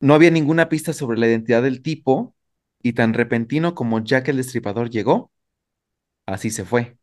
No 0.00 0.14
había 0.14 0.30
ninguna 0.30 0.68
pista 0.68 0.92
sobre 0.92 1.18
la 1.18 1.26
identidad 1.28 1.62
del 1.62 1.82
tipo 1.82 2.34
y 2.82 2.92
tan 2.94 3.14
repentino 3.14 3.74
como 3.74 4.02
Jack 4.04 4.28
el 4.28 4.36
Destripador 4.38 4.90
llegó, 4.90 5.32
así 6.26 6.50
se 6.50 6.64
fue. 6.64 6.98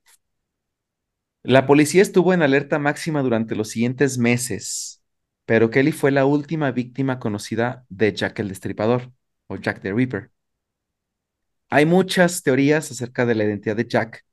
La 1.43 1.65
policía 1.67 2.01
estuvo 2.01 2.34
en 2.34 2.41
alerta 2.41 2.77
máxima 2.80 3.22
durante 3.22 3.55
los 3.55 3.69
siguientes 3.69 4.17
meses, 4.17 5.01
pero 5.45 5.69
Kelly 5.69 5.91
fue 5.93 6.11
la 6.11 6.26
última 6.26 6.72
víctima 6.72 7.19
conocida 7.19 7.85
de 7.89 8.13
Jack 8.13 8.39
el 8.39 8.49
Destripador 8.49 9.13
o 9.47 9.55
Jack 9.57 9.81
the 9.81 9.93
Ripper. 9.93 10.31
Hay 11.70 11.86
muchas 11.86 12.44
teorías 12.44 12.92
acerca 12.92 13.26
de 13.26 13.36
la 13.36 13.44
identidad 13.44 13.76
de 13.76 13.88
Jack, 13.88 14.24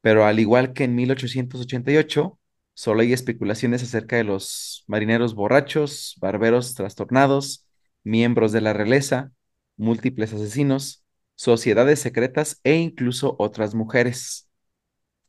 pero 0.00 0.24
al 0.26 0.40
igual 0.40 0.72
que 0.72 0.84
en 0.84 0.94
1888, 0.94 2.38
solo 2.74 3.00
hay 3.02 3.12
especulaciones 3.12 3.82
acerca 3.82 4.16
de 4.16 4.24
los 4.24 4.84
marineros 4.86 5.34
borrachos, 5.34 6.16
barberos 6.20 6.74
trastornados, 6.74 7.66
miembros 8.04 8.52
de 8.52 8.60
la 8.62 8.72
realeza, 8.72 9.32
múltiples 9.76 10.32
asesinos, 10.32 11.04
sociedades 11.34 12.00
secretas 12.00 12.60
e 12.64 12.76
incluso 12.76 13.36
otras 13.38 13.74
mujeres. 13.74 14.48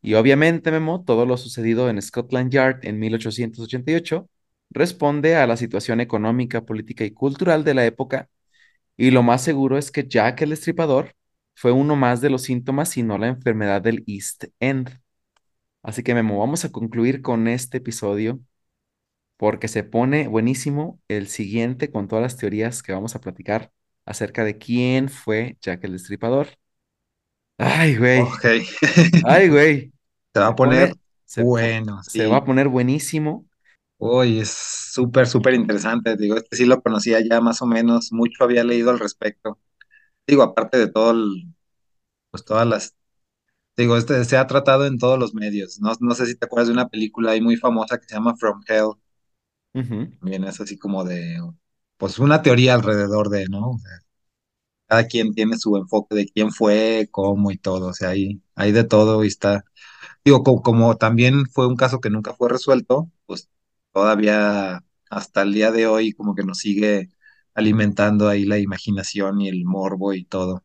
Y 0.02 0.16
obviamente, 0.16 0.72
Memo, 0.72 1.04
todo 1.06 1.26
lo 1.26 1.38
sucedido 1.38 1.90
en 1.90 2.02
Scotland 2.02 2.52
Yard 2.52 2.80
en 2.86 3.00
1888 3.00 4.30
responde 4.70 5.36
a 5.36 5.48
la 5.48 5.58
situación 5.58 6.02
económica, 6.02 6.66
política 6.66 7.06
y 7.06 7.12
cultural 7.12 7.64
de 7.64 7.74
la 7.74 7.86
época, 7.86 8.30
y 8.98 9.12
lo 9.12 9.24
más 9.24 9.44
seguro 9.44 9.78
es 9.78 9.92
que 9.92 10.08
Jack 10.08 10.42
el 10.42 10.54
Estripador 10.54 11.16
fue 11.62 11.72
uno 11.72 11.96
más 11.96 12.22
de 12.22 12.32
los 12.32 12.42
síntomas 12.42 12.98
y 12.98 13.04
no 13.04 13.20
la 13.20 13.28
enfermedad 13.28 13.84
del 13.84 14.04
East 14.08 14.46
End. 14.60 15.00
Así 15.84 16.02
que, 16.04 16.16
Memo, 16.16 16.40
vamos 16.40 16.66
a 16.66 16.72
concluir 16.72 17.22
con 17.22 17.48
este 17.48 17.78
episodio 17.78 18.40
porque 19.38 19.68
se 19.68 19.84
pone 19.84 20.28
buenísimo 20.28 21.00
el 21.08 21.28
siguiente 21.28 21.92
con 21.92 22.08
todas 22.08 22.24
las 22.24 22.38
teorías 22.38 22.82
que 22.82 22.94
vamos 22.94 23.16
a 23.16 23.22
platicar 23.22 23.72
acerca 24.06 24.44
de 24.44 24.58
quién 24.58 25.08
fue 25.08 25.60
Jack 25.62 25.84
el 25.84 25.92
Destripador. 25.94 26.48
Ay, 27.60 27.96
güey. 27.96 28.24
Ay, 29.24 29.50
güey. 29.50 29.92
Se 30.34 30.40
va 30.40 30.48
a 30.48 30.56
poner 30.56 30.96
se, 31.26 31.44
bueno, 31.44 32.02
se 32.02 32.26
va 32.26 32.38
a 32.38 32.44
poner 32.44 32.70
buenísimo. 32.70 33.46
Uy, 34.00 34.40
es 34.40 34.50
súper, 34.50 35.28
súper 35.28 35.54
interesante. 35.54 36.18
Digo, 36.18 36.38
este 36.38 36.56
sí 36.56 36.66
lo 36.66 36.82
conocía 36.82 37.20
ya 37.22 37.40
más 37.40 37.62
o 37.62 37.68
menos, 37.68 38.12
mucho 38.12 38.44
había 38.44 38.64
leído 38.64 38.90
al 38.90 38.98
respecto. 38.98 39.60
Digo, 40.32 40.44
aparte 40.44 40.80
de 40.80 40.90
todo 40.90 41.12
el, 41.12 41.54
pues 42.32 42.46
todas 42.46 42.68
las, 42.68 42.96
digo, 43.78 43.98
este 43.98 44.26
se 44.26 44.38
ha 44.38 44.48
tratado 44.48 44.86
en 44.88 44.98
todos 45.00 45.20
los 45.20 45.34
medios. 45.36 45.80
No, 45.82 45.94
no 46.02 46.16
sé 46.16 46.26
si 46.28 46.36
te 46.38 46.46
acuerdas 46.48 46.68
de 46.70 46.74
una 46.76 46.90
película 46.90 47.32
ahí 47.34 47.42
muy 47.42 47.58
famosa 47.58 48.00
que 48.00 48.08
se 48.08 48.16
llama 48.16 48.36
From 48.38 48.62
Hell. 48.68 48.92
Ujú. 49.74 50.12
También 50.20 50.44
es 50.44 50.60
así 50.62 50.78
como 50.78 51.04
de, 51.04 51.38
pues 51.98 52.20
una 52.20 52.42
teoría 52.42 52.76
alrededor 52.76 53.30
de, 53.30 53.48
¿no? 53.50 53.72
O 53.72 53.80
sea, 53.80 53.92
cada 54.88 55.08
quien 55.08 55.34
tiene 55.34 55.58
su 55.58 55.78
enfoque 55.78 56.16
de 56.16 56.28
quién 56.28 56.52
fue, 56.52 57.08
cómo 57.12 57.52
y 57.52 57.58
todo. 57.58 57.88
O 57.90 57.94
sea, 57.94 58.10
hay, 58.10 58.42
hay 58.56 58.72
de 58.72 58.84
todo 58.86 59.24
y 59.24 59.28
está. 59.28 59.66
Digo, 60.26 60.44
co- 60.44 60.62
como, 60.64 60.98
también 60.98 61.46
fue 61.48 61.68
un 61.68 61.78
caso 61.78 62.02
que 62.02 62.10
nunca 62.12 62.34
fue 62.36 62.50
resuelto, 62.50 63.12
pues 63.28 63.50
todavía 63.94 64.84
hasta 65.10 65.44
el 65.44 65.54
día 65.54 65.72
de 65.72 65.88
hoy 65.88 66.14
como 66.14 66.36
que 66.36 66.44
nos 66.46 66.60
sigue 66.60 67.10
alimentando 67.54 68.30
ahí 68.30 68.46
la 68.46 68.60
imaginación 68.60 69.42
y 69.42 69.50
el 69.50 69.66
morbo 69.66 70.14
y 70.14 70.26
todo. 70.26 70.64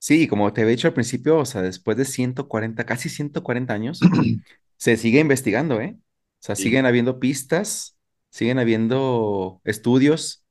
Sí, 0.00 0.28
como 0.28 0.52
te 0.52 0.60
había 0.62 0.72
dicho 0.72 0.86
al 0.88 0.94
principio, 0.94 1.38
o 1.38 1.44
sea, 1.44 1.60
después 1.62 1.96
de 1.96 2.04
140, 2.04 2.86
casi 2.86 3.08
140 3.08 3.74
años, 3.74 4.08
se 4.76 4.96
sigue 4.96 5.18
investigando, 5.20 5.80
¿eh? 5.80 5.96
O 5.98 6.02
sea, 6.40 6.54
Sí. 6.54 6.64
siguen 6.68 6.86
habiendo 6.86 7.18
pistas, 7.18 7.98
siguen 8.30 8.58
habiendo 8.60 9.60
estudios 9.64 10.44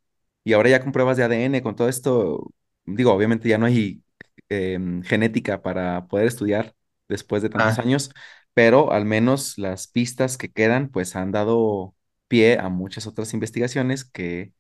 y 0.44 0.54
ahora 0.54 0.70
ya 0.70 0.82
con 0.84 0.92
pruebas 0.92 1.16
de 1.18 1.24
ADN, 1.24 1.62
con 1.64 1.76
todo 1.78 1.88
esto, 1.88 2.52
digo, 2.86 3.14
obviamente 3.14 3.48
ya 3.50 3.58
no 3.58 3.66
hay 3.68 4.04
em, 4.50 5.02
genética 5.04 5.62
para 5.62 6.08
poder 6.08 6.28
estudiar 6.28 6.76
después 7.08 7.42
de 7.42 7.50
tantos 7.50 7.80
Ah, 7.80 7.80
años, 7.80 8.12
pero 8.54 8.92
al 8.92 9.06
menos 9.06 9.58
las 9.58 9.88
pistas 9.88 10.38
que 10.38 10.52
quedan, 10.52 10.90
pues 10.90 11.16
han 11.16 11.32
dado 11.32 11.96
pie 12.28 12.58
a 12.60 12.68
muchas 12.70 13.08
otras 13.08 13.34
investigaciones 13.34 14.04
que 14.04 14.52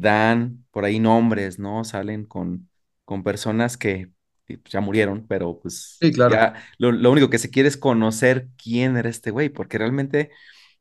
dan 0.00 0.64
por 0.70 0.84
ahí 0.84 0.98
nombres, 1.00 1.58
¿no? 1.58 1.84
Salen 1.84 2.24
con, 2.26 2.68
con 3.04 3.22
personas 3.24 3.76
que 3.76 4.10
pues, 4.46 4.60
ya 4.66 4.80
murieron, 4.80 5.26
pero 5.26 5.58
pues 5.60 6.00
sí, 6.00 6.12
claro. 6.12 6.36
ya 6.36 6.54
lo, 6.78 6.92
lo 6.92 7.10
único 7.12 7.30
que 7.30 7.38
se 7.38 7.50
quiere 7.50 7.68
es 7.68 7.76
conocer 7.76 8.48
quién 8.62 8.96
era 8.96 9.08
este 9.10 9.30
güey, 9.30 9.48
porque 9.48 9.78
realmente 9.78 10.30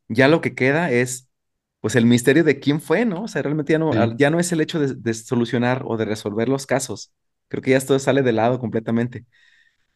ya 0.10 0.28
lo 0.28 0.42
que 0.42 0.56
queda 0.56 0.92
es 0.92 1.30
pues 1.82 1.96
el 1.96 2.06
misterio 2.06 2.44
de 2.44 2.60
quién 2.60 2.82
fue, 2.82 3.06
¿no? 3.06 3.24
O 3.24 3.28
sea, 3.28 3.42
realmente 3.44 3.74
ya 3.74 3.80
no, 3.80 3.94
Sí. 3.94 4.00
ya 4.18 4.30
no 4.32 4.40
es 4.40 4.52
el 4.52 4.62
hecho 4.62 4.80
de, 4.80 4.96
de 4.96 5.14
solucionar 5.14 5.84
o 5.86 5.98
de 5.98 6.06
resolver 6.06 6.50
los 6.50 6.66
casos. 6.66 7.14
Creo 7.50 7.62
que 7.64 7.72
ya 7.72 7.78
esto 7.78 7.98
sale 8.00 8.24
de 8.24 8.34
lado 8.34 8.60
completamente. 8.60 9.26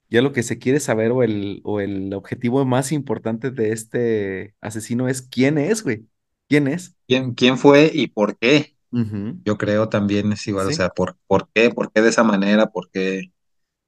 Ya 0.10 0.22
lo 0.24 0.34
que 0.34 0.44
se 0.44 0.58
quiere 0.60 0.80
saber 0.80 1.12
o 1.12 1.24
el, 1.24 1.62
o 1.64 1.80
el 1.82 2.14
objetivo 2.14 2.66
más 2.66 2.92
importante 2.92 3.52
de 3.52 3.72
este 3.74 4.56
asesino 4.62 5.08
es 5.08 5.22
quién 5.22 5.58
es, 5.58 5.84
güey. 5.84 6.08
¿Quién 6.48 6.68
es? 6.68 6.96
¿Quién, 7.08 7.34
quién 7.34 7.58
fue 7.58 7.92
y 7.94 8.08
por 8.08 8.38
qué? 8.38 8.76
Ujú, 8.92 9.42
Yo 9.46 9.58
creo 9.58 9.90
también 9.90 10.32
es 10.34 10.48
igual, 10.48 10.68
o 10.68 10.72
Sí, 10.72 10.74
sea, 10.74 10.90
¿por, 10.90 11.18
por 11.28 11.50
qué? 11.54 11.70
¿Por 11.72 11.92
qué 11.92 12.02
de 12.02 12.10
esa 12.10 12.24
manera? 12.24 12.68
¿Por 12.72 12.90
qué? 12.92 13.32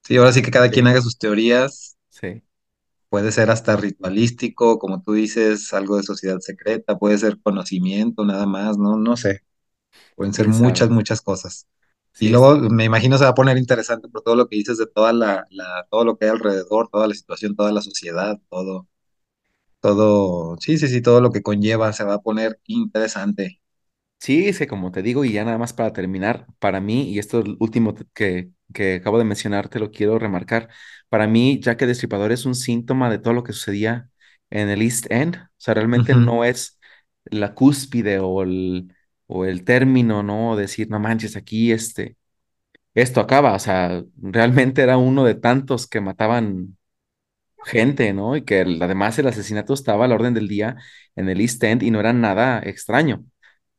Sí, 0.03 0.17
ahora 0.17 0.31
sí 0.31 0.41
que 0.43 0.51
cada 0.51 0.69
quien 0.71 0.85
sí, 0.85 0.87
haga 0.87 1.01
sus 1.01 1.17
teorías, 1.17 1.97
sí, 2.09 2.43
puede 3.09 3.31
ser 3.31 3.49
hasta 3.51 3.75
ritualístico, 3.77 4.79
como 4.79 5.01
tú 5.03 5.13
dices, 5.13 5.73
algo 5.73 5.97
de 5.97 6.03
sociedad 6.03 6.39
secreta, 6.39 6.97
puede 6.97 7.17
ser 7.17 7.39
conocimiento 7.41 8.25
nada 8.25 8.45
más, 8.45 8.77
no, 8.77 8.97
no 8.97 9.17
sé, 9.17 9.43
pueden 10.15 10.33
ser 10.33 10.47
muchas, 10.49 10.89
muchas 10.91 11.21
cosas. 11.21 11.67
Y 12.19 12.29
Sí, 12.29 12.31
es, 12.31 12.41
luego 12.41 12.57
me 12.57 12.85
imagino 12.85 13.17
se 13.17 13.25
va 13.25 13.31
a 13.31 13.35
poner 13.35 13.57
interesante 13.57 14.09
por 14.09 14.23
todo 14.23 14.35
lo 14.35 14.47
que 14.49 14.57
dices 14.57 14.77
de 14.79 14.87
toda 14.87 15.13
la, 15.13 15.47
la, 15.51 15.87
todo 15.91 16.05
lo 16.05 16.17
que 16.17 16.25
hay 16.25 16.31
alrededor, 16.31 16.89
toda 16.91 17.07
la 17.07 17.15
situación, 17.15 17.55
toda 17.55 17.71
la 17.73 17.81
sociedad, 17.83 18.39
todo, 18.49 18.87
todo, 19.81 20.57
sí, 20.61 20.77
sí, 20.79 20.89
sí, 20.89 21.01
todo 21.03 21.21
lo 21.21 21.31
que 21.31 21.43
conlleva 21.43 21.93
se 21.93 22.05
va 22.05 22.15
a 22.15 22.21
poner 22.21 22.61
interesante. 22.67 23.60
Sí, 24.21 24.47
es 24.47 24.59
que 24.59 24.67
como 24.67 24.91
te 24.91 25.01
digo, 25.01 25.25
y 25.25 25.31
ya 25.33 25.43
nada 25.43 25.57
más 25.57 25.73
para 25.73 25.93
terminar, 25.93 26.45
para 26.59 26.79
mí, 26.79 27.09
y 27.11 27.17
esto 27.17 27.39
es 27.39 27.45
último 27.59 27.95
que, 28.13 28.51
que 28.71 28.95
acabo 28.95 29.17
de 29.17 29.23
mencionar, 29.23 29.67
te 29.67 29.79
lo 29.79 29.89
quiero 29.91 30.19
remarcar, 30.19 30.69
para 31.09 31.25
mí, 31.25 31.59
Jack 31.59 31.81
el 31.81 31.87
Destripador 31.87 32.31
es 32.31 32.45
un 32.45 32.53
síntoma 32.53 33.09
de 33.09 33.17
todo 33.17 33.33
lo 33.33 33.43
que 33.43 33.53
sucedía 33.53 34.09
en 34.51 34.69
el 34.69 34.83
East 34.83 35.07
End, 35.11 35.37
o 35.37 35.49
sea, 35.57 35.73
realmente 35.73 36.13
no 36.13 36.45
es 36.45 36.79
la 37.25 37.55
cúspide 37.55 38.19
o 38.19 38.43
el, 38.43 38.93
o 39.25 39.45
el 39.45 39.63
término, 39.63 40.21
¿no? 40.21 40.55
Decir, 40.55 40.87
no 40.89 40.99
manches, 40.99 41.35
aquí 41.35 41.71
este, 41.71 42.15
esto 42.95 43.21
acaba, 43.21 43.55
o 43.55 43.59
sea, 43.59 44.03
realmente 44.21 44.83
era 44.83 44.97
uno 44.97 45.25
de 45.25 45.35
tantos 45.35 45.87
que 45.87 46.01
mataban 46.01 46.77
gente, 47.65 48.13
¿no? 48.13 48.35
Y 48.35 48.43
que 48.45 48.61
el- 48.61 48.81
además 48.81 49.17
el 49.19 49.27
asesinato 49.27 49.73
estaba 49.73 50.05
a 50.05 50.07
la 50.07 50.15
orden 50.15 50.33
del 50.33 50.47
día 50.47 50.77
en 51.15 51.29
el 51.29 51.41
East 51.41 51.63
End 51.63 51.83
y 51.83 51.91
no 51.91 51.99
era 51.99 52.13
nada 52.13 52.59
extraño. 52.63 53.25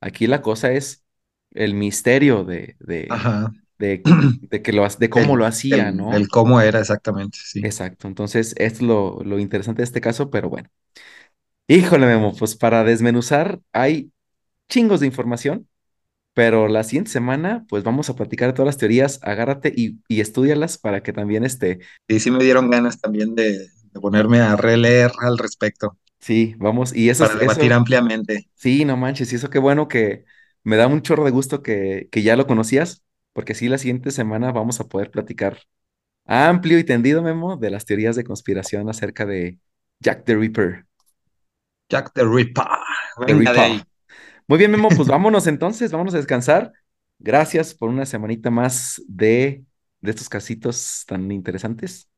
Aquí 0.02 0.28
la 0.28 0.42
cosa 0.42 0.72
es 0.72 1.06
el 1.52 1.74
misterio 1.74 2.44
de, 2.44 2.76
de, 2.80 3.22
de, 3.78 4.02
de 4.50 4.62
que 4.62 4.72
lo, 4.74 4.88
de 4.88 5.10
cómo 5.10 5.36
El, 5.36 5.38
lo 5.38 5.46
hacía, 5.46 5.92
el, 5.92 6.04
el 6.10 6.28
¿no? 6.28 6.28
cómo 6.28 6.60
era 6.60 6.80
exactamente, 6.80 7.38
sí. 7.42 7.62
Exacto. 7.62 8.08
Entonces, 8.08 8.54
esto 8.58 8.76
es 8.78 8.82
lo, 8.82 9.20
lo 9.24 9.38
interesante 9.38 9.82
de 9.82 9.84
este 9.84 10.00
caso, 10.00 10.30
pero 10.30 10.48
bueno. 10.50 10.68
Híjole, 11.68 12.06
Memo, 12.06 12.34
pues 12.36 12.56
para 12.56 12.84
desmenuzar 12.84 13.60
hay 13.72 14.12
chingos 14.68 15.00
de 15.00 15.06
información, 15.06 15.68
pero 16.34 16.68
la 16.68 16.84
siguiente 16.84 17.10
semana, 17.12 17.66
pues 17.68 17.84
vamos 17.84 18.10
a 18.10 18.16
platicar 18.16 18.54
todas 18.54 18.66
las 18.66 18.78
teorías, 18.78 19.20
agárrate 19.22 19.72
y, 19.76 20.00
y 20.08 20.20
estúdialas 20.22 20.78
para 20.78 21.02
que 21.02 21.12
también 21.12 21.44
este, 21.44 21.80
Y 22.08 22.20
sí 22.20 22.30
me 22.30 22.44
dieron 22.44 22.70
ganas 22.70 23.00
también 23.00 23.34
de, 23.34 23.58
de 23.58 24.00
ponerme 24.00 24.40
a 24.40 24.56
releer 24.56 25.10
al 25.20 25.38
respecto 25.38 25.98
sí, 26.22 26.56
vamos, 26.58 26.94
y 26.96 27.10
eso, 27.10 27.24
es- 27.24 27.34
para 27.34 27.36
debatir 27.36 27.72
eso 27.72 27.74
ampliamente. 27.74 28.48
Sí, 28.56 28.84
no 28.86 28.96
manches, 28.98 29.32
y 29.32 29.36
eso 29.36 29.50
qué 29.50 29.58
bueno 29.60 29.88
que 29.88 30.24
me 30.64 30.76
da 30.76 30.86
un 30.88 31.02
chorro 31.02 31.24
de 31.24 31.32
gusto 31.32 31.62
que, 31.62 32.08
que 32.12 32.22
ya 32.22 32.36
lo 32.36 32.46
conocías, 32.48 33.04
porque 33.34 33.54
sí, 33.54 33.68
la 33.68 33.78
siguiente 33.78 34.10
semana 34.12 34.52
vamos 34.52 34.80
a 34.80 34.88
poder 34.88 35.10
platicar 35.12 35.58
amplio 36.26 36.78
y 36.78 36.84
tendido, 36.84 37.22
Memo, 37.22 37.56
de 37.58 37.70
las 37.70 37.86
teorías 37.86 38.16
de 38.16 38.24
conspiración 38.24 38.88
acerca 38.90 39.26
de 39.26 39.58
Jack 40.00 40.24
the 40.26 40.36
Ripper. 40.36 40.86
Jack 41.90 42.12
the 42.14 42.24
Ripper, 42.26 42.66
The 43.26 43.34
de 43.34 43.60
ahí. 43.60 43.82
Muy 44.48 44.58
bien, 44.58 44.70
Memo, 44.70 44.94
pues 44.94 45.08
vámonos 45.08 45.46
entonces, 45.46 45.92
vámonos 45.92 46.14
a 46.14 46.18
descansar. 46.18 46.72
Gracias 47.18 47.74
por 47.74 47.88
una 47.88 48.06
semanita 48.06 48.50
más 48.50 49.02
de, 49.08 49.64
de 50.00 50.10
estos 50.10 50.28
casitos 50.28 51.04
tan 51.06 51.30
interesantes. 51.32 52.10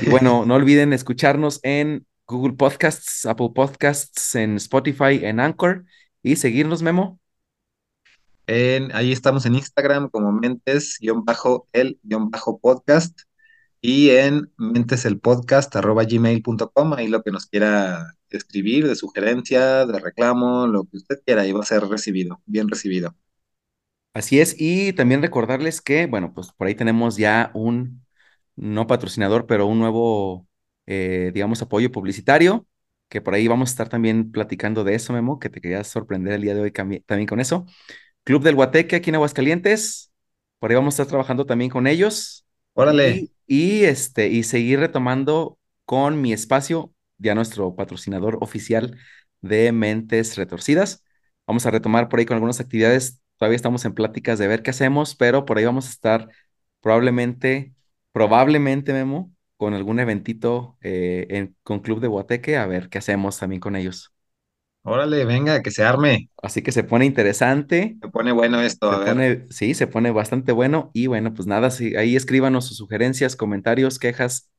Y 0.00 0.08
bueno, 0.08 0.46
no 0.46 0.54
olviden 0.56 0.92
escucharnos 0.92 1.60
en 1.62 2.06
Google 2.26 2.54
Podcasts, 2.54 3.26
Apple 3.26 3.50
Podcasts, 3.54 4.34
en 4.34 4.56
Spotify, 4.56 5.24
en 5.24 5.38
Anchor 5.40 5.84
y 6.22 6.36
seguirnos, 6.36 6.82
Memo. 6.82 7.20
En, 8.46 8.94
ahí 8.94 9.12
estamos 9.12 9.46
en 9.46 9.54
Instagram 9.54 10.10
como 10.10 10.32
mentes-el-podcast 10.32 13.20
y 13.84 14.10
en 14.10 14.52
menteselpodcast 14.56 15.74
arroba 15.74 16.04
gmail.com, 16.04 16.92
ahí 16.94 17.08
lo 17.08 17.22
que 17.22 17.32
nos 17.32 17.46
quiera 17.46 18.14
escribir 18.30 18.86
de 18.86 18.94
sugerencia, 18.94 19.84
de 19.86 19.98
reclamo, 19.98 20.68
lo 20.68 20.84
que 20.84 20.98
usted 20.98 21.20
quiera, 21.26 21.42
ahí 21.42 21.52
va 21.52 21.60
a 21.60 21.64
ser 21.64 21.82
recibido, 21.88 22.40
bien 22.46 22.68
recibido. 22.68 23.16
Así 24.14 24.40
es, 24.40 24.54
y 24.58 24.92
también 24.92 25.22
recordarles 25.22 25.80
que, 25.80 26.06
bueno, 26.06 26.32
pues 26.34 26.52
por 26.52 26.66
ahí 26.68 26.74
tenemos 26.74 27.16
ya 27.16 27.50
un, 27.54 28.04
no 28.56 28.86
patrocinador, 28.86 29.46
pero 29.46 29.66
un 29.66 29.78
nuevo, 29.80 30.46
eh, 30.92 31.30
digamos, 31.32 31.62
apoyo 31.62 31.90
publicitario, 31.90 32.66
que 33.08 33.20
por 33.20 33.34
ahí 33.34 33.48
vamos 33.48 33.70
a 33.70 33.72
estar 33.72 33.88
también 33.88 34.30
platicando 34.30 34.84
de 34.84 34.94
eso, 34.94 35.12
Memo, 35.12 35.38
que 35.38 35.48
te 35.50 35.60
quería 35.60 35.82
sorprender 35.84 36.34
el 36.34 36.42
día 36.42 36.54
de 36.54 36.60
hoy 36.60 36.72
también 36.72 37.26
con 37.26 37.40
eso. 37.40 37.66
Club 38.24 38.42
del 38.42 38.54
Guateque 38.54 38.96
aquí 38.96 39.10
en 39.10 39.16
Aguascalientes, 39.16 40.12
por 40.58 40.70
ahí 40.70 40.76
vamos 40.76 40.94
a 40.94 41.02
estar 41.02 41.06
trabajando 41.08 41.46
también 41.46 41.70
con 41.70 41.86
ellos 41.86 42.46
Órale, 42.74 43.10
y, 43.10 43.32
y, 43.46 43.84
este, 43.84 44.28
y 44.28 44.42
seguir 44.44 44.80
retomando 44.80 45.58
con 45.84 46.20
mi 46.20 46.32
espacio, 46.32 46.92
ya 47.18 47.34
nuestro 47.34 47.74
patrocinador 47.74 48.38
oficial 48.40 48.96
de 49.40 49.72
Mentes 49.72 50.36
Retorcidas. 50.36 51.04
Vamos 51.46 51.66
a 51.66 51.70
retomar 51.70 52.08
por 52.08 52.18
ahí 52.20 52.26
con 52.26 52.36
algunas 52.36 52.60
actividades. 52.60 53.20
Todavía 53.38 53.56
estamos 53.56 53.84
en 53.84 53.94
pláticas 53.94 54.38
de 54.38 54.46
ver 54.46 54.62
qué 54.62 54.70
hacemos, 54.70 55.16
pero 55.16 55.44
por 55.44 55.58
ahí 55.58 55.64
vamos 55.64 55.86
a 55.86 55.90
estar 55.90 56.28
probablemente, 56.80 57.74
probablemente, 58.12 58.92
Memo, 58.92 59.32
con 59.62 59.74
algún 59.74 60.00
eventito 60.00 60.76
eh, 60.80 61.28
en, 61.30 61.54
con 61.62 61.78
Club 61.78 62.00
de 62.00 62.08
Guateque, 62.08 62.56
a 62.56 62.66
ver 62.66 62.88
qué 62.88 62.98
hacemos 62.98 63.38
también 63.38 63.60
con 63.60 63.76
ellos. 63.76 64.12
órale, 64.82 65.24
venga, 65.24 65.62
que 65.62 65.70
se 65.70 65.84
arme. 65.84 66.30
Así 66.42 66.62
que 66.62 66.72
se 66.72 66.82
pone 66.82 67.04
interesante, 67.06 67.96
Se 68.02 68.08
pone 68.08 68.32
bueno 68.32 68.60
esto, 68.60 68.90
se 68.90 68.96
a 68.96 68.98
ver. 68.98 69.08
pone, 69.14 69.46
sí, 69.50 69.74
se 69.74 69.86
pone 69.86 70.10
bastante 70.10 70.50
bueno 70.50 70.90
y 70.92 71.06
bueno, 71.06 71.32
pues 71.32 71.46
nada, 71.46 71.70
sí, 71.70 71.94
ahí 71.94 72.16
escríbanos 72.16 72.66
sus 72.66 72.76
sugerencias, 72.76 73.36
comentarios, 73.36 74.00
quejas, 74.00 74.50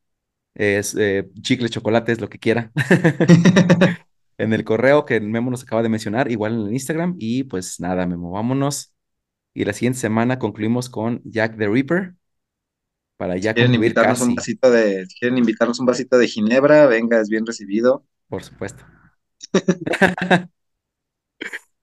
es, 0.56 0.96
eh, 0.96 1.30
chicles, 1.42 1.72
chocolates, 1.72 2.22
lo 2.22 2.30
que 2.30 2.40
quiera. 2.40 2.72
en 4.38 4.54
el 4.54 4.64
correo 4.64 5.04
que 5.04 5.20
Memo 5.20 5.52
nos 5.52 5.64
acaba 5.64 5.84
de 5.84 5.90
mencionar, 5.90 6.32
igual 6.32 6.54
en 6.54 6.68
el 6.68 6.74
Instagram. 6.74 7.18
Y 7.20 7.44
pues 7.44 7.82
nada, 7.82 8.08
Memo, 8.08 8.32
vámonos. 8.32 8.94
Y 9.54 9.66
la 9.66 9.74
siguiente 9.74 10.00
semana 10.00 10.40
concluimos 10.40 10.90
con 10.90 11.22
Jack 11.26 11.58
the 11.58 11.68
Ripper 11.68 12.16
para 13.18 13.38
Si 13.40 13.42
ya 13.42 13.54
quieren 13.54 13.76
concluir 13.76 13.76
invitarnos 13.76 14.22
un 14.22 14.34
casi, 14.34 14.36
vasito 14.36 14.72
de, 14.72 15.06
si 15.06 15.20
quieren 15.20 15.38
invitarnos 15.38 15.80
un 15.80 15.86
vasito 15.86 16.18
de 16.18 16.28
ginebra, 16.28 16.88
venga, 16.88 17.22
es 17.22 17.30
bien 17.30 17.46
recibido. 17.46 18.06
por 18.28 18.44
supuesto, 18.44 18.84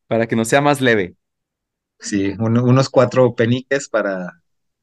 para 0.06 0.26
que 0.26 0.36
nos 0.36 0.48
sea 0.48 0.60
más 0.60 0.80
leve. 0.80 1.16
Sí, 1.98 2.32
un- 2.38 2.58
unos 2.58 2.88
cuatro 2.88 3.34
peniques 3.34 3.88
para, 3.88 4.42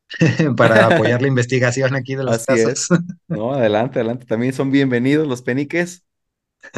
para 0.58 0.88
apoyar 0.88 1.22
la 1.22 1.28
investigación 1.30 1.96
aquí 1.96 2.16
de 2.16 2.24
los 2.24 2.40
Así 2.40 2.46
casos. 2.46 2.72
es. 2.72 2.88
No, 3.30 3.54
adelante, 3.54 4.00
adelante. 4.00 4.26
También 4.26 4.54
son 4.54 4.72
bienvenidos 4.72 5.28
los 5.28 5.42
peniques. 5.42 6.06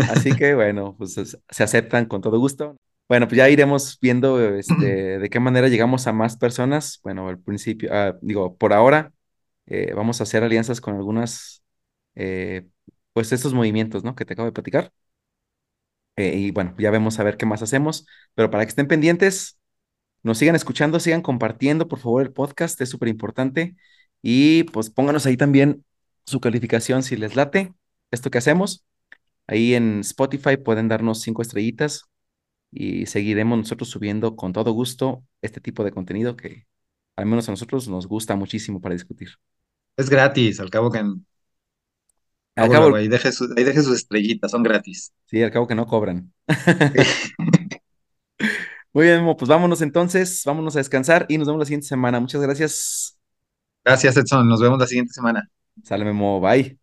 Así 0.06 0.36
que 0.36 0.56
bueno, 0.56 0.96
pues 0.98 1.18
es- 1.18 1.40
se 1.50 1.64
aceptan 1.64 2.06
con 2.08 2.22
todo 2.22 2.40
gusto. 2.40 2.78
Bueno, 3.10 3.28
pues 3.28 3.38
ya 3.38 3.50
iremos 3.50 4.00
viendo 4.02 4.40
este, 4.56 5.20
de 5.20 5.30
qué 5.30 5.40
manera 5.40 5.68
llegamos 5.70 6.08
a 6.08 6.14
más 6.14 6.38
personas. 6.38 7.00
Bueno, 7.04 7.30
al 7.30 7.40
principio, 7.40 7.90
ah, 7.94 8.18
digo, 8.22 8.58
por 8.58 8.74
ahora 8.74 9.14
eh, 9.70 9.94
vamos 9.96 10.22
a 10.22 10.24
hacer 10.24 10.44
alianzas 10.44 10.82
con 10.82 10.96
algunas, 10.96 11.64
eh, 12.16 12.68
pues 13.14 13.32
estos 13.34 13.54
movimientos, 13.54 14.04
¿no? 14.04 14.16
Que 14.16 14.26
te 14.26 14.34
acabo 14.34 14.48
de 14.48 14.54
platicar. 14.54 14.94
Eh, 16.16 16.36
y 16.38 16.52
bueno, 16.52 16.76
ya 16.78 16.92
vemos 16.92 17.20
a 17.20 17.24
ver 17.24 17.38
qué 17.38 17.46
más 17.46 17.62
hacemos. 17.62 18.06
Pero 18.36 18.50
para 18.50 18.66
que 18.66 18.70
estén 18.70 18.88
pendientes, 18.88 19.60
nos 20.24 20.38
sigan 20.40 20.56
escuchando, 20.56 21.00
sigan 21.00 21.22
compartiendo, 21.22 21.88
por 21.88 22.00
favor, 22.00 22.24
el 22.24 22.34
podcast, 22.34 22.80
es 22.82 22.90
súper 22.90 23.10
importante. 23.10 23.76
Y 24.22 24.64
pues 24.66 24.90
pónganos 24.90 25.26
ahí 25.26 25.38
también 25.38 25.86
su 26.26 26.40
calificación 26.42 27.04
si 27.04 27.18
les 27.18 27.36
late 27.36 27.74
esto 28.12 28.32
que 28.32 28.40
hacemos. 28.40 28.86
Ahí 29.48 29.76
en 29.76 30.02
Spotify 30.02 30.58
pueden 30.58 30.88
darnos 30.90 31.22
cinco 31.22 31.42
estrellitas 31.42 32.06
y 32.72 33.08
seguiremos 33.08 33.58
nosotros 33.60 33.90
subiendo 33.90 34.36
con 34.36 34.54
todo 34.54 34.72
gusto 34.74 35.26
este 35.42 35.62
tipo 35.62 35.84
de 35.84 35.92
contenido 35.92 36.38
que 36.38 36.68
al 37.18 37.26
menos 37.28 37.50
a 37.50 37.54
nosotros 37.54 37.88
nos 37.90 38.08
gusta 38.08 38.36
muchísimo 38.36 38.82
para 38.82 38.96
discutir. 38.96 39.30
Es 40.04 40.10
gratis, 40.10 40.60
al 40.60 40.72
cabo 40.72 40.92
que 40.92 41.00
Al 42.56 42.70
cabo, 42.70 42.94
ahí 42.96 43.08
deje, 43.08 43.32
su- 43.32 43.52
ahí 43.58 43.64
deje 43.64 43.82
sus 43.82 43.96
estrellitas, 43.96 44.52
son 44.52 44.62
gratis. 44.64 45.12
sí, 45.26 45.42
al 45.44 45.52
cabo 45.52 45.68
que 45.68 45.76
no 45.76 45.86
cobran. 45.88 46.34
Muy 48.94 49.06
bien, 49.06 49.26
pues 49.38 49.50
vámonos 49.50 49.82
entonces, 49.82 50.44
vámonos 50.46 50.76
a 50.76 50.80
descansar 50.80 51.26
y 51.30 51.38
nos 51.38 51.48
vemos 51.48 51.60
la 51.60 51.66
siguiente 51.66 51.88
semana. 51.88 52.20
Muchas 52.20 52.42
gracias. 52.42 53.20
Gracias, 53.84 54.16
Edson. 54.18 54.48
Nos 54.48 54.62
vemos 54.62 54.80
la 54.80 54.88
siguiente 54.88 55.12
semana. 55.14 55.50
Sale, 55.84 56.06
Memo, 56.06 56.40
bye. 56.40 56.80